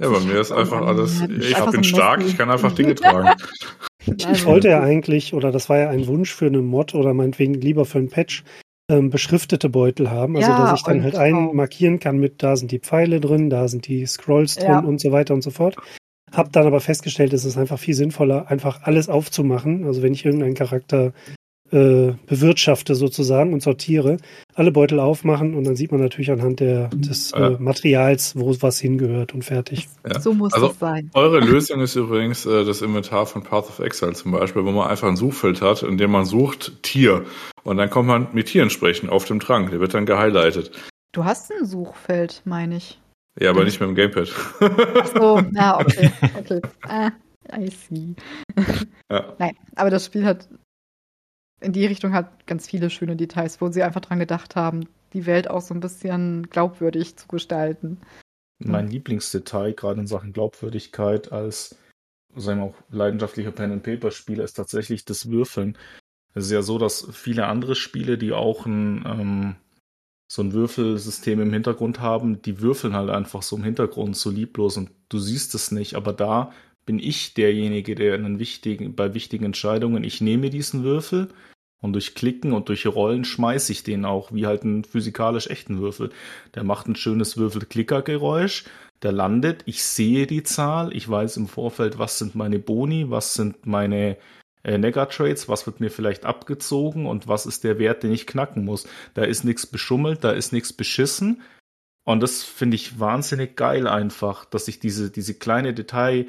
[0.00, 2.94] Ja, bei mir ist einfach alles, ich einfach bin so stark, ich kann einfach Dinge
[2.96, 3.28] tragen.
[4.06, 7.54] Ich, wollte ja eigentlich, oder das war ja ein Wunsch für eine Mod oder meinetwegen
[7.54, 8.44] lieber für ein Patch,
[8.90, 12.42] ähm, beschriftete Beutel haben, also Ja, dass ich dann halt einen auch- markieren kann mit,
[12.42, 14.78] da sind die Pfeile drin, da sind die Scrolls drin Ja.
[14.80, 15.76] und so weiter und so fort.
[16.32, 19.84] Hab dann aber festgestellt, es ist einfach viel sinnvoller, einfach alles aufzumachen.
[19.84, 21.12] Also wenn ich irgendeinen Charakter
[21.72, 24.16] äh, bewirtschafte sozusagen und sortiere,
[24.54, 27.50] alle Beutel aufmachen und dann sieht man natürlich anhand der, des Ja.
[27.50, 29.88] äh, Materials, wo was hingehört und fertig.
[30.06, 30.20] Ja.
[30.20, 31.10] So muss Also- das sein.
[31.14, 34.88] Eure Lösung ist übrigens äh, das Inventar von Path of Exile zum Beispiel, wo man
[34.88, 37.24] einfach ein Suchfeld hat, in dem man sucht Tier.
[37.62, 39.70] Und dann kommt man mit Tieren sprechen auf dem Trank.
[39.70, 40.72] Der wird dann gehighlightet.
[41.12, 42.98] Du hast ein Suchfeld, meine ich.
[43.38, 44.28] Ja, aber nicht mit dem Gamepad.
[44.60, 46.10] Ach so, ja, okay.
[46.38, 46.60] okay.
[46.82, 47.10] Ah,
[47.56, 48.14] I see.
[49.10, 49.34] ja.
[49.38, 50.48] Nein, aber das Spiel hat
[51.60, 55.26] in die Richtung hat ganz viele schöne Details, wo sie einfach dran gedacht haben, die
[55.26, 57.98] Welt auch so ein bisschen glaubwürdig zu gestalten.
[58.62, 61.76] Mein Lieblingsdetail, gerade in Sachen Glaubwürdigkeit, als
[62.36, 65.76] sagen wir auch leidenschaftlicher Pen-and-Paper-Spieler, ist tatsächlich das Würfeln.
[66.34, 69.56] Es ist ja so, dass viele andere Spiele, die auch ein, ähm,
[70.30, 74.76] so ein Würfelsystem im Hintergrund haben, die würfeln halt einfach so im Hintergrund so lieblos
[74.76, 75.94] und du siehst es nicht.
[75.94, 76.52] Aber da
[76.90, 81.28] bin ich derjenige, der wichtigen, bei wichtigen Entscheidungen, ich nehme diesen Würfel
[81.80, 85.78] und durch Klicken und durch Rollen schmeiße ich den auch, wie halt einen physikalisch echten
[85.78, 86.10] Würfel.
[86.56, 88.64] Der macht ein schönes Würfel-Klicker-Geräusch,
[89.02, 93.34] der landet, ich sehe die Zahl, ich weiß im Vorfeld, was sind meine Boni, was
[93.34, 94.16] sind meine
[94.64, 98.64] äh, Negatrades, was wird mir vielleicht abgezogen und was ist der Wert, den ich knacken
[98.64, 98.88] muss.
[99.14, 101.40] Da ist nichts beschummelt, da ist nichts beschissen.
[102.02, 106.26] Und das finde ich wahnsinnig geil einfach, dass ich diese, diese kleine Detail,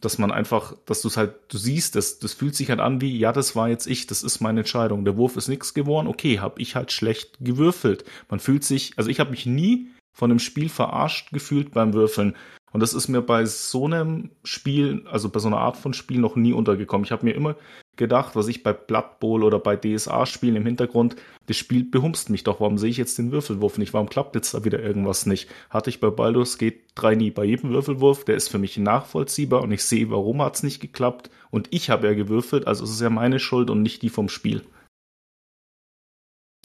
[0.00, 3.00] dass man einfach, dass du es halt, du siehst, das, das fühlt sich halt an
[3.00, 5.04] wie, ja, das war jetzt ich, das ist meine Entscheidung.
[5.04, 8.04] Der Wurf ist nichts geworden, okay, habe ich halt schlecht gewürfelt.
[8.28, 12.36] Man fühlt sich, also ich habe mich nie von einem Spiel verarscht gefühlt beim Würfeln.
[12.72, 16.18] Und das ist mir bei so einem Spiel, also bei so einer Art von Spiel
[16.18, 17.04] noch nie untergekommen.
[17.04, 17.56] Ich habe mir immer
[17.96, 21.16] gedacht, was ich bei Blood Bowl oder bei DSA-Spielen im Hintergrund,
[21.46, 22.60] das Spiel behumst mich doch.
[22.60, 23.92] Warum sehe ich jetzt den Würfelwurf nicht?
[23.92, 25.48] Warum klappt jetzt da wieder irgendwas nicht?
[25.68, 27.30] Hatte ich bei Baldur's Gate 3 nie.
[27.30, 30.80] Bei jedem Würfelwurf, der ist für mich nachvollziehbar und ich sehe, warum hat es nicht
[30.80, 31.30] geklappt.
[31.50, 34.28] Und ich habe ja gewürfelt, also es ist ja meine Schuld und nicht die vom
[34.28, 34.62] Spiel.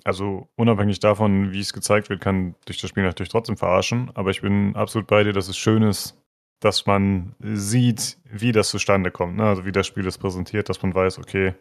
[0.05, 4.11] Also unabhängig davon, wie es gezeigt wird, kann durch das Spiel natürlich trotzdem verarschen.
[4.15, 6.17] Aber ich bin absolut bei dir, dass es schön ist,
[6.59, 9.38] dass man sieht, wie das zustande kommt.
[9.38, 9.43] Ne?
[9.43, 11.53] Also wie das Spiel es präsentiert, dass man weiß, okay,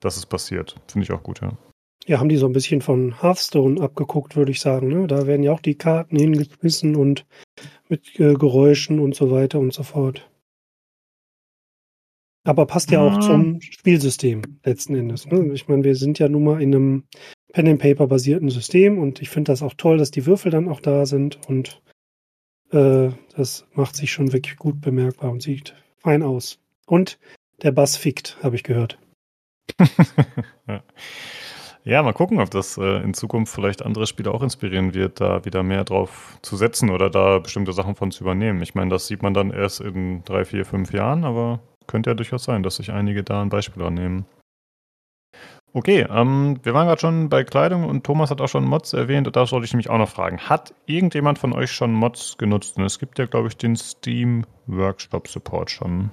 [0.00, 0.76] das ist passiert.
[0.90, 1.52] Finde ich auch gut, ja.
[2.06, 4.88] Ja, haben die so ein bisschen von Hearthstone abgeguckt, würde ich sagen.
[4.88, 5.06] Ne?
[5.06, 7.24] Da werden ja auch die Karten hingeschmissen und
[7.88, 10.28] mit äh, Geräuschen und so weiter und so fort.
[12.46, 13.20] Aber passt ja auch Ah.
[13.20, 15.26] zum Spielsystem letzten Endes.
[15.26, 15.50] Ne?
[15.54, 17.04] Ich meine, wir sind ja nun mal in einem
[17.54, 21.38] Pen-and-Paper-basierten System und ich finde das auch toll, dass die Würfel dann auch da sind
[21.48, 21.80] und
[22.72, 26.58] äh, das macht sich schon wirklich gut bemerkbar und sieht fein aus.
[26.86, 27.18] Und
[27.62, 28.98] der Bass fickt, habe ich gehört.
[30.66, 30.82] ja.
[31.84, 35.44] ja, mal gucken, ob das äh, in Zukunft vielleicht andere Spiele auch inspirieren wird, da
[35.44, 38.62] wieder mehr drauf zu setzen oder da bestimmte Sachen von zu übernehmen.
[38.62, 42.14] Ich meine, das sieht man dann erst in drei, vier, fünf Jahren, aber könnte ja
[42.14, 44.26] durchaus sein, dass sich einige da ein Beispiel annehmen.
[45.76, 49.26] Okay, ähm, wir waren gerade schon bei Kleidung und Thomas hat auch schon Mods erwähnt
[49.26, 50.38] und da sollte ich nämlich auch noch fragen.
[50.38, 52.76] Hat irgendjemand von euch schon Mods genutzt?
[52.76, 56.12] Und es gibt ja, glaube ich, den Steam Workshop Support schon.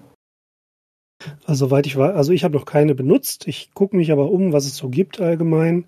[1.45, 3.47] Also, soweit ich weiß, also ich habe noch keine benutzt.
[3.47, 5.85] Ich gucke mich aber um, was es so gibt allgemein.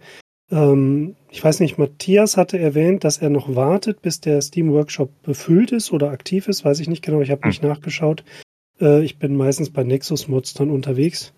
[0.51, 5.09] Ähm, ich weiß nicht, Matthias hatte erwähnt, dass er noch wartet, bis der Steam Workshop
[5.23, 6.63] befüllt ist oder aktiv ist.
[6.63, 8.23] Weiß ich nicht genau, ich habe nicht nachgeschaut.
[8.79, 11.33] Äh, ich bin meistens bei Nexus Mods dann unterwegs.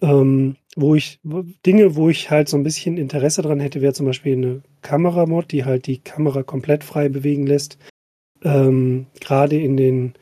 [0.00, 1.20] Ähm, wo ich,
[1.66, 5.50] Dinge, wo ich halt so ein bisschen Interesse dran hätte, wäre zum Beispiel eine Kameramod,
[5.50, 7.78] die halt die Kamera komplett frei bewegen lässt.
[8.44, 10.14] Ähm, Gerade in den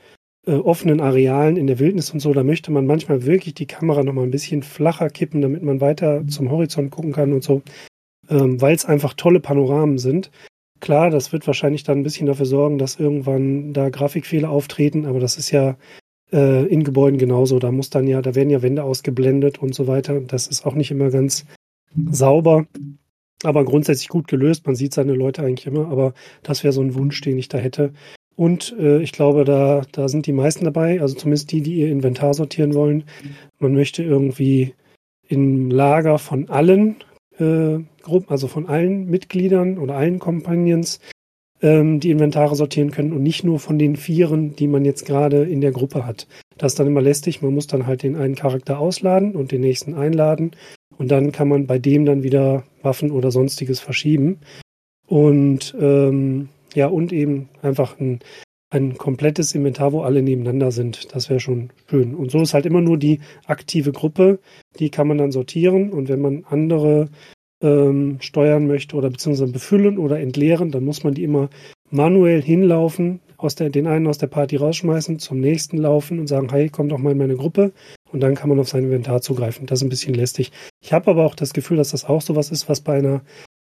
[0.46, 4.02] äh, offenen Arealen in der Wildnis und so, da möchte man manchmal wirklich die Kamera
[4.02, 7.62] noch mal ein bisschen flacher kippen, damit man weiter zum Horizont gucken kann und so,
[8.30, 10.30] ähm, weil es einfach tolle Panoramen sind.
[10.80, 15.20] Klar, das wird wahrscheinlich dann ein bisschen dafür sorgen, dass irgendwann da Grafikfehler auftreten, aber
[15.20, 15.76] das ist ja
[16.32, 17.58] äh, in Gebäuden genauso.
[17.58, 20.20] Da muss dann ja, da werden ja Wände ausgeblendet und so weiter.
[20.20, 21.44] Das ist auch nicht immer ganz
[22.10, 22.66] sauber,
[23.42, 24.66] aber grundsätzlich gut gelöst.
[24.66, 27.58] Man sieht seine Leute eigentlich immer, aber das wäre so ein Wunsch, den ich da
[27.58, 27.92] hätte.
[28.34, 31.90] Und äh, ich glaube, da, da sind die meisten dabei, also zumindest die, die ihr
[31.90, 33.04] Inventar sortieren wollen.
[33.58, 34.74] Man möchte irgendwie
[35.26, 36.96] im Lager von allen
[37.38, 41.00] äh, Gruppen, also von allen Mitgliedern oder allen Companions,
[41.62, 45.44] ähm, die Inventare sortieren können und nicht nur von den Vieren, die man jetzt gerade
[45.44, 46.26] in der Gruppe hat.
[46.58, 47.42] Das ist dann immer lästig.
[47.42, 50.52] Man muss dann halt den einen Charakter ausladen und den nächsten einladen.
[50.98, 54.40] Und dann kann man bei dem dann wieder Waffen oder sonstiges verschieben.
[55.06, 58.20] Und ähm, ja, und eben einfach ein,
[58.70, 61.14] ein komplettes Inventar, wo alle nebeneinander sind.
[61.14, 62.14] Das wäre schon schön.
[62.14, 64.40] Und so ist halt immer nur die aktive Gruppe,
[64.78, 65.90] die kann man dann sortieren.
[65.90, 67.08] Und wenn man andere
[67.62, 71.48] ähm, steuern möchte oder beziehungsweise befüllen oder entleeren, dann muss man die immer
[71.90, 76.48] manuell hinlaufen, aus der, den einen aus der Party rausschmeißen, zum nächsten laufen und sagen,
[76.50, 77.72] hey, komm doch mal in meine Gruppe.
[78.10, 79.66] Und dann kann man auf sein Inventar zugreifen.
[79.66, 80.52] Das ist ein bisschen lästig.
[80.82, 83.22] Ich habe aber auch das Gefühl, dass das auch sowas ist, was bei einer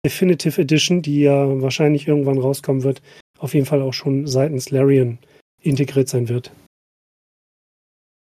[0.06, 3.02] Definitive Edition, die ja wahrscheinlich irgendwann rauskommen wird,
[3.40, 5.18] auf jeden Fall auch schon seitens Larian
[5.62, 6.52] integriert sein wird.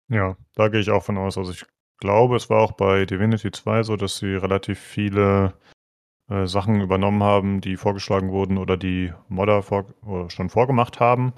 [0.09, 1.37] Ja, da gehe ich auch von aus.
[1.37, 1.65] Also ich
[1.97, 5.53] glaube, es war auch bei Divinity 2 so, dass sie relativ viele
[6.29, 11.33] äh, Sachen übernommen haben, die vorgeschlagen wurden oder die Modder vor, oder schon vorgemacht haben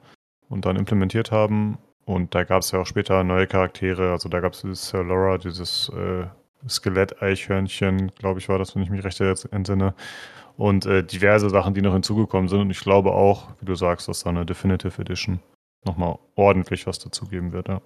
[0.50, 1.78] und dann implementiert haben.
[2.06, 4.12] Und da gab es ja auch später neue Charaktere.
[4.12, 6.28] Also da gab es dieses Sir Laura, dieses äh,
[6.68, 9.96] Skelett-Eichhörnchen, glaube ich, war das, wenn ich mich recht entsinne.
[10.58, 12.62] Und äh, diverse Sachen, die noch hinzugekommen sind.
[12.62, 15.40] Und ich glaube auch, wie du sagst, dass da eine Definitive Edition
[15.84, 17.82] nochmal ordentlich was dazugeben wird, ja.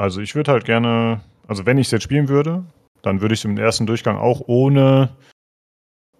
[0.00, 2.64] Also ich würde halt gerne, also wenn ich es jetzt spielen würde,
[3.02, 5.10] dann würde ich im ersten Durchgang auch ohne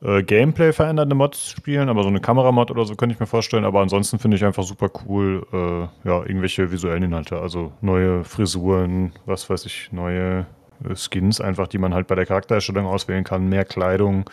[0.02, 3.64] äh, Gameplay verändernde Mods spielen, aber so eine Kameramod oder so könnte ich mir vorstellen.
[3.64, 9.12] Aber ansonsten finde ich einfach super cool, äh, ja, irgendwelche visuellen Inhalte, also neue Frisuren,
[9.24, 10.44] was weiß ich, neue
[10.84, 14.28] äh, Skins einfach, die man halt bei der Charaktererstellung auswählen kann, mehr Kleidung.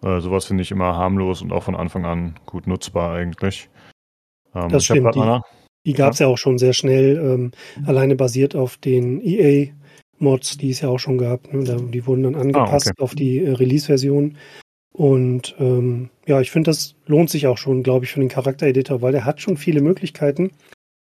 [0.00, 3.68] Äh, sowas finde ich immer harmlos und auch von Anfang an gut nutzbar eigentlich.
[4.54, 5.12] Ähm, das stimmt.
[5.12, 5.40] Die,
[5.86, 6.26] die gab es ja.
[6.26, 6.32] ja.
[6.32, 7.52] auch schon sehr schnell, ähm,
[7.86, 9.68] alleine basiert auf den EA.
[10.18, 11.52] Mods, die es ja auch schon gab.
[11.52, 11.64] Ne?
[11.92, 13.02] Die wurden dann angepasst ah, okay.
[13.02, 14.36] auf die äh, Release-Version.
[14.92, 19.02] Und ähm, ja, ich finde, das lohnt sich auch schon, glaube ich, für den Charaktereditor,
[19.02, 20.52] weil der hat schon viele Möglichkeiten.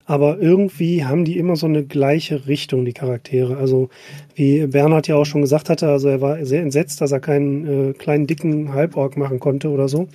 [0.05, 3.57] Aber irgendwie haben die immer so eine gleiche Richtung, die Charaktere.
[3.57, 3.89] Also,
[4.33, 7.89] wie Bernhard ja auch schon gesagt hatte, also er war sehr entsetzt, dass er keinen
[7.89, 10.07] äh, kleinen, dicken Halborg machen konnte oder so.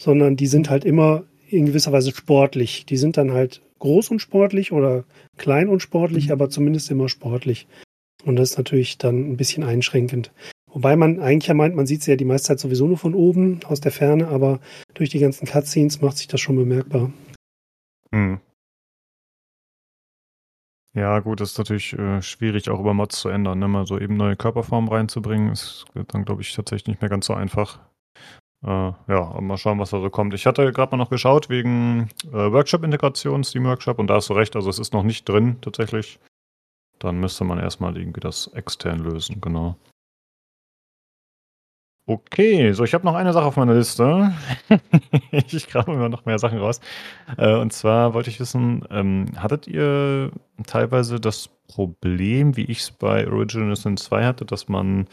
[0.00, 2.86] Sondern die sind halt immer in gewisser Weise sportlich.
[2.86, 5.04] Die sind dann halt groß und sportlich oder
[5.36, 6.32] klein und sportlich, mhm.
[6.32, 7.66] aber zumindest immer sportlich.
[8.24, 10.32] Und das ist natürlich dann ein bisschen einschränkend.
[10.68, 13.14] Wobei man eigentlich ja meint, man sieht sie ja die meiste Zeit sowieso nur von
[13.14, 14.60] oben, aus der Ferne, aber
[14.94, 17.12] durch die ganzen Cutscenes macht sich das schon bemerkbar.
[18.12, 18.40] Hm.
[20.94, 23.58] Ja, gut, das ist natürlich äh, schwierig, auch über Mods zu ändern.
[23.58, 23.68] Ne?
[23.68, 27.34] Mal so eben neue Körperformen reinzubringen, ist dann, glaube ich, tatsächlich nicht mehr ganz so
[27.34, 27.80] einfach.
[28.66, 30.34] Äh, ja, mal schauen, was da so kommt.
[30.34, 34.56] Ich hatte gerade mal noch geschaut wegen äh, Workshop-Integration, Steam-Workshop, und da hast du recht,
[34.56, 36.18] also es ist noch nicht drin tatsächlich.
[36.98, 39.76] Dann müsste man erstmal irgendwie das extern lösen, genau.
[42.08, 44.32] Okay, so ich habe noch eine Sache auf meiner Liste.
[45.30, 46.80] ich grabe immer noch mehr Sachen raus.
[47.36, 50.30] Äh, und zwar wollte ich wissen, ähm, hattet ihr
[50.66, 55.08] teilweise das Problem, wie ich es bei Original Sin 2 hatte, dass man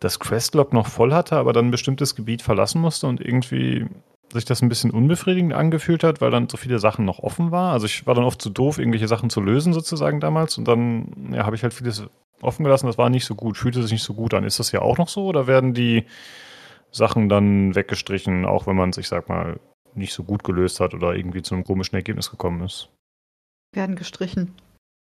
[0.00, 3.86] das Questlog noch voll hatte, aber dann ein bestimmtes Gebiet verlassen musste und irgendwie
[4.32, 7.72] sich das ein bisschen unbefriedigend angefühlt hat, weil dann so viele Sachen noch offen war.
[7.72, 11.32] Also ich war dann oft zu doof, irgendwelche Sachen zu lösen sozusagen damals und dann
[11.32, 12.04] ja, habe ich halt vieles
[12.42, 14.44] offen gelassen, das war nicht so gut, fühlte sich nicht so gut an.
[14.44, 16.04] Ist das ja auch noch so oder werden die
[16.90, 19.60] Sachen dann weggestrichen, auch wenn man sich, sag mal,
[19.94, 22.90] nicht so gut gelöst hat oder irgendwie zu einem komischen Ergebnis gekommen ist?
[23.72, 24.54] Werden gestrichen.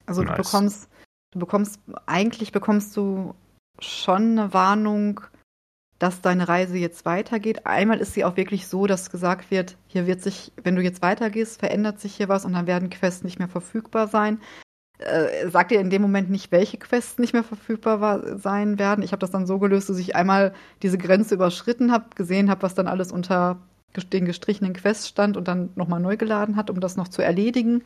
[0.06, 0.36] Also nice.
[0.36, 0.90] du bekommst,
[1.32, 3.34] du bekommst, eigentlich bekommst du
[3.82, 5.22] schon eine Warnung,
[6.00, 7.66] dass deine Reise jetzt weitergeht.
[7.66, 11.02] Einmal ist sie auch wirklich so, dass gesagt wird, hier wird sich, wenn du jetzt
[11.02, 14.40] weitergehst, verändert sich hier was und dann werden Quests nicht mehr verfügbar sein
[15.02, 19.04] äh, sagt ihr in dem Moment nicht, welche Quests nicht mehr verfügbar war, sein werden.
[19.04, 20.54] Ich habe das dann so gelöst, dass ich einmal
[20.84, 23.58] diese Grenze überschritten habe, gesehen habe, was dann alles unter
[24.14, 27.84] den gestrichenen Quests stand und dann nochmal neu geladen hat, um das noch zu erledigen.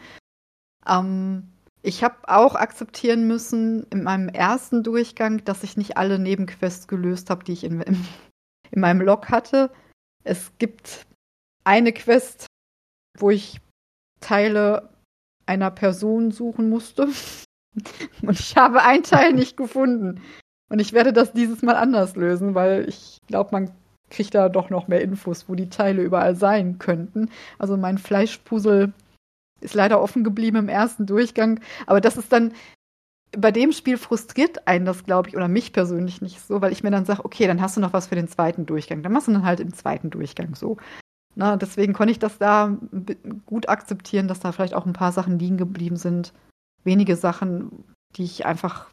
[0.88, 1.48] Ähm,
[1.86, 7.30] ich habe auch akzeptieren müssen in meinem ersten Durchgang, dass ich nicht alle Nebenquests gelöst
[7.30, 8.06] habe, die ich in, in,
[8.72, 9.70] in meinem Log hatte.
[10.24, 11.06] Es gibt
[11.64, 12.48] eine Quest,
[13.20, 13.62] wo ich
[14.20, 14.90] Teile
[15.46, 17.08] einer Person suchen musste.
[18.24, 20.22] Und ich habe einen Teil nicht gefunden.
[20.70, 23.72] Und ich werde das dieses Mal anders lösen, weil ich glaube, man
[24.10, 27.30] kriegt da doch noch mehr Infos, wo die Teile überall sein könnten.
[27.60, 28.92] Also mein Fleischpuzzle
[29.66, 31.60] ist leider offen geblieben im ersten Durchgang.
[31.86, 32.54] Aber das ist dann,
[33.38, 36.84] bei dem Spiel frustriert einen das, glaube ich, oder mich persönlich nicht so, weil ich
[36.84, 39.04] mir dann sage, okay, dann hast du noch was für den zweiten Durchgang.
[39.04, 40.78] Dann machst du dann halt im zweiten Durchgang so.
[41.36, 42.78] Na, deswegen konnte ich das da
[43.46, 46.34] gut akzeptieren, dass da vielleicht auch ein paar Sachen liegen geblieben sind.
[46.86, 47.84] Wenige Sachen,
[48.16, 48.90] die ich einfach,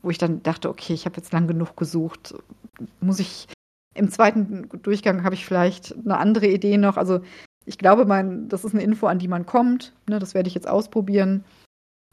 [0.00, 2.34] wo ich dann dachte, okay, ich habe jetzt lang genug gesucht.
[3.00, 3.46] Muss ich
[3.94, 6.96] im zweiten Durchgang habe ich vielleicht eine andere Idee noch.
[6.96, 7.20] Also
[7.66, 9.92] ich glaube, mein, das ist eine Info, an die man kommt.
[10.08, 11.44] Ne, das werde ich jetzt ausprobieren.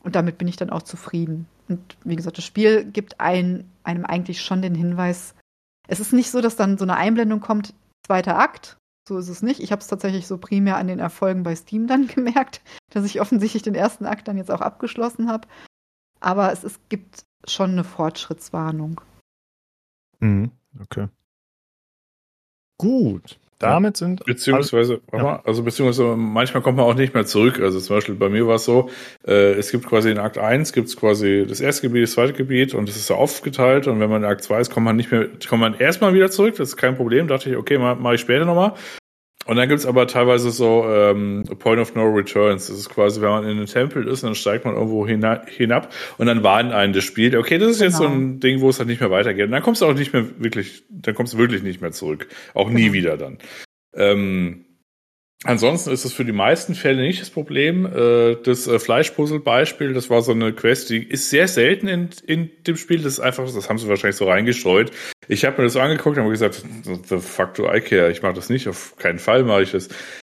[0.03, 1.47] Und damit bin ich dann auch zufrieden.
[1.69, 5.35] Und wie gesagt, das Spiel gibt ein, einem eigentlich schon den Hinweis.
[5.87, 7.73] Es ist nicht so, dass dann so eine Einblendung kommt,
[8.05, 9.61] zweiter Akt, so ist es nicht.
[9.61, 13.21] Ich habe es tatsächlich so primär an den Erfolgen bei Steam dann gemerkt, dass ich
[13.21, 15.47] offensichtlich den ersten Akt dann jetzt auch abgeschlossen habe.
[16.19, 19.01] Aber es, es gibt schon eine Fortschrittswarnung.
[20.19, 20.51] Mhm.
[20.79, 21.07] Okay.
[22.77, 23.39] Gut.
[23.63, 24.23] Damit sind.
[24.25, 25.41] Beziehungsweise, ja.
[25.43, 27.59] also beziehungsweise manchmal kommt man auch nicht mehr zurück.
[27.59, 28.89] Also zum Beispiel bei mir war es so,
[29.25, 32.33] äh, es gibt quasi in Akt 1 gibt es quasi das erste Gebiet, das zweite
[32.33, 35.11] Gebiet und es ist aufgeteilt und wenn man in Akt 2 ist, kommt man nicht
[35.11, 37.27] mehr, kommt man erstmal wieder zurück, das ist kein Problem.
[37.27, 38.73] Da dachte ich, okay, mache mach ich später nochmal.
[39.45, 42.67] Und dann gibt's aber teilweise so ähm, Point of No Returns.
[42.67, 45.91] Das ist quasi, wenn man in den Tempel ist, dann steigt man irgendwo hina hinab
[46.17, 47.37] und dann warnt einen das Spiel.
[47.37, 47.89] Okay, das ist genau.
[47.89, 48.39] jetzt so ein genau.
[48.39, 49.45] Ding, wo es halt nicht mehr weitergeht.
[49.45, 52.27] Und dann kommst du auch nicht mehr wirklich, dann kommst du wirklich nicht mehr zurück.
[52.53, 52.93] Auch nie genau.
[52.93, 53.37] wieder dann.
[53.93, 54.65] Ähm,
[55.45, 57.85] Ansonsten ist es für die meisten Fälle nicht das Problem.
[57.85, 62.49] Äh, das äh, Fleischpuzzle-Beispiel, das war so eine Quest, die ist sehr selten in, in
[62.65, 63.01] dem Spiel.
[63.01, 64.91] Das ist einfach, das haben sie wahrscheinlich so reingestreut.
[65.27, 68.09] Ich habe mir das angeguckt und habe gesagt, the fuck do I care?
[68.09, 69.89] Ich mache das nicht, auf keinen Fall mache ich das.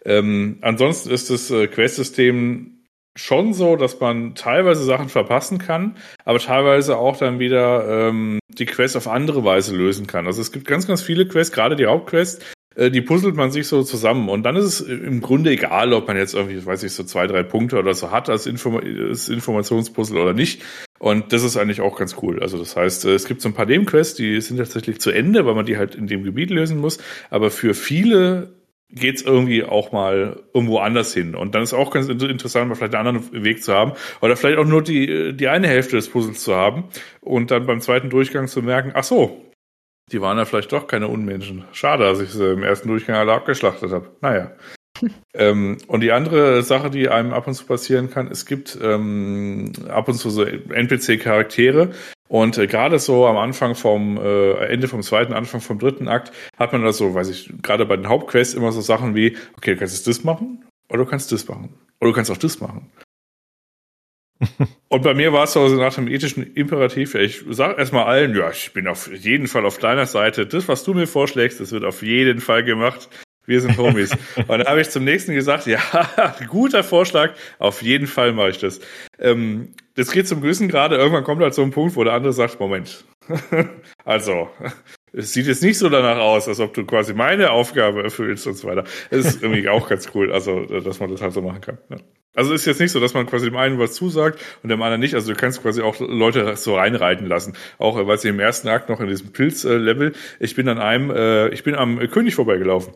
[0.05, 2.78] Ähm, ansonsten ist das äh, Quest-System
[3.17, 8.67] schon so, dass man teilweise Sachen verpassen kann, aber teilweise auch dann wieder ähm, die
[8.67, 10.27] Quest auf andere Weise lösen kann.
[10.27, 12.44] Also es gibt ganz, ganz viele Quests, gerade die Hauptquest, äh,
[12.78, 14.28] die puzzelt man sich so zusammen.
[14.28, 17.26] Und dann ist es im Grunde egal, ob man jetzt irgendwie, weiß ich, so zwei,
[17.26, 20.62] drei Punkte oder so hat als, Inform als Informationspuzzle oder nicht.
[20.98, 22.40] Und das ist eigentlich auch ganz cool.
[22.40, 25.47] Also das heißt, äh, es gibt so ein paar Nebenquests, die sind tatsächlich zu Ende,
[25.47, 26.98] weil man die halt in dem Gebiet lösen muss.
[27.31, 28.52] Aber für viele
[28.90, 31.34] geht's irgendwie auch mal irgendwo anders hin.
[31.34, 33.92] Und dann ist auch ganz interessant, mal vielleicht einen anderen Weg zu haben.
[34.20, 36.84] Oder vielleicht auch nur die, die eine Hälfte des Puzzles zu haben.
[37.20, 39.48] Und dann beim zweiten Durchgang zu merken, ach so,
[40.12, 41.65] die waren ja vielleicht doch keine Unmenschen.
[41.73, 44.11] Schade, dass ich sie im ersten Durchgang alle abgeschlachtet habe.
[44.20, 44.53] Naja.
[45.35, 49.73] ähm, und die andere Sache, die einem ab und zu passieren kann, es gibt ähm,
[49.89, 51.91] ab und zu so NPC-Charaktere.
[52.28, 56.33] Und äh, gerade so am Anfang vom äh, Ende vom zweiten, Anfang vom dritten Akt
[56.59, 59.75] hat man da so, weiß ich, gerade bei den Hauptquests immer so Sachen wie, okay,
[59.75, 61.75] du kannst das machen oder du kannst das machen.
[62.01, 62.91] Oder du kannst auch das machen.
[64.89, 68.50] Und bei mir war es so nach dem ethischen Imperativ, ich sag erstmal allen, ja,
[68.50, 70.47] ich bin auf jeden Fall auf deiner Seite.
[70.47, 73.08] Das, was du mir vorschlägst, das wird auf jeden Fall gemacht.
[73.47, 74.12] Wir sind Homies.
[74.36, 75.81] und dann habe ich zum nächsten gesagt, ja,
[76.49, 78.81] guter Vorschlag, auf jeden Fall mache ich das.
[79.18, 82.33] Ähm, das geht zum Gewissen gerade, irgendwann kommt halt so ein Punkt, wo der andere
[82.33, 83.05] sagt, Moment,
[84.05, 84.50] also,
[85.12, 88.55] es sieht jetzt nicht so danach aus, als ob du quasi meine Aufgabe erfüllst und
[88.55, 88.85] so weiter.
[89.11, 91.78] Das ist irgendwie auch ganz cool, also, dass man das halt so machen kann.
[91.91, 91.97] Ja.
[92.35, 95.01] Also ist jetzt nicht so, dass man quasi dem einen was zusagt und dem anderen
[95.01, 95.15] nicht.
[95.15, 97.55] Also du kannst quasi auch Leute so reinreiten lassen.
[97.78, 101.11] Auch äh, weil sie im ersten Akt noch in diesem Pilz-Level, ich bin an einem,
[101.11, 102.95] äh, ich bin am König vorbeigelaufen.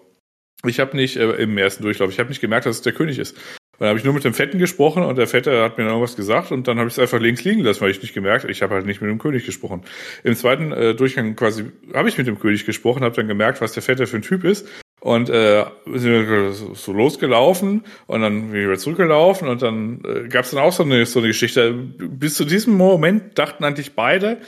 [0.64, 3.18] Ich habe nicht äh, im ersten Durchlauf, ich habe nicht gemerkt, dass es der König
[3.18, 3.36] ist.
[3.82, 6.14] Dann habe ich nur mit dem Fetten gesprochen und der Fette hat mir dann irgendwas
[6.14, 8.62] gesagt und dann habe ich es einfach links liegen lassen, weil ich nicht gemerkt, ich
[8.62, 9.82] habe halt nicht mit dem König gesprochen.
[10.22, 13.72] Im zweiten äh, Durchgang quasi habe ich mit dem König gesprochen, habe dann gemerkt, was
[13.72, 14.68] der Fette für ein Typ ist
[15.00, 20.52] und äh, sind wir so losgelaufen und dann wieder zurückgelaufen und dann äh, gab es
[20.52, 21.72] dann auch so eine, so eine Geschichte.
[21.72, 24.38] Bis zu diesem Moment dachten eigentlich beide,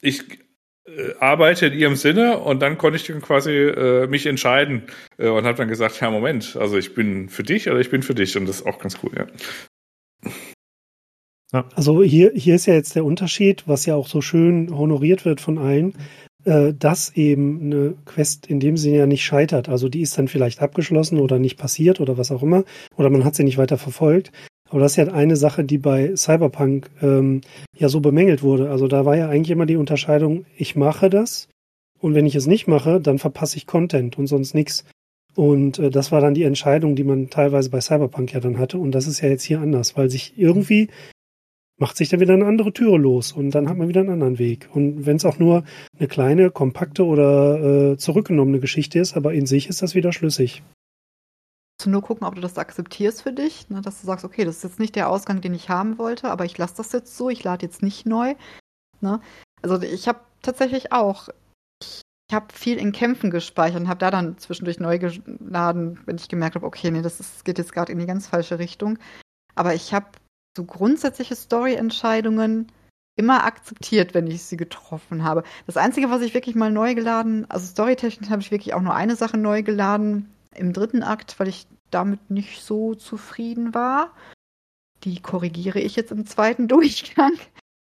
[0.00, 0.22] ich
[1.20, 4.84] arbeite in ihrem Sinne und dann konnte ich dann quasi äh, mich entscheiden
[5.18, 8.02] äh, und habe dann gesagt, ja Moment, also ich bin für dich oder ich bin
[8.02, 9.26] für dich und das ist auch ganz cool, ja.
[11.52, 11.68] Ja.
[11.74, 15.40] Also hier, hier ist ja jetzt der Unterschied, was ja auch so schön honoriert wird
[15.40, 15.94] von allen
[16.46, 19.68] äh, dass eben eine Quest in dem Sinne ja nicht scheitert.
[19.68, 22.64] Also die ist dann vielleicht abgeschlossen oder nicht passiert oder was auch immer.
[22.96, 24.30] Oder man hat sie nicht weiter verfolgt.
[24.68, 27.40] Aber das ist ja eine Sache, die bei Cyberpunk ähm,
[27.76, 28.70] ja so bemängelt wurde.
[28.70, 31.48] Also da war ja eigentlich immer die Unterscheidung, ich mache das
[31.98, 34.84] und wenn ich es nicht mache, dann verpasse ich Content und sonst nichts.
[35.34, 38.78] Und äh, das war dann die Entscheidung, die man teilweise bei Cyberpunk ja dann hatte.
[38.78, 40.88] Und das ist ja jetzt hier anders, weil sich irgendwie
[41.78, 44.38] macht sich dann wieder eine andere Türe los und dann hat man wieder einen anderen
[44.38, 44.68] Weg.
[44.72, 45.64] Und wenn es auch nur
[45.98, 50.62] eine kleine, kompakte oder äh, zurückgenommene Geschichte ist, aber in sich ist das wieder schlüssig.
[51.82, 53.82] Du nur gucken, ob du das akzeptierst für dich, ne?
[53.82, 56.44] dass du sagst, okay, das ist jetzt nicht der Ausgang, den ich haben wollte, aber
[56.44, 58.34] ich lasse das jetzt so, ich lade jetzt nicht neu.
[59.00, 59.20] Ne?
[59.62, 61.28] Also ich habe tatsächlich auch,
[61.82, 62.02] ich
[62.34, 66.54] habe viel in Kämpfen gespeichert und habe da dann zwischendurch neu geladen, wenn ich gemerkt
[66.54, 68.98] habe, okay, nee, das ist, geht jetzt gerade in die ganz falsche Richtung.
[69.54, 70.06] Aber ich habe
[70.56, 72.72] so grundsätzliche Story-Entscheidungen
[73.16, 75.42] immer akzeptiert, wenn ich sie getroffen habe.
[75.66, 78.94] Das Einzige, was ich wirklich mal neu geladen, also storytechnisch habe ich wirklich auch nur
[78.94, 84.12] eine Sache neu geladen im dritten Akt, weil ich damit nicht so zufrieden war.
[85.04, 87.32] Die korrigiere ich jetzt im zweiten Durchgang.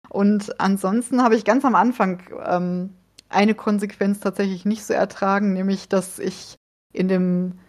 [0.10, 2.94] Und ansonsten habe ich ganz am Anfang ähm,
[3.30, 6.56] eine Konsequenz tatsächlich nicht so ertragen, nämlich dass ich
[6.94, 7.60] in dem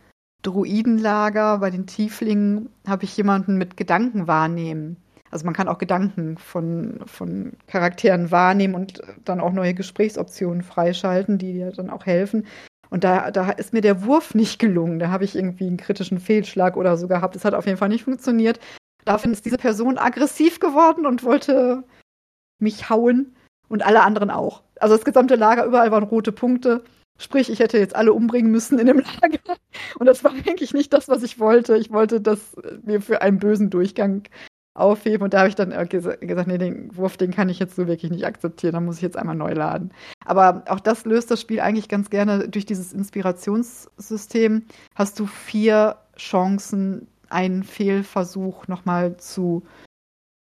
[0.42, 4.96] Druidenlager, bei den Tieflingen, habe ich jemanden mit Gedanken wahrnehmen.
[5.30, 11.38] Also man kann auch Gedanken von, von Charakteren wahrnehmen und dann auch neue Gesprächsoptionen freischalten,
[11.38, 12.46] die dir dann auch helfen.
[12.90, 14.98] Und da, da ist mir der Wurf nicht gelungen.
[14.98, 17.34] Da habe ich irgendwie einen kritischen Fehlschlag oder so gehabt.
[17.34, 18.60] Das hat auf jeden Fall nicht funktioniert.
[19.04, 21.84] Daraufhin ist diese Person aggressiv geworden und wollte
[22.58, 23.34] mich hauen.
[23.68, 24.62] Und alle anderen auch.
[24.78, 26.84] Also das gesamte Lager, überall waren rote Punkte.
[27.18, 29.56] Sprich, ich hätte jetzt alle umbringen müssen in dem Lager.
[29.98, 31.76] Und das war eigentlich nicht das, was ich wollte.
[31.76, 34.22] Ich wollte das mir für einen bösen Durchgang
[34.76, 35.22] aufheben.
[35.22, 38.10] Und da habe ich dann gesagt, nee, den Wurf, den kann ich jetzt so wirklich
[38.10, 38.74] nicht akzeptieren.
[38.74, 39.92] Da muss ich jetzt einmal neu laden.
[40.24, 44.64] Aber auch das löst das Spiel eigentlich ganz gerne durch dieses Inspirationssystem.
[44.94, 49.64] Hast du vier Chancen, einen Fehlversuch nochmal zu,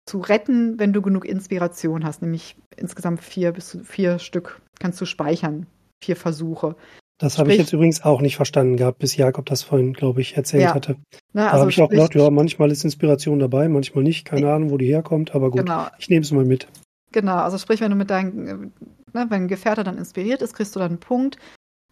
[0.07, 2.23] zu retten, wenn du genug Inspiration hast.
[2.23, 5.67] Nämlich insgesamt vier bis vier Stück kannst du speichern
[6.02, 6.76] vier Versuche.
[7.21, 10.39] Das habe ich jetzt übrigens auch nicht verstanden gehabt, bis Jakob das vorhin, glaube ich,
[10.39, 10.75] erzählt ja.
[10.75, 10.97] hatte.
[11.35, 14.25] Na, da also habe ich auch gedacht, ja, manchmal ist Inspiration dabei, manchmal nicht.
[14.25, 14.57] Keine ja.
[14.57, 15.87] Ahnung, wo die herkommt, aber gut, genau.
[15.99, 16.67] ich nehme es mal mit.
[17.13, 18.73] Genau, also sprich, wenn du mit deinem,
[19.13, 21.37] ne, wenn ein Gefährte dann inspiriert ist, kriegst du dann einen Punkt.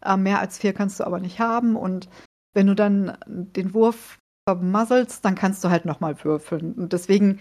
[0.02, 1.76] Äh, mehr als vier kannst du aber nicht haben.
[1.76, 2.08] Und
[2.54, 6.72] wenn du dann den Wurf vermasselst, dann kannst du halt nochmal würfeln.
[6.72, 7.40] Und deswegen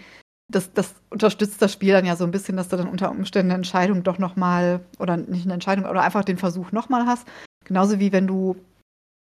[0.50, 3.50] das, das unterstützt das Spiel dann ja so ein bisschen, dass du dann unter Umständen
[3.50, 7.26] eine Entscheidung doch nochmal, oder nicht eine Entscheidung, oder einfach den Versuch nochmal hast.
[7.68, 8.56] Genauso wie wenn du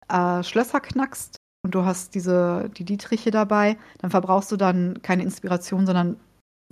[0.10, 5.24] äh, Schlösser knackst und du hast diese, die Dietriche dabei, dann verbrauchst du dann keine
[5.24, 6.20] Inspiration, sondern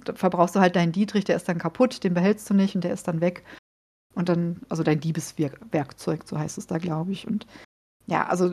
[0.04, 2.94] verbrauchst du halt deinen Dietrich, der ist dann kaputt, den behältst du nicht und der
[2.94, 3.44] ist dann weg.
[4.16, 7.28] Und dann, also dein Diebeswerkzeug, so heißt es da, glaube ich.
[7.28, 7.46] Und
[8.08, 8.52] ja, also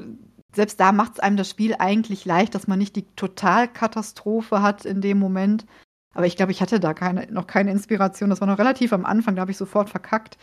[0.55, 4.85] selbst da macht es einem das Spiel eigentlich leicht, dass man nicht die Totalkatastrophe hat
[4.85, 5.67] in dem Moment.
[6.15, 8.29] Aber ich glaube, ich hatte da keine, noch keine Inspiration.
[8.29, 10.37] Das war noch relativ am Anfang, da habe ich sofort verkackt.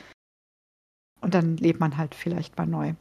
[1.26, 2.94] Und dann lebt man halt vielleicht mal neu.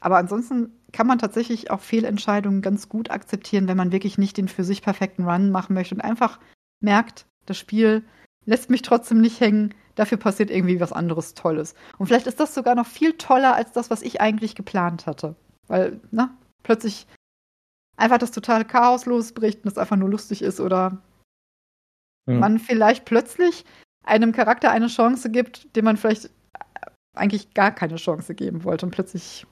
[0.00, 4.48] Aber ansonsten kann man tatsächlich auch Fehlentscheidungen ganz gut akzeptieren, wenn man wirklich nicht den
[4.48, 6.40] für sich perfekten Run machen möchte und einfach
[6.80, 8.02] merkt, das Spiel
[8.44, 9.72] lässt mich trotzdem nicht hängen.
[9.94, 11.76] Dafür passiert irgendwie was anderes Tolles.
[11.96, 15.36] Und vielleicht ist das sogar noch viel toller als das, was ich eigentlich geplant hatte.
[15.68, 16.28] Weil, ne,
[16.64, 17.06] plötzlich
[17.96, 20.98] einfach das totale Chaos losbricht und es einfach nur lustig ist oder
[22.26, 22.34] ja.
[22.34, 23.64] man vielleicht plötzlich
[24.04, 26.30] einem Charakter eine Chance gibt, dem man vielleicht
[27.14, 29.46] eigentlich gar keine Chance geben wollte und plötzlich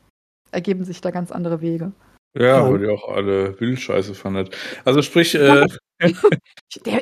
[0.50, 1.92] ergeben sich da ganz andere Wege.
[2.38, 4.56] Ja, weil die auch alle Wildscheiße fandet.
[4.84, 5.66] Also sprich, äh,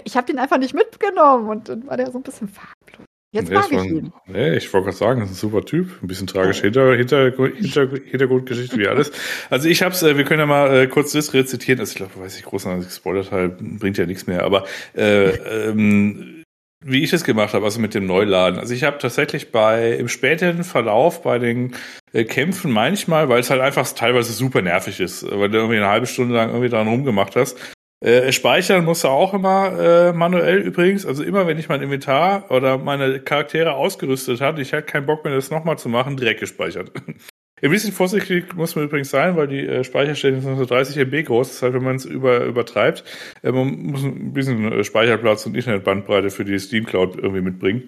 [0.05, 3.07] ich habe den einfach nicht mitgenommen und dann war der so ein bisschen farblos.
[3.33, 4.13] Jetzt mag ich ihn.
[4.27, 6.03] Nee, ich wollte gerade sagen, das ist ein super Typ.
[6.03, 9.13] Ein bisschen tragische Hinter, Hinter, Hinter, Hintergrundgeschichte wie alles.
[9.51, 11.81] Also ich hab's, äh, wir können ja mal äh, kurz das rezitieren.
[11.81, 14.43] Also ich glaube, weiß ich, großartig gespoilert halt, bringt ja nichts mehr.
[14.43, 15.31] Aber äh,
[15.69, 16.36] ähm,
[16.85, 18.59] wie ich es gemacht habe, also mit dem Neuladen.
[18.59, 21.75] Also ich habe tatsächlich bei im späteren Verlauf bei den
[22.13, 25.89] äh, Kämpfen manchmal, weil es halt einfach teilweise super nervig ist, weil du irgendwie eine
[25.89, 27.59] halbe Stunde lang irgendwie dran rumgemacht hast,
[28.05, 31.07] äh, speichern musst du auch immer äh, manuell übrigens.
[31.07, 35.25] Also immer, wenn ich mein Inventar oder meine Charaktere ausgerüstet hatte, ich hatte keinen Bock
[35.25, 36.93] mehr, das nochmal zu machen, direkt gespeichert.
[37.63, 41.27] Ein bisschen vorsichtig muss man übrigens sein, weil die äh, Speicherstellen sind so 30 MB
[41.27, 41.49] groß.
[41.49, 43.03] Das heißt, wenn man es über, übertreibt,
[43.43, 47.83] äh, man muss ein bisschen äh, Speicherplatz und Internetbandbreite für die Steam Cloud irgendwie mitbringen.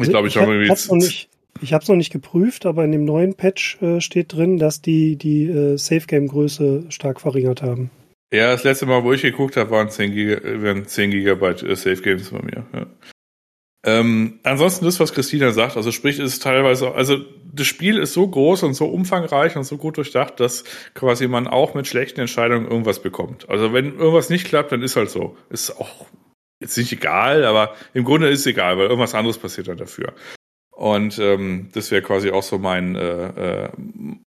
[0.00, 1.28] Ich glaube, ich, ich habe hab noch nicht.
[1.60, 5.16] Ich es noch nicht geprüft, aber in dem neuen Patch äh, steht drin, dass die
[5.16, 7.90] die äh, Safe Game Größe stark verringert haben.
[8.32, 11.76] Ja, das letzte Mal, wo ich geguckt habe, waren 10, Giga, waren 10 Gigabyte äh,
[11.76, 12.66] Safe Games bei mir.
[12.72, 12.86] Ja.
[13.84, 17.18] Ähm, ansonsten das, was Christina sagt, also sprich, ist teilweise, also
[17.52, 20.64] das Spiel ist so groß und so umfangreich und so gut durchdacht, dass
[20.94, 23.48] quasi man auch mit schlechten Entscheidungen irgendwas bekommt.
[23.48, 25.36] Also wenn irgendwas nicht klappt, dann ist halt so.
[25.50, 26.06] Ist auch
[26.60, 30.14] jetzt nicht egal, aber im Grunde ist es egal, weil irgendwas anderes passiert dann dafür.
[30.76, 33.68] Und ähm, das wäre quasi auch so mein äh, äh,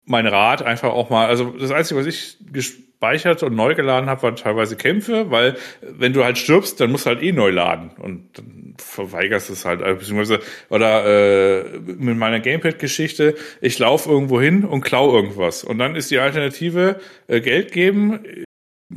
[0.06, 1.28] mein Rat, einfach auch mal.
[1.28, 6.14] Also das Einzige, was ich gespeichert und neu geladen habe, waren teilweise Kämpfe, weil wenn
[6.14, 7.90] du halt stirbst, dann musst du halt eh neu laden.
[7.98, 14.40] Und dann verweigerst es halt, also, beziehungsweise oder äh, mit meiner Gamepad-Geschichte, ich laufe irgendwo
[14.40, 15.64] hin und klau irgendwas.
[15.64, 18.20] Und dann ist die Alternative äh, Geld geben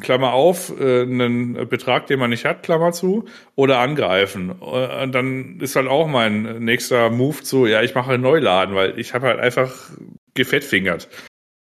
[0.00, 4.50] Klammer auf, äh, einen Betrag, den man nicht hat, Klammer zu, oder angreifen.
[4.60, 8.74] Äh, und dann ist halt auch mein nächster Move zu, ja, ich mache einen Neuladen,
[8.74, 9.90] weil ich habe halt einfach
[10.34, 11.08] gefettfingert.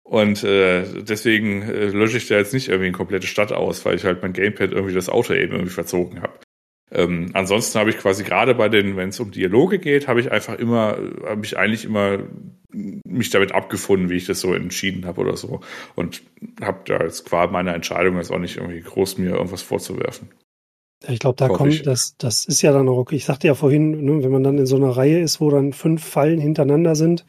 [0.03, 3.95] Und äh, deswegen äh, lösche ich da jetzt nicht irgendwie eine komplette Stadt aus, weil
[3.95, 6.35] ich halt mein Gamepad irgendwie das Auto eben irgendwie verzogen habe.
[6.93, 10.33] Ähm, ansonsten habe ich quasi gerade bei den, wenn es um Dialoge geht, habe ich
[10.33, 12.19] einfach immer, habe ich eigentlich immer
[12.73, 15.61] mich damit abgefunden, wie ich das so entschieden habe oder so.
[15.95, 16.23] Und
[16.61, 20.29] habe da jetzt qua meiner Entscheidung jetzt auch nicht irgendwie groß mir irgendwas vorzuwerfen.
[21.09, 21.83] Ich glaube, da kommt, ich.
[21.83, 23.17] das, das ist ja dann auch okay.
[23.17, 25.73] Ich sagte ja vorhin, ne, wenn man dann in so einer Reihe ist, wo dann
[25.73, 27.25] fünf Fallen hintereinander sind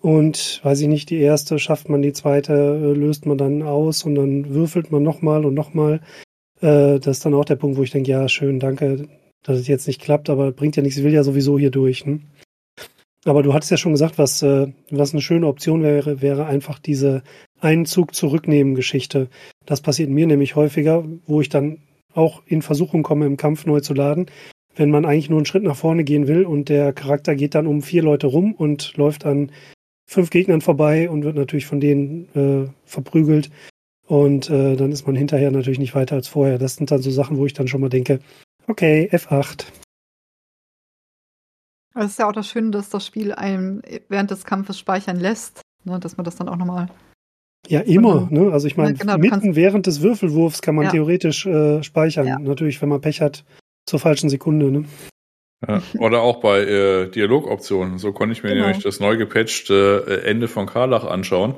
[0.00, 4.04] und weiß ich nicht, die erste schafft man, die zweite äh, löst man dann aus
[4.04, 6.00] und dann würfelt man nochmal und nochmal.
[6.62, 9.08] Äh, das ist dann auch der Punkt, wo ich denke, ja, schön, danke,
[9.42, 12.06] dass es jetzt nicht klappt, aber bringt ja nichts, ich will ja sowieso hier durch.
[12.06, 12.20] Ne?
[13.24, 16.78] Aber du hattest ja schon gesagt, was, äh, was eine schöne Option wäre, wäre einfach
[16.78, 17.22] diese
[17.60, 19.28] einen Zug zurücknehmen Geschichte.
[19.66, 21.78] Das passiert mir nämlich häufiger, wo ich dann
[22.14, 24.26] auch in Versuchung komme, im Kampf neu zu laden.
[24.74, 27.66] wenn man eigentlich nur einen Schritt nach vorne gehen will und der Charakter geht dann
[27.66, 29.52] um vier Leute rum und läuft an
[30.06, 33.50] fünf Gegnern vorbei und wird natürlich von denen äh, verprügelt.
[34.06, 36.58] Und äh, dann ist man hinterher natürlich nicht weiter als vorher.
[36.58, 38.20] Das sind dann so Sachen, wo ich dann schon mal denke,
[38.66, 39.64] okay, F8.
[41.94, 45.60] Es ist ja auch das Schöne, dass das Spiel einem während des Kampfes speichern lässt,
[45.84, 46.88] ne, dass man das dann auch nochmal.
[47.68, 48.28] Ja, immer.
[48.30, 48.50] Ne?
[48.52, 50.90] Also ich meine, genau, mitten kannst- während des Würfelwurfs kann man Ja.
[50.90, 52.26] theoretisch äh, speichern.
[52.26, 52.38] Ja.
[52.38, 53.44] Natürlich, wenn man Pech hat,
[53.86, 54.70] zur falschen Sekunde.
[54.72, 54.84] Ne?
[55.68, 55.80] Ja.
[55.98, 57.98] Oder auch bei äh, Dialogoptionen.
[57.98, 58.66] So konnte ich mir Genau.
[58.66, 61.54] nämlich das neu gepatchte äh, Ende von Karlach anschauen,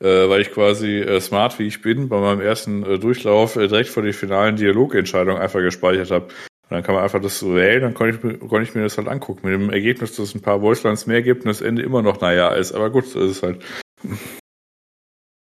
[0.00, 3.68] äh, weil ich quasi äh, smart wie ich bin, bei meinem ersten äh, Durchlauf äh,
[3.68, 6.26] direkt vor die finalen Dialogentscheidungen einfach gespeichert habe.
[6.26, 8.82] Und dann kann man einfach das so wählen, dann konnte ich, mir- konnte ich mir
[8.82, 9.48] das halt angucken.
[9.48, 12.20] Mit dem Ergebnis, dass es ein paar Voicelines mehr gibt und das Ende immer noch
[12.20, 12.72] naja ist.
[12.72, 13.62] Aber gut, so ist es halt.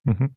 [0.06, 0.36] Mhm.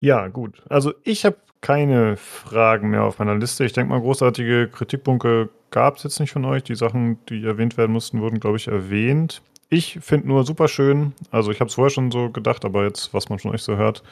[0.00, 0.62] Ja, gut.
[0.68, 3.64] Also ich habe keine Fragen mehr auf meiner Liste.
[3.64, 6.62] Ich denke mal, großartige Kritikpunkte gab es jetzt nicht von euch.
[6.62, 9.42] Die Sachen, die erwähnt werden mussten, wurden, glaube ich, erwähnt.
[9.70, 13.12] Ich finde nur super schön, also ich habe es vorher schon so gedacht, aber jetzt,
[13.12, 14.02] was man von euch so hört,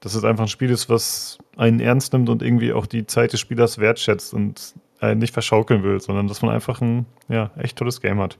[0.00, 3.32] dass es einfach ein Spiel ist, was einen ernst nimmt und irgendwie auch die Zeit
[3.32, 7.76] des Spielers wertschätzt und einen nicht verschaukeln will, sondern dass man einfach ein ja, echt
[7.76, 8.38] tolles Game hat.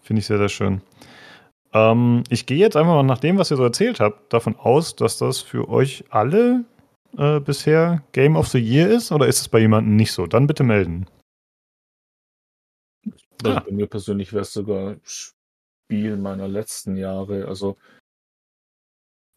[0.00, 0.80] Finde ich sehr, sehr schön.
[1.72, 4.94] Ähm, ich gehe jetzt einfach mal nach dem, was ihr so erzählt habt, davon aus,
[4.94, 6.64] dass das für euch alle
[7.18, 10.26] äh, bisher Game of the Year ist oder ist es bei jemandem nicht so?
[10.28, 11.06] Dann bitte melden.
[13.42, 13.60] Also Ah.
[13.60, 14.96] bei mir persönlich wäre es sogar
[15.90, 17.46] Spiel meiner letzten Jahre.
[17.48, 17.76] Also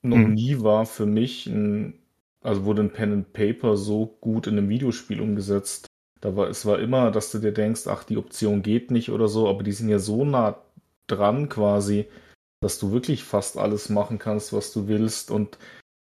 [0.01, 0.27] noch Mhm.
[0.27, 1.99] nie war für mich ein,
[2.41, 5.87] also wurde ein Pen and Paper so gut in einem Videospiel umgesetzt.
[6.21, 9.27] Da war, es war immer, dass du dir denkst, ach, die Option geht nicht oder
[9.27, 10.61] so, aber die sind ja so nah
[11.07, 12.05] dran quasi,
[12.61, 15.57] dass du wirklich fast alles machen kannst, was du willst und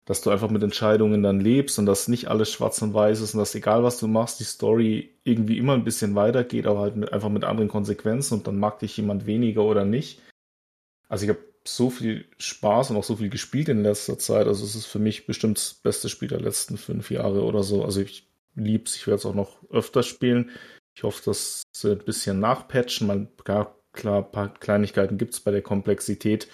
[0.06, 3.36] dass du einfach mit Entscheidungen dann lebst und dass nicht alles schwarz und weiß ist
[3.36, 6.98] und dass egal was du machst, die Story irgendwie immer ein bisschen weitergeht, aber halt
[6.98, 10.22] mit, einfach mit anderen Konsequenzen und dann mag dich jemand weniger oder nicht.
[11.12, 14.48] Also ich habe so viel Spaß und auch so viel gespielt in letzter Zeit.
[14.48, 17.84] Also es ist für mich bestimmt das beste Spiel der letzten fünf Jahre oder so.
[17.84, 20.52] Also ich lieb's, ich werde es auch noch öfter spielen.
[20.96, 23.08] Ich hoffe, dass sie ein bisschen nachpatchen.
[23.08, 26.48] Man, klar, klar, paar Kleinigkeiten gibt's bei der Komplexität.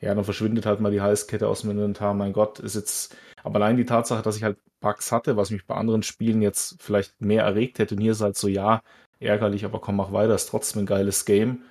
[0.00, 2.14] Ja, dann verschwindet halt mal die Halskette aus dem Inventar.
[2.14, 5.66] Mein Gott, ist jetzt, aber allein die Tatsache, dass ich halt Bugs hatte, was mich
[5.66, 7.96] bei anderen Spielen jetzt vielleicht mehr erregt hätte.
[7.96, 8.82] Und hier ist halt so, ja,
[9.18, 11.64] ärgerlich, aber komm, mach weiter, ist trotzdem ein geiles Game.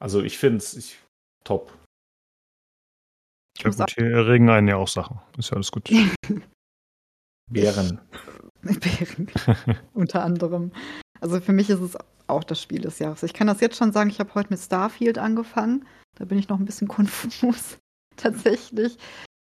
[0.00, 0.98] Also ich finde es ich,
[1.44, 1.72] top.
[3.58, 5.20] Ja gut, hier erregen einen ja auch Sachen.
[5.36, 5.90] Ist ja alles gut.
[7.50, 8.00] Bären.
[8.62, 9.28] Bären.
[9.92, 10.72] Unter anderem.
[11.20, 13.22] Also für mich ist es auch das Spiel des Jahres.
[13.22, 15.86] Ich kann das jetzt schon sagen, ich habe heute mit Starfield angefangen.
[16.16, 17.78] Da bin ich noch ein bisschen konfus,
[18.16, 18.96] tatsächlich.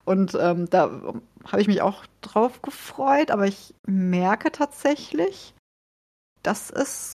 [0.06, 1.14] Und ähm, da
[1.46, 5.54] habe ich mich auch drauf gefreut, aber ich merke tatsächlich,
[6.42, 7.14] dass es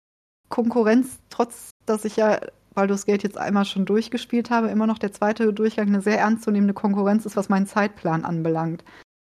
[0.50, 2.40] Konkurrenz, trotz dass ich ja
[2.74, 6.74] Baldur's Gate jetzt einmal schon durchgespielt habe, immer noch der zweite Durchgang eine sehr ernstzunehmende
[6.74, 8.84] Konkurrenz ist, was meinen Zeitplan anbelangt.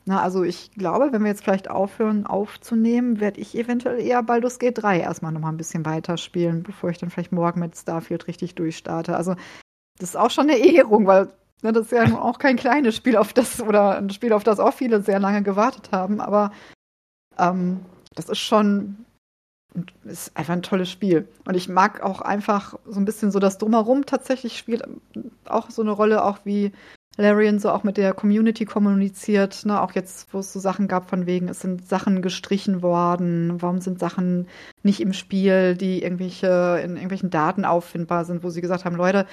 [0.08, 4.60] Na, also ich glaube, wenn wir jetzt vielleicht aufhören aufzunehmen, werde ich eventuell eher Baldur's
[4.60, 8.55] Gate 3 erstmal nochmal ein bisschen weiterspielen, bevor ich dann vielleicht morgen mit Starfield richtig
[8.55, 9.16] durchstarte.
[9.16, 9.34] Also
[9.98, 11.28] das ist auch schon eine Ehrung, weil
[11.62, 14.60] ne, das ist ja auch kein kleines Spiel, auf das, oder ein Spiel, auf das
[14.60, 16.52] auch viele sehr lange gewartet haben, aber
[17.36, 17.81] ähm,
[18.15, 19.06] das ist schon
[20.05, 21.28] ist einfach ein tolles Spiel.
[21.45, 24.85] Und ich mag auch einfach so ein bisschen so das Drumherum tatsächlich spielt
[25.45, 26.73] auch so eine Rolle, auch wie
[27.19, 29.81] Larian so auch mit der Community kommuniziert, ne?
[29.81, 33.81] auch jetzt, wo es so Sachen gab von wegen, es sind Sachen gestrichen worden, warum
[33.81, 34.49] sind Sachen
[34.83, 39.27] nicht im Spiel, die irgendwelche, in irgendwelchen Daten auffindbar sind, wo sie gesagt haben, Leute,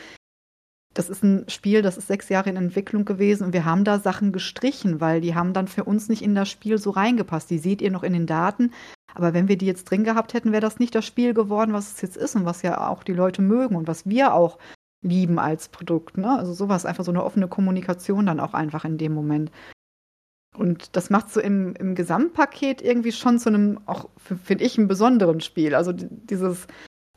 [0.93, 3.99] das ist ein Spiel, das ist sechs Jahre in Entwicklung gewesen und wir haben da
[3.99, 7.49] Sachen gestrichen, weil die haben dann für uns nicht in das Spiel so reingepasst.
[7.49, 8.71] Die seht ihr noch in den Daten,
[9.15, 11.93] aber wenn wir die jetzt drin gehabt hätten, wäre das nicht das Spiel geworden, was
[11.93, 14.57] es jetzt ist und was ja auch die Leute mögen und was wir auch
[15.01, 16.17] lieben als Produkt.
[16.17, 16.37] Ne?
[16.37, 19.51] Also sowas, einfach so eine offene Kommunikation dann auch einfach in dem Moment.
[20.55, 24.87] Und das macht so im, im Gesamtpaket irgendwie schon zu einem, auch finde ich, einem
[24.87, 25.75] besonderen Spiel.
[25.75, 26.67] Also dieses,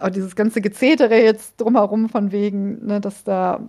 [0.00, 3.68] auch dieses ganze Gezetere jetzt drumherum von wegen, ne, dass da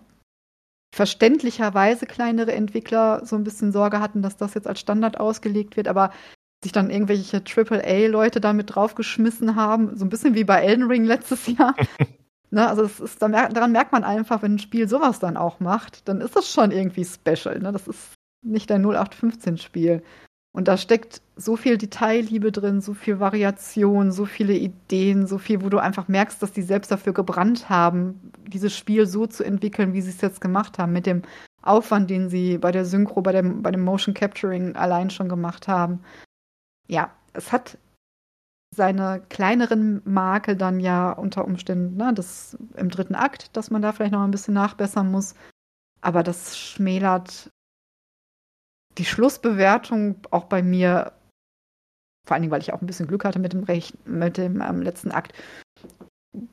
[0.96, 5.88] verständlicherweise kleinere Entwickler so ein bisschen Sorge hatten, dass das jetzt als Standard ausgelegt wird,
[5.88, 6.12] aber
[6.64, 11.48] sich dann irgendwelche AAA-Leute damit draufgeschmissen haben, so ein bisschen wie bei Elden Ring letztes
[11.58, 11.76] Jahr.
[12.50, 16.08] ne, also es ist, daran merkt man einfach, wenn ein Spiel sowas dann auch macht,
[16.08, 17.60] dann ist das schon irgendwie special.
[17.60, 17.72] Ne?
[17.72, 18.14] Das ist
[18.44, 20.02] nicht ein 0815-Spiel.
[20.58, 25.62] Und da steckt so viel Detailliebe drin, so viel Variation, so viele Ideen, so viel,
[25.62, 29.94] wo du einfach merkst, dass die selbst dafür gebrannt haben, dieses Spiel so zu entwickeln,
[29.94, 31.22] wie sie es jetzt gemacht haben, mit dem
[31.62, 35.68] Aufwand, den sie bei der Synchro, bei dem, bei dem Motion Capturing allein schon gemacht
[35.68, 36.00] haben.
[36.88, 37.78] Ja, es hat
[38.76, 43.92] seine kleineren Makel dann ja unter Umständen, ne, das im dritten Akt, dass man da
[43.92, 45.36] vielleicht noch ein bisschen nachbessern muss.
[46.02, 47.50] Aber das schmälert
[48.98, 51.14] die Schlussbewertung auch bei mir,
[52.26, 54.62] vor allen Dingen, weil ich auch ein bisschen Glück hatte mit dem, Rech mit dem
[54.62, 55.34] ähm, letzten Akt,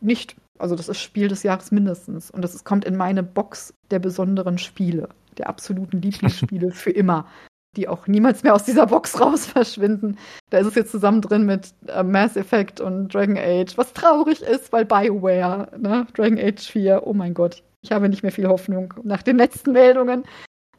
[0.01, 0.37] nicht.
[0.59, 2.31] Also das ist Spiel des Jahres mindestens.
[2.31, 7.27] Und das ist, kommt in meine Box der besonderen Spiele, der absoluten Lieblingsspiele für immer,
[7.77, 10.19] die auch niemals mehr aus dieser Box raus verschwinden.
[10.51, 14.43] Da ist es jetzt zusammen drin mit äh, Mass Effect und Dragon Age, was traurig
[14.43, 18.49] ist, weil BioWare, ne, Dragon Age 4, oh mein Gott, ich habe nicht mehr viel
[18.49, 20.25] Hoffnung nach den letzten Meldungen.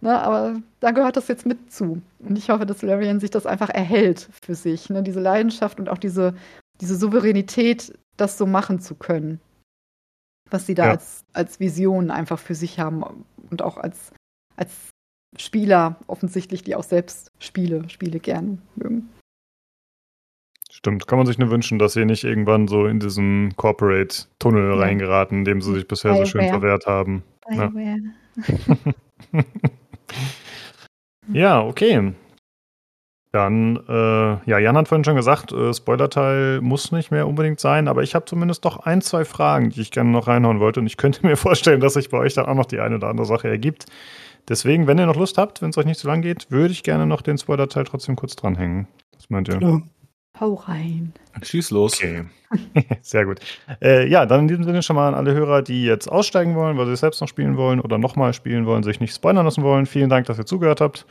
[0.01, 2.01] Ne, aber da gehört das jetzt mit zu.
[2.19, 4.89] Und ich hoffe, dass Larian sich das einfach erhält für sich.
[4.89, 5.01] Ne?
[5.03, 6.35] Diese Leidenschaft und auch diese,
[6.81, 9.39] diese Souveränität, das so machen zu können.
[10.49, 10.91] Was sie da ja.
[10.91, 14.11] als, als Vision einfach für sich haben und auch als,
[14.57, 14.71] als
[15.37, 19.09] Spieler offensichtlich, die auch selbst Spiele, Spiele gern mögen.
[20.71, 24.79] Stimmt, kann man sich nur wünschen, dass sie nicht irgendwann so in diesen Corporate-Tunnel ja.
[24.79, 26.25] reingeraten, in dem sie sich bisher Bioware.
[26.25, 27.23] so schön verwehrt haben.
[27.49, 27.71] Ja.
[31.31, 32.13] ja, okay.
[33.31, 37.87] Dann, äh, ja, Jan hat vorhin schon gesagt, äh, Spoilerteil muss nicht mehr unbedingt sein,
[37.87, 40.87] aber ich habe zumindest doch ein, zwei Fragen, die ich gerne noch reinhauen wollte und
[40.87, 43.27] ich könnte mir vorstellen, dass sich bei euch dann auch noch die eine oder andere
[43.27, 43.87] Sache ergibt.
[44.47, 46.83] Deswegen, wenn ihr noch Lust habt, wenn es euch nicht zu lang geht, würde ich
[46.83, 48.87] gerne noch den Spoilerteil trotzdem kurz dranhängen.
[49.15, 49.59] Was meint ihr?
[49.59, 49.81] Ja.
[50.39, 51.13] Hau rein.
[51.41, 51.95] Schieß los.
[51.95, 52.25] Okay.
[53.01, 53.39] Sehr gut.
[53.81, 56.77] Äh, ja, dann in diesem Sinne schon mal an alle Hörer, die jetzt aussteigen wollen,
[56.77, 59.63] weil sie es selbst noch spielen wollen oder nochmal spielen wollen, sich nicht spoilern lassen
[59.63, 59.85] wollen.
[59.85, 61.05] Vielen Dank, dass ihr zugehört habt.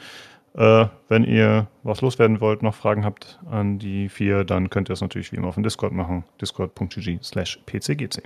[0.57, 4.93] Äh, wenn ihr was loswerden wollt, noch Fragen habt an die vier, dann könnt ihr
[4.93, 6.25] es natürlich wie immer auf dem Discord machen.
[6.41, 8.23] Discord.gg slash pcgc.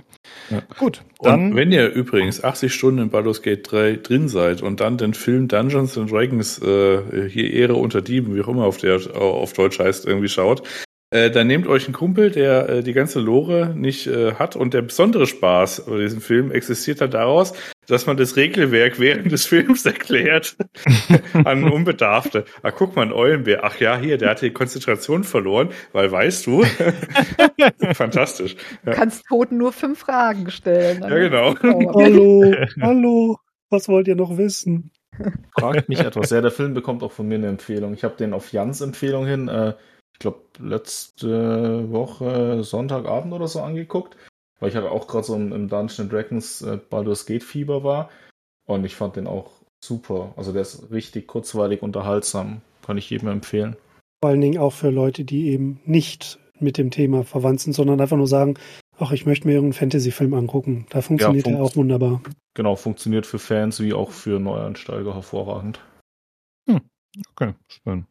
[0.51, 0.61] Ja.
[0.77, 1.51] Gut, dann.
[1.51, 5.15] Und wenn ihr übrigens 80 Stunden in Baldur's Gate 3 drin seid und dann den
[5.15, 9.53] Film Dungeons and Dragons äh, hier Ehre unter Dieben, wie auch immer auf, der, auf
[9.53, 10.61] Deutsch heißt, irgendwie schaut,
[11.11, 14.75] äh, dann nehmt euch einen Kumpel, der äh, die ganze Lore nicht äh, hat und
[14.75, 17.53] der besondere Spaß bei diesem Film existiert halt daraus,
[17.87, 20.55] dass man das Regelwerk während des Films erklärt
[21.33, 22.45] an Unbedarfte.
[22.61, 23.61] Ah, guck mal, ein Eulenbär.
[23.63, 26.63] Ach ja, hier, der hat die Konzentration verloren, weil weißt du.
[27.93, 28.55] Fantastisch.
[28.85, 31.01] Du kannst Toten nur fünf Fragen stellen.
[31.01, 31.55] Ja, genau.
[31.95, 33.37] hallo, hallo,
[33.71, 34.91] was wollt ihr noch wissen?
[35.57, 36.29] Fragt mich etwas.
[36.29, 37.93] Ja, der Film bekommt auch von mir eine Empfehlung.
[37.93, 39.73] Ich habe den auf Jans Empfehlung hin äh,
[40.19, 44.17] ich glaube, letzte Woche Sonntagabend oder so angeguckt,
[44.59, 48.09] weil ich halt auch gerade so im, im Dungeons Dragons äh, Baldur's Gate Fieber war
[48.67, 49.49] und ich fand den auch
[49.81, 50.33] super.
[50.35, 52.59] Also der ist richtig kurzweilig unterhaltsam.
[52.85, 53.77] Kann ich jedem empfehlen.
[54.21, 58.01] Vor allen Dingen auch für Leute, die eben nicht mit dem Thema verwandt sind, sondern
[58.01, 58.55] einfach nur sagen,
[58.97, 60.85] ach, ich möchte mir irgendeinen Fantasy-Film angucken.
[60.89, 62.21] Da funktioniert ja, fun er auch wunderbar.
[62.55, 65.79] Genau, funktioniert für Fans wie auch für Neueinsteiger hervorragend.
[66.69, 66.81] Hm,
[67.31, 68.05] okay, spannend.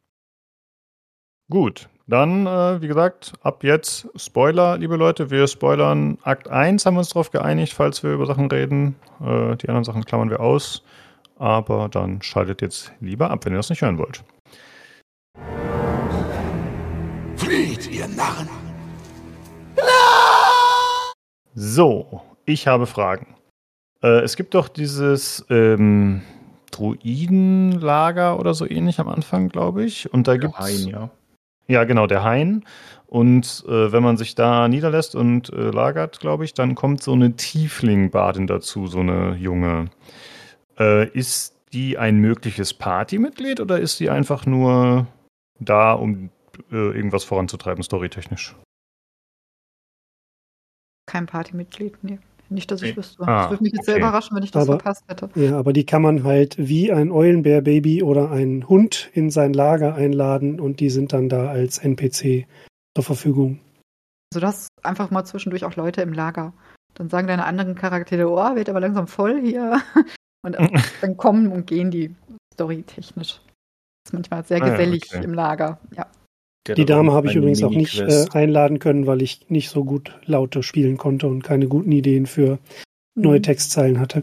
[1.50, 5.30] Gut, dann, äh, wie gesagt, ab jetzt Spoiler, liebe Leute.
[5.30, 8.96] Wir spoilern Akt 1, haben wir uns darauf geeinigt, falls wir über Sachen reden.
[9.20, 10.82] Äh, die anderen Sachen klammern wir aus.
[11.36, 14.24] Aber dann schaltet jetzt lieber ab, wenn ihr das nicht hören wollt.
[17.36, 18.48] Flieht, ihr Narren!
[21.54, 23.36] So, ich habe Fragen.
[24.02, 26.22] Äh, es gibt doch dieses ähm,
[26.70, 30.10] Druidenlager oder so ähnlich am Anfang, glaube ich.
[30.10, 30.86] Und da gibt es.
[30.86, 31.10] Ja.
[31.70, 32.64] Ja, genau, der Hain.
[33.06, 37.12] Und äh, wenn man sich da niederlässt und äh, lagert, glaube ich, dann kommt so
[37.12, 39.90] eine Tiefling-Badin dazu, so eine junge.
[40.78, 45.06] Äh, ist die ein mögliches Partymitglied oder ist die einfach nur
[45.58, 46.30] da, um
[46.70, 48.56] äh, irgendwas voranzutreiben, storytechnisch?
[51.06, 52.18] Kein Partymitglied, nee.
[52.50, 53.22] Nicht, dass ich wüsste.
[53.22, 53.92] Ah, das würde mich jetzt okay.
[53.92, 55.28] sehr überraschen, wenn ich das aber, verpasst hätte.
[55.34, 59.94] Ja, aber die kann man halt wie ein Eulenbär-Baby oder ein Hund in sein Lager
[59.94, 62.46] einladen und die sind dann da als NPC
[62.96, 63.60] zur Verfügung.
[64.32, 66.54] Also das einfach mal zwischendurch auch Leute im Lager.
[66.94, 69.80] Dann sagen deine anderen Charaktere, oh, wird aber langsam voll hier.
[70.42, 70.56] Und
[71.00, 72.14] dann kommen und gehen die
[72.54, 73.40] storytechnisch.
[73.40, 75.24] Das ist manchmal sehr gesellig ah, okay.
[75.24, 76.06] im Lager, ja.
[76.76, 80.18] Die Dame habe ich übrigens auch nicht äh, einladen können, weil ich nicht so gut
[80.24, 82.58] Laute spielen konnte und keine guten Ideen für
[83.14, 83.42] neue mhm.
[83.42, 84.22] Textzeilen hatte.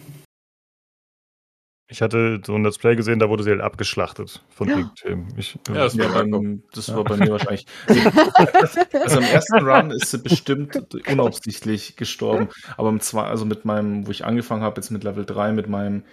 [1.88, 4.92] Ich hatte so ein Let's Play gesehen, da wurde sie halt abgeschlachtet von ja.
[5.00, 5.32] Themen.
[5.38, 6.96] Ich, ja, das, war, beim, das ja.
[6.96, 7.68] war bei mir wahrscheinlich.
[7.88, 10.76] also im ersten Run ist sie bestimmt
[11.08, 12.50] unabsichtlich gestorben.
[12.78, 15.70] Aber im zwei, also mit meinem, wo ich angefangen habe, jetzt mit Level 3, mit
[15.70, 16.04] meinem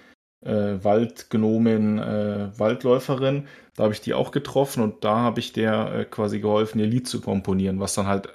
[0.44, 3.46] äh, Waldgnomen, äh, Waldläuferin.
[3.76, 6.86] Da habe ich die auch getroffen und da habe ich der äh, quasi geholfen, ihr
[6.86, 8.28] Lied zu komponieren, was dann halt,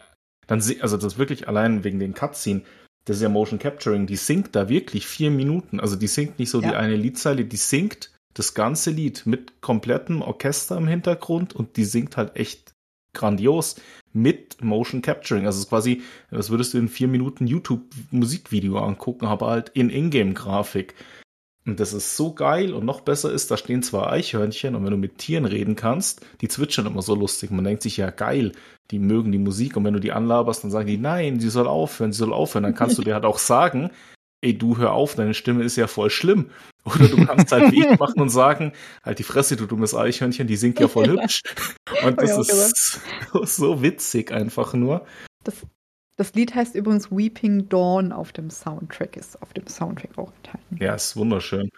[0.47, 2.61] dann, also das wirklich allein wegen den Cutscene,
[3.05, 5.79] das ist ja Motion Capturing, die singt da wirklich vier Minuten.
[5.79, 6.69] Also die singt nicht so ja.
[6.69, 11.85] die eine Liedzeile, die singt das ganze Lied mit komplettem Orchester im Hintergrund und die
[11.85, 12.73] singt halt echt
[13.13, 13.77] grandios
[14.13, 15.45] mit Motion Capturing.
[15.45, 19.89] Also es ist quasi, das würdest du in vier Minuten YouTube-Musikvideo angucken, aber halt in
[19.89, 20.93] Ingame-Grafik.
[21.67, 24.91] Und das ist so geil und noch besser ist, da stehen zwei Eichhörnchen und wenn
[24.91, 27.51] du mit Tieren reden kannst, die zwitschern immer so lustig.
[27.51, 28.53] Man denkt sich ja geil,
[28.89, 31.67] die mögen die Musik und wenn du die anlaberst, dann sagen die nein, sie soll
[31.67, 32.63] aufhören, sie soll aufhören.
[32.63, 33.91] Dann kannst du dir halt auch sagen,
[34.41, 36.51] ey, du hör auf, deine Stimme ist ja voll schlimm.
[36.85, 38.71] Oder du kannst halt wie ich machen und sagen,
[39.03, 41.41] halt die Fresse, du dummes Eichhörnchen, die singt ja voll hübsch.
[42.05, 43.01] Und das ist
[43.57, 45.05] so witzig einfach nur.
[45.43, 45.55] Das,
[46.17, 50.77] das Lied heißt übrigens Weeping Dawn auf dem Soundtrack, ist auf dem Soundtrack auch enthalten.
[50.79, 51.69] Ja, ist wunderschön.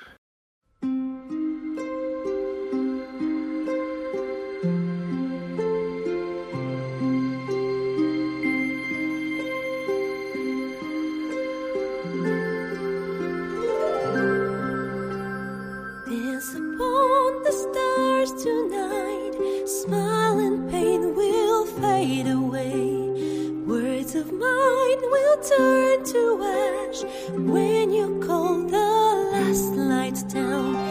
[25.01, 27.03] Mine will turn to ash
[27.33, 30.88] when you call the last light down.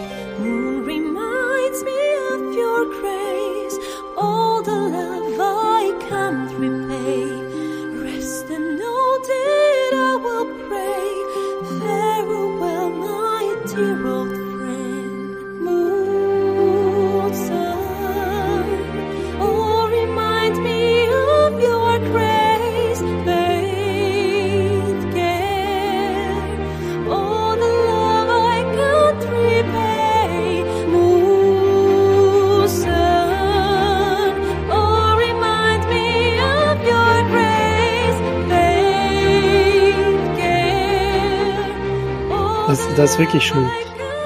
[43.08, 43.70] Ist wirklich schön.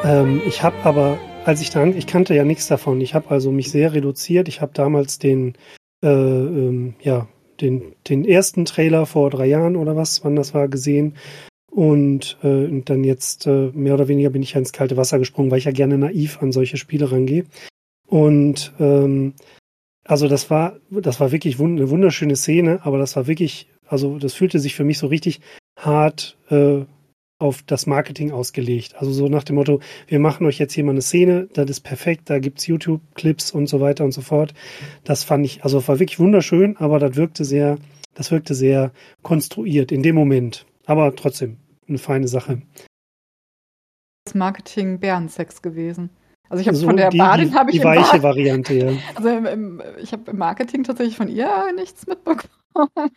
[0.03, 3.01] Ähm, ich habe aber, als ich dann, ich kannte ja nichts davon.
[3.01, 4.49] Ich habe also mich sehr reduziert.
[4.49, 5.55] Ich habe damals den,
[6.03, 7.29] äh, ähm, ja,
[7.61, 11.15] den, den ersten Trailer vor drei Jahren oder was, wann das war, gesehen.
[11.71, 15.21] Und, äh, und dann jetzt äh, mehr oder weniger bin ich ja ins kalte Wasser
[15.21, 17.45] gesprungen, weil ich ja gerne naiv an solche Spiele rangehe.
[18.09, 19.35] Und ähm,
[20.03, 24.19] also das war, das war wirklich wund eine wunderschöne Szene, aber das war wirklich, also
[24.19, 25.41] das fühlte sich für mich so richtig
[25.79, 26.81] hart äh,
[27.43, 28.95] auf das Marketing ausgelegt.
[28.97, 31.81] Also so nach dem Motto, wir machen euch jetzt hier mal eine Szene, das ist
[31.81, 34.55] perfekt, da gibt's YouTube-Clips und so weiter und so fort.
[35.05, 37.79] Das fand ich, also war wirklich wunderschön, aber das wirkte sehr,
[38.15, 40.67] das wirkte sehr konstruiert in dem Moment.
[40.87, 42.63] Aber trotzdem eine feine Sache.
[44.25, 46.11] Das Marketing Bärensex gewesen.
[46.49, 48.93] Also ich habe So von der die, Badin habe ich die weiche Mar- Variante, ja.
[49.15, 52.51] also im, im, ich habe im Marketing tatsächlich von ihr nichts mitbekommen.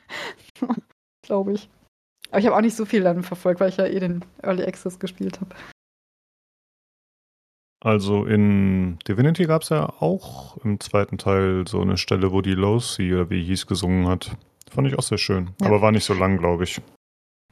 [1.22, 1.70] Glaube ich.
[2.36, 4.64] Aber ich habe auch nicht so viel dann verfolgt, weil ich ja eh den Early
[4.66, 5.56] Access gespielt habe.
[7.80, 12.52] Also in Divinity gab es ja auch im zweiten Teil so eine Stelle, wo die
[12.56, 14.36] Losi oder wie hieß gesungen hat.
[14.70, 15.52] Fand ich auch sehr schön.
[15.62, 15.68] Ja.
[15.68, 16.82] Aber war nicht so lang, glaube ich.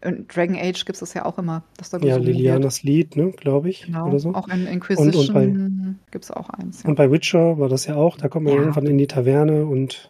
[0.02, 2.36] In Dragon Age gibt es das ja auch immer, dass da Ja, gesungen wird.
[2.36, 3.86] Lilianas Lied, ne, glaube ich.
[3.86, 4.10] Genau.
[4.10, 4.34] Oder so.
[4.34, 6.84] Auch in und Inquisition gibt es auch eins.
[6.84, 6.90] Ja.
[6.90, 8.60] Und bei Witcher war das ja auch, da kommt man Ja.
[8.60, 10.10] irgendwann in die Taverne und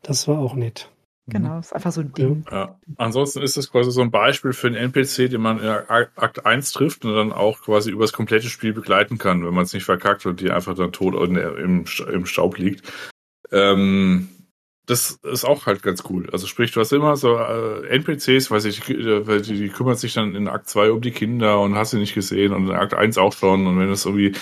[0.00, 0.90] das war auch nett.
[1.30, 2.44] Genau, ist einfach so ein Ding.
[2.50, 2.78] Ja.
[2.96, 6.72] Ansonsten ist das quasi so ein Beispiel für einen NPC, den man in Akt 1
[6.72, 9.84] trifft und dann auch quasi über das komplette Spiel begleiten kann, wenn man es nicht
[9.84, 12.92] verkackt und die einfach dann tot im, im Staub liegt.
[13.52, 14.28] Ähm,
[14.90, 16.28] das ist auch halt ganz cool.
[16.32, 20.14] Also sprich, du hast immer so äh, NPCs, weiß ich, weil die, die kümmern sich
[20.14, 22.94] dann in Akt 2 um die Kinder und hast sie nicht gesehen und in Akt
[22.94, 23.68] 1 auch schon.
[23.68, 24.32] Und wenn es irgendwie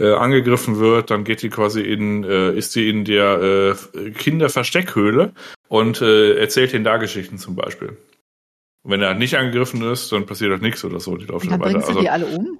[0.00, 5.32] äh, angegriffen wird, dann geht die quasi in, äh, ist die in der äh, Kinderversteckhöhle
[5.68, 7.96] und äh, erzählt den da Geschichten zum Beispiel.
[8.82, 11.16] Und wenn er nicht angegriffen ist, dann passiert halt nichts oder so.
[11.16, 11.70] Die laufen Und dann weiter.
[11.72, 12.58] bringst du Also, die alle um?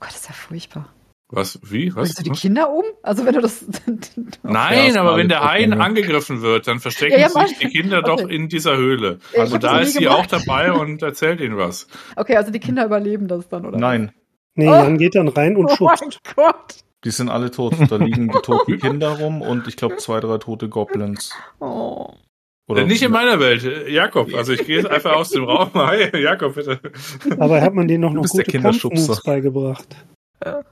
[0.00, 0.92] Gott, das ist ja furchtbar.
[1.28, 1.60] was?
[1.62, 1.88] Wie?
[1.94, 1.94] Was?
[2.14, 2.84] Bringst du die Kinder um?
[3.02, 3.64] Also wenn du das.
[4.42, 8.02] Nein, Ja, aber wenn der Hain angegriffen wird, dann verstecken Ja, ja, sich die Kinder
[8.02, 8.34] doch Okay.
[8.34, 9.18] in dieser Höhle.
[9.34, 11.86] Das da ist sie auch dabei und erzählt ihnen was.
[12.16, 13.78] Okay, also die Kinder überleben das dann, oder?
[13.78, 14.12] Nein,
[14.56, 14.72] Nee, Oh.
[14.72, 16.20] Jan geht dann rein und Oh mein schubst.
[16.36, 16.83] Gott.
[17.04, 17.74] Die sind alle tot.
[17.88, 21.32] Da liegen die toten Kinder rum und ich glaube zwei, drei tote Goblins.
[21.60, 22.14] Oh.
[22.68, 23.88] Äh, Nicht in meiner Welt.
[23.88, 25.70] Jakob, also ich gehe jetzt einfach aus dem Raum.
[25.74, 26.80] Hi, Jakob, bitte.
[27.38, 28.44] Aber hat man denen noch, noch gute.
[28.44, 29.86] Kampfmoves beigebracht?
[30.42, 30.62] Ja,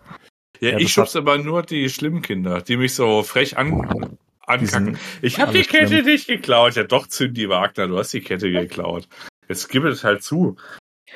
[0.61, 4.99] Ja, ich das schub's aber nur die schlimmen Kinder, die mich so frech an, ankacken.
[5.21, 6.07] Ich habe die Kette schlimm.
[6.07, 6.77] nicht geklaut.
[6.77, 9.07] Ja, doch, Zündi Wagner, du hast die Kette geklaut.
[9.49, 10.57] Jetzt gib es halt zu.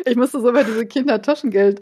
[0.04, 1.80] Ich musste so bei diese Kindertaschengeld.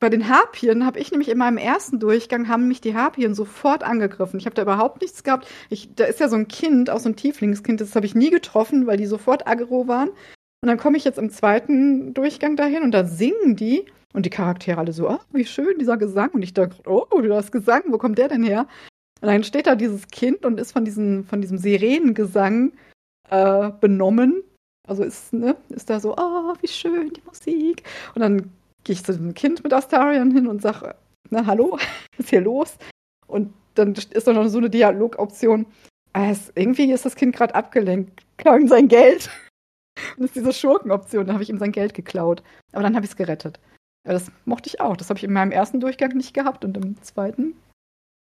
[0.00, 3.82] Bei den Harpien habe ich nämlich in meinem ersten Durchgang haben mich die Harpien sofort
[3.82, 4.38] angegriffen.
[4.38, 5.46] Ich habe da überhaupt nichts gehabt.
[5.68, 8.30] Ich, da ist ja so ein Kind, auch so ein Tieflingskind, das habe ich nie
[8.30, 10.08] getroffen, weil die sofort aggro waren.
[10.08, 14.30] Und dann komme ich jetzt im zweiten Durchgang dahin und da singen die und die
[14.30, 16.30] Charaktere alle so, ah, wie schön dieser Gesang.
[16.30, 18.66] Und ich dachte, oh, du hast Gesang, wo kommt der denn her?
[19.20, 22.72] Und dann steht da dieses Kind und ist von, diesen, von diesem Sirenengesang
[23.28, 24.42] äh, benommen.
[24.86, 27.84] Also ist, ne, ist da so, oh, wie schön, die Musik.
[28.14, 28.52] Und dann
[28.84, 30.94] gehe ich zu dem Kind mit Astarion hin und sage,
[31.30, 31.82] na hallo, was
[32.18, 32.76] ist hier los?
[33.26, 35.66] Und dann ist da noch so eine Dialogoption.
[36.12, 39.30] Ah, irgendwie ist das Kind gerade abgelenkt, klau ihm sein Geld.
[40.16, 42.42] Und das ist diese Schurkenoption, da habe ich ihm sein Geld geklaut.
[42.72, 43.58] Aber dann habe ich es gerettet.
[44.06, 44.96] Das mochte ich auch.
[44.96, 47.54] Das habe ich in meinem ersten Durchgang nicht gehabt und im zweiten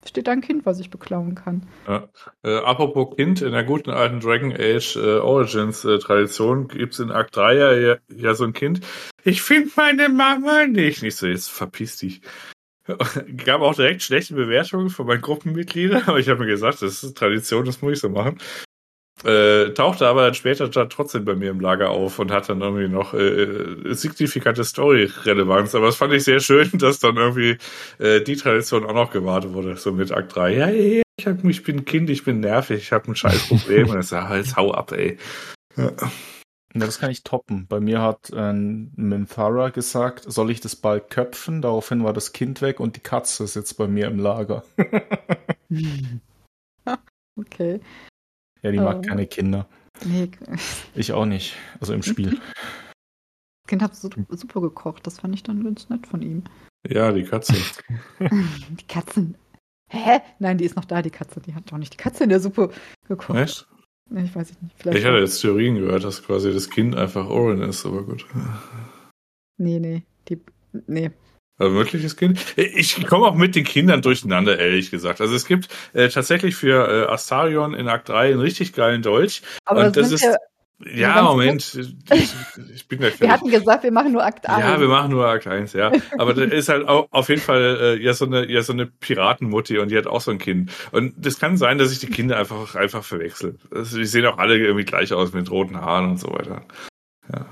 [0.07, 1.67] steht da ein Kind, was ich beklauen kann.
[1.87, 2.09] Ja.
[2.43, 7.11] Äh, apropos Kind, in der guten alten Dragon Age äh, Origins äh, Tradition gibt's in
[7.11, 8.81] Akt 3 ja, ja, ja so ein Kind.
[9.25, 11.03] Ich finde meine Mama nicht.
[11.03, 12.23] Nicht so, jetzt verpiss dich.
[13.45, 17.17] Gab auch direkt schlechte Bewertungen von meinen Gruppenmitgliedern, aber ich habe mir gesagt, das ist
[17.17, 18.39] Tradition, das muss ich so machen.
[19.25, 22.61] Äh, tauchte aber dann später dann trotzdem bei mir im Lager auf und hat dann
[22.61, 25.75] irgendwie noch äh, signifikante Story-Relevanz.
[25.75, 27.59] Aber das fand ich sehr schön, dass dann irgendwie
[27.99, 30.55] äh, die Tradition auch noch gewahrt wurde, so mit Akt 3.
[30.55, 33.17] Ja, ja, ja, ich, hab, ich bin ein Kind, ich bin nervig, ich habe ein
[33.17, 33.89] scheiß Problem.
[33.91, 35.19] und ich sag, jetzt hau ab, ey.
[35.77, 35.93] Ja.
[36.75, 37.67] Ja, das kann ich toppen.
[37.67, 41.63] Bei mir hat äh, Minthara gesagt, soll ich das Ball köpfen?
[41.63, 44.63] Daraufhin war das Kind weg und die Katze ist jetzt bei mir im Lager.
[47.39, 47.81] Okay.
[48.63, 49.03] Ja, die mag Oh.
[49.03, 49.67] keine Kinder.
[50.05, 51.55] Nee, das Ich auch nicht.
[51.81, 52.39] Also im Spiel.
[53.67, 55.07] Kind hat su- super gekocht.
[55.07, 56.45] Das fand ich dann ganz nett von ihm.
[56.89, 57.55] ja, die Katze.
[58.21, 59.37] Die Katzen.
[59.91, 60.21] Hä?
[60.39, 61.41] Nein, die ist noch da, die Katze.
[61.41, 62.71] Die hat doch nicht die Katze in der Suppe
[63.09, 63.39] gekocht.
[63.39, 63.67] Echt?
[64.11, 64.75] Nee, Ich weiß nicht.
[64.77, 68.27] Vielleicht Ich hatte jetzt Theorien gehört, dass quasi das Kind einfach Orin ist, aber gut.
[69.59, 70.03] Nee, nee.
[70.29, 70.41] Die,
[70.87, 71.11] nee.
[71.59, 72.41] Aber wirkliches Kind?
[72.57, 75.21] Ich komme auch mit den Kindern durcheinander, ehrlich gesagt.
[75.21, 79.43] Also es gibt äh, tatsächlich für äh, Astarion in Akt 3 einen richtig geilen Dolch.
[79.65, 80.37] Aber Und das ist- wir,
[80.95, 81.75] Ja, Moment.
[81.75, 82.33] Ich,
[82.73, 83.31] ich bin gleich wir fertig.
[83.33, 84.61] hatten gesagt, wir machen nur Akt 1.
[84.61, 85.91] Ja, wir machen nur Akt 1, ja.
[86.17, 88.87] Aber da ist halt auch auf jeden Fall äh, ja so eine ja so eine
[88.87, 90.71] Piratenmutti und die hat auch so ein Kind.
[90.93, 93.59] Und das kann sein, dass ich die Kinder einfach einfach verwechsel.
[93.73, 96.63] Also, die sehen auch alle irgendwie gleich aus mit roten Haaren und so weiter.
[97.33, 97.51] Ja.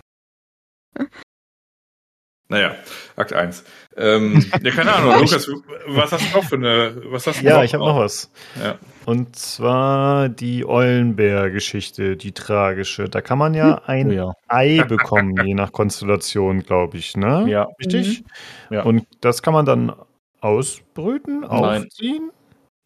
[2.48, 2.76] Naja,
[3.16, 3.64] Akt 1.
[3.96, 5.48] Ähm, ja, keine Ahnung, Lukas,
[5.88, 8.30] was hast du noch für eine, was hast du Ja, ich habe noch was.
[8.60, 8.78] Ja.
[9.04, 13.08] Und zwar die Eulenbär-Geschichte, die tragische.
[13.08, 14.32] Da kann man ja ein Oh ja.
[14.48, 17.46] Ei bekommen, je nach Konstellation, glaube ich, ne?
[17.48, 17.68] Ja.
[17.80, 18.24] Richtig?
[18.70, 18.82] Ja.
[18.82, 19.92] Und das kann man dann
[20.40, 21.84] ausbrüten, Nein.
[21.84, 22.30] aufziehen?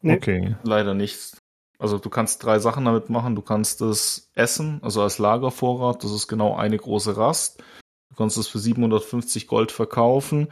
[0.02, 0.14] Nee.
[0.14, 0.56] Okay.
[0.62, 1.36] Leider nichts.
[1.78, 3.34] Also du kannst drei Sachen damit machen.
[3.34, 6.04] Du kannst es essen, also als Lagervorrat.
[6.04, 7.62] Das ist genau eine große Rast.
[8.10, 10.48] Du kannst es für 750 Gold verkaufen.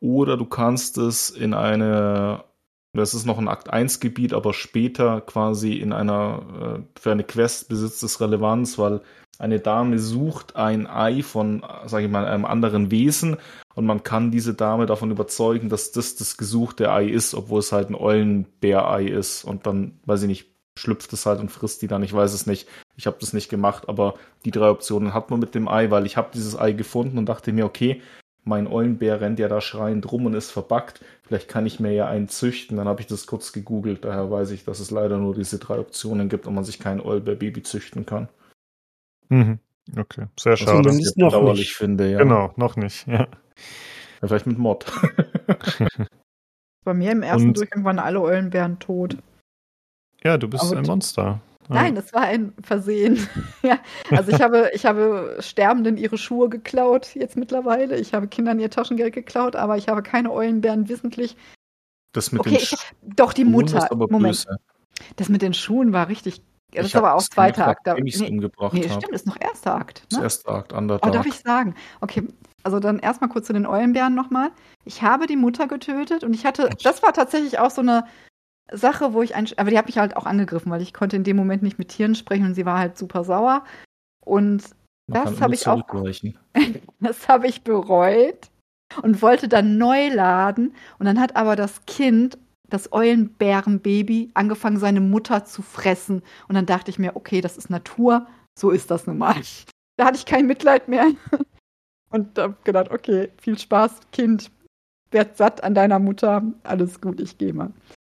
[0.00, 2.44] Oder du kannst es in eine,
[2.92, 6.42] das ist noch ein Akt 1 Gebiet, aber später quasi in einer,
[6.78, 9.00] äh, für eine Quest besitzt es Relevanz, weil
[9.38, 13.36] eine Dame sucht ein Ei von, sage ich mal, einem anderen Wesen
[13.74, 17.72] und man kann diese Dame davon überzeugen, dass das das gesuchte Ei ist, obwohl es
[17.72, 19.44] halt ein Eulenbärei ist.
[19.44, 22.02] Und dann, weiß ich nicht, schlüpft es halt und frisst die dann.
[22.02, 22.68] Ich weiß es nicht.
[22.96, 24.14] Ich habe das nicht gemacht, aber
[24.44, 27.26] die drei Optionen hat man mit dem Ei, weil ich habe dieses Ei gefunden und
[27.26, 28.02] dachte mir, okay,
[28.44, 31.04] mein Eulenbär rennt ja da schreiend rum und ist verbackt.
[31.24, 32.76] Vielleicht kann ich mir ja einen züchten.
[32.76, 34.04] Dann habe ich das kurz gegoogelt.
[34.04, 37.00] Daher weiß ich, dass es leider nur diese drei Optionen gibt und man sich kein
[37.00, 38.28] Eulenbär-Baby züchten kann.
[39.30, 39.58] Mhm.
[39.96, 40.82] Okay, sehr Was schade.
[40.82, 41.74] zumindest ich noch bedauerlich nicht.
[41.74, 42.18] finde, ja.
[42.18, 43.06] Genau, noch nicht.
[43.08, 43.26] Ja.
[44.22, 44.86] Ja, Vielleicht mit Mod.
[46.84, 49.16] Bei mir im ersten Und- Durchgang waren alle Eulenbären tot.
[50.26, 51.40] Ja, du bist Aber ein Monster.
[51.68, 53.26] Nein, es war ein Versehen.
[53.62, 53.78] ja,
[54.10, 57.96] also ich habe, ich habe Sterbenden ihre Schuhe geklaut, jetzt mittlerweile.
[57.98, 61.36] Ich habe Kindern ihr Taschengeld geklaut, aber ich habe keine Eulenbären wissentlich.
[62.12, 63.88] Das mit Okay, den ich, doch die Schuhen Mutter.
[64.10, 64.46] Moment,
[65.16, 66.42] das mit den Schuhen war richtig.
[66.72, 67.86] Das Ich ist aber auch das zweiter gemacht, Akt.
[67.86, 70.02] Da, nee, umgebracht nee, stimmt, ist noch erster Akt.
[70.10, 70.24] Das Ne?
[70.24, 71.74] erste Akt, anderer Oh, darf ich sagen?
[72.00, 72.26] Okay,
[72.64, 74.50] also dann erstmal kurz zu den Eulenbären nochmal.
[74.84, 78.04] Ich habe die Mutter getötet und ich hatte, das war tatsächlich auch so eine
[78.72, 81.24] Sache, wo ich ein, aber die hat mich halt auch angegriffen, weil ich konnte in
[81.24, 83.64] dem Moment nicht mit Tieren sprechen und sie war halt super sauer.
[84.24, 84.62] Und
[85.06, 85.86] Man das kann hab immer ich auch-
[87.00, 88.50] das habe ich bereut
[89.02, 90.74] und wollte dann neu laden.
[90.98, 92.38] Und dann hat aber das Kind,
[92.68, 96.22] das Eulenbärenbaby, angefangen, seine Mutter zu fressen.
[96.48, 98.26] Und dann dachte ich mir, okay, das ist Natur,
[98.58, 99.36] so ist das nun mal.
[99.96, 101.06] Da hatte ich kein Mitleid mehr.
[102.10, 104.50] Und habe gedacht, okay, viel Spaß, Kind.
[105.10, 106.42] Werd satt an deiner Mutter.
[106.64, 107.72] Alles gut, ich gehe mal.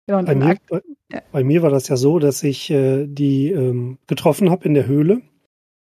[0.08, 0.82] Und Bei mir, bei,
[1.12, 1.22] Ja.
[1.32, 4.88] bei mir war das ja so, dass ich äh, die ähm, getroffen habe in der
[4.88, 5.22] Höhle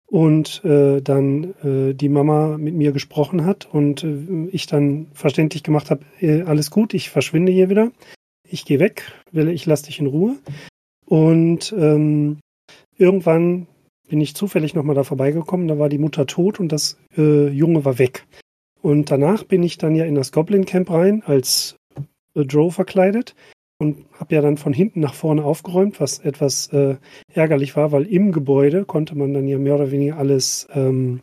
[0.06, 5.62] und äh, dann äh, die Mama mit mir gesprochen hat und äh, ich dann verständlich
[5.62, 7.92] gemacht habe, äh, alles gut, ich verschwinde hier wieder,
[8.48, 10.36] ich gehe weg, will, ich lasse dich in Ruhe.
[11.06, 12.38] Und ähm,
[12.98, 13.68] irgendwann
[14.08, 17.84] bin ich zufällig nochmal da vorbeigekommen, da war die Mutter tot und das äh, Junge
[17.84, 18.26] war weg.
[18.82, 21.76] Und danach bin ich dann ja in das Goblin Camp rein als
[22.34, 23.34] Drow verkleidet
[23.80, 26.96] und habe ja dann von hinten nach vorne aufgeräumt, was etwas äh,
[27.32, 31.22] ärgerlich war, weil im Gebäude konnte man dann ja mehr oder weniger alles, ähm,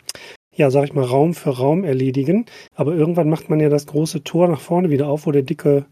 [0.56, 2.48] ja, sag ich mal, Raum für Raum erledigen.
[2.74, 5.86] Aber irgendwann macht man ja das große Tor nach vorne wieder auf, wo der dicke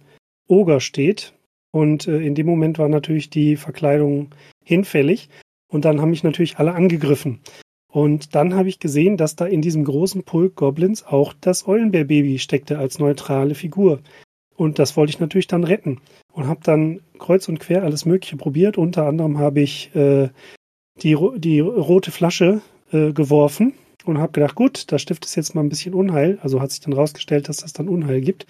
[0.48, 1.34] Oger steht.
[1.72, 5.30] Und äh, in dem Moment war natürlich die Verkleidung hinfällig.
[5.68, 7.42] Und dann haben mich natürlich alle angegriffen.
[7.92, 12.40] Und dann habe ich gesehen, dass da in diesem großen Pulk Goblins auch das Eulenbär-Baby
[12.40, 14.00] steckte als neutrale Figur.
[14.56, 16.00] Und das wollte ich natürlich dann retten.
[16.34, 18.78] Und habe dann kreuz und quer alles Mögliche probiert.
[18.78, 20.30] Unter anderem habe ich äh,
[21.02, 22.62] die, die rote Flasche
[22.92, 23.74] äh, geworfen
[24.06, 26.40] und habe gedacht, gut, da stiftet es jetzt mal ein bisschen Unheil.
[26.42, 28.46] Also hat sich dann rausgestellt, dass das dann Unheil gibt.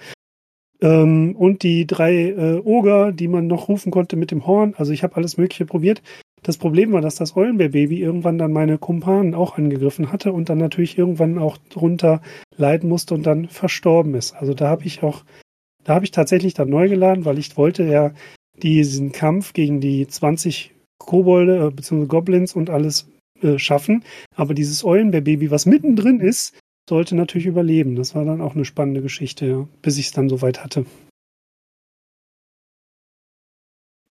[0.81, 4.73] Ähm, und die drei äh, Oger, die man noch rufen konnte mit dem Horn.
[4.77, 6.01] Also ich habe alles Mögliche probiert.
[6.43, 10.59] Das Problem war, dass das Eulenbär-Baby irgendwann dann meine Kumpanen auch angegriffen hatte und dann
[10.59, 12.21] natürlich irgendwann auch drunter
[12.55, 14.35] leiden musste und dann verstorben ist.
[14.35, 15.23] Also da habe ich auch,
[15.85, 18.11] da habe ich tatsächlich dann neu geladen, weil ich wollte ja
[18.61, 22.07] diesen Kampf gegen die 20 Kobolde äh, bzw.
[22.07, 23.07] Goblins und alles
[23.41, 24.03] äh, schaffen.
[24.35, 27.95] Aber dieses Eulenbär-Baby, was mittendrin ist, sollte natürlich überleben.
[27.95, 30.85] Das war dann auch eine spannende Geschichte, ja, bis ich es dann soweit hatte.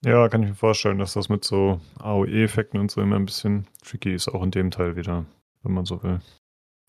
[0.05, 3.67] Ja, kann ich mir vorstellen, dass das mit so AOE-Effekten und so immer ein bisschen
[3.83, 5.25] tricky ist, auch in dem Teil wieder,
[5.63, 6.19] wenn man so will.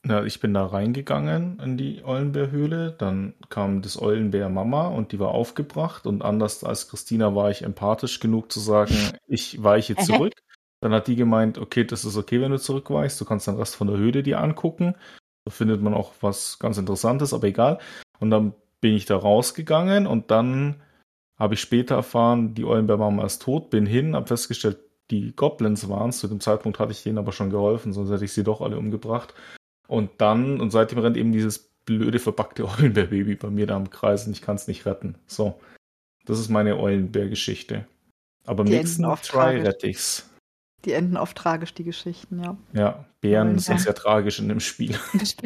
[0.06, 5.18] Ja, ich bin da reingegangen in die Eulenbärhöhle, dann kam das Eulenbär Mama und die
[5.18, 8.94] war aufgebracht und anders als Christina war ich empathisch genug zu sagen,
[9.26, 10.34] ich weiche zurück.
[10.82, 13.76] Dann hat die gemeint, okay, das ist okay, wenn du zurückweichst, du kannst den Rest
[13.76, 14.94] von der Höhle dir angucken.
[15.46, 17.78] Da findet man auch was ganz Interessantes, aber egal.
[18.20, 18.52] Und dann
[18.82, 20.82] bin ich da rausgegangen und dann
[21.38, 24.78] habe ich später erfahren, die Eulenbär-Mama ist tot, bin hin, habe festgestellt,
[25.10, 26.18] die Goblins waren es.
[26.18, 28.76] Zu dem Zeitpunkt hatte ich denen aber schon geholfen, sonst hätte ich sie doch alle
[28.76, 29.32] umgebracht.
[29.86, 34.26] Und dann, und seitdem rennt eben dieses blöde, verpackte Eulenbär-Baby bei mir da im Kreis
[34.26, 35.16] und ich kann es nicht retten.
[35.26, 35.60] So,
[36.24, 37.86] das ist meine Eulenbär-Geschichte.
[38.46, 39.64] Aber im Die nächsten Try tragisch.
[39.66, 40.30] rette ich's.
[40.84, 42.58] Die enden oft tragisch, die Geschichten, ja.
[42.74, 44.98] Ja, Bären sind sehr tragisch in dem Spiel.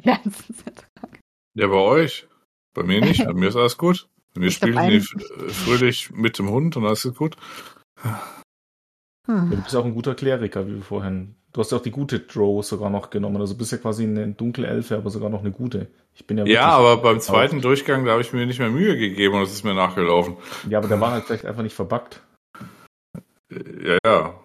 [0.03, 1.21] Ja, das ist sehr tragisch.
[1.55, 2.27] Ja, bei euch.
[2.75, 3.25] Bei mir nicht.
[3.25, 4.09] Bei mir ist alles gut.
[4.35, 7.37] Wir Ich spielen die fröhlich mit dem Hund und alles ist gut.
[8.05, 8.23] Ja,
[9.27, 9.51] Hm.
[9.51, 11.35] Du bist auch ein guter Kleriker, wie wir vorhin.
[11.53, 13.39] Du hast ja auch die gute Drow sogar noch genommen.
[13.41, 15.89] Also du bist ja quasi eine dunkle Elfe, aber sogar noch eine gute.
[16.15, 18.97] Ich bin ja Ja, aber beim zweiten Durchgang, da habe ich mir nicht mehr Mühe
[18.99, 20.37] gegeben und es ist mir nachgelaufen.
[20.69, 22.23] Ja, aber der war halt vielleicht einfach nicht verbuggt.
[23.51, 24.41] Ja, ja.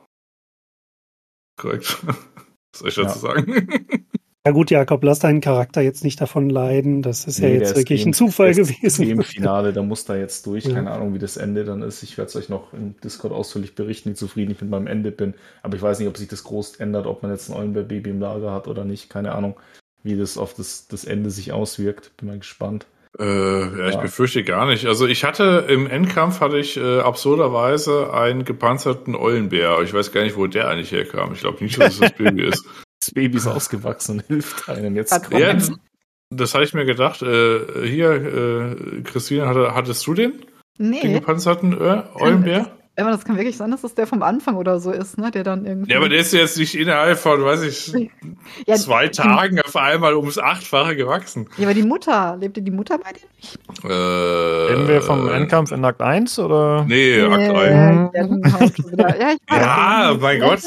[1.59, 1.97] Korrekt.
[2.07, 3.33] Was soll ich dazu Ja.
[3.35, 3.67] sagen?
[4.45, 7.01] Ja gut, Jakob, lass deinen Charakter jetzt nicht davon leiden.
[7.01, 9.07] Das ist ja Nee, jetzt der wirklich ein Zufall der ist gewesen.
[9.09, 10.65] Im Finale, da muss da jetzt durch.
[10.65, 10.73] Ja.
[10.73, 12.03] Keine Ahnung, wie das Ende dann ist.
[12.03, 15.11] Ich werde es euch noch im Discord ausführlich berichten, wie zufrieden ich mit meinem Ende
[15.11, 15.33] bin.
[15.61, 18.19] Aber ich weiß nicht, ob sich das groß ändert, ob man jetzt ein Eulenbär-Baby im
[18.19, 19.09] Lager hat oder nicht.
[19.09, 19.55] Keine Ahnung,
[20.03, 22.11] wie das auf das, das Ende sich auswirkt.
[22.17, 22.85] Bin mal gespannt.
[23.17, 23.23] Äh,
[23.61, 24.01] ja, ich Ja.
[24.01, 24.85] befürchte gar nicht.
[24.87, 29.79] Also ich hatte im Endkampf hatte ich äh, absurderweise einen gepanzerten Eulenbär.
[29.83, 31.31] Ich weiß gar nicht, wo der eigentlich herkam.
[31.31, 32.65] Ich glaube nicht, dass es das Baby ist.
[33.05, 35.11] Das Baby ist ausgewachsen und hilft einem jetzt.
[35.11, 35.71] Hat Ja, das,
[36.29, 37.21] das hatte ich mir gedacht.
[37.21, 40.31] Äh, hier, äh, Christine, hatte, hattest du den?
[40.77, 42.71] Den Nee, gepanzerten äh, Eulenbär?
[42.95, 45.29] aber das kann wirklich sein, dass das der vom Anfang oder so ist, ne?
[45.31, 45.91] Der dann irgendwie.
[45.91, 47.91] Ja, aber der ist jetzt nicht innerhalb von, weiß ich,
[48.67, 51.47] Ja, zwei die- Tagen auf einmal ums Achtfache gewachsen.
[51.57, 53.59] Ja, aber die Mutter, lebte die Mutter bei dir nicht?
[53.83, 56.85] Äh, Reden wir vom Endkampf in Akt 1 oder?
[56.87, 58.09] Nee, Akt Nee, 3.
[58.13, 59.59] der haut schon wieder- Ja, ich weiß.
[59.61, 60.59] Ja, mein Gott.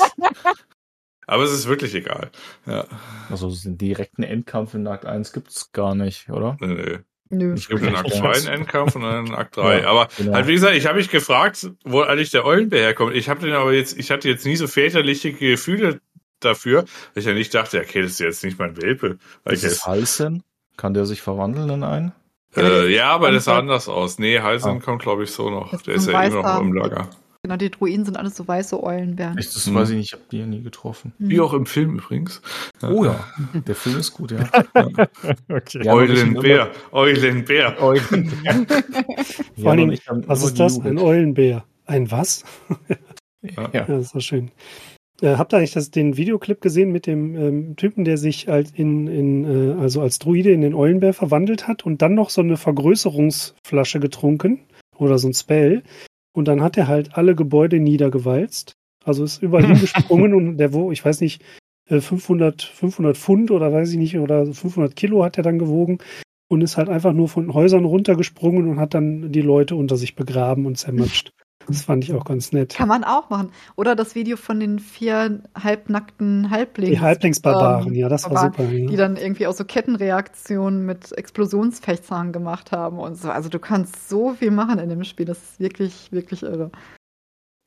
[1.27, 2.31] Aber es ist wirklich egal.
[2.67, 2.85] Ja,
[3.31, 6.57] Also den direkten Endkampf in Akt 1 gibt's gar nicht, oder?
[6.61, 6.99] nee, nee.
[7.29, 7.55] Nö.
[7.55, 9.81] Es gibt in Akt 2 einen Endkampf und dann in Akt 3.
[9.83, 10.35] Ja, aber genau.
[10.35, 13.17] halt, wie gesagt, ich habe mich gefragt, wo eigentlich der Eulenbär herkommt.
[13.17, 16.01] Ich habe den aber jetzt, ich hatte jetzt nie so väterliche Gefühle
[16.39, 19.19] dafür, dass ich ja nicht dachte, okay, das ist jetzt nicht mein Welpe.
[19.43, 20.45] Weil Ist ich es Halsen?
[20.77, 22.13] Kann der sich verwandeln in einen?
[22.57, 24.21] äh, ja, aber das sah anders aus.
[24.21, 24.81] Nee, Halsen Ah.
[24.81, 25.73] kommt, glaube ich, so noch.
[25.73, 27.11] Das Der ist ja immer noch im Lager.
[27.47, 29.39] Genau, die Druiden sind alles so weiße Eulenbären.
[29.39, 29.77] Ich, das Hm.
[29.77, 31.13] weiß ich nicht, ich habe die ja nie getroffen.
[31.21, 32.43] Wie auch im Film übrigens.
[32.83, 34.51] Oh ja, der Film ist gut, ja.
[35.49, 35.85] Okay.
[35.85, 37.77] Ja, Eulenbär, Eulenbär.
[37.81, 38.67] Eulenbär.
[39.63, 40.81] Vor allem, hab Was ist das?
[40.81, 40.99] Ein.
[40.99, 41.65] Eulenbär.
[41.85, 42.45] Ein was?
[43.43, 43.71] Ja.
[43.73, 44.51] Ja, das ist so schön.
[45.21, 48.73] Äh, habt ihr eigentlich das, den Videoclip gesehen mit dem ähm, Typen, der sich als
[48.73, 52.41] in, in äh, also als Druide in den Eulenbär verwandelt hat und dann noch so
[52.41, 54.63] eine Vergrößerungsflasche getrunken
[54.97, 55.85] oder so ein Spell
[56.37, 58.75] und dann hat er halt alle Gebäude niedergewalzt.
[59.05, 61.43] Also ist überall hingesprungen und der wo, ich weiß nicht,
[61.89, 65.99] äh, 500, 500 Pfund oder weiß ich nicht, oder 500 Kilo hat er dann gewogen
[66.49, 70.15] und ist halt einfach nur von Häusern runtergesprungen und hat dann die Leute unter sich
[70.15, 71.33] begraben und zermatscht.
[71.69, 72.75] Das fand ich auch ganz nett.
[72.75, 73.51] Kann man auch machen.
[73.77, 76.91] Oder das Video von den vier halbnackten Halblings.
[76.91, 78.65] Die Halblingsbarbaren, ähm, ja, das war super.
[78.65, 78.97] Die Ja.
[78.97, 83.31] dann irgendwie auch so Kettenreaktionen mit Explosionsfächern gemacht haben und so.
[83.31, 85.27] Also du kannst so viel machen in dem Spiel.
[85.27, 86.71] Das ist wirklich, wirklich irre.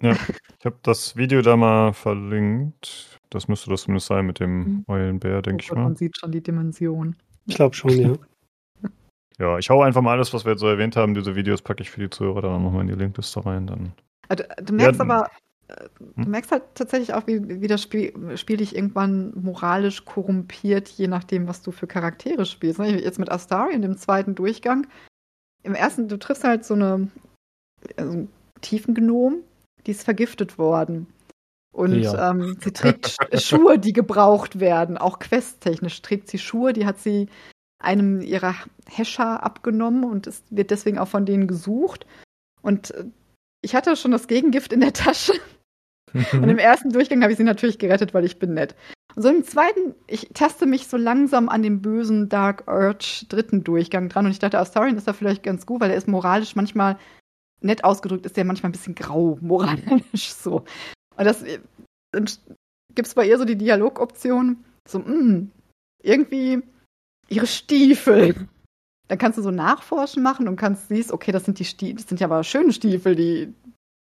[0.01, 0.13] Ja,
[0.59, 3.17] ich habe das Video da mal verlinkt.
[3.29, 4.83] Das müsste das zumindest sein mit dem Mhm.
[4.87, 5.83] Eulenbär, denke Oh ich Gott, mal.
[5.83, 7.15] Man sieht schon die Dimension.
[7.45, 8.13] Ich glaube schon, ja.
[9.39, 11.13] Ja, ich hau einfach mal alles, was wir jetzt so erwähnt haben.
[11.13, 13.67] Diese Videos packe ich für die Zuhörer dann nochmal in die Linkliste rein.
[13.67, 13.93] Dann.
[14.27, 15.29] Also, du merkst Ja, aber,
[15.69, 15.87] äh,
[16.17, 16.31] du hm?
[16.31, 21.47] merkst halt tatsächlich auch, wie, wie das Spiel, Spiel dich irgendwann moralisch korrumpiert, je nachdem,
[21.47, 22.79] was du für Charaktere spielst.
[22.79, 23.01] ne?
[23.01, 24.87] Jetzt mit Astarion im zweiten Durchgang.
[25.63, 27.09] Im ersten, du triffst halt so eine
[27.97, 28.29] also einen
[28.61, 29.37] Tiefengnom,
[29.85, 31.07] die ist vergiftet worden.
[31.71, 32.31] Und Ja.
[32.31, 34.97] ähm, sie trägt Sch- Schuhe, die gebraucht werden.
[34.97, 37.29] Auch questtechnisch trägt sie Schuhe, die hat sie
[37.79, 38.55] einem ihrer
[38.87, 42.05] Häscher abgenommen und es wird deswegen auch von denen gesucht.
[42.61, 43.05] Und äh,
[43.61, 45.33] ich hatte schon das Gegengift in der Tasche.
[46.33, 48.75] Und im ersten Durchgang habe ich sie natürlich gerettet, weil ich bin nett.
[49.15, 53.63] Und so im zweiten, ich taste mich so langsam an dem bösen Dark Urge dritten
[53.63, 56.55] Durchgang dran und ich dachte, Astarion ist da vielleicht ganz gut, weil er ist moralisch
[56.55, 56.97] manchmal,
[57.61, 60.63] nett ausgedrückt, ist er manchmal ein bisschen grau moralisch so.
[61.15, 61.59] Und das, äh,
[62.11, 65.47] gibt es bei ihr so die Dialogoption, so, mh,
[66.01, 66.63] irgendwie
[67.29, 68.47] ihre Stiefel.
[69.07, 72.07] Dann kannst du so Nachforschen machen und kannst siehst, okay, das sind die Stiefel, das
[72.07, 73.53] sind ja aber schöne Stiefel, die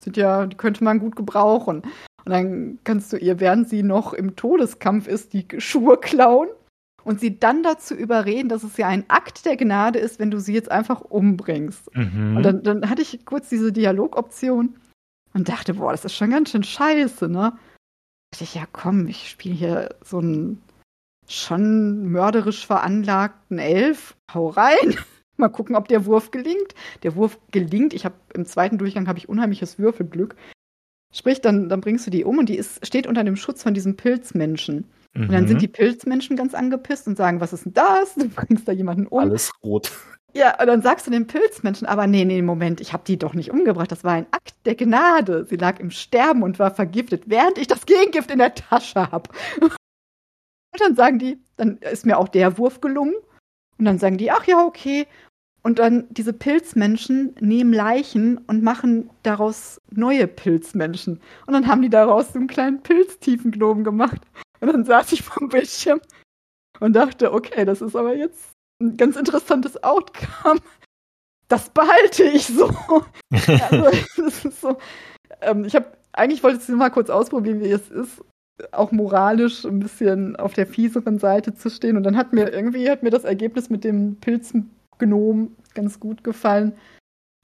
[0.03, 1.83] sind ja, die könnte man gut gebrauchen.
[2.25, 6.49] Und dann kannst du ihr, während sie noch im Todeskampf ist, die Schuhe klauen
[7.05, 10.41] und sie dann dazu überreden, dass es ja ein Akt der Gnade ist, wenn du
[10.41, 11.95] sie jetzt einfach umbringst.
[11.95, 12.37] Mhm.
[12.37, 14.77] Und dann, dann hatte ich kurz diese Dialogoption
[15.35, 17.53] und dachte, boah, das ist schon ganz schön scheiße, ne?
[17.53, 20.63] Da dachte ich, ja komm, ich spiele hier so einen
[21.29, 24.17] schon mörderisch veranlagten Elf.
[24.33, 24.97] Hau rein.
[25.37, 26.75] Mal gucken, ob der Wurf gelingt.
[27.03, 27.93] Der Wurf gelingt.
[27.93, 30.37] Ich habe im zweiten Durchgang habe ich unheimliches Würfelglück.
[31.13, 33.75] Sprich, dann, dann bringst du die um und die ist, steht unter dem Schutz von
[33.75, 34.89] diesem Pilzmenschen.
[35.17, 35.49] Und dann Mhm.
[35.49, 38.15] sind die Pilzmenschen ganz angepisst und sagen, was ist denn das?
[38.17, 39.21] Du bringst da jemanden um.
[39.21, 39.93] Alles rot.
[40.37, 43.35] Ja, und dann sagst du den Pilzmenschen, aber nee, nee, Moment, ich habe die doch
[43.35, 43.93] nicht umgebracht.
[43.93, 45.47] Das war ein Akt der Gnade.
[45.49, 49.31] Sie lag im Sterben und war vergiftet, während ich das Gegengift in der Tasche habe.
[50.75, 53.15] Und dann sagen die, dann ist mir auch der Wurf gelungen.
[53.79, 55.07] Und dann sagen die, ach ja, okay.
[55.63, 61.21] Und dann diese Pilzmenschen nehmen Leichen und machen daraus neue Pilzmenschen.
[61.47, 64.21] Und dann haben die daraus so einen kleinen Pilztiefengnomen gemacht.
[64.59, 66.01] Und dann saß ich vom Bildschirm
[66.81, 68.51] und dachte, okay, das ist aber jetzt
[68.83, 70.61] ein ganz interessantes Outcome.
[71.47, 72.69] Das behalte ich so.
[73.31, 74.77] Also, das ist so.
[75.41, 78.23] Ähm, ich habe eigentlich wollte ich es nur mal kurz ausprobieren, wie es ist,
[78.73, 81.97] auch moralisch ein bisschen auf der fieseren Seite zu stehen.
[81.97, 86.73] Und dann hat mir irgendwie hat mir das Ergebnis mit dem Pilzgnom ganz gut gefallen.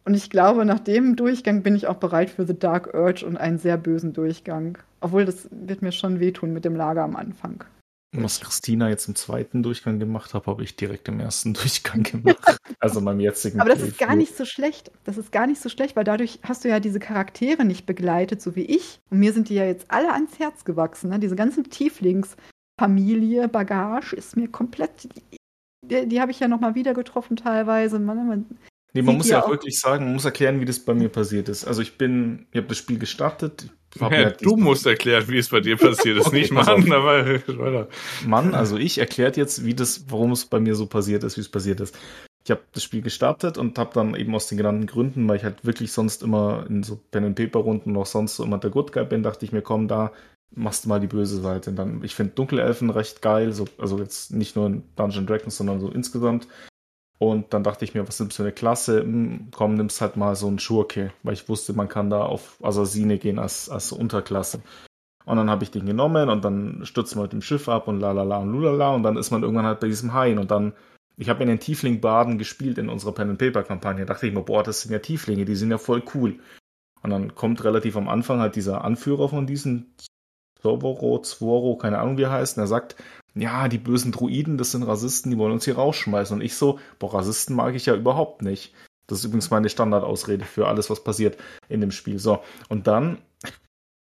[0.05, 3.37] Und ich glaube, nach dem Durchgang bin ich auch bereit für The Dark Urge und
[3.37, 4.79] einen sehr bösen Durchgang.
[5.01, 7.65] Obwohl, das wird mir schon wehtun mit dem Lager am Anfang.
[8.13, 12.57] Was Christina jetzt im zweiten Durchgang gemacht hat, habe ich direkt im ersten Durchgang gemacht.
[12.81, 14.91] also meinem jetzigen Aber das ist gar nicht so schlecht.
[15.05, 18.43] Das ist gar nicht so schlecht, weil dadurch hast du ja diese Charaktere nicht begleitet,
[18.43, 18.99] so wie ich.
[19.11, 21.11] Und mir sind die ja jetzt alle ans Herz gewachsen.
[21.11, 21.21] Ne?
[21.21, 25.09] Diese ganzen Tieflings-Familie, Bagage ist mir komplett.
[25.87, 27.99] Die, die habe ich ja nochmal wieder getroffen teilweise.
[27.99, 28.47] Man, man,
[28.93, 31.09] Nee, man muss ja auch auch- wirklich sagen, man muss erklären, wie das bei mir
[31.11, 31.65] passiert ist.
[31.65, 33.71] Also ich bin, ich habe das Spiel gestartet.
[33.99, 36.29] Ja, du musst erklären, wie es bei dir passiert ist.
[36.29, 37.89] Okay, nicht Mann, aber.
[38.27, 41.41] Mann, also ich erklärt jetzt, wie das, warum es bei mir so passiert ist, wie
[41.41, 41.99] es passiert ist.
[42.45, 45.45] Ich habe das Spiel gestartet und habe dann eben aus den genannten Gründen, weil ich
[45.45, 48.71] halt wirklich sonst immer in so Pen and Paper Runden noch sonst so immer der
[48.71, 50.13] Good Guy bin, dachte ich mir, komm, da
[50.53, 51.71] machst du mal die böse Seite.
[51.71, 55.57] Und dann, ich finde Dunkelelfen recht geil, so, also jetzt nicht nur in Dungeon Dragons,
[55.57, 56.49] sondern so insgesamt.
[57.23, 59.03] Und dann dachte ich mir, was du für eine Klasse?
[59.03, 62.57] Hm, komm, nimmst halt mal so einen Schurke, weil ich wusste, man kann da auf
[62.63, 64.63] Assassine gehen als, als Unterklasse.
[65.27, 68.01] Und dann habe ich den genommen und dann stürzt man mit dem Schiff ab und
[68.01, 70.51] la la la und lulala und dann ist man irgendwann halt bei diesem Hain und
[70.51, 70.73] dann,
[71.19, 74.93] ich habe in den Tiefling-Baden gespielt in unserer Pen-and-Paper-Kampagne, dachte ich mir, boah, das sind
[74.93, 76.39] ja Tieflinge, die sind ja voll cool.
[77.03, 79.95] Und dann kommt relativ am Anfang halt dieser Anführer von diesen
[80.63, 82.97] Zororo, Zworo, keine Ahnung wie er heißt, und er sagt,
[83.35, 86.37] ja, die bösen Druiden, das sind Rassisten, die wollen uns hier rausschmeißen.
[86.37, 88.75] Und ich so, boah, Rassisten mag ich ja überhaupt nicht.
[89.07, 91.37] Das ist übrigens meine Standardausrede für alles, was passiert
[91.69, 92.19] in dem Spiel.
[92.19, 93.19] So, und dann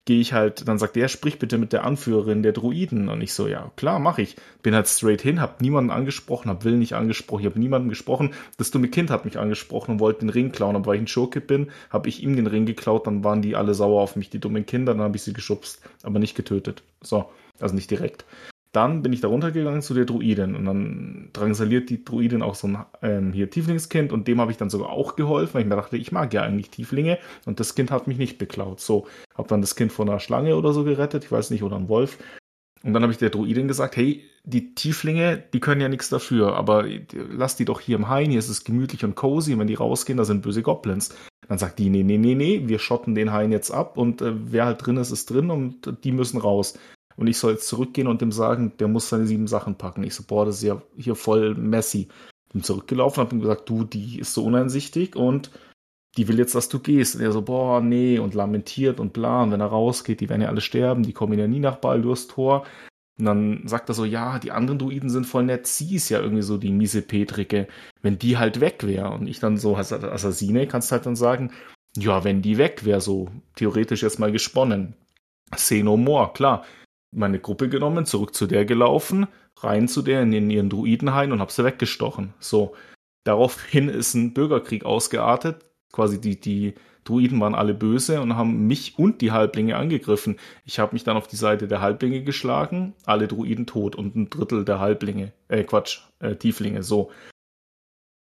[0.06, 3.08] gehe ich halt, dann sagt er, sprich bitte mit der Anführerin der Druiden.
[3.08, 4.36] Und ich so, ja, klar, mache ich.
[4.62, 8.34] Bin halt straight hin, hab niemanden angesprochen, hab Will nicht angesprochen, ich hab niemanden gesprochen.
[8.56, 10.76] Das dumme Kind hat mich angesprochen und wollte den Ring klauen.
[10.76, 13.56] Aber weil ich ein Schurke bin, habe ich ihm den Ring geklaut, dann waren die
[13.56, 16.82] alle sauer auf mich, die dummen Kinder, dann habe ich sie geschubst, aber nicht getötet.
[17.02, 17.30] So,
[17.60, 18.24] also nicht direkt.
[18.72, 22.68] Dann bin ich da runtergegangen zu der Druidin und dann drangsaliert die Druidin auch so
[22.68, 25.74] ein ähm, hier Tieflingskind und dem habe ich dann sogar auch geholfen, weil ich mir
[25.74, 28.80] dachte, ich mag ja eigentlich Tieflinge und das Kind hat mich nicht beklaut.
[28.80, 31.76] So, habe dann das Kind von einer Schlange oder so gerettet, ich weiß nicht, oder
[31.76, 32.18] ein Wolf.
[32.82, 36.54] Und dann habe ich der Druidin gesagt, hey, die Tieflinge, die können ja nichts dafür,
[36.54, 39.66] aber lass die doch hier im Hain, hier ist es gemütlich und cozy, und wenn
[39.66, 41.14] die rausgehen, da sind böse Goblins.
[41.48, 44.32] Dann sagt die, nee, nee, nee, nee, wir schotten den Hain jetzt ab und äh,
[44.32, 46.78] wer halt drin ist, ist drin und die müssen raus.
[47.16, 50.02] Und ich soll jetzt zurückgehen und dem sagen, der muss seine sieben Sachen packen.
[50.02, 52.08] Ich so, boah, das ist ja hier voll messy.
[52.52, 55.50] Bin zurückgelaufen, hab ihm gesagt, du, die ist so uneinsichtig und
[56.16, 57.14] die will jetzt, dass du gehst.
[57.14, 59.42] Und er so, boah, nee, und lamentiert und bla.
[59.42, 62.26] Und wenn er rausgeht, die werden ja alle sterben, die kommen ja nie nach Baldur's
[62.26, 62.66] Tor.
[63.18, 66.20] Und dann sagt er so, ja, die anderen Druiden sind voll nett, sie ist ja
[66.20, 67.68] irgendwie so die miese Petrike,
[68.00, 69.10] wenn die halt weg wäre.
[69.10, 71.52] Und ich dann so, als Assassine kannst halt dann sagen,
[71.96, 74.94] ja, wenn die weg wäre, so theoretisch jetzt mal gesponnen.
[75.54, 76.64] Say no more, klar.
[77.12, 79.26] Meine Gruppe genommen, zurück zu der gelaufen,
[79.58, 82.34] rein zu der in ihren Druidenhain und hab sie weggestochen.
[82.38, 82.74] So.
[83.24, 85.64] Daraufhin ist ein Bürgerkrieg ausgeartet.
[85.92, 86.74] Quasi die, die
[87.04, 90.38] Druiden waren alle böse und haben mich und die Halblinge angegriffen.
[90.64, 94.30] Ich habe mich dann auf die Seite der Halblinge geschlagen, alle Druiden tot und ein
[94.30, 97.10] Drittel der Halblinge, äh Quatsch, äh, Tieflinge, so.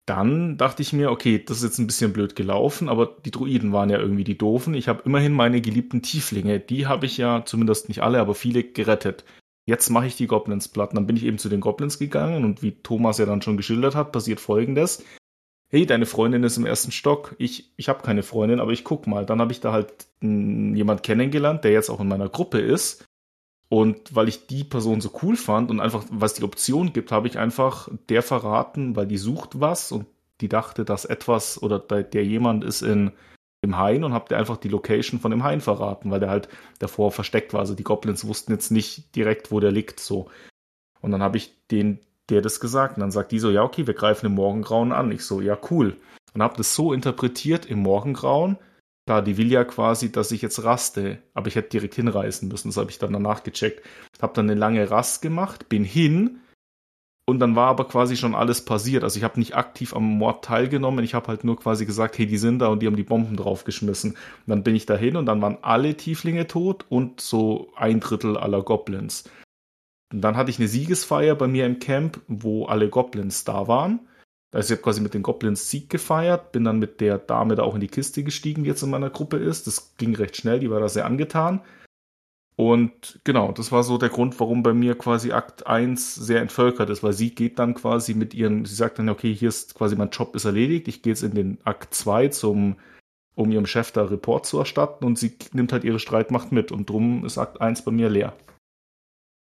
[0.10, 3.72] Dann dachte ich mir, okay, das ist jetzt ein bisschen blöd gelaufen, aber die Druiden
[3.74, 4.74] waren ja irgendwie die Doofen.
[4.74, 8.64] Ich habe immerhin meine geliebten Tieflinge, die habe ich ja zumindest nicht alle, aber viele
[8.64, 9.24] gerettet.
[9.68, 10.92] Jetzt mache ich die Goblins platt.
[10.94, 13.96] Dann bin ich eben zu den Goblins gegangen und wie Thomas ja dann schon geschildert
[13.96, 15.04] hat, passiert folgendes
[15.70, 17.36] hey, deine Freundin ist im ersten Stock.
[17.38, 19.26] Ich, ich habe keine Freundin, aber ich guck mal.
[19.26, 23.06] Dann habe ich da halt jemand kennengelernt, der jetzt auch in meiner Gruppe ist.
[23.70, 27.28] Und weil ich die Person so cool fand und einfach, was die Option gibt, habe
[27.28, 30.08] ich einfach der verraten, weil die sucht was und
[30.42, 33.12] die dachte, dass etwas oder der, jemand ist in
[33.62, 36.48] im Hain und habe der einfach die Location von dem Hain verraten, weil der halt
[36.80, 37.60] davor versteckt war.
[37.60, 40.30] Also die Goblins wussten jetzt nicht direkt, wo der liegt, so.
[41.02, 42.00] Und dann habe ich den
[42.30, 42.98] der das gesagt.
[42.98, 45.12] Und dann sagt die so, ja, okay, wir greifen im Morgengrauen an.
[45.12, 45.98] Ich so, ja, cool.
[46.34, 48.58] Und habe das so interpretiert im Morgengrauen.
[49.10, 52.68] Klar, die will ja quasi, dass ich jetzt raste, aber ich hätte direkt hinreißen müssen.
[52.68, 53.84] Das habe ich dann danach gecheckt.
[54.22, 56.42] Habe dann eine lange Rast gemacht, bin hin
[57.26, 59.04] und dann war aber quasi schon alles passiert.
[59.04, 61.04] Also ich habe nicht aktiv am Mord teilgenommen.
[61.04, 63.36] Ich habe halt nur quasi gesagt, hey, die sind da und die haben die Bomben
[63.36, 64.12] draufgeschmissen.
[64.12, 68.38] Und dann bin ich dahin und dann waren alle Tieflinge tot und so ein Drittel
[68.38, 69.24] aller Goblins.
[70.14, 74.02] Und dann hatte ich eine Siegesfeier bei mir im Camp, wo alle Goblins da waren.
[74.52, 77.64] Also ich habe quasi mit den Goblins Sieg gefeiert, bin dann mit der Dame da
[77.64, 79.68] auch in die Kiste gestiegen, die jetzt in meiner Gruppe ist.
[79.68, 81.62] Das ging recht schnell, die war da sehr angetan.
[82.56, 86.90] Und genau, das war so der Grund, warum bei mir quasi Akt 1 sehr entvölkert
[86.90, 89.96] ist, weil sie geht dann quasi mit ihren, sie sagt dann, okay, hier ist quasi
[89.96, 92.76] mein Job ist erledigt, ich gehe jetzt in den Akt 2 zum,
[93.36, 96.90] um ihrem Chef da Report zu erstatten und sie nimmt halt ihre Streitmacht mit und
[96.90, 98.34] drum ist Akt 1 bei mir leer.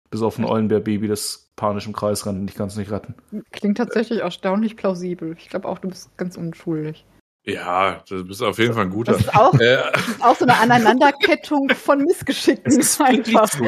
[0.09, 3.15] Bis auf ein Eulenbär-Baby, das panisch im Kreis rennt und ich kann es nicht retten.
[3.51, 5.35] Klingt tatsächlich erstaunlich plausibel.
[5.37, 7.05] Ich glaube auch, du bist ganz unschuldig.
[7.49, 9.13] Ja, du bist auf jeden Fall ein guter.
[9.13, 12.63] Das ist auch, Äh, das ist auch so eine Aneinanderkettung von Missgeschicken.
[12.65, 13.47] Es ist einfach.
[13.47, 13.63] so.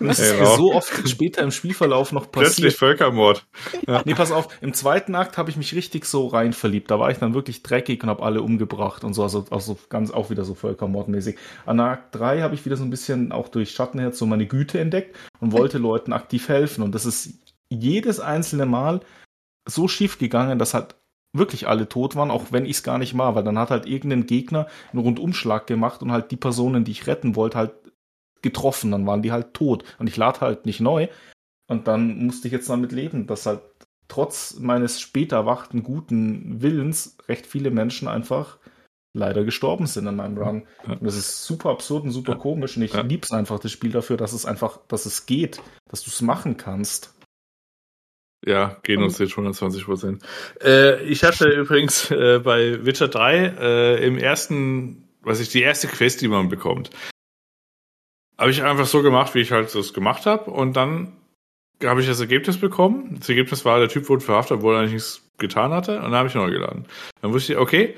[0.00, 0.40] Das ist Ja.
[0.40, 2.78] mir so oft später im Spielverlauf noch plötzlich passiert.
[2.78, 3.46] Völkermord.
[4.04, 6.90] Nee, pass auf, im zweiten Akt habe ich mich richtig so rein verliebt.
[6.90, 10.10] Da war ich dann wirklich dreckig und habe alle umgebracht und so, also, also ganz
[10.10, 11.38] auch wieder so völkermordmäßig.
[11.64, 14.80] An Akt 3 habe ich wieder so ein bisschen auch durch Schattenherz so meine Güte
[14.80, 16.82] entdeckt und wollte Leuten aktiv helfen.
[16.82, 17.34] Und das ist
[17.68, 19.00] jedes einzelne Mal
[19.68, 20.96] so schief gegangen, dass halt
[21.32, 23.86] wirklich alle tot waren, auch wenn ich es gar nicht war, weil dann hat halt
[23.86, 27.72] irgendein Gegner einen Rundumschlag gemacht und halt die Personen, die ich retten wollte, halt
[28.42, 31.08] getroffen, dann waren die halt tot und ich lade halt nicht neu
[31.68, 33.60] und dann musste ich jetzt damit leben, dass halt
[34.08, 38.58] trotz meines später erwachten guten Willens recht viele Menschen einfach
[39.14, 40.66] leider gestorben sind in meinem Run.
[40.86, 40.94] Ja.
[40.94, 42.38] Und das ist super absurd und super Ja.
[42.38, 43.02] komisch und ich Ja.
[43.02, 46.56] lieb's einfach, das Spiel dafür, dass es einfach, dass es geht, dass du es machen
[46.56, 47.14] kannst.
[48.44, 50.22] Ja, gehen uns jetzt 120 Prozent.
[50.62, 55.86] Äh, ich hatte übrigens äh, bei Witcher 3 äh, im ersten, was ich, die erste
[55.86, 56.90] Quest, die man bekommt,
[58.36, 61.12] habe ich einfach so gemacht, wie ich halt das gemacht habe und dann
[61.84, 63.16] habe ich das Ergebnis bekommen.
[63.18, 66.14] Das Ergebnis war, der Typ wurde verhaftet, obwohl er eigentlich nichts getan hatte und dann
[66.14, 66.86] habe ich neu geladen.
[67.20, 67.94] Dann wusste ich, okay,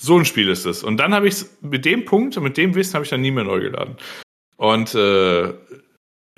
[0.00, 0.82] so ein Spiel ist es.
[0.82, 3.30] Und dann habe ich mit dem Punkt und mit dem Wissen habe ich dann nie
[3.30, 3.96] mehr neu geladen.
[4.56, 5.52] Und äh,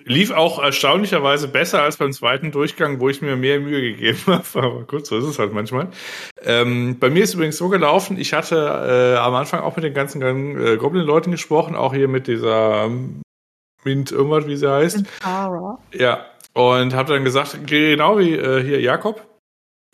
[0.04, 4.44] lief auch erstaunlicherweise besser als beim zweiten Durchgang, wo ich mir mehr Mühe gegeben habe.
[4.54, 5.88] Aber gut, so ist es halt manchmal.
[6.42, 9.94] Ähm, bei mir ist übrigens so gelaufen, ich hatte äh, am Anfang auch mit den
[9.94, 13.22] ganzen äh, Goblin-Leuten gesprochen, auch hier mit dieser ähm,
[13.84, 15.04] Mint irgendwas, wie sie heißt.
[15.92, 19.26] Ja, und habe dann gesagt, genau wie äh, hier Jakob,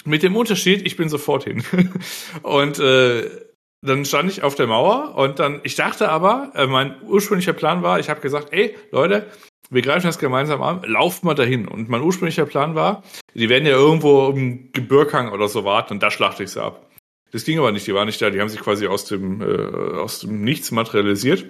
[0.04, 1.62] mit dem Unterschied, ich bin sofort hin.
[2.42, 3.28] und äh,
[3.80, 7.82] dann stand ich auf der Mauer und dann, ich dachte aber, äh, mein ursprünglicher Plan
[7.82, 9.26] war, ich habe gesagt, ey, Leute,
[9.70, 11.68] wir greifen das gemeinsam an, lauft mal dahin.
[11.68, 13.02] Und mein ursprünglicher Plan war,
[13.34, 16.86] die werden ja irgendwo im Gebirghang oder so warten und da schlachte ich sie ab.
[17.30, 19.98] Das ging aber nicht, die waren nicht da, die haben sich quasi aus dem, äh,
[19.98, 21.44] aus dem Nichts materialisiert.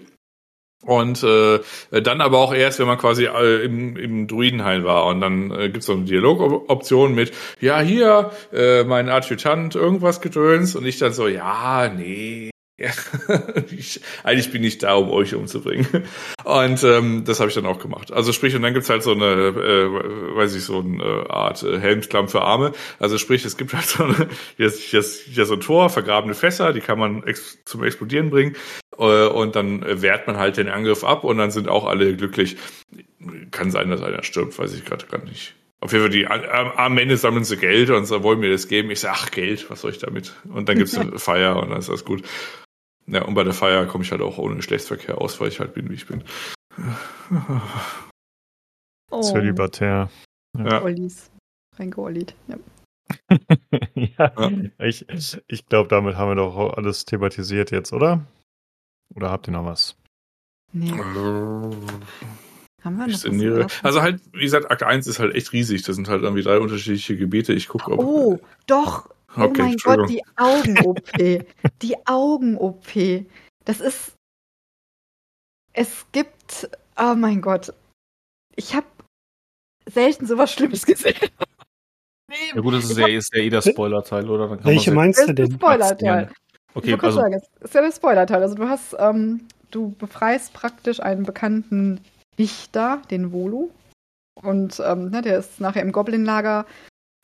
[0.84, 1.58] Und äh,
[1.90, 5.06] dann aber auch erst, wenn man quasi äh, im, im Druidenhain war.
[5.06, 10.20] Und dann äh, gibt es so eine Dialogoption mit, ja, hier, äh, mein Adjutant, irgendwas
[10.20, 10.76] gedöns.
[10.76, 12.50] Und ich dann so, ja, nee.
[12.80, 12.90] Ja,
[13.76, 16.04] ich, eigentlich bin ich da, um euch umzubringen.
[16.44, 18.12] Und ähm, das habe ich dann auch gemacht.
[18.12, 21.80] Also sprich, und dann gibt's halt so eine, äh, weiß ich, so eine Art äh,
[21.80, 22.72] Helmklamm für Arme.
[23.00, 25.60] Also sprich, es gibt halt so eine, hier ist, hier ist, hier ist so ein
[25.60, 28.54] Tor, vergrabene Fässer, die kann man ex zum Explodieren bringen.
[28.96, 32.58] Äh, und dann wehrt man halt den Angriff ab und dann sind auch alle glücklich.
[33.50, 35.56] Kann sein, dass einer stirbt, weiß ich gerade gar nicht.
[35.80, 38.90] Auf jeden Fall, die, am, Ende sammeln sie Geld und so wollen mir das geben.
[38.90, 40.34] Ich sage, ach, Geld, was soll ich damit?
[40.52, 42.22] Und dann gibt's eine Feier und dann ist das gut.
[43.10, 45.72] Ja, und bei der Feier komme ich halt auch ohne Geschlechtsverkehr aus, weil ich halt
[45.74, 46.22] bin, wie ich bin.
[49.10, 50.10] Oh, Zölibatär.
[50.56, 50.82] Ja.
[50.82, 51.30] Ollis.
[51.78, 52.34] Rein geollit.
[52.48, 52.56] Ja.
[53.94, 54.50] ja, Ja.
[54.84, 55.06] ich,
[55.46, 58.26] ich glaube, damit haben wir doch alles thematisiert jetzt, oder?
[59.14, 59.96] Oder habt ihr noch was?
[60.72, 60.90] Nee,
[62.82, 63.84] haben wir noch was?
[63.84, 65.82] Also halt, wie gesagt, Akt 1 ist halt echt riesig.
[65.82, 67.54] Das sind halt irgendwie drei unterschiedliche Gebiete.
[67.54, 68.00] Ich gucke, ob.
[68.00, 69.08] Oh, doch.
[69.38, 71.02] Oh Okay, mein Gott, die Augen-OP.
[71.82, 73.24] die Augen-OP.
[73.64, 74.14] Das ist.
[75.72, 76.68] Es gibt.
[76.98, 77.72] Oh mein Gott.
[78.56, 78.86] Ich habe
[79.88, 81.14] selten sowas Schlimmes gesehen.
[82.54, 84.48] Ja gut, das ist ja, ist ja eh der Spoiler-Teil, oder?
[84.48, 85.54] Dann kann Welche man meinst Das du ist der denn?
[85.56, 86.30] Spoiler-Teil.
[86.30, 88.42] Ich Okay, wollte gerade also sagen, es ist ja der Spoiler-Teil.
[88.42, 92.00] Also du hast, ähm, du befreist praktisch einen bekannten
[92.38, 93.70] Dichter, den Volo.
[94.42, 96.66] Und ähm, ne, der ist nachher im Goblin-Lager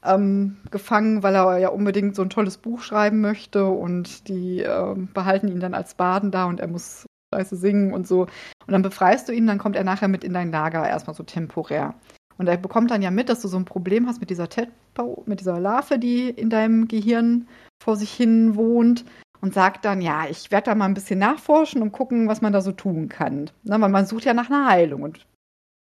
[0.04, 3.66] ähm, gefangen, weil er ja unbedingt so ein tolles Buch schreiben möchte.
[3.66, 8.06] Und die ähm, behalten ihn dann als Baden da und er muss scheiße singen und
[8.06, 8.22] so.
[8.22, 11.22] Und dann befreist du ihn, dann kommt er nachher mit in dein Lager, erstmal so
[11.22, 11.94] temporär.
[12.36, 15.22] Und er bekommt dann ja mit, dass du so ein Problem hast mit dieser Tadpole,
[15.26, 17.46] mit dieser Larve, die in deinem Gehirn
[17.82, 19.04] vor sich hin wohnt
[19.40, 22.52] und sagt dann, ja, ich werde da mal ein bisschen nachforschen und gucken, was man
[22.52, 23.50] da so tun kann.
[23.62, 25.26] Na, weil man sucht ja nach einer Heilung und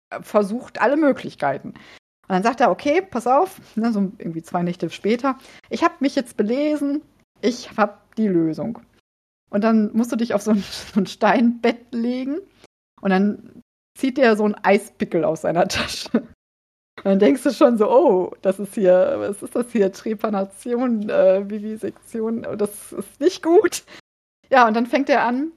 [0.09, 1.73] äh, versucht alle Möglichkeiten.
[2.31, 5.37] Und dann sagt er, okay, pass auf, ne, so irgendwie zwei Nächte später,
[5.69, 7.01] ich habe mich jetzt belesen,
[7.41, 8.79] ich habe die Lösung.
[9.49, 12.39] Und dann musst du dich auf so ein, so ein Steinbett legen
[13.01, 13.61] und dann
[13.99, 16.09] zieht der so einen Eispickel aus seiner Tasche.
[16.19, 19.91] Und dann denkst du schon so, oh, das ist hier, was ist das hier?
[19.91, 23.83] Trepanation, äh, Vivisektion, oh, das ist nicht gut.
[24.49, 25.51] Ja, und dann fängt er an,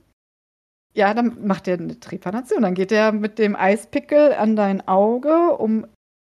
[0.92, 2.62] ja, dann macht er eine Trepanation.
[2.62, 5.86] Dann geht er mit dem Eispickel an dein Auge, um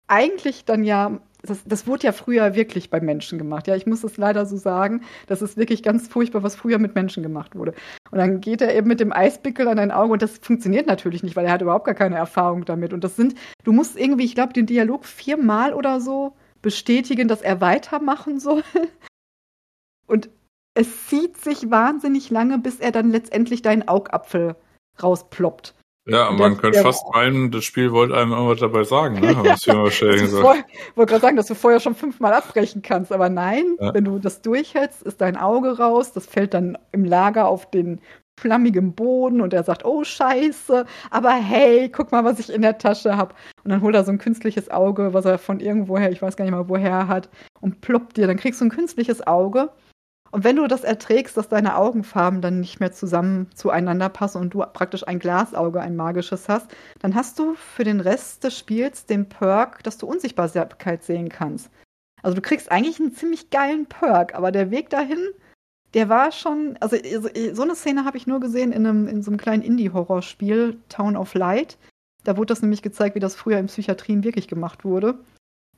[0.07, 3.67] eigentlich dann ja, das, das wurde ja früher wirklich bei Menschen gemacht.
[3.67, 5.01] Ja, ich muss es leider so sagen.
[5.27, 7.73] Das ist wirklich ganz furchtbar, was früher mit Menschen gemacht wurde.
[8.11, 11.23] Und dann geht er eben mit dem Eispickel an dein Auge und das funktioniert natürlich
[11.23, 12.93] nicht, weil er hat überhaupt gar keine Erfahrung damit.
[12.93, 17.41] Und das sind, du musst irgendwie, ich glaube, den Dialog viermal oder so bestätigen, dass
[17.41, 18.63] er weitermachen soll.
[20.07, 20.29] Und
[20.75, 24.55] es zieht sich wahnsinnig lange, bis er dann letztendlich deinen Augapfel
[25.01, 25.73] rausploppt.
[26.07, 29.55] Ja, Und man könnte fast meinen, das Spiel wollte einem irgendwas dabei sagen, ne?
[29.91, 30.63] Stellen Ich wollte
[30.95, 33.93] gerade sagen, dass du vorher schon fünfmal abbrechen kannst, aber nein, Ja.
[33.93, 37.99] wenn du das durchhältst, ist dein Auge raus, das fällt dann im Lager auf den
[38.39, 42.77] flammigen Boden und er sagt, oh Scheiße, aber hey, guck mal, was ich in der
[42.77, 43.33] Tasche habe.
[43.63, 46.45] Und dann holt er so ein künstliches Auge, was er von irgendwoher, ich weiß gar
[46.45, 47.29] nicht mal woher er hat,
[47.61, 49.69] und ploppt dir, dann kriegst du ein künstliches Auge.
[50.35, 54.53] Und wenn du das erträgst, dass deine Augenfarben dann nicht mehr zusammen zueinander passen und
[54.53, 59.05] du praktisch ein Glasauge, ein magisches hast, dann hast du für den Rest des Spiels
[59.05, 61.69] den Perk, dass du Unsichtbarkeit sehen kannst.
[62.21, 65.19] Also du kriegst eigentlich einen ziemlich geilen Perk, aber der Weg dahin,
[65.93, 69.23] der war schon, also so- so eine Szene habe ich nur gesehen in, einem, in
[69.23, 71.77] so einem kleinen Indie-Horrorspiel, Town of Light.
[72.25, 75.17] Da wurde das nämlich gezeigt, wie das früher in Psychiatrien wirklich gemacht wurde.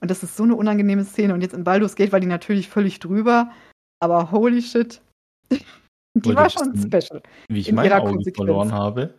[0.02, 1.36] Und das ist so eine unangenehme Szene.
[1.36, 3.52] Und jetzt in Baldur's Gate war die natürlich völlig drüber,
[4.00, 5.01] aber holy shit.
[6.16, 7.22] Die war schon wissen, special.
[7.48, 8.35] wie ich in mein ihrer Auge Konsequenz.
[8.38, 9.14] verloren habe.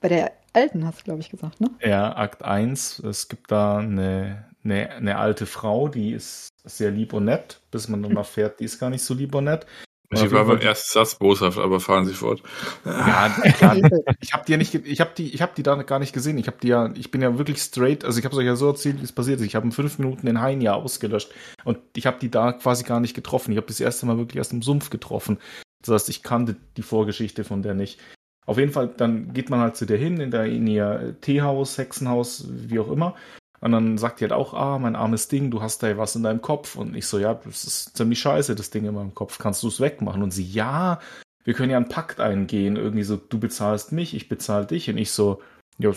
[0.00, 1.70] Bei der alten hast du, glaube ich, gesagt, ne?
[1.80, 2.98] Ja, Akt 1.
[3.00, 7.88] Es gibt da eine, eine, eine alte Frau, die ist sehr lieb und nett, bis
[7.88, 9.66] man dann erfährt, die ist gar nicht so lieb und nett.
[10.12, 12.42] Ich war jeden beim Fall- ersten Satz boshaft, aber fahren Sie fort.
[12.84, 13.76] Ja, klar.
[14.20, 16.36] Ich habe die ja nicht, ich habe die, ich habe die da gar nicht gesehen.
[16.36, 18.04] Ich habe die ja, ich bin ja wirklich straight.
[18.04, 19.46] Also ich habe es euch ja so erzählt, wie es passiert ist.
[19.46, 21.30] Ich habe in fünf Minuten den Hain ja ausgelöscht
[21.64, 23.52] und ich habe die da quasi gar nicht getroffen.
[23.52, 25.38] Ich habe das erste Mal wirklich erst im Sumpf getroffen.
[25.82, 28.00] Das heißt, ich kannte die Vorgeschichte von der nicht.
[28.46, 31.78] Auf jeden Fall, dann geht man halt zu der hin in der in ihr Teehaus,
[31.78, 33.14] Hexenhaus, wie auch immer.
[33.60, 36.16] Und dann sagt die halt auch, ah, mein armes Ding, du hast da ja was
[36.16, 36.76] in deinem Kopf.
[36.76, 39.38] Und ich so, ja, das ist ziemlich scheiße, das Ding in meinem Kopf.
[39.38, 40.22] Kannst du es wegmachen?
[40.22, 40.98] Und sie, ja,
[41.44, 42.76] wir können ja einen Pakt eingehen.
[42.76, 44.88] Irgendwie so, du bezahlst mich, ich bezahle dich.
[44.88, 45.42] Und ich so,
[45.78, 45.92] Ja,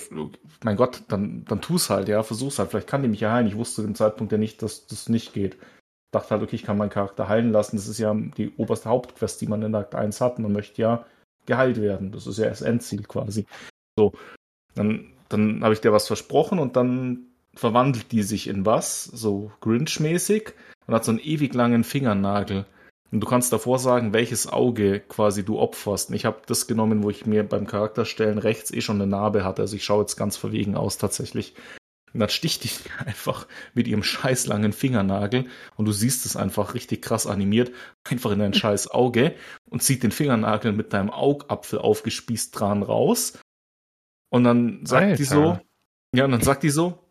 [0.63, 2.71] mein Gott, dann, dann tu's halt, ja, versuch's halt.
[2.71, 3.47] Vielleicht kann die mich ja heilen.
[3.47, 5.57] Ich wusste zu dem Zeitpunkt ja nicht, dass das nicht geht.
[6.11, 7.77] Dachte halt, okay, ich kann meinen Charakter heilen lassen.
[7.77, 10.39] Das ist ja die oberste Hauptquest, die man in Akt 1 hat.
[10.39, 11.05] Man möchte ja
[11.45, 12.11] geheilt werden.
[12.11, 13.45] Das ist ja das Endziel quasi.
[13.97, 14.13] So.
[14.75, 19.51] Dann, dann habe ich dir was versprochen und dann verwandelt die sich in was, so
[19.61, 20.53] Grinch-mäßig
[20.87, 22.65] und hat so einen ewig langen Fingernagel.
[23.11, 26.09] Und du kannst davor sagen, welches Auge quasi du opferst.
[26.09, 29.43] Und ich habe das genommen, wo ich mir beim Charakterstellen rechts eh schon eine Narbe
[29.43, 29.61] hatte.
[29.61, 31.53] Also ich schaue jetzt ganz verwegen aus tatsächlich.
[32.11, 32.69] Und dann sticht die
[33.05, 37.71] einfach mit ihrem scheiß langen Fingernagel und du siehst es einfach richtig krass animiert,
[38.03, 39.35] einfach in dein scheiß Auge
[39.69, 43.39] und zieht den Fingernagel mit deinem Augapfel aufgespießt dran raus.
[44.29, 45.25] Und dann sagt die Alter.
[45.25, 45.59] so,
[46.15, 47.02] ja, und dann sagt die so,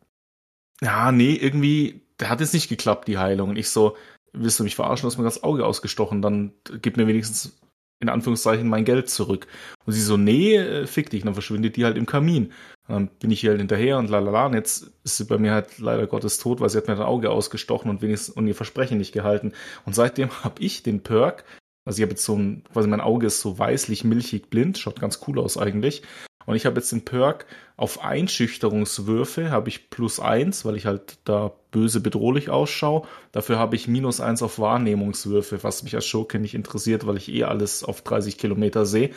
[0.83, 3.51] ja, nee, irgendwie, der hat jetzt nicht geklappt, die Heilung.
[3.51, 3.97] Und ich so,
[4.33, 7.59] willst du mich verarschen, du hast mir das Auge ausgestochen, dann gib mir wenigstens
[8.01, 9.47] in Anführungszeichen mein Geld zurück.
[9.87, 12.53] Und sie so, nee, äh, fick dich, Und dann verschwindet die halt im Kamin.
[12.89, 15.53] Und dann bin ich hier halt hinterher und lalala, und jetzt ist sie bei mir
[15.53, 18.57] halt leider Gottes tot, weil sie hat mir das Auge ausgestochen und wenigstens und ihr
[18.57, 19.53] Versprechen nicht gehalten.
[19.87, 21.45] Und seitdem habe ich den Perk,
[21.85, 25.01] also ich habe jetzt so ein, quasi mein Auge ist so weißlich, milchig blind, schaut
[25.01, 26.03] ganz cool aus eigentlich.
[26.47, 27.47] Und ich habe jetzt den Perk
[27.77, 33.07] auf Einschüchterungswürfe habe ich plus eins, weil ich halt da böse bedrohlich ausschaue.
[33.33, 37.29] Dafür habe ich minus eins auf Wahrnehmungswürfe, was mich als Schurke nicht interessiert, weil ich
[37.29, 39.11] eh alles auf 30 Kilometer sehe.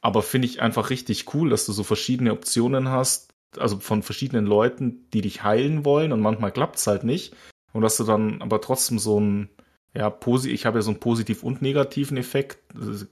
[0.00, 4.46] Aber finde ich einfach richtig cool, dass du so verschiedene Optionen hast, also von verschiedenen
[4.46, 7.34] Leuten, die dich heilen wollen und manchmal klappt's halt nicht.
[7.72, 9.48] Und dass du dann aber trotzdem so ein,
[9.94, 12.58] ja, posi ich habe ja so einen positiv und negativen Effekt.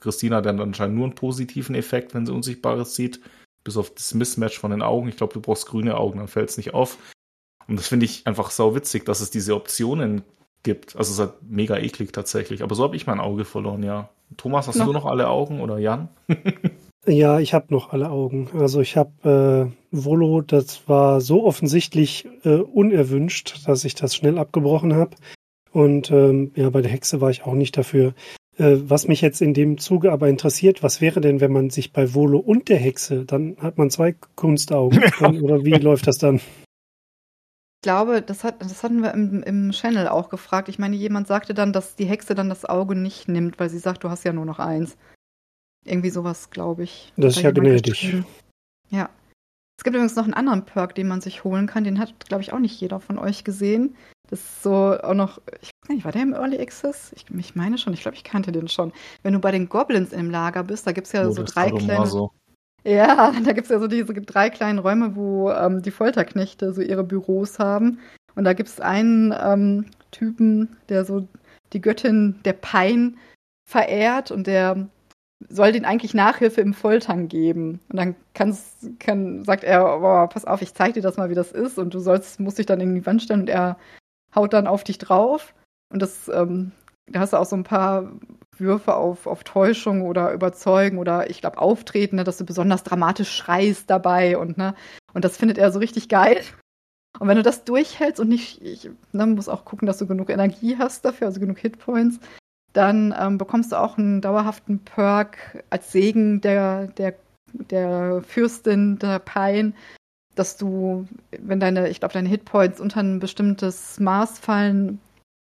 [0.01, 3.21] Christina hat dann anscheinend nur einen positiven Effekt, wenn sie Unsichtbares sieht.
[3.65, 5.09] Bis auf das Mismatch von den Augen.
[5.09, 6.97] Ich glaube, du brauchst grüne Augen, dann fällt's nicht auf.
[7.69, 10.23] Und das finde ich einfach sau witzig, dass es diese Optionen
[10.63, 10.97] gibt.
[10.97, 12.63] Also es ist halt mega eklig tatsächlich.
[12.63, 14.09] Aber so habe ich mein Auge verloren, ja.
[14.37, 16.09] Thomas, hast Noch- du noch alle Augen oder Jan?
[17.07, 18.51] Ja, ich habe noch alle Augen.
[18.53, 24.37] Also ich habe äh, Volo, das war so offensichtlich äh, unerwünscht, dass ich das schnell
[24.37, 25.17] abgebrochen habe.
[25.73, 28.13] Und ähm, ja, bei der Hexe war ich auch nicht dafür.
[28.61, 31.95] Äh, was mich jetzt in dem Zuge aber interessiert, was wäre denn, wenn man sich
[31.95, 35.01] bei Volo und der Hexe, dann hat man zwei Kunstaugen.
[35.19, 36.37] Dann, oder wie läuft das dann?
[36.37, 40.69] Ich glaube, das, hat, das hatten wir im, im Channel auch gefragt.
[40.69, 43.79] Ich meine, jemand sagte dann, dass die Hexe dann das Auge nicht nimmt, weil sie
[43.79, 44.99] sagt, du hast ja nur noch eins.
[45.87, 47.15] Irgendwie sowas, glaube ich.
[47.17, 48.23] Das ist Hat ja gnädig.
[48.91, 49.09] Ja.
[49.79, 51.85] Es gibt übrigens noch einen anderen Perk, den man sich holen kann.
[51.85, 53.97] Den hat, glaube ich, auch nicht jeder von euch gesehen.
[54.31, 57.13] Das ist so auch noch, ich weiß nicht, war der im Early Access?
[57.17, 58.93] Ich, ich meine schon, ich glaube, ich kannte den schon.
[59.23, 61.71] Wenn du bei den Goblins im Lager bist, da gibt es ja so Modus drei
[61.71, 61.87] kleine.
[61.87, 62.31] Sadomaso.
[62.85, 67.05] Ja, da gibt's ja so diese drei kleinen Räume, wo ähm, die Folterknechte so ihre
[67.05, 67.99] Büros haben.
[68.37, 71.27] Und da gibt's einen ähm, Typen, der so
[71.73, 73.19] die Göttin der Pein
[73.69, 74.89] verehrt und der
[75.49, 77.81] soll den eigentlich Nachhilfe im Foltern geben.
[77.89, 81.35] Und dann kann's, kann, sagt er, boah, pass auf, ich zeig dir das mal, wie
[81.35, 81.79] das ist.
[81.79, 83.77] Und du sollst, musst dich dann in die Wand stellen und er
[84.35, 85.55] haut dann auf dich drauf.
[85.93, 86.73] Und das, ähm,
[87.07, 88.11] da hast du auch so ein paar
[88.57, 93.35] Würfe auf, auf Täuschung oder Überzeugen oder ich glaube Auftreten, ne, dass du besonders dramatisch
[93.35, 94.75] schreist dabei und ne,
[95.13, 96.43] und das findet er so richtig geil.
[97.19, 100.31] Und wenn du das durchhältst und nicht, ich ne, muss auch gucken, dass du genug
[100.31, 102.21] Energie hast dafür, also genug Hitpoints,
[102.73, 107.15] dann ähm, bekommst du auch einen dauerhaften Perk als Segen der, der,
[107.53, 109.75] der Fürstin der Pein,
[110.41, 114.99] dass du, wenn deine, ich glaube, deine Hitpoints unter ein bestimmtes Maß fallen,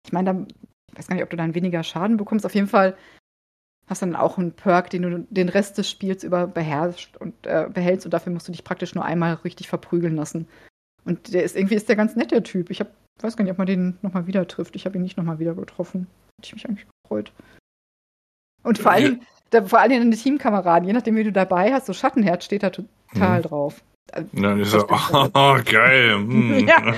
[0.06, 0.46] ich meine, da
[0.92, 2.46] ich weiß gar nicht, ob du dann weniger Schaden bekommst.
[2.46, 2.96] Auf jeden Fall
[3.88, 7.34] hast du dann auch einen Perk, den du den Rest des Spiels über beherrscht und
[7.46, 10.46] äh, behältst und dafür musst du dich praktisch nur einmal richtig verprügeln lassen.
[11.04, 12.70] Und der ist irgendwie ist der ganz nett, der Typ.
[12.70, 14.76] Ich hab, weiß gar nicht, ob man den nochmal wieder trifft.
[14.76, 16.06] Ich habe ihn nicht nochmal wieder getroffen.
[16.38, 17.32] Hätte ich mich eigentlich gefreut.
[18.62, 19.20] Und vor allem,
[19.52, 22.70] der, vor allem deine Teamkameraden, je nachdem, wie du dabei hast, so Schattenherz steht da
[22.70, 23.42] total Mhm.
[23.42, 23.82] drauf.
[24.32, 26.14] Und dann ist so, oh, geil.
[26.18, 26.68] Hm.
[26.68, 26.94] Ja.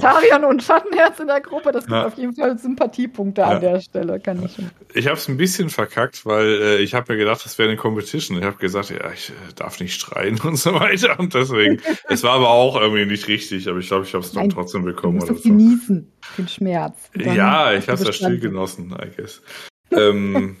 [0.00, 2.06] Tarion und Schattenherz in der Gruppe, das gibt Ja.
[2.06, 3.48] auf jeden Fall Sympathiepunkte Ja.
[3.48, 4.70] an der Stelle, kann ich schon.
[4.94, 7.76] Ich habe es ein bisschen verkackt, weil äh, ich habe mir gedacht, das wäre eine
[7.76, 8.38] Competition.
[8.38, 11.18] Ich habe gesagt, ja, ich äh, darf nicht schreien und so weiter.
[11.18, 14.32] Und deswegen, es war aber auch irgendwie nicht richtig, aber ich glaube, ich habe es
[14.32, 15.16] dann trotzdem Du bekommen.
[15.16, 15.50] musst Oder das so.
[15.50, 17.10] genießen, den Schmerz.
[17.16, 19.42] Ja, ich du habe es ja still genossen, I guess.
[19.90, 20.56] ähm,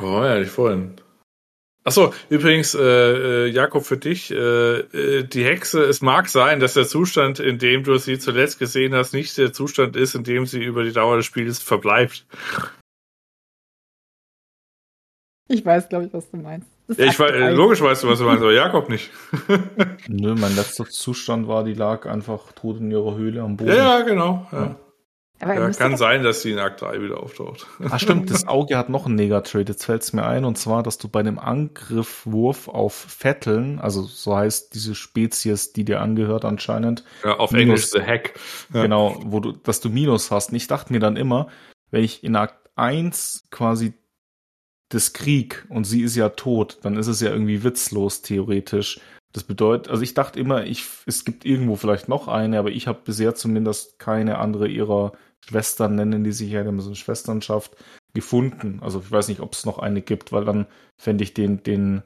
[0.00, 0.94] oh ja, ich vorhin.
[1.86, 6.72] Achso, übrigens, äh, äh, Jakob, für dich, äh, äh, die Hexe, es mag sein, dass
[6.72, 10.46] der Zustand, in dem du sie zuletzt gesehen hast, nicht der Zustand ist, in dem
[10.46, 12.26] sie über die Dauer des Spiels verbleibt.
[15.48, 16.66] Ich weiß, glaube ich, was du meinst.
[16.88, 19.10] Ja, ich weiß, logisch weißt du, was du meinst, aber Jakob nicht.
[20.08, 23.70] Nö, mein letzter Zustand war, die lag einfach tot in ihrer Höhle am Boden.
[23.70, 24.46] ja, ja, genau.
[24.52, 24.76] Ja.
[25.44, 27.66] Aber er Ja, kann sein, dass die in Akt 3 wieder auftaucht.
[27.90, 29.68] Ah, stimmt, das Auge hat noch einen Negatrait.
[29.68, 34.02] Jetzt fällt es mir ein, und zwar, dass du bei einem Angriffwurf auf Vetteln, also
[34.02, 37.62] so heißt diese Spezies, die dir angehört anscheinend, Ja, auf Minus.
[37.62, 38.34] Englisch The Hack.
[38.72, 38.82] Ja.
[38.82, 40.50] genau, wo du, dass du Minus hast.
[40.50, 41.48] Und ich dachte mir dann immer,
[41.90, 43.94] wenn ich in Akt 1 quasi
[44.88, 49.00] das Krieg und sie ist ja tot, dann ist es ja irgendwie witzlos theoretisch.
[49.32, 52.86] Das bedeutet, also ich dachte immer, ich, es gibt irgendwo vielleicht noch eine, aber ich
[52.86, 55.12] habe bisher zumindest keine andere ihrer
[55.48, 57.76] Schwestern, nennen die sich ja immer so eine Schwesternschaft,
[58.14, 58.78] gefunden.
[58.80, 60.66] Also ich weiß nicht, ob es noch eine gibt, weil dann
[60.96, 62.02] fände ich den, den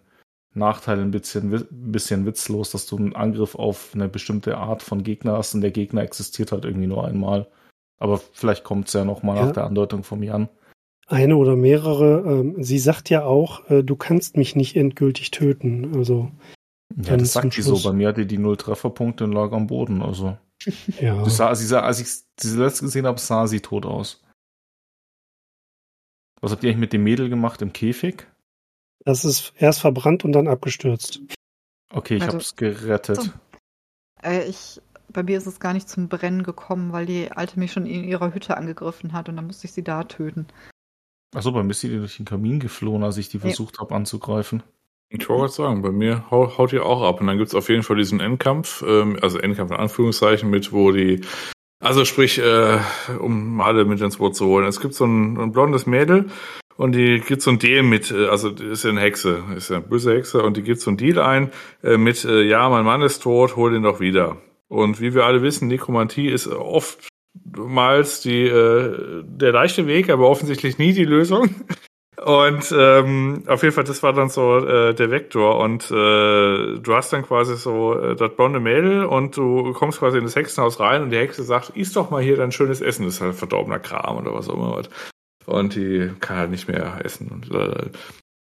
[0.54, 5.36] Nachteil ein bisschen, bisschen witzlos, dass du einen Angriff auf eine bestimmte Art von Gegner
[5.36, 7.46] hast und der Gegner existiert halt irgendwie nur einmal.
[8.00, 9.46] Aber vielleicht kommt es ja noch mal Ja.
[9.46, 10.48] nach der Andeutung vom Jan.
[11.06, 12.22] Eine oder mehrere.
[12.26, 15.94] Ähm, sie sagt ja auch, äh, du kannst mich nicht endgültig töten.
[15.96, 16.30] Also,
[16.96, 17.78] Ja, das sagt die so.
[17.82, 20.02] Bei mir hatte die null Trefferpunkte und lag am Boden.
[20.02, 20.36] Also,
[21.00, 21.24] ja.
[21.24, 24.22] sie sah, sie sah, als ich sie zuletzt gesehen habe, sah sie tot aus.
[26.40, 28.26] Was habt ihr eigentlich mit dem Mädel gemacht im Käfig?
[29.04, 31.20] Das ist erst verbrannt und dann abgestürzt.
[31.92, 33.22] Okay, ich Also- hab's gerettet.
[33.22, 33.30] So.
[34.22, 37.72] Äh, ich, bei mir ist es gar nicht zum Brennen gekommen, weil die Alte mich
[37.72, 40.46] schon in ihrer Hütte angegriffen hat und dann musste ich sie da töten.
[41.34, 43.42] Achso, bei mir ist die durch den Kamin geflohen, als ich die Ja.
[43.42, 44.62] versucht habe anzugreifen.
[45.10, 47.20] Ich wollte gerade sagen, bei mir hau- haut die auch ab.
[47.20, 50.92] Und dann gibt's auf jeden Fall diesen Endkampf, ähm, also Endkampf in Anführungszeichen, mit wo
[50.92, 51.22] die,
[51.82, 52.78] also sprich, äh,
[53.18, 54.66] um alle mit ins Boot zu holen.
[54.66, 56.26] Es gibt so ein, ein blondes Mädel
[56.76, 59.76] und die gibt so ein Deal mit, äh, also ist ja eine Hexe, ist ja
[59.76, 62.84] eine böse Hexe und die gibt so ein Deal ein äh, mit, äh, ja, mein
[62.84, 64.36] Mann ist tot, hol den doch wieder.
[64.68, 70.76] Und wie wir alle wissen, Nekromantie ist oftmals die, äh, der leichte Weg, aber offensichtlich
[70.76, 71.48] nie die Lösung.
[72.28, 75.58] Und ähm, auf jeden Fall, das war dann so äh, der Vektor.
[75.60, 80.18] Und äh, du hast dann quasi so äh, das blonde Mädel und du kommst quasi
[80.18, 83.06] in das Hexenhaus rein und die Hexe sagt, iss doch mal hier dein schönes Essen.
[83.06, 84.82] Das ist halt verdorbener Kram oder was auch immer.
[85.46, 87.28] Und die kann halt nicht mehr essen.
[87.28, 87.86] Und, äh,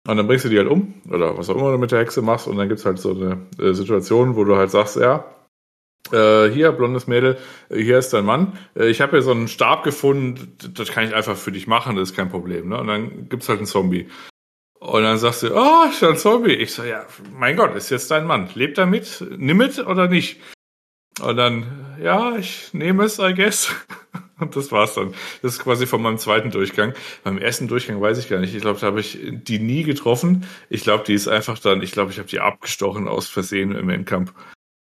[0.08, 2.24] und dann bringst du die halt um oder was auch immer du mit der Hexe
[2.24, 2.48] machst.
[2.48, 5.26] Und dann gibt's halt so eine äh, Situation, wo du halt sagst, ja,
[6.12, 7.38] äh, hier, blondes Mädel,
[7.70, 8.58] äh, hier ist dein Mann.
[8.76, 11.96] Äh, ich habe hier so einen Stab gefunden, das kann ich einfach für dich machen,
[11.96, 12.70] das ist kein Problem.
[12.70, 12.78] Ne?
[12.80, 14.08] Und dann gibt's halt einen Zombie.
[14.80, 16.54] Und dann sagst du, oh, ist ja ein Zombie.
[16.54, 18.50] Ich so, ja, mein Gott, ist jetzt dein Mann.
[18.54, 19.26] Lebt er mit?
[19.36, 20.40] Nimm mit oder nicht?
[21.22, 23.74] Und dann, ja, ich nehme es, I guess.
[24.40, 25.14] Und das war's dann.
[25.42, 26.94] Das ist quasi von meinem zweiten Durchgang.
[27.24, 28.54] Beim ersten Durchgang weiß ich gar nicht.
[28.54, 30.46] Ich glaube, da habe ich die nie getroffen.
[30.70, 33.90] Ich glaube, die ist einfach dann, ich glaube, ich habe die abgestochen aus Versehen im
[33.90, 34.34] Endkampf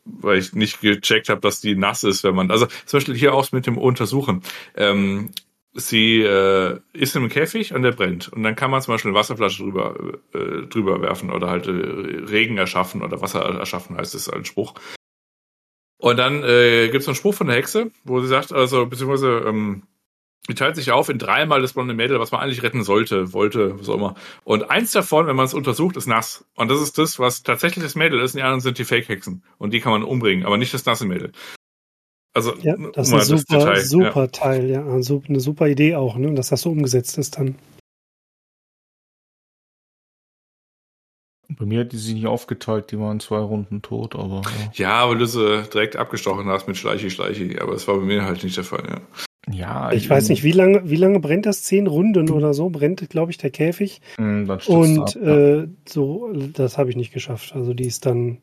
[0.05, 3.33] weil ich nicht gecheckt habe, dass die nass ist, wenn man, also zum Beispiel hier
[3.33, 4.41] auch mit dem Untersuchen.
[4.75, 5.31] Ähm,
[5.73, 8.29] sie äh, ist im Käfig und der brennt.
[8.29, 9.95] Und dann kann man zum Beispiel eine Wasserflasche drüber,
[10.33, 14.75] äh, drüber werfen oder halt äh, Regen erschaffen oder Wasser erschaffen, heißt es als Spruch.
[15.97, 19.45] Und dann äh, gibt es einen Spruch von der Hexe, wo sie sagt, also beziehungsweise
[19.47, 19.83] ähm,
[20.49, 23.79] die teilt sich auf in dreimal das blonde Mädel, was man eigentlich retten sollte, wollte,
[23.79, 24.15] was auch immer.
[24.43, 26.43] Und eins davon, wenn man es untersucht, ist nass.
[26.55, 28.33] Und das ist das, was tatsächlich das Mädel ist.
[28.33, 29.41] Und die anderen sind die Fake-Hexen.
[29.57, 31.31] Und die kann man umbringen, aber nicht das nasse Mädel.
[32.33, 34.27] Also, Ja, das ist mal ein super, Detail, super Ja.
[34.27, 34.85] Teil, ja.
[34.85, 36.33] Eine super Idee auch, ne?
[36.33, 37.55] dass das so umgesetzt ist dann.
[41.47, 44.41] Bei mir hat die sich nicht aufgeteilt, die waren zwei Runden tot, aber
[44.73, 45.03] ja.
[45.03, 47.59] ja, weil du sie direkt abgestochen hast mit Schleichi, Schleichi.
[47.59, 49.01] Aber das war bei mir halt nicht der Fall, ja.
[49.51, 51.63] Ja, Ich weiß nicht, wie lange, wie lange brennt das?
[51.63, 54.01] Zehn Runden oder so brennt, glaube ich, der Käfig.
[54.17, 57.53] Hm, stürzt Und ab, äh, so, das habe ich nicht geschafft.
[57.53, 58.39] Also die ist dann,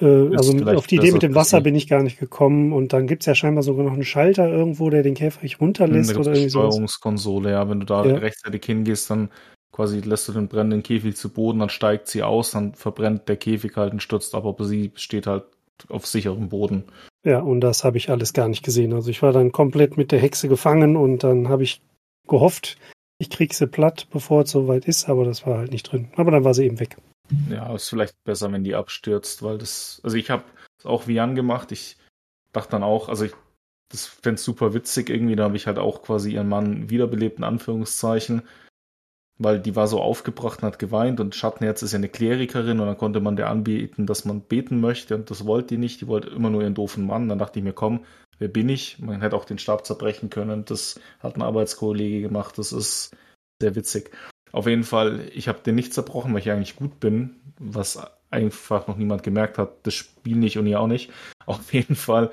[0.00, 2.72] äh, also vielleicht auf die Idee mit dem Wasser bin ich gar nicht gekommen.
[2.72, 6.14] Und dann gibt's ja scheinbar sogar noch einen Schalter irgendwo, der den Käfig runterlässt Hm,
[6.16, 6.74] gibt's oder irgendwie sowas.
[6.74, 7.68] Steuerungskonsole, ja.
[7.68, 8.14] Wenn du da Ja.
[8.16, 9.30] rechtzeitig hingehst, dann
[9.72, 13.36] quasi lässt du den brennenden Käfig zu Boden, dann steigt sie aus, dann verbrennt der
[13.36, 15.44] Käfig halt und stürzt ab, aber sie steht halt
[15.88, 16.84] auf sicherem Boden.
[17.24, 18.92] Ja, und das habe ich alles gar nicht gesehen.
[18.92, 21.80] Also ich war dann komplett mit der Hexe gefangen und dann habe ich
[22.26, 22.78] gehofft,
[23.18, 26.10] ich krieg sie platt, bevor es soweit ist, aber das war halt nicht drin.
[26.16, 26.96] Aber dann war sie eben weg.
[27.48, 30.44] Ja, ist vielleicht besser, wenn die abstürzt, weil das, also ich habe
[30.78, 31.70] es auch wie Jan gemacht.
[31.70, 31.96] Ich
[32.52, 33.32] dachte dann auch, also ich,
[33.90, 37.44] das fände super witzig irgendwie, da habe ich halt auch quasi ihren Mann wiederbelebt, in
[37.44, 38.42] Anführungszeichen,
[39.42, 42.86] weil die war so aufgebracht und hat geweint und Schattenherz ist ja eine Klerikerin und
[42.86, 46.06] dann konnte man der anbieten, dass man beten möchte und das wollte die nicht, die
[46.06, 47.28] wollte immer nur ihren doofen Mann.
[47.28, 48.04] Dann dachte ich mir, komm,
[48.38, 48.98] wer bin ich?
[48.98, 53.16] Man hätte auch den Stab zerbrechen können, das hat ein Arbeitskollege gemacht, das ist
[53.60, 54.10] sehr witzig.
[54.52, 57.98] Auf jeden Fall, ich habe den nicht zerbrochen, weil ich eigentlich gut bin, was
[58.30, 59.86] einfach noch niemand gemerkt hat.
[59.86, 61.10] Das Spiel nicht und ihr auch nicht.
[61.46, 62.30] Auf jeden Fall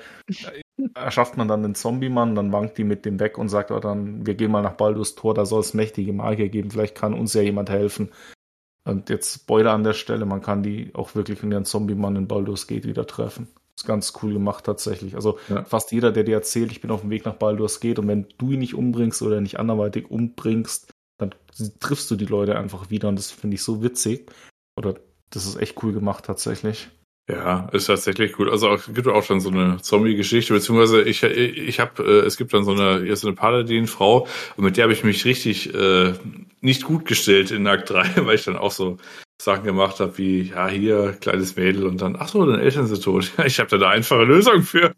[0.93, 4.25] erschafft man dann den Zombie-Mann, dann wankt die mit dem weg und sagt, oh, dann,
[4.25, 7.33] wir gehen mal nach Baldur's Tor, da soll es mächtige Magier geben, vielleicht kann uns
[7.33, 8.09] ja jemand helfen.
[8.85, 12.27] Und jetzt Spoiler an der Stelle, man kann die auch wirklich in ihren Zombie-Mann in
[12.27, 13.48] Baldur's Gate wieder treffen.
[13.75, 15.16] Ist ganz cool gemacht tatsächlich.
[15.16, 15.64] Also Ja.
[15.64, 18.27] fast jeder, der dir erzählt, ich bin auf dem Weg nach Baldur's Gate und wenn
[18.38, 21.35] du ihn nicht umbringst oder nicht anderweitig umbringst, dann
[21.80, 24.32] triffst du die Leute einfach wieder und das finde ich so witzig.
[24.75, 24.95] Oder
[25.30, 26.90] das ist echt cool gemacht tatsächlich.
[27.30, 28.49] Ja, ist tatsächlich cool.
[28.49, 32.56] Also es gibt auch schon so eine Zombie-Geschichte, beziehungsweise ich, ich habe, äh, es gibt
[32.56, 34.27] dann so eine, hier ist so eine Paladin-Frau
[34.58, 36.14] und mit der habe ich mich richtig äh,
[36.61, 38.98] nicht gut gestellt in Akt 3, weil ich dann auch so
[39.40, 43.03] Sachen gemacht habe wie, ja, hier, kleines Mädel und dann, ach so, deine Eltern sind
[43.03, 43.32] tot.
[43.45, 44.95] Ich habe da eine einfache Lösung für.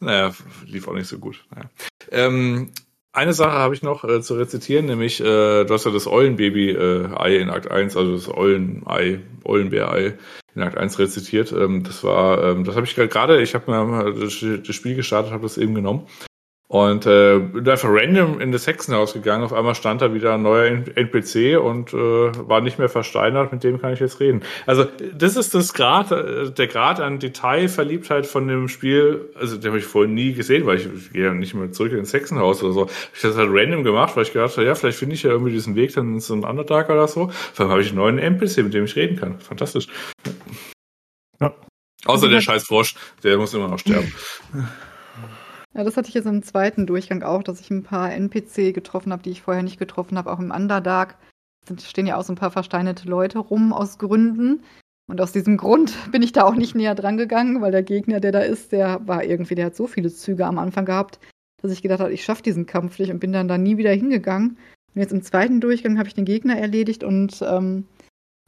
[0.00, 0.34] Naja,
[0.66, 1.44] lief auch nicht so gut.
[1.54, 1.70] Naja.
[2.10, 2.72] Ähm,
[3.18, 7.36] eine Sache habe ich noch äh, zu rezitieren, nämlich, äh, du hast ja das Eulenbaby-Ei
[7.36, 10.14] in Akt 1, also das Eulenei, Eulenbär-Ei
[10.54, 11.52] in Akt 1 rezitiert.
[11.52, 15.42] Ähm, das war, ähm, das habe ich gerade, ich habe mir das Spiel gestartet, habe
[15.42, 16.06] das eben genommen.
[16.70, 19.42] Und äh, bin einfach random in das Hexenhaus gegangen.
[19.42, 23.52] Auf einmal stand da wieder ein neuer NPC und äh, war nicht mehr versteinert.
[23.52, 24.42] Mit dem kann ich jetzt reden.
[24.66, 29.30] Also das ist das Grad, äh, der Grad an Detailverliebtheit von dem Spiel.
[29.34, 31.92] Also den habe ich vorhin nie gesehen, weil ich, ich gehe ja nicht mehr zurück
[31.92, 32.86] ins Hexenhaus oder so.
[33.14, 35.30] Ich habe das halt random gemacht, weil ich gedacht habe, ja, vielleicht finde ich ja
[35.30, 37.30] irgendwie diesen Weg dann in so einen Underdark oder so.
[37.54, 39.40] Vor allem habe ich einen neuen NPC, mit dem ich reden kann.
[39.40, 39.86] Fantastisch.
[41.40, 41.54] Ja.
[42.04, 44.12] Außer der scheiß Frosch, der muss immer noch sterben.
[45.78, 49.12] Ja, das hatte ich jetzt im zweiten Durchgang auch, dass ich ein paar NPC getroffen
[49.12, 51.16] habe, die ich vorher nicht getroffen habe, auch im Underdark.
[51.66, 54.64] Da stehen ja auch so ein paar versteinerte Leute rum aus Gründen.
[55.08, 58.18] Und aus diesem Grund bin ich da auch nicht näher dran gegangen, weil der Gegner,
[58.18, 61.20] der da ist, der war irgendwie, der hat so viele Züge am Anfang gehabt,
[61.62, 63.92] dass ich gedacht habe, ich schaffe diesen Kampf nicht und bin dann da nie wieder
[63.92, 64.58] hingegangen.
[64.96, 67.86] Und jetzt im zweiten Durchgang habe ich den Gegner erledigt und ähm,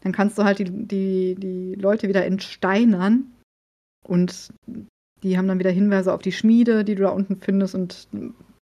[0.03, 3.31] dann kannst du halt die, die, die Leute wieder entsteinern.
[4.03, 4.53] Und
[5.23, 8.09] die haben dann wieder Hinweise auf die Schmiede, die du da unten findest und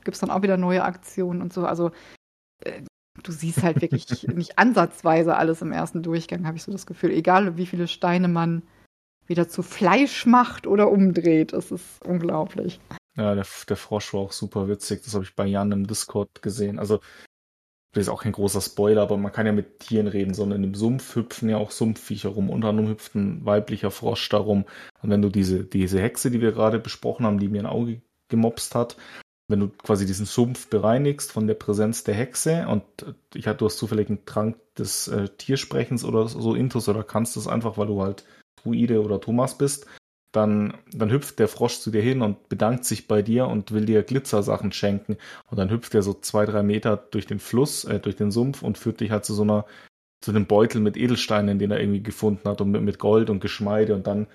[0.03, 1.66] gibst dann auch wieder neue Aktionen und so.
[1.66, 1.92] Also
[2.64, 2.82] äh,
[3.24, 7.11] du siehst halt wirklich nicht ansatzweise alles im ersten Durchgang, habe ich so das Gefühl.
[7.11, 8.64] Egal wie viele Steine man
[9.27, 11.53] wieder zu Fleisch macht oder umdreht.
[11.53, 12.80] Es ist unglaublich.
[13.17, 15.03] Ja, der, der Frosch war auch super witzig.
[15.03, 16.80] Das habe ich bei Jan im Discord gesehen.
[16.80, 17.00] Also,
[17.95, 20.75] das ist auch kein großer Spoiler, aber man kann ja mit Tieren reden, sondern im
[20.75, 22.49] Sumpf hüpfen ja auch Sumpfviecher rum.
[22.49, 24.65] Unter anderem hüpft ein weiblicher Frosch darum.
[25.01, 28.01] Und wenn du diese, diese Hexe, die wir gerade besprochen haben, die mir ein Auge
[28.27, 28.98] gemopst hat,
[29.48, 33.59] wenn du quasi diesen Sumpf bereinigst von der Präsenz der Hexe und äh, ich hatte,
[33.59, 37.77] du hast zufällig einen Trank des äh, Tiersprechens oder so Intus oder kannst das einfach,
[37.77, 38.25] weil du halt
[38.61, 39.85] Druide oder Thomas bist,
[40.35, 43.85] dann, dann hüpft der Frosch zu dir hin und bedankt sich bei dir und will
[43.85, 45.17] dir Glitzersachen schenken.
[45.49, 48.61] Und dann hüpft er so zwei, drei Meter durch den Fluss, äh, durch den Sumpf
[48.61, 49.65] und führt dich halt zu so einer,
[50.22, 53.39] zu einem Beutel mit Edelsteinen, den er irgendwie gefunden hat und mit, mit Gold und
[53.39, 54.27] Geschmeide und dann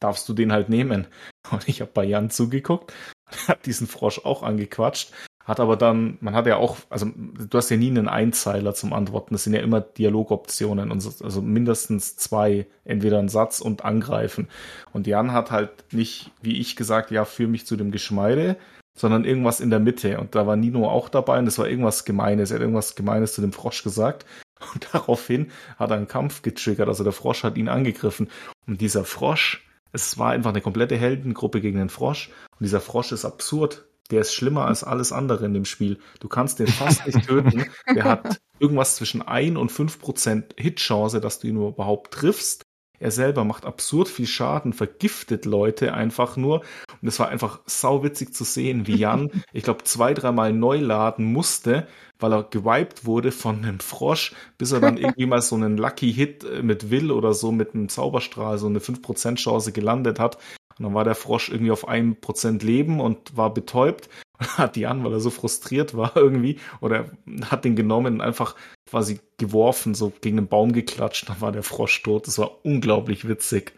[0.00, 1.06] darfst du den halt nehmen.
[1.50, 2.92] Und ich habe bei Jan zugeguckt,
[3.48, 5.12] hat diesen Frosch auch angequatscht,
[5.48, 8.92] hat aber dann, man hat ja auch, also du hast ja nie einen Einzeiler zum
[8.92, 13.84] Antworten, das sind ja immer Dialogoptionen, und so- also mindestens zwei, entweder ein Satz und
[13.84, 14.48] angreifen.
[14.92, 18.56] Und Jan hat halt nicht, wie ich gesagt, ja, führ mich zu dem Geschmeide,
[18.94, 20.18] sondern irgendwas in der Mitte.
[20.20, 22.50] Und da war Nino auch dabei und das war irgendwas Gemeines.
[22.50, 24.26] Er hat irgendwas Gemeines zu dem Frosch gesagt.
[24.74, 26.88] Und daraufhin hat er einen Kampf getriggert.
[26.88, 28.28] Also der Frosch hat ihn angegriffen.
[28.66, 32.30] Und dieser Frosch, es war einfach eine komplette Heldengruppe gegen den Frosch.
[32.58, 33.84] Und dieser Frosch ist absurd.
[34.10, 35.98] Der ist schlimmer als alles andere in dem Spiel.
[36.20, 37.66] Du kannst den fast nicht töten.
[37.94, 42.62] Der hat irgendwas zwischen 1 und 5 Prozent Hitchance, dass du ihn überhaupt triffst.
[43.00, 46.62] Er selber macht absurd viel Schaden, vergiftet Leute einfach nur.
[47.00, 51.24] Und es war einfach sauwitzig zu sehen, wie Jan, ich glaube, zwei, dreimal neu laden
[51.24, 51.86] musste,
[52.18, 56.12] weil er gewiped wurde von einem Frosch, bis er dann irgendwie mal so einen Lucky
[56.12, 60.38] Hit äh, mit Will oder so mit einem Zauberstrahl so eine 5% Chance gelandet hat.
[60.78, 64.08] Und dann war der Frosch irgendwie auf 1% Leben und war betäubt.
[64.38, 67.06] Und hat Jan, weil er so frustriert war irgendwie, oder
[67.46, 68.54] hat den genommen und einfach
[68.88, 72.26] quasi geworfen, so gegen einen Baum geklatscht, dann war der Frosch tot.
[72.26, 73.72] Das war unglaublich witzig,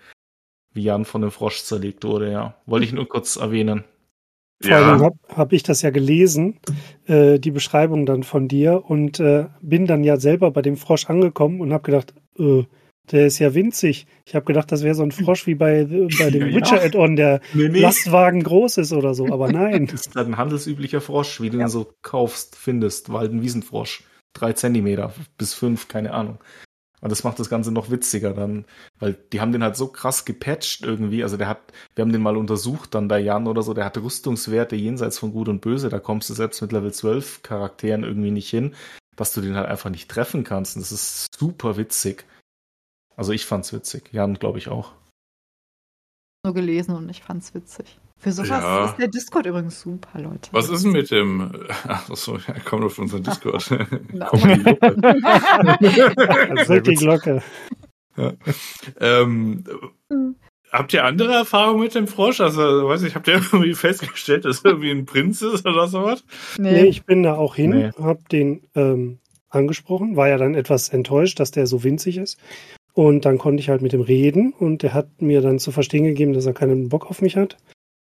[0.73, 2.55] wie Jan von dem Frosch zerlegt wurde, ja.
[2.67, 3.85] Wollte ich nur kurz erwähnen.
[4.63, 6.61] Vor allem Ja, habe hab ich das ja gelesen,
[7.07, 11.09] äh, die Beschreibung dann von dir und äh, bin dann ja selber bei dem Frosch
[11.09, 12.65] angekommen und habe gedacht, äh,
[13.11, 14.07] der ist ja winzig.
[14.25, 15.85] Ich habe gedacht, das wäre so ein Frosch wie bei,
[16.19, 16.57] bei dem Ja, ja.
[16.57, 17.81] Witcher Add-on, der Nee, nee.
[17.81, 19.87] Lastwagen groß ist oder so, aber nein.
[19.91, 24.05] Das ist halt ein handelsüblicher Frosch, wie du ihn so kaufst, findest, Waldenwiesenfrosch.
[24.33, 26.39] Drei Zentimeter bis fünf, keine Ahnung.
[27.01, 28.67] Und das macht das Ganze noch witziger dann,
[28.99, 31.23] weil die haben den halt so krass gepatcht irgendwie.
[31.23, 31.61] Also der hat,
[31.95, 35.33] wir haben den mal untersucht dann bei Jan oder so, der hat Rüstungswerte jenseits von
[35.33, 35.89] Gut und Böse.
[35.89, 38.75] Da kommst du selbst mit Level 12 Charakteren irgendwie nicht hin,
[39.17, 40.77] dass du den halt einfach nicht treffen kannst.
[40.77, 42.27] Und das ist super witzig.
[43.21, 44.05] Also ich fand's witzig.
[44.13, 44.93] Jan, glaube ich, auch.
[46.43, 47.99] Nur gelesen und ich fand's witzig.
[48.17, 48.87] Für sowas Ja.
[48.87, 50.49] ist der Discord übrigens super, Leute.
[50.53, 51.53] was ist denn mit dem,
[51.87, 53.69] achso, ja, komm auf unseren Discord.
[54.27, 55.01] Komm in die Gruppe.
[56.67, 57.43] Drück die Glocke.
[59.01, 59.65] ähm,
[60.73, 62.41] habt ihr andere Erfahrungen mit dem Frosch?
[62.41, 66.25] Also, weiß ich, habt ihr irgendwie festgestellt, dass er irgendwie ein Prinz ist oder sowas?
[66.57, 67.91] Nee, ich bin da auch hin, Nee.
[68.03, 69.19] hab den ähm,
[69.51, 72.39] angesprochen, war ja dann etwas enttäuscht, dass der so winzig ist.
[72.93, 76.05] Und dann konnte ich halt mit ihm reden und der hat mir dann zu verstehen
[76.05, 77.57] gegeben, dass er keinen Bock auf mich hat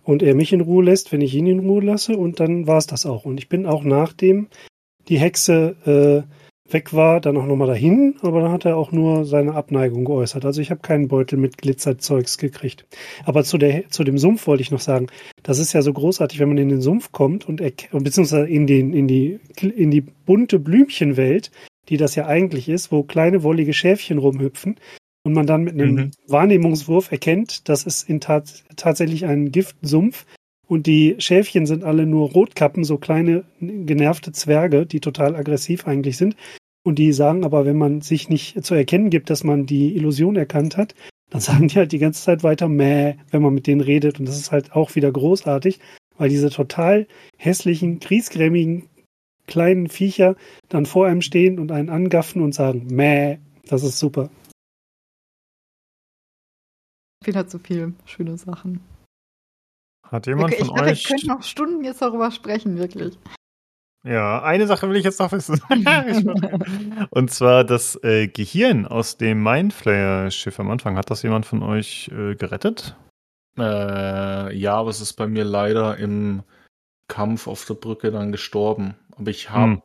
[0.03, 2.77] und er mich in Ruhe lässt, wenn ich ihn in Ruhe lasse und dann war
[2.77, 3.25] es das auch.
[3.25, 4.48] Und ich bin auch nachdem
[5.09, 9.25] die Hexe äh, weg war, dann auch nochmal dahin, aber dann hat er auch nur
[9.25, 10.45] seine Abneigung geäußert.
[10.45, 12.85] Also ich habe keinen Beutel mit Glitzerzeugs gekriegt.
[13.25, 15.08] Aber zu, der, zu dem Sumpf wollte ich noch sagen,
[15.43, 18.67] das ist ja so großartig, wenn man in den Sumpf kommt und erk- beziehungsweise in,
[18.67, 21.51] den, in, die, in die bunte Blümchenwelt,
[21.90, 24.76] die das ja eigentlich ist, wo kleine wollige Schäfchen rumhüpfen
[25.24, 26.11] und man dann mit einem Mhm.
[26.27, 30.26] Wahrnehmungswurf erkennt, das ist in tat, tatsächlich ein Giftsumpf
[30.68, 36.16] und die Schäfchen sind alle nur Rotkappen, so kleine genervte Zwerge, die total aggressiv eigentlich
[36.18, 36.35] sind.
[36.84, 40.35] Und die sagen aber, wenn man sich nicht zu erkennen gibt, dass man die Illusion
[40.35, 40.95] erkannt hat,
[41.30, 44.19] dann sagen die halt die ganze Zeit weiter Mäh, wenn man mit denen redet.
[44.19, 45.80] Und das ist halt auch wieder großartig,
[46.18, 48.84] weil diese total hässlichen, griesgrämigen
[49.49, 50.35] kleinen Viecher
[50.69, 53.39] dann vor einem stehen und einen angaffen und sagen Mäh.
[53.67, 54.29] Das ist super.
[57.23, 58.79] Wieder zu viel schöne Sachen.
[60.07, 61.03] Hat jemand ich von glaube, wir euch.
[61.03, 63.17] könnten noch Stunden jetzt darüber sprechen, wirklich.
[64.05, 65.61] Ja, eine Sache will ich jetzt noch wissen.
[67.09, 70.95] Und zwar das äh, Gehirn aus dem Mindflayer-Schiff am Anfang.
[70.95, 72.95] Hat das jemand von euch äh, gerettet?
[73.57, 76.43] Äh, ja, aber es ist bei mir leider im
[77.09, 78.95] Kampf auf der Brücke dann gestorben.
[79.19, 79.81] Aber ich habe Hm.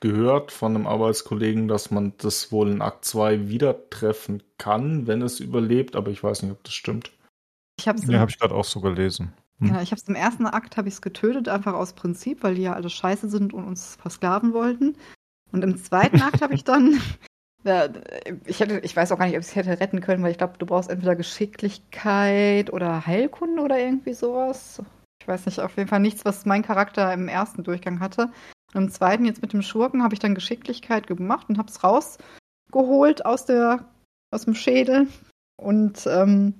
[0.00, 5.22] gehört von einem Arbeitskollegen, dass man das wohl in Akt 2 wieder treffen kann, wenn
[5.22, 7.12] es überlebt, aber ich weiß nicht, ob das stimmt.
[7.78, 9.32] Ich habe es Ja, habe ich gerade auch so gelesen.
[9.58, 9.68] Hm.
[9.68, 12.54] Ja, ich habe es im ersten Akt habe ich es getötet, einfach aus Prinzip, weil
[12.54, 14.96] die ja alle scheiße sind und uns versklaven wollten.
[15.52, 17.00] Und im zweiten Akt habe ich dann,
[17.64, 17.88] ja,
[18.44, 20.38] ich hätte, ich weiß auch gar nicht, ob ich es hätte retten können, weil ich
[20.38, 24.82] glaube, du brauchst entweder Geschicklichkeit oder Heilkunde oder irgendwie sowas.
[25.20, 28.30] Ich weiß nicht, auf jeden Fall nichts, was mein Charakter im ersten Durchgang hatte.
[28.76, 31.82] Und im zweiten, jetzt mit dem Schurken, habe ich dann Geschicklichkeit gemacht und habe es
[31.82, 33.88] rausgeholt aus der,
[34.30, 35.08] aus dem Schädel
[35.56, 36.52] und ähm,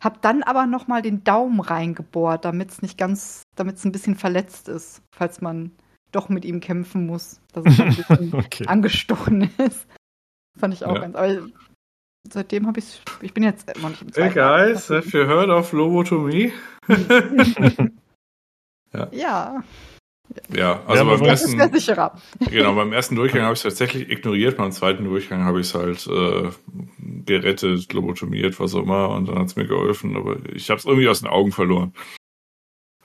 [0.00, 3.90] hab dann aber noch mal den Daumen reingebohrt, damit es nicht ganz, damit es ein
[3.90, 5.72] bisschen verletzt ist, falls man
[6.12, 8.66] doch mit ihm kämpfen muss, dass es ein bisschen Okay.
[8.68, 9.88] angestochen ist.
[10.56, 11.00] Fand ich auch Ja.
[11.00, 11.16] ganz.
[11.16, 11.48] Aber
[12.30, 15.72] seitdem habe ich, ich bin jetzt immer nicht im Hey guys, have you heard of
[15.72, 16.52] Lobotomie?
[18.92, 19.64] Ja, ja,
[20.86, 22.20] also Ja, beim ersten, ja sicherer.
[22.50, 25.74] genau, beim ersten Durchgang habe ich es tatsächlich ignoriert, beim zweiten Durchgang habe ich es
[25.74, 26.50] halt äh,
[27.24, 30.84] gerettet, lobotomiert, was auch immer, und dann hat es mir geholfen, aber ich habe es
[30.84, 31.92] irgendwie aus den Augen verloren.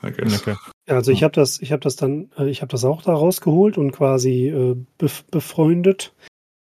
[0.03, 0.56] Okay.
[0.88, 3.14] Ja, also ich habe das, ich habe das dann, äh, ich habe das auch da
[3.14, 6.14] rausgeholt und quasi äh, bef befreundet.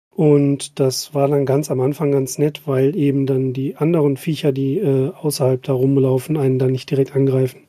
[0.09, 4.51] Und das war dann ganz am Anfang ganz nett, weil eben dann die anderen Viecher,
[4.51, 7.67] die äh, außerhalb da rumlaufen, einen dann nicht direkt angreifen.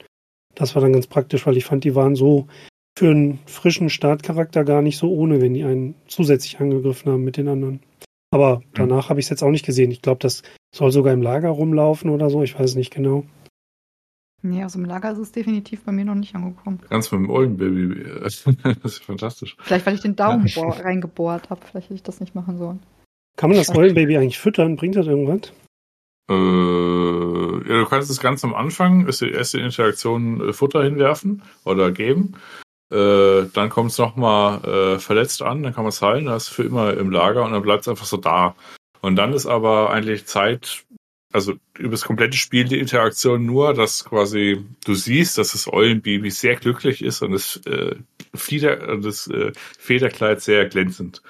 [0.54, 2.46] Das war dann ganz praktisch, weil ich fand, die waren so
[2.98, 7.36] für einen frischen Startcharakter gar nicht so ohne, wenn die einen zusätzlich angegriffen haben mit
[7.36, 7.80] den anderen.
[8.30, 9.90] Aber danach habe ich es jetzt auch nicht gesehen.
[9.90, 10.42] Ich glaube, das
[10.74, 12.42] soll sogar im Lager rumlaufen oder so.
[12.42, 13.24] Ich weiß nicht genau.
[14.42, 16.80] Nee, aus dem Lager ist es definitiv bei mir noch nicht angekommen.
[16.90, 18.04] Ganz mit dem Eulenbaby.
[18.22, 18.44] Das
[18.84, 19.56] ist fantastisch.
[19.60, 21.60] Vielleicht, weil ich den Daumen bohr- reingebohrt habe.
[21.64, 22.80] Vielleicht hätte ich das nicht machen sollen.
[23.36, 24.76] Kann man das Eulenbaby eigentlich füttern?
[24.76, 25.52] Bringt das irgendwas?
[26.30, 31.42] Äh, ja, du kannst es ganz am Anfang, ist die erste Interaktion, äh, Futter hinwerfen
[31.64, 32.34] oder geben.
[32.90, 36.48] Äh, dann kommt es nochmal äh, verletzt an, dann kann man es heilen, dann ist
[36.48, 38.54] für immer im Lager und dann bleibt es einfach so da.
[39.00, 40.84] Und dann ist aber eigentlich Zeit,
[41.32, 46.30] also über das komplette Spiel die Interaktion nur, dass quasi du siehst, dass das Eulenbaby
[46.30, 47.96] sehr glücklich ist und das, äh,
[48.34, 51.22] Flieder, das äh, Federkleid sehr glänzend.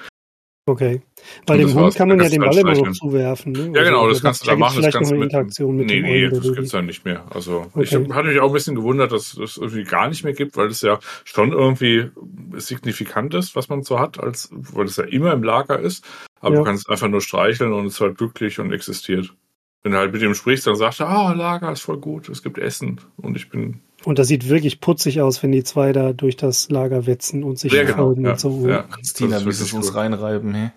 [0.68, 1.00] Okay.
[1.48, 2.94] Und dem das Hund kann man ja den Ball immer noch streicheln.
[2.94, 3.52] zuwerfen.
[3.52, 3.72] Ne?
[3.74, 4.82] Ja, genau, das Also kannst du da machen.
[4.82, 6.54] Das kannst du mit, Interaktion mit nee, nee, das Eulenbaby.
[6.56, 7.24] gibt's dann nicht mehr.
[7.34, 8.06] Also ich Okay.
[8.08, 10.68] hab, hatte mich auch ein bisschen gewundert, dass das irgendwie gar nicht mehr gibt, weil
[10.68, 12.10] das ja schon irgendwie
[12.56, 16.04] signifikant ist, was man so hat, als weil es ja immer im Lager ist.
[16.40, 16.60] Aber Ja.
[16.60, 19.34] du kannst einfach nur streicheln und es ist halt glücklich und existiert.
[19.82, 22.42] Wenn du halt mit ihm sprichst, dann sagt er, ah, Lager ist voll gut, es
[22.42, 23.80] gibt Essen und ich bin.
[24.04, 27.58] Und das sieht wirklich putzig aus, wenn die zwei da durch das Lager wetzen und
[27.58, 28.68] sich Ja, genau, folgen ja, und so.
[28.68, 28.82] ja.
[28.82, 30.70] Christina, wie sie uns reinreiben, hey.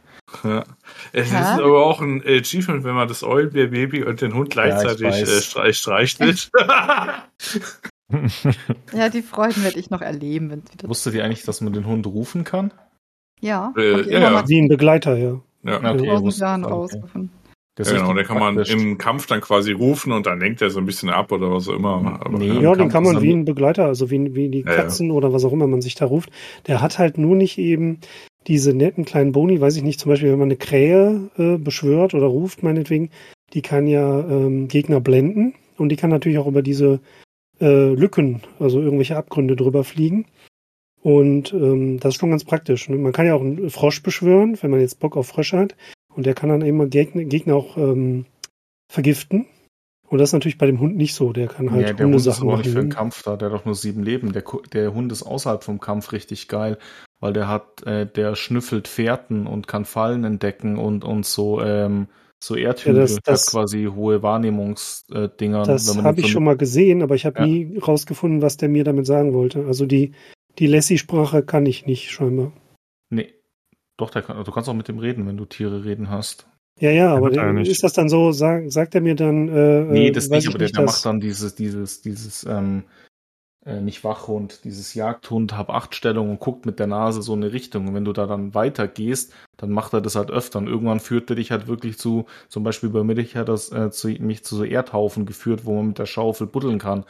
[0.44, 0.64] Ja.
[1.12, 5.30] Es ist aber auch ein Achievement, wenn man das Eulenbär-Baby und den Hund gleichzeitig weiß.
[5.30, 6.50] äh, streich, streichelt.
[8.94, 10.90] Ja, die Freuden werde ich noch erleben, wenn es wieder.
[10.90, 12.74] Wusstet ihr eigentlich, dass man den Hund rufen kann?
[13.40, 14.48] Ja, Äh, ja, ja.
[14.48, 15.42] Wie ein Begleiter, ja.
[15.64, 15.78] ja.
[15.94, 16.74] Okay, ich Jahren okay.
[16.74, 17.32] rausgefunden.
[17.80, 18.76] Ja, genau, den kann man praktisch.
[18.76, 21.70] im Kampf dann quasi rufen und dann lenkt er so ein bisschen ab oder was
[21.70, 22.20] auch immer.
[22.20, 22.48] Aber, Nee.
[22.48, 22.62] ja.
[22.62, 24.76] Ja, den kann man wie ein Begleiter, also wie, wie die Ja, ja.
[24.76, 26.32] Katzen oder was auch immer man sich da ruft.
[26.68, 28.00] Der hat halt nur nicht eben
[28.48, 32.14] diese netten kleinen Boni, weiß ich nicht, zum Beispiel, wenn man eine Krähe äh, beschwört
[32.14, 33.10] oder ruft, meinetwegen,
[33.54, 37.00] die kann ja ähm, Gegner blenden und die kann natürlich auch über diese
[37.62, 40.26] äh, Lücken, also irgendwelche Abgründe drüber fliegen.
[41.04, 42.90] Und ähm, das ist schon ganz praktisch.
[42.90, 42.98] Ne?
[42.98, 45.76] Man kann ja auch einen Frosch beschwören, wenn man jetzt Bock auf Frösche hat.
[46.16, 48.26] Und der kann dann immer Gegner, Gegner auch ähm,
[48.92, 49.46] vergiften.
[50.10, 51.32] Und das ist natürlich bei dem Hund nicht so.
[51.32, 52.98] Der kann halt ja, der Hund ist aber auch nicht für den machen.
[52.98, 54.34] Kampf da, der hat doch nur sieben Leben.
[54.34, 56.78] Der, der Hund ist außerhalb vom Kampf richtig geil,
[57.22, 62.08] weil der hat, äh, der schnüffelt Fährten und kann Fallen entdecken und, und so, ähm,
[62.44, 65.64] so Erdhügel, Ja, das- das- hat quasi hohe Wahrnehmungsdinger.
[65.64, 67.46] Das habe ich schon mal gesehen, aber ich habe Ja.
[67.46, 69.66] nie rausgefunden, was der mir damit sagen wollte.
[69.66, 70.12] Also die,
[70.60, 72.52] die Lassie-Sprache kann ich nicht scheinbar.
[73.10, 73.34] Nee.
[74.02, 76.48] Doch, der kann, du kannst auch mit dem reden, wenn du Tiere reden hast.
[76.80, 77.70] Ja, ja, aber er nicht.
[77.70, 80.44] ist das dann so, sag, sagt er mir dann, äh, Nee, äh, das weiß nicht,
[80.44, 82.86] ich aber der, nicht, der macht dann dieses, dieses, dieses, ähm,
[83.64, 87.54] äh, nicht Wachhund, dieses Jagdhund, hab acht Stellung und guckt mit der Nase so eine
[87.54, 87.88] Richtung.
[87.88, 90.58] Und wenn du da dann weitergehst, dann macht er das halt öfter.
[90.58, 93.92] Und irgendwann führt er dich halt wirklich zu, zum Beispiel bei mir hat das äh,
[93.92, 97.06] zu, mich zu so Erdhaufen geführt, wo man mit der Schaufel buddeln kann.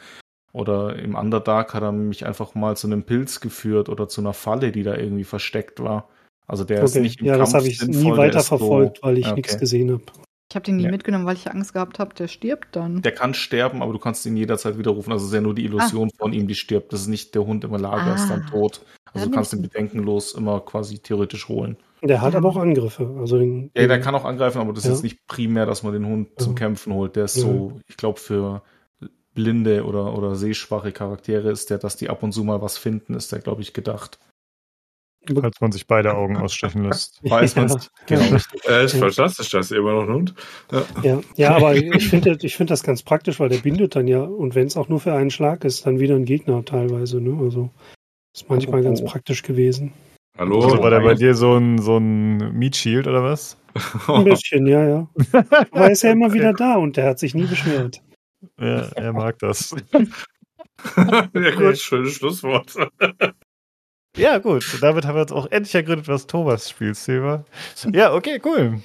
[0.52, 4.34] Oder im Underdark hat er mich einfach mal zu einem Pilz geführt oder zu einer
[4.34, 6.10] Falle, die da irgendwie versteckt war.
[6.46, 7.02] Also der ist Okay.
[7.02, 9.18] nicht im Ja, das Kampf habe ich sinnvoll, nie der weiter ist so- verfolgt, weil
[9.18, 9.60] ich Ja, nichts okay.
[9.60, 10.02] gesehen habe.
[10.50, 10.90] Ich habe den nie Ja.
[10.90, 13.00] mitgenommen, weil ich Angst gehabt habe, der stirbt dann.
[13.00, 15.10] Der kann sterben, aber du kannst ihn jederzeit widerrufen.
[15.12, 16.92] Also es ist ja nur die Illusion von ihm, die stirbt.
[16.92, 18.50] Das ist nicht der Hund im Lager, ist dann Ah.
[18.50, 18.82] tot.
[19.14, 21.76] Also Ja, du kannst ihn bedenkenlos immer quasi theoretisch holen.
[22.02, 22.40] Der hat Ja.
[22.40, 23.14] aber auch Angriffe.
[23.18, 24.92] Also den, Ja, der kann auch angreifen, aber das ist Ja.
[24.94, 26.58] jetzt nicht primär, dass man den Hund zum Ja.
[26.58, 27.16] Kämpfen holt.
[27.16, 27.42] Der ist Ja.
[27.44, 28.62] so, ich glaube, für
[29.34, 33.14] blinde oder, oder sehschwache Charaktere ist der, dass die ab und zu mal was finden,
[33.14, 34.18] ist der, glaube ich, gedacht.
[35.26, 37.20] Falls man sich beide Augen ausstechen lässt.
[37.30, 37.76] Weiß man Ja.
[38.06, 38.36] Genau.
[38.68, 40.34] Äh, ist fantastisch, das ist immer noch ein Hund.
[40.70, 40.84] Ja.
[41.02, 44.22] Ja, ja aber ich finde ich finde das ganz praktisch, weil der bindet dann ja,
[44.22, 47.20] und wenn es auch nur für einen Schlag ist, dann wieder ein Gegner teilweise.
[47.20, 47.38] Ne?
[47.40, 47.70] Also
[48.34, 49.92] ist manchmal ganz Apropos- praktisch gewesen.
[50.38, 50.62] Hallo?
[50.62, 53.58] Also war der bei dir so ein, so ein Meat Shield oder was?
[54.06, 55.08] Ein bisschen, ja, ja.
[55.32, 58.02] Aber er ist ja immer wieder da und der hat sich nie beschwert.
[58.58, 59.74] Ja, er mag das.
[60.96, 62.74] ja gut, schönes Schlusswort.
[64.16, 64.78] Ja, gut.
[64.80, 67.44] Damit haben wir jetzt auch endlich ergründet, was Thomas Spielstil war.
[67.92, 68.82] Ja, okay, cool.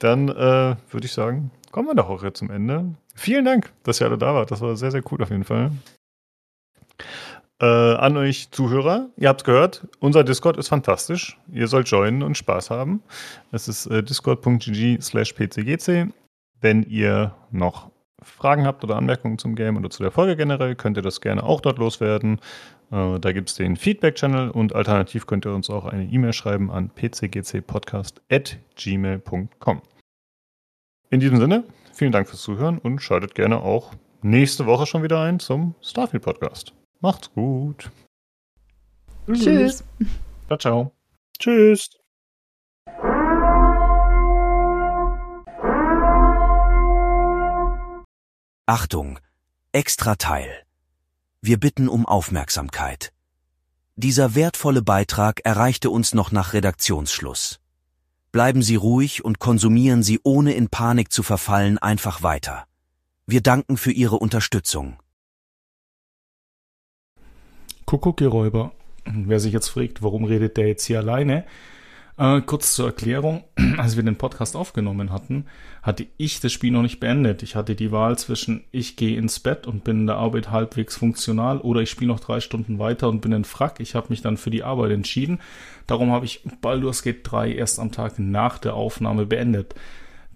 [0.00, 2.94] Dann äh, würde ich sagen, kommen wir doch auch jetzt zum Ende.
[3.14, 4.50] Vielen Dank, dass ihr alle da wart.
[4.50, 5.70] Das war sehr, sehr cool auf jeden Fall.
[7.60, 11.38] Äh, an euch Zuhörer, ihr habt gehört, unser Discord ist fantastisch.
[11.52, 13.00] Ihr sollt joinen und Spaß haben.
[13.52, 16.08] Es ist äh, discord.gg slash pcgc.
[16.60, 17.90] Wenn ihr noch
[18.22, 21.44] Fragen habt oder Anmerkungen zum Game oder zu der Folge generell, könnt ihr das gerne
[21.44, 22.40] auch dort loswerden.
[22.94, 26.70] Äh, da gibt es den Feedback-Channel und alternativ könnt ihr uns auch eine E-Mail schreiben
[26.70, 29.82] an pcgcpodcast.gmail.com.
[31.10, 33.92] In diesem Sinne, vielen Dank fürs Zuhören und schaltet gerne auch
[34.22, 36.72] nächste Woche schon wieder ein zum Starfield-Podcast.
[37.00, 37.90] Macht's gut.
[39.26, 39.82] Tschüss.
[40.46, 40.92] Ciao, ciao.
[41.38, 41.90] Tschüss.
[48.66, 49.18] Achtung,
[49.72, 50.64] Extrateil.
[51.46, 53.12] Wir bitten um Aufmerksamkeit.
[53.96, 57.60] Dieser wertvolle Beitrag erreichte uns noch nach Redaktionsschluss.
[58.32, 62.64] Bleiben Sie ruhig und konsumieren Sie ohne in Panik zu verfallen einfach weiter.
[63.26, 64.96] Wir danken für Ihre Unterstützung.
[67.84, 68.72] Kuckuck, ihr Räuber.
[69.04, 71.44] Wer sich jetzt fragt, warum redet der jetzt hier alleine?
[72.16, 73.42] Äh, kurz zur Erklärung.
[73.76, 75.46] Als wir den Podcast aufgenommen hatten,
[75.82, 77.42] hatte ich das Spiel noch nicht beendet.
[77.42, 80.96] Ich hatte die Wahl zwischen ich gehe ins Bett und bin in der Arbeit halbwegs
[80.96, 83.80] funktional oder ich spiele noch drei Stunden weiter und bin in Frack.
[83.80, 85.40] Ich habe mich dann für die Arbeit entschieden.
[85.88, 89.74] Darum habe ich Baldur's Gate 3 erst am Tag nach der Aufnahme beendet.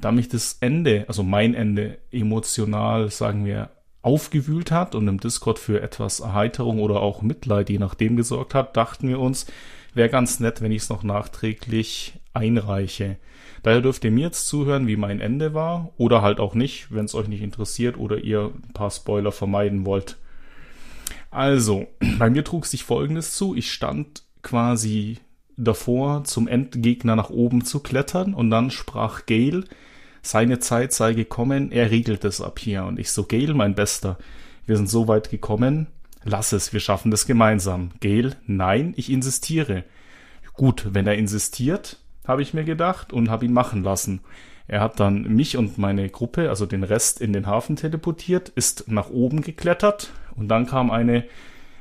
[0.01, 3.71] Da mich das Ende, also mein Ende, emotional, sagen wir,
[4.03, 8.77] aufgewühlt hat und im Discord für etwas Erheiterung oder auch Mitleid, je nachdem, gesorgt hat,
[8.77, 9.47] dachten wir uns,
[9.99, 13.19] wäre ganz nett, wenn ich es noch nachträglich einreiche.
[13.63, 17.05] Daher dürft ihr mir jetzt zuhören, wie mein Ende war, oder halt auch nicht, wenn
[17.05, 20.17] es euch nicht interessiert oder ihr ein paar Spoiler vermeiden wollt.
[21.31, 21.87] Also,
[22.19, 23.55] bei mir trug sich folgendes zu.
[23.55, 25.19] Ich stand quasi
[25.57, 29.65] davor, zum Endgegner nach oben zu klettern und dann sprach Gale,
[30.23, 32.85] seine Zeit sei gekommen, er regelt es ab hier.
[32.85, 34.19] Und ich so, Gale, mein Bester,
[34.67, 35.89] wir sind so weit gekommen,
[36.25, 37.91] lass es, wir schaffen das gemeinsam.
[38.01, 39.85] Gale, nein, ich insistiere.
[40.55, 44.21] Gut, wenn er insistiert, habe ich mir gedacht und habe ihn machen lassen.
[44.67, 48.89] Er hat dann mich und meine Gruppe, also den Rest, in den Hafen teleportiert, ist
[48.89, 51.25] nach oben geklettert und dann kam eine,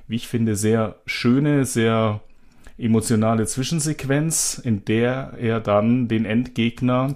[0.07, 2.21] wie ich finde, sehr schöne, sehr
[2.77, 7.15] emotionale Zwischensequenz, in der er dann den Endgegner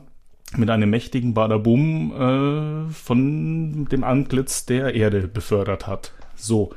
[0.57, 6.13] mit einem mächtigen Badabum äh, von dem Antlitz der Erde befördert hat.
[6.35, 6.73] So.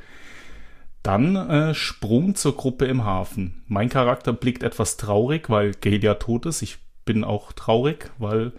[1.04, 3.62] Dann äh, Sprung zur Gruppe im Hafen.
[3.68, 6.62] Mein Charakter blickt etwas traurig, weil Galia tot ist.
[6.62, 8.52] Ich bin auch traurig, weil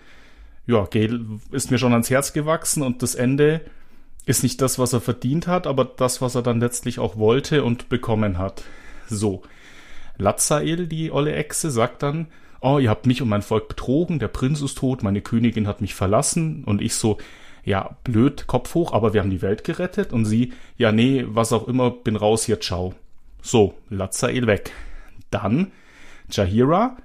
[0.68, 3.62] ja, Gale ist mir schon ans Herz gewachsen und das Ende
[4.28, 7.64] ist nicht das, was er verdient hat, aber das, was er dann letztlich auch wollte
[7.64, 8.64] und bekommen hat.
[9.08, 9.42] So.
[10.18, 12.28] Lazael, die olle Echse, sagt dann,
[12.62, 15.82] oh, ihr habt mich und mein Volk betrogen, der Prinz ist tot, meine Königin hat
[15.82, 17.18] mich verlassen und ich so,
[17.66, 21.52] ja, blöd, Kopf hoch, aber wir haben die Welt gerettet und sie, ja, nee, was
[21.52, 22.94] auch immer, bin raus hier, ciao.
[23.42, 24.72] So, Lazael weg.
[25.32, 25.72] Dann
[26.32, 26.96] Jahira,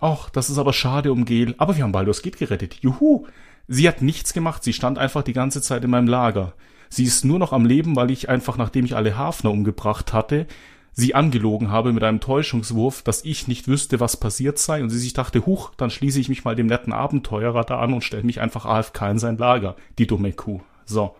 [0.00, 3.26] ach, das ist aber schade um Gel, aber wir haben Baldur's Gate gerettet, juhu.
[3.66, 6.54] Sie hat nichts gemacht, sie stand einfach die ganze Zeit in meinem Lager.
[6.88, 10.46] Sie ist nur noch am Leben, weil ich einfach, nachdem ich alle Hafner umgebracht hatte,
[10.94, 14.98] sie angelogen habe mit einem Täuschungswurf, dass ich nicht wüsste, was passiert sei, und sie
[14.98, 18.22] sich dachte, huch, dann schließe ich mich mal dem netten Abenteurer da an und stelle
[18.22, 20.60] mich einfach AFK in sein Lager, die dumme Kuh.
[20.86, 21.14] So.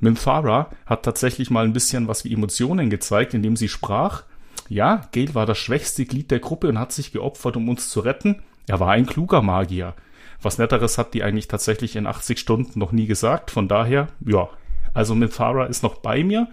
[0.00, 4.22] Minthara hat tatsächlich mal ein bisschen was wie Emotionen gezeigt, indem sie sprach.
[4.68, 8.00] Ja, Gale war das schwächste Glied der Gruppe und hat sich geopfert, um uns zu
[8.00, 8.42] retten.
[8.68, 9.94] Er war ein kluger Magier.
[10.40, 13.50] Was Netteres hat die eigentlich tatsächlich in 80 Stunden noch nie gesagt.
[13.50, 14.48] Von daher, ja.
[14.94, 16.48] Also Minthara ist noch bei mir.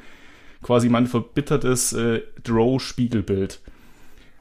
[0.65, 3.61] Quasi mein verbittertes äh, Drow-Spiegelbild.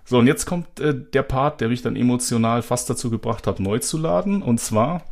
[0.06, 3.60] So, und jetzt kommt äh, der Part, der mich dann emotional fast dazu gebracht hat,
[3.60, 4.40] neu zu laden.
[4.40, 5.02] Und zwar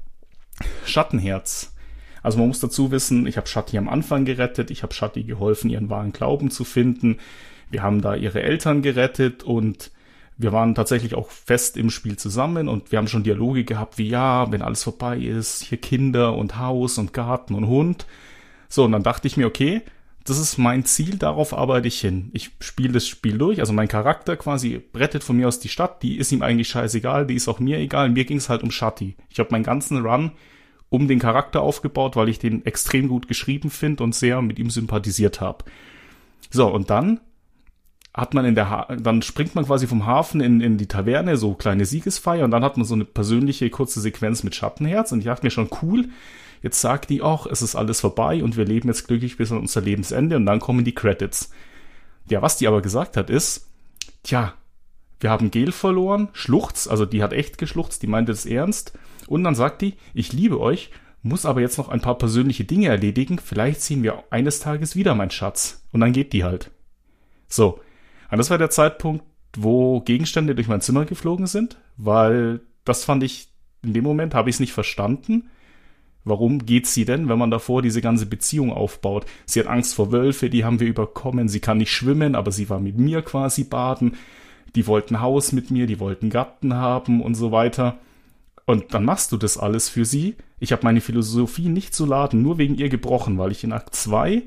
[0.86, 1.74] Schattenherz.
[2.22, 5.68] Also man muss dazu wissen, ich habe Shatti am Anfang gerettet, ich habe Shatti geholfen,
[5.68, 7.18] ihren wahren Glauben zu finden.
[7.68, 9.90] Wir haben da ihre Eltern gerettet und
[10.38, 14.08] wir waren tatsächlich auch fest im Spiel zusammen und wir haben schon Dialoge gehabt wie
[14.08, 18.06] ja, wenn alles vorbei ist, hier Kinder und Haus und Garten und Hund.
[18.70, 19.82] So, und dann dachte ich mir, okay,
[20.24, 22.30] das ist mein Ziel, darauf arbeite ich hin.
[22.32, 26.02] Ich spiele das Spiel durch, also mein Charakter quasi rettet von mir aus die Stadt,
[26.02, 28.10] die ist ihm eigentlich scheißegal, die ist auch mir egal.
[28.10, 29.16] Mir ging es halt um Shatti.
[29.30, 30.32] Ich habe meinen ganzen Run
[30.88, 34.70] um den Charakter aufgebaut, weil ich den extrem gut geschrieben finde und sehr mit ihm
[34.70, 35.64] sympathisiert habe.
[36.50, 37.20] So, und dann
[38.14, 41.36] hat man in der ha dann springt man quasi vom Hafen in, in die Taverne,
[41.38, 45.20] so kleine Siegesfeier und dann hat man so eine persönliche kurze Sequenz mit Schattenherz und
[45.20, 46.10] ich dachte mir schon cool,
[46.62, 49.58] jetzt sagt die auch, es ist alles vorbei und wir leben jetzt glücklich bis an
[49.58, 51.50] unser Lebensende und dann kommen die Credits.
[52.28, 53.68] Ja, was die aber gesagt hat ist,
[54.22, 54.54] tja,
[55.20, 58.92] wir haben Gel verloren, schluchz, also die hat echt geschluchzt, die meinte es ernst
[59.26, 60.90] und dann sagt die, ich liebe euch,
[61.22, 65.14] muss aber jetzt noch ein paar persönliche Dinge erledigen, vielleicht sehen wir eines Tages wieder,
[65.14, 65.84] mein Schatz.
[65.92, 66.70] Und dann geht die halt.
[67.48, 67.80] So,
[68.30, 69.24] und das war der Zeitpunkt,
[69.56, 73.48] wo Gegenstände durch mein Zimmer geflogen sind, weil das fand ich,
[73.82, 75.50] in dem Moment habe ich es nicht verstanden.
[76.24, 79.26] Warum geht sie denn, wenn man davor diese ganze Beziehung aufbaut?
[79.44, 81.48] Sie hat Angst vor Wölfe, die haben wir überkommen.
[81.48, 84.16] Sie kann nicht schwimmen, aber sie war mit mir quasi baden.
[84.76, 87.98] Die wollten Haus mit mir, die wollten Gatten haben und so weiter.
[88.64, 90.36] Und dann machst du das alles für sie.
[90.60, 93.94] Ich habe meine Philosophie nicht zu laden, nur wegen ihr gebrochen, weil ich in Akt
[93.94, 94.44] 2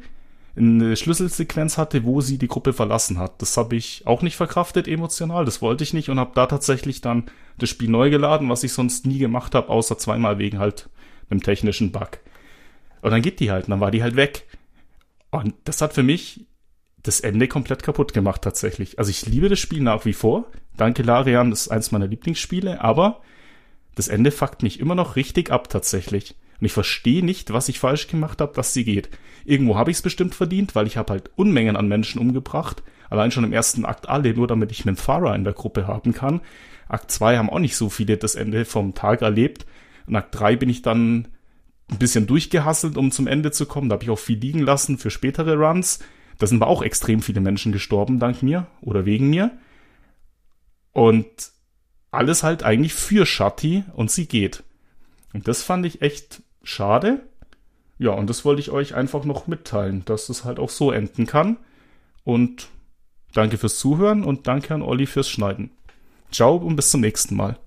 [0.55, 3.41] eine Schlüsselsequenz hatte, wo sie die Gruppe verlassen hat.
[3.41, 7.01] Das habe ich auch nicht verkraftet emotional, das wollte ich nicht und habe da tatsächlich
[7.01, 7.25] dann
[7.57, 10.89] das Spiel neu geladen, was ich sonst nie gemacht habe, außer zweimal wegen halt
[11.29, 12.19] einem technischen Bug.
[13.01, 14.47] Und dann geht die halt, und dann war die halt weg.
[15.31, 16.45] Und das hat für mich
[17.03, 18.97] das Ende komplett kaputt gemacht tatsächlich.
[18.97, 20.45] Also ich liebe das Spiel nach wie vor.
[20.75, 23.21] Danke Larian, das ist eins meiner Lieblingsspiele, aber
[23.93, 26.35] das Ende fuckt mich immer noch richtig ab tatsächlich.
[26.59, 29.09] Und ich verstehe nicht, was ich falsch gemacht habe, dass sie geht.
[29.43, 32.81] Irgendwo habe ich es bestimmt verdient, weil ich habe halt Unmengen an Menschen umgebracht.
[33.09, 36.13] Allein schon im ersten Akt alle, nur damit ich einen Fahrer in der Gruppe haben
[36.13, 36.41] kann.
[36.87, 39.65] Akt 2 haben auch nicht so viele das Ende vom Tag erlebt.
[40.07, 41.27] Und Akt 3 bin ich dann
[41.89, 43.89] ein bisschen durchgehasselt, um zum Ende zu kommen.
[43.89, 45.99] Da habe ich auch viel liegen lassen für spätere Runs.
[46.37, 49.51] Da sind aber auch extrem viele Menschen gestorben, dank mir oder wegen mir.
[50.91, 51.27] Und
[52.11, 54.63] alles halt eigentlich für Shatti und sie geht.
[55.33, 57.27] Und das fand ich echt schade.
[57.97, 61.25] Ja, und das wollte ich euch einfach noch mitteilen, dass es halt auch so enden
[61.25, 61.57] kann.
[62.23, 62.69] Und
[63.33, 65.71] danke fürs Zuhören und danke an Olli fürs Schneiden.
[66.31, 67.57] Ciao und bis zum nächsten Mal.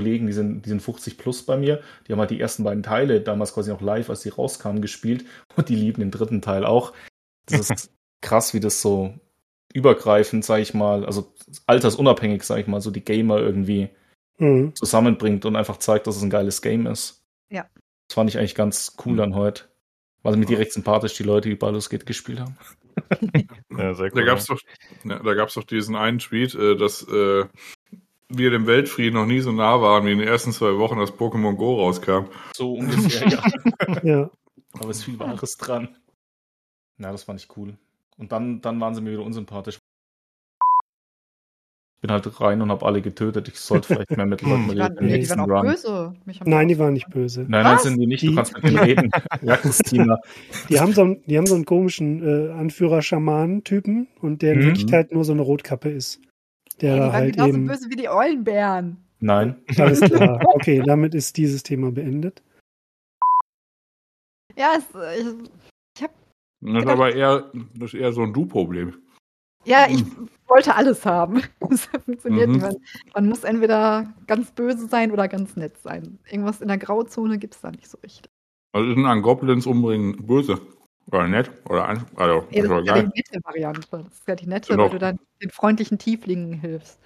[0.00, 2.82] Kollegen, die sind, die sind 50 plus bei mir, die haben halt die ersten beiden
[2.82, 5.24] Teile damals quasi noch live, als die rauskamen, gespielt
[5.56, 6.92] und die lieben den dritten Teil auch.
[7.46, 9.14] Das ist krass, wie das so
[9.72, 11.32] übergreifend, sag ich mal, also
[11.66, 13.90] altersunabhängig, sag ich mal, so die Gamer irgendwie
[14.38, 14.74] Mhm.
[14.74, 17.22] zusammenbringt und einfach zeigt, dass es ein geiles Game ist.
[17.50, 17.66] Ja.
[18.08, 19.64] Das fand ich eigentlich ganz cool dann heute.
[20.22, 22.56] War mir direkt sympathisch, die Leute, die Baldur's Gate gespielt haben.
[23.76, 24.24] Ja, sehr Da cool.
[24.26, 24.60] gab's doch,
[25.04, 27.44] ja, da gab's doch diesen einen Tweet, äh, dass äh,
[28.30, 31.12] wir dem Weltfrieden noch nie so nah waren wie in den ersten zwei Wochen, als
[31.12, 32.26] Pokémon Go rauskam.
[32.54, 33.42] So ungefähr, ja.
[34.02, 34.30] Ja.
[34.74, 35.88] Aber es ist viel Wahres dran.
[36.98, 37.76] Ja, das fand ich cool.
[38.16, 39.78] Und dann, dann waren sie mir wieder unsympathisch.
[41.96, 43.48] Ich bin halt rein und habe alle getötet.
[43.48, 45.22] Ich sollte vielleicht mehr mit Leuten Die waren, reden.
[45.22, 45.66] die waren auch Run.
[45.66, 46.14] böse.
[46.24, 47.44] Mich haben Nein, die waren nicht böse.
[47.46, 48.22] Nein, nein, sind die nicht.
[48.22, 49.10] Du Die- kannst mit denen reden.
[49.42, 50.18] Ja, Christina.
[50.70, 54.64] Die haben so einen, die haben so einen komischen äh, Anführer-Schamanen-Typen und der in Mhm.
[54.66, 56.20] Wirklichkeit nur so eine Rotkappe ist.
[56.80, 57.66] Der Ey, die waren halt genauso eben.
[57.66, 58.96] böse wie die Eulenbären.
[59.20, 59.62] Nein.
[59.78, 60.40] Alles klar.
[60.54, 62.42] Okay, damit ist dieses Thema beendet.
[64.56, 66.06] Ja, es, äh, ich,
[66.60, 68.94] Das ist aber eher, das ist eher so ein Du-Problem.
[69.64, 70.04] ja, ich
[70.48, 71.42] wollte alles haben.
[71.70, 72.54] Das funktioniert Mhm.
[72.54, 72.62] nicht.
[72.62, 72.76] Man,
[73.14, 76.18] man muss entweder ganz böse sein oder ganz nett sein.
[76.30, 78.30] Irgendwas in der Grauzone gibt es da nicht so richtig.
[78.72, 80.60] Also ist an Goblins umbringen böse.
[81.12, 81.50] Oder nett?
[81.68, 83.80] Oder ein, also, Ja, das ist ja die nette Variante.
[83.90, 84.84] Das ist ja die nette, Genau.
[84.84, 87.00] weil du dann den freundlichen Tieflingen hilfst.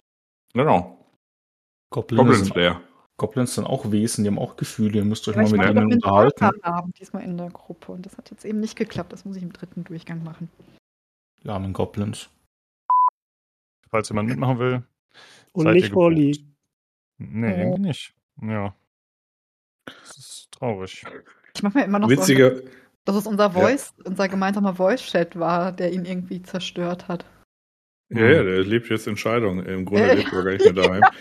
[0.52, 0.98] Genau.
[1.90, 2.80] Goblins, Goblins sind, Slayer.
[3.16, 4.98] Goblins sind auch Wesen, die haben auch Gefühle.
[4.98, 6.62] Ihr müsst euch Aber mal ich mit wollte doch ihnen den unterhalten.
[6.64, 7.92] Haben, diesmal in der Gruppe.
[7.92, 9.12] Und das hat jetzt eben nicht geklappt.
[9.12, 10.50] Das muss ich im dritten Durchgang machen.
[11.42, 12.28] Die armen Goblins.
[13.90, 14.82] Falls jemand mitmachen will.
[15.52, 15.94] Und nicht.
[15.94, 16.44] Wally.
[17.18, 17.58] Nee, Oh.
[17.58, 18.14] irgendwie nicht.
[18.42, 18.74] Ja.
[19.86, 21.04] Das ist traurig.
[21.54, 22.60] Ich mache mir immer noch so, Witziger,
[23.04, 27.24] dass es unser Voice, unser gemeinsamer Voice-Chat war, der ihn irgendwie zerstört hat.
[28.10, 29.64] ja, ja, der lebt jetzt in Scheidung.
[29.64, 30.14] Im Grunde Äh.
[30.16, 31.02] lebt er gar nicht mehr daheim.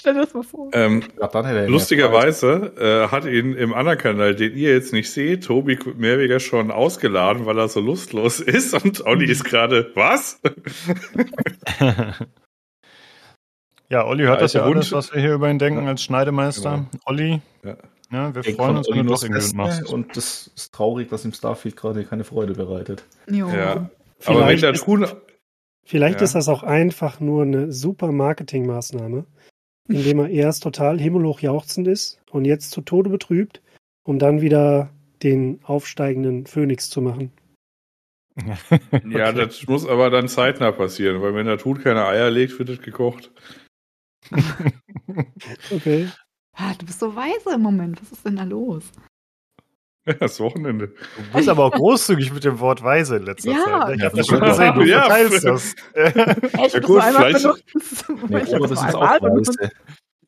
[0.00, 0.70] Stell dir das mal vor.
[0.74, 5.76] ähm, er lustigerweise äh, hat ihn im anderen Kanal, den ihr jetzt nicht seht, Tobi
[5.96, 8.74] Mehrweger schon ausgeladen, weil er so lustlos ist.
[8.74, 10.40] Und Olli ist gerade, was?
[13.88, 15.88] ja, Olli hört Ja, das ja alter alles, was wir hier über ihn denken Ja.
[15.90, 16.86] als Schneidemeister.
[16.92, 17.02] Genau.
[17.06, 17.76] Olli, Ja.
[18.10, 19.84] Ja, wir Ich freuen uns, wenn du das irgendwie machst.
[19.92, 23.04] Und das ist traurig, dass ihm Starfield gerade keine Freude bereitet.
[23.30, 23.48] Jo.
[23.48, 23.72] Ja.
[23.72, 23.88] Aber
[24.26, 25.06] wenn Vielleicht der ist- Tun,
[25.84, 26.24] Vielleicht Ja.
[26.24, 29.24] ist das auch einfach nur eine super Marketingmaßnahme,
[29.88, 33.62] indem er erst total himmelhoch jauchzend ist und jetzt zu Tode betrübt,
[34.04, 34.90] um dann wieder
[35.22, 37.32] den aufsteigenden Phönix zu machen.
[39.08, 42.68] ja, das muss aber dann zeitnah passieren, weil wenn der Tun keine Eier legt, wird
[42.68, 43.30] es gekocht.
[45.70, 46.08] Okay.
[46.60, 48.00] Ah, du bist so weise im Moment.
[48.02, 48.84] Was ist denn da los?
[50.06, 50.88] Ja, das Wochenende.
[50.88, 53.64] Du bist aber auch großzügig mit dem Wort weise in letzter Ja.
[53.64, 53.88] Zeit.
[53.88, 53.94] ne?
[53.94, 55.00] Ich Ja, habe das schon gesehen, du Ja.
[55.02, 55.74] verteilst das.
[55.94, 56.16] Echt?
[56.16, 58.08] Ja, das gut, vielleicht- benutzt.
[58.28, 59.70] Nee, Ich hab Robert das ist auch weise.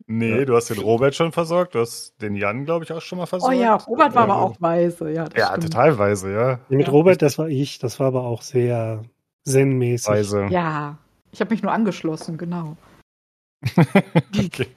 [0.07, 0.45] nee, Ja.
[0.45, 3.25] du hast den Robert schon versorgt, du hast den Jan, glaube ich, auch schon mal
[3.25, 3.57] Oh versorgt.
[3.57, 5.11] ja, Robert war Ja, aber auch weise.
[5.11, 5.65] Ja, das Ja, stimmt.
[5.73, 6.61] total weise, ja.
[6.69, 6.93] Mit Ja.
[6.93, 9.03] Robert, das war ich, das war aber auch sehr
[9.47, 10.09] zen-mäßig.
[10.09, 10.47] Weise.
[10.51, 10.99] Ja,
[11.33, 12.77] ich habe mich nur angeschlossen, genau.
[13.77, 14.69] okay.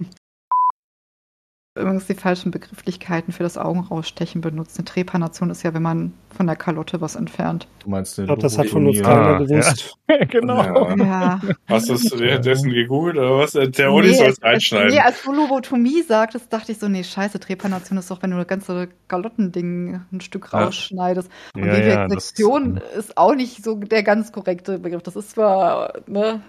[1.76, 4.78] Übrigens die falschen Begrifflichkeiten für das Augenrausstechen benutzt.
[4.78, 7.68] Eine Trepanation ist ja, wenn man von der Kalotte was entfernt.
[7.84, 9.96] Du meinst Ich glaube, das hat von uns keiner gewusst.
[10.30, 10.62] genau.
[10.96, 10.96] Ja.
[11.04, 11.42] Ja.
[11.68, 13.54] Hast du es währenddessen gegoogelt oder was?
[13.54, 14.90] Der Olli soll es als, einschneiden.
[14.94, 18.38] nee, als du Lobotomie sagtest, dachte ich so, nee, scheiße, Trepanation ist doch, wenn du
[18.38, 20.66] das ganze Galottending ein Stück Ja.
[20.66, 21.28] rausschneidest.
[21.56, 25.02] Und Ja, ja, Vivisektion ist auch nicht so der ganz korrekte Begriff.
[25.02, 26.42] Das ist zwar, ne,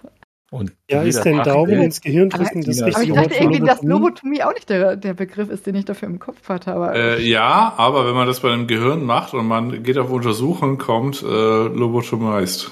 [0.55, 3.31] Und Ja, ist denn Daumen ins Gehirn Aber drücken das ich aber ich richtige dachte
[3.31, 4.43] Wort irgendwie, dass Lobotomie?
[4.45, 6.73] Auch nicht der, der Begriff ist, den ich dafür im Kopf hatte.
[6.73, 10.11] Aber Äh, ja, aber wenn man das bei dem Gehirn macht und man geht auf
[10.11, 12.71] Untersuchung, kommt äh, Lobotomized.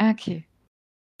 [0.00, 0.46] okay.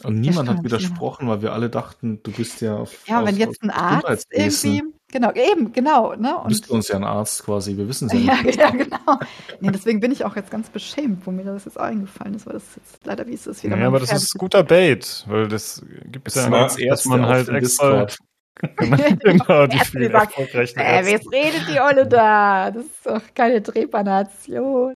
[0.02, 3.06] Und niemand hat widersprochen, weil wir alle dachten, du bist ja auf.
[3.06, 4.82] Ja, aus- wenn jetzt ein Arzt irgendwie,
[5.18, 6.36] genau, eben, genau, ne?
[6.42, 8.56] Du bist für uns ja ein Arzt quasi, wir wissen es ja Ja, nicht.
[8.60, 9.18] ja, genau.
[9.60, 12.54] Nee, deswegen bin ich auch jetzt ganz beschämt, wo mir das jetzt eingefallen ist, weil
[12.54, 15.84] das jetzt leider wie es ist wieder Ja, aber das ist guter Bait, weil das
[16.06, 18.18] gibt es ja als dass Erste man auf halt extra Discord.
[19.22, 22.70] genau, die sagt, erfolgreichen Äh, was redet die Olle da?
[22.70, 24.94] Das ist doch keine Trepanation.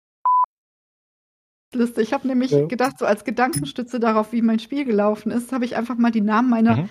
[1.74, 2.08] Lustig.
[2.08, 2.66] Ich habe nämlich Ja.
[2.66, 6.22] gedacht, so als Gedankenstütze darauf, wie mein Spiel gelaufen ist, habe ich einfach mal die
[6.22, 6.88] Namen meiner, Mhm.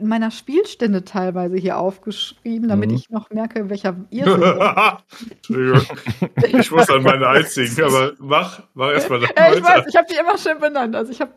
[0.00, 2.96] Meiner Spielstände teilweise hier aufgeschrieben, damit Mhm.
[2.96, 5.02] ich noch merke, welcher ihr seid.
[5.36, 5.96] Entschuldigung.
[6.60, 10.06] Ich muss an meine einzigen, aber mach, mach erstmal Äh, dein ich weiß, ich habe
[10.10, 10.94] die immer schön benannt.
[10.94, 11.32] Also ich habe,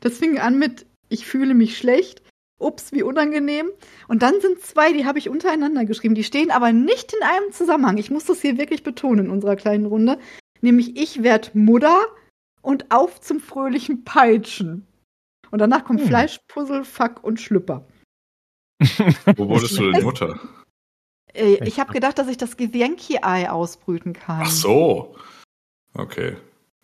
[0.00, 2.22] das fing an mit, ich fühle mich schlecht.
[2.58, 3.68] Ups, wie unangenehm.
[4.08, 6.14] Und dann sind zwei, die habe ich untereinander geschrieben.
[6.14, 7.98] Die stehen aber nicht in einem Zusammenhang.
[7.98, 10.18] Ich muss das hier wirklich betonen in unserer kleinen Runde.
[10.62, 11.98] Nämlich ich werd Mutter
[12.62, 14.86] und auf zum fröhlichen Peitschen.
[15.50, 16.06] Und danach kommt Hm.
[16.08, 17.86] Fleischpuzzle, Fuck und Schlüpper.
[19.36, 20.38] Wo wurdest du denn Mutter?
[21.32, 24.42] Äh, ich habe gedacht, dass ich das Gesenki-Ei ausbrüten kann.
[24.44, 25.16] Ach so.
[25.94, 26.36] Okay.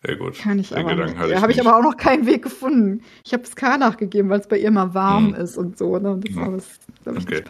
[0.05, 0.37] Sehr gut.
[0.37, 1.31] Kann ich Den aber Gedanken nicht.
[1.31, 3.03] Da ich habe ich aber auch noch keinen Weg gefunden.
[3.25, 5.35] Ich habe es K nachgegeben, weil es bei ihr mal warm Hm.
[5.41, 5.97] ist und so.
[5.97, 6.11] Ne?
[6.11, 6.41] Und das Hm.
[6.41, 7.43] war das, ich, Okay.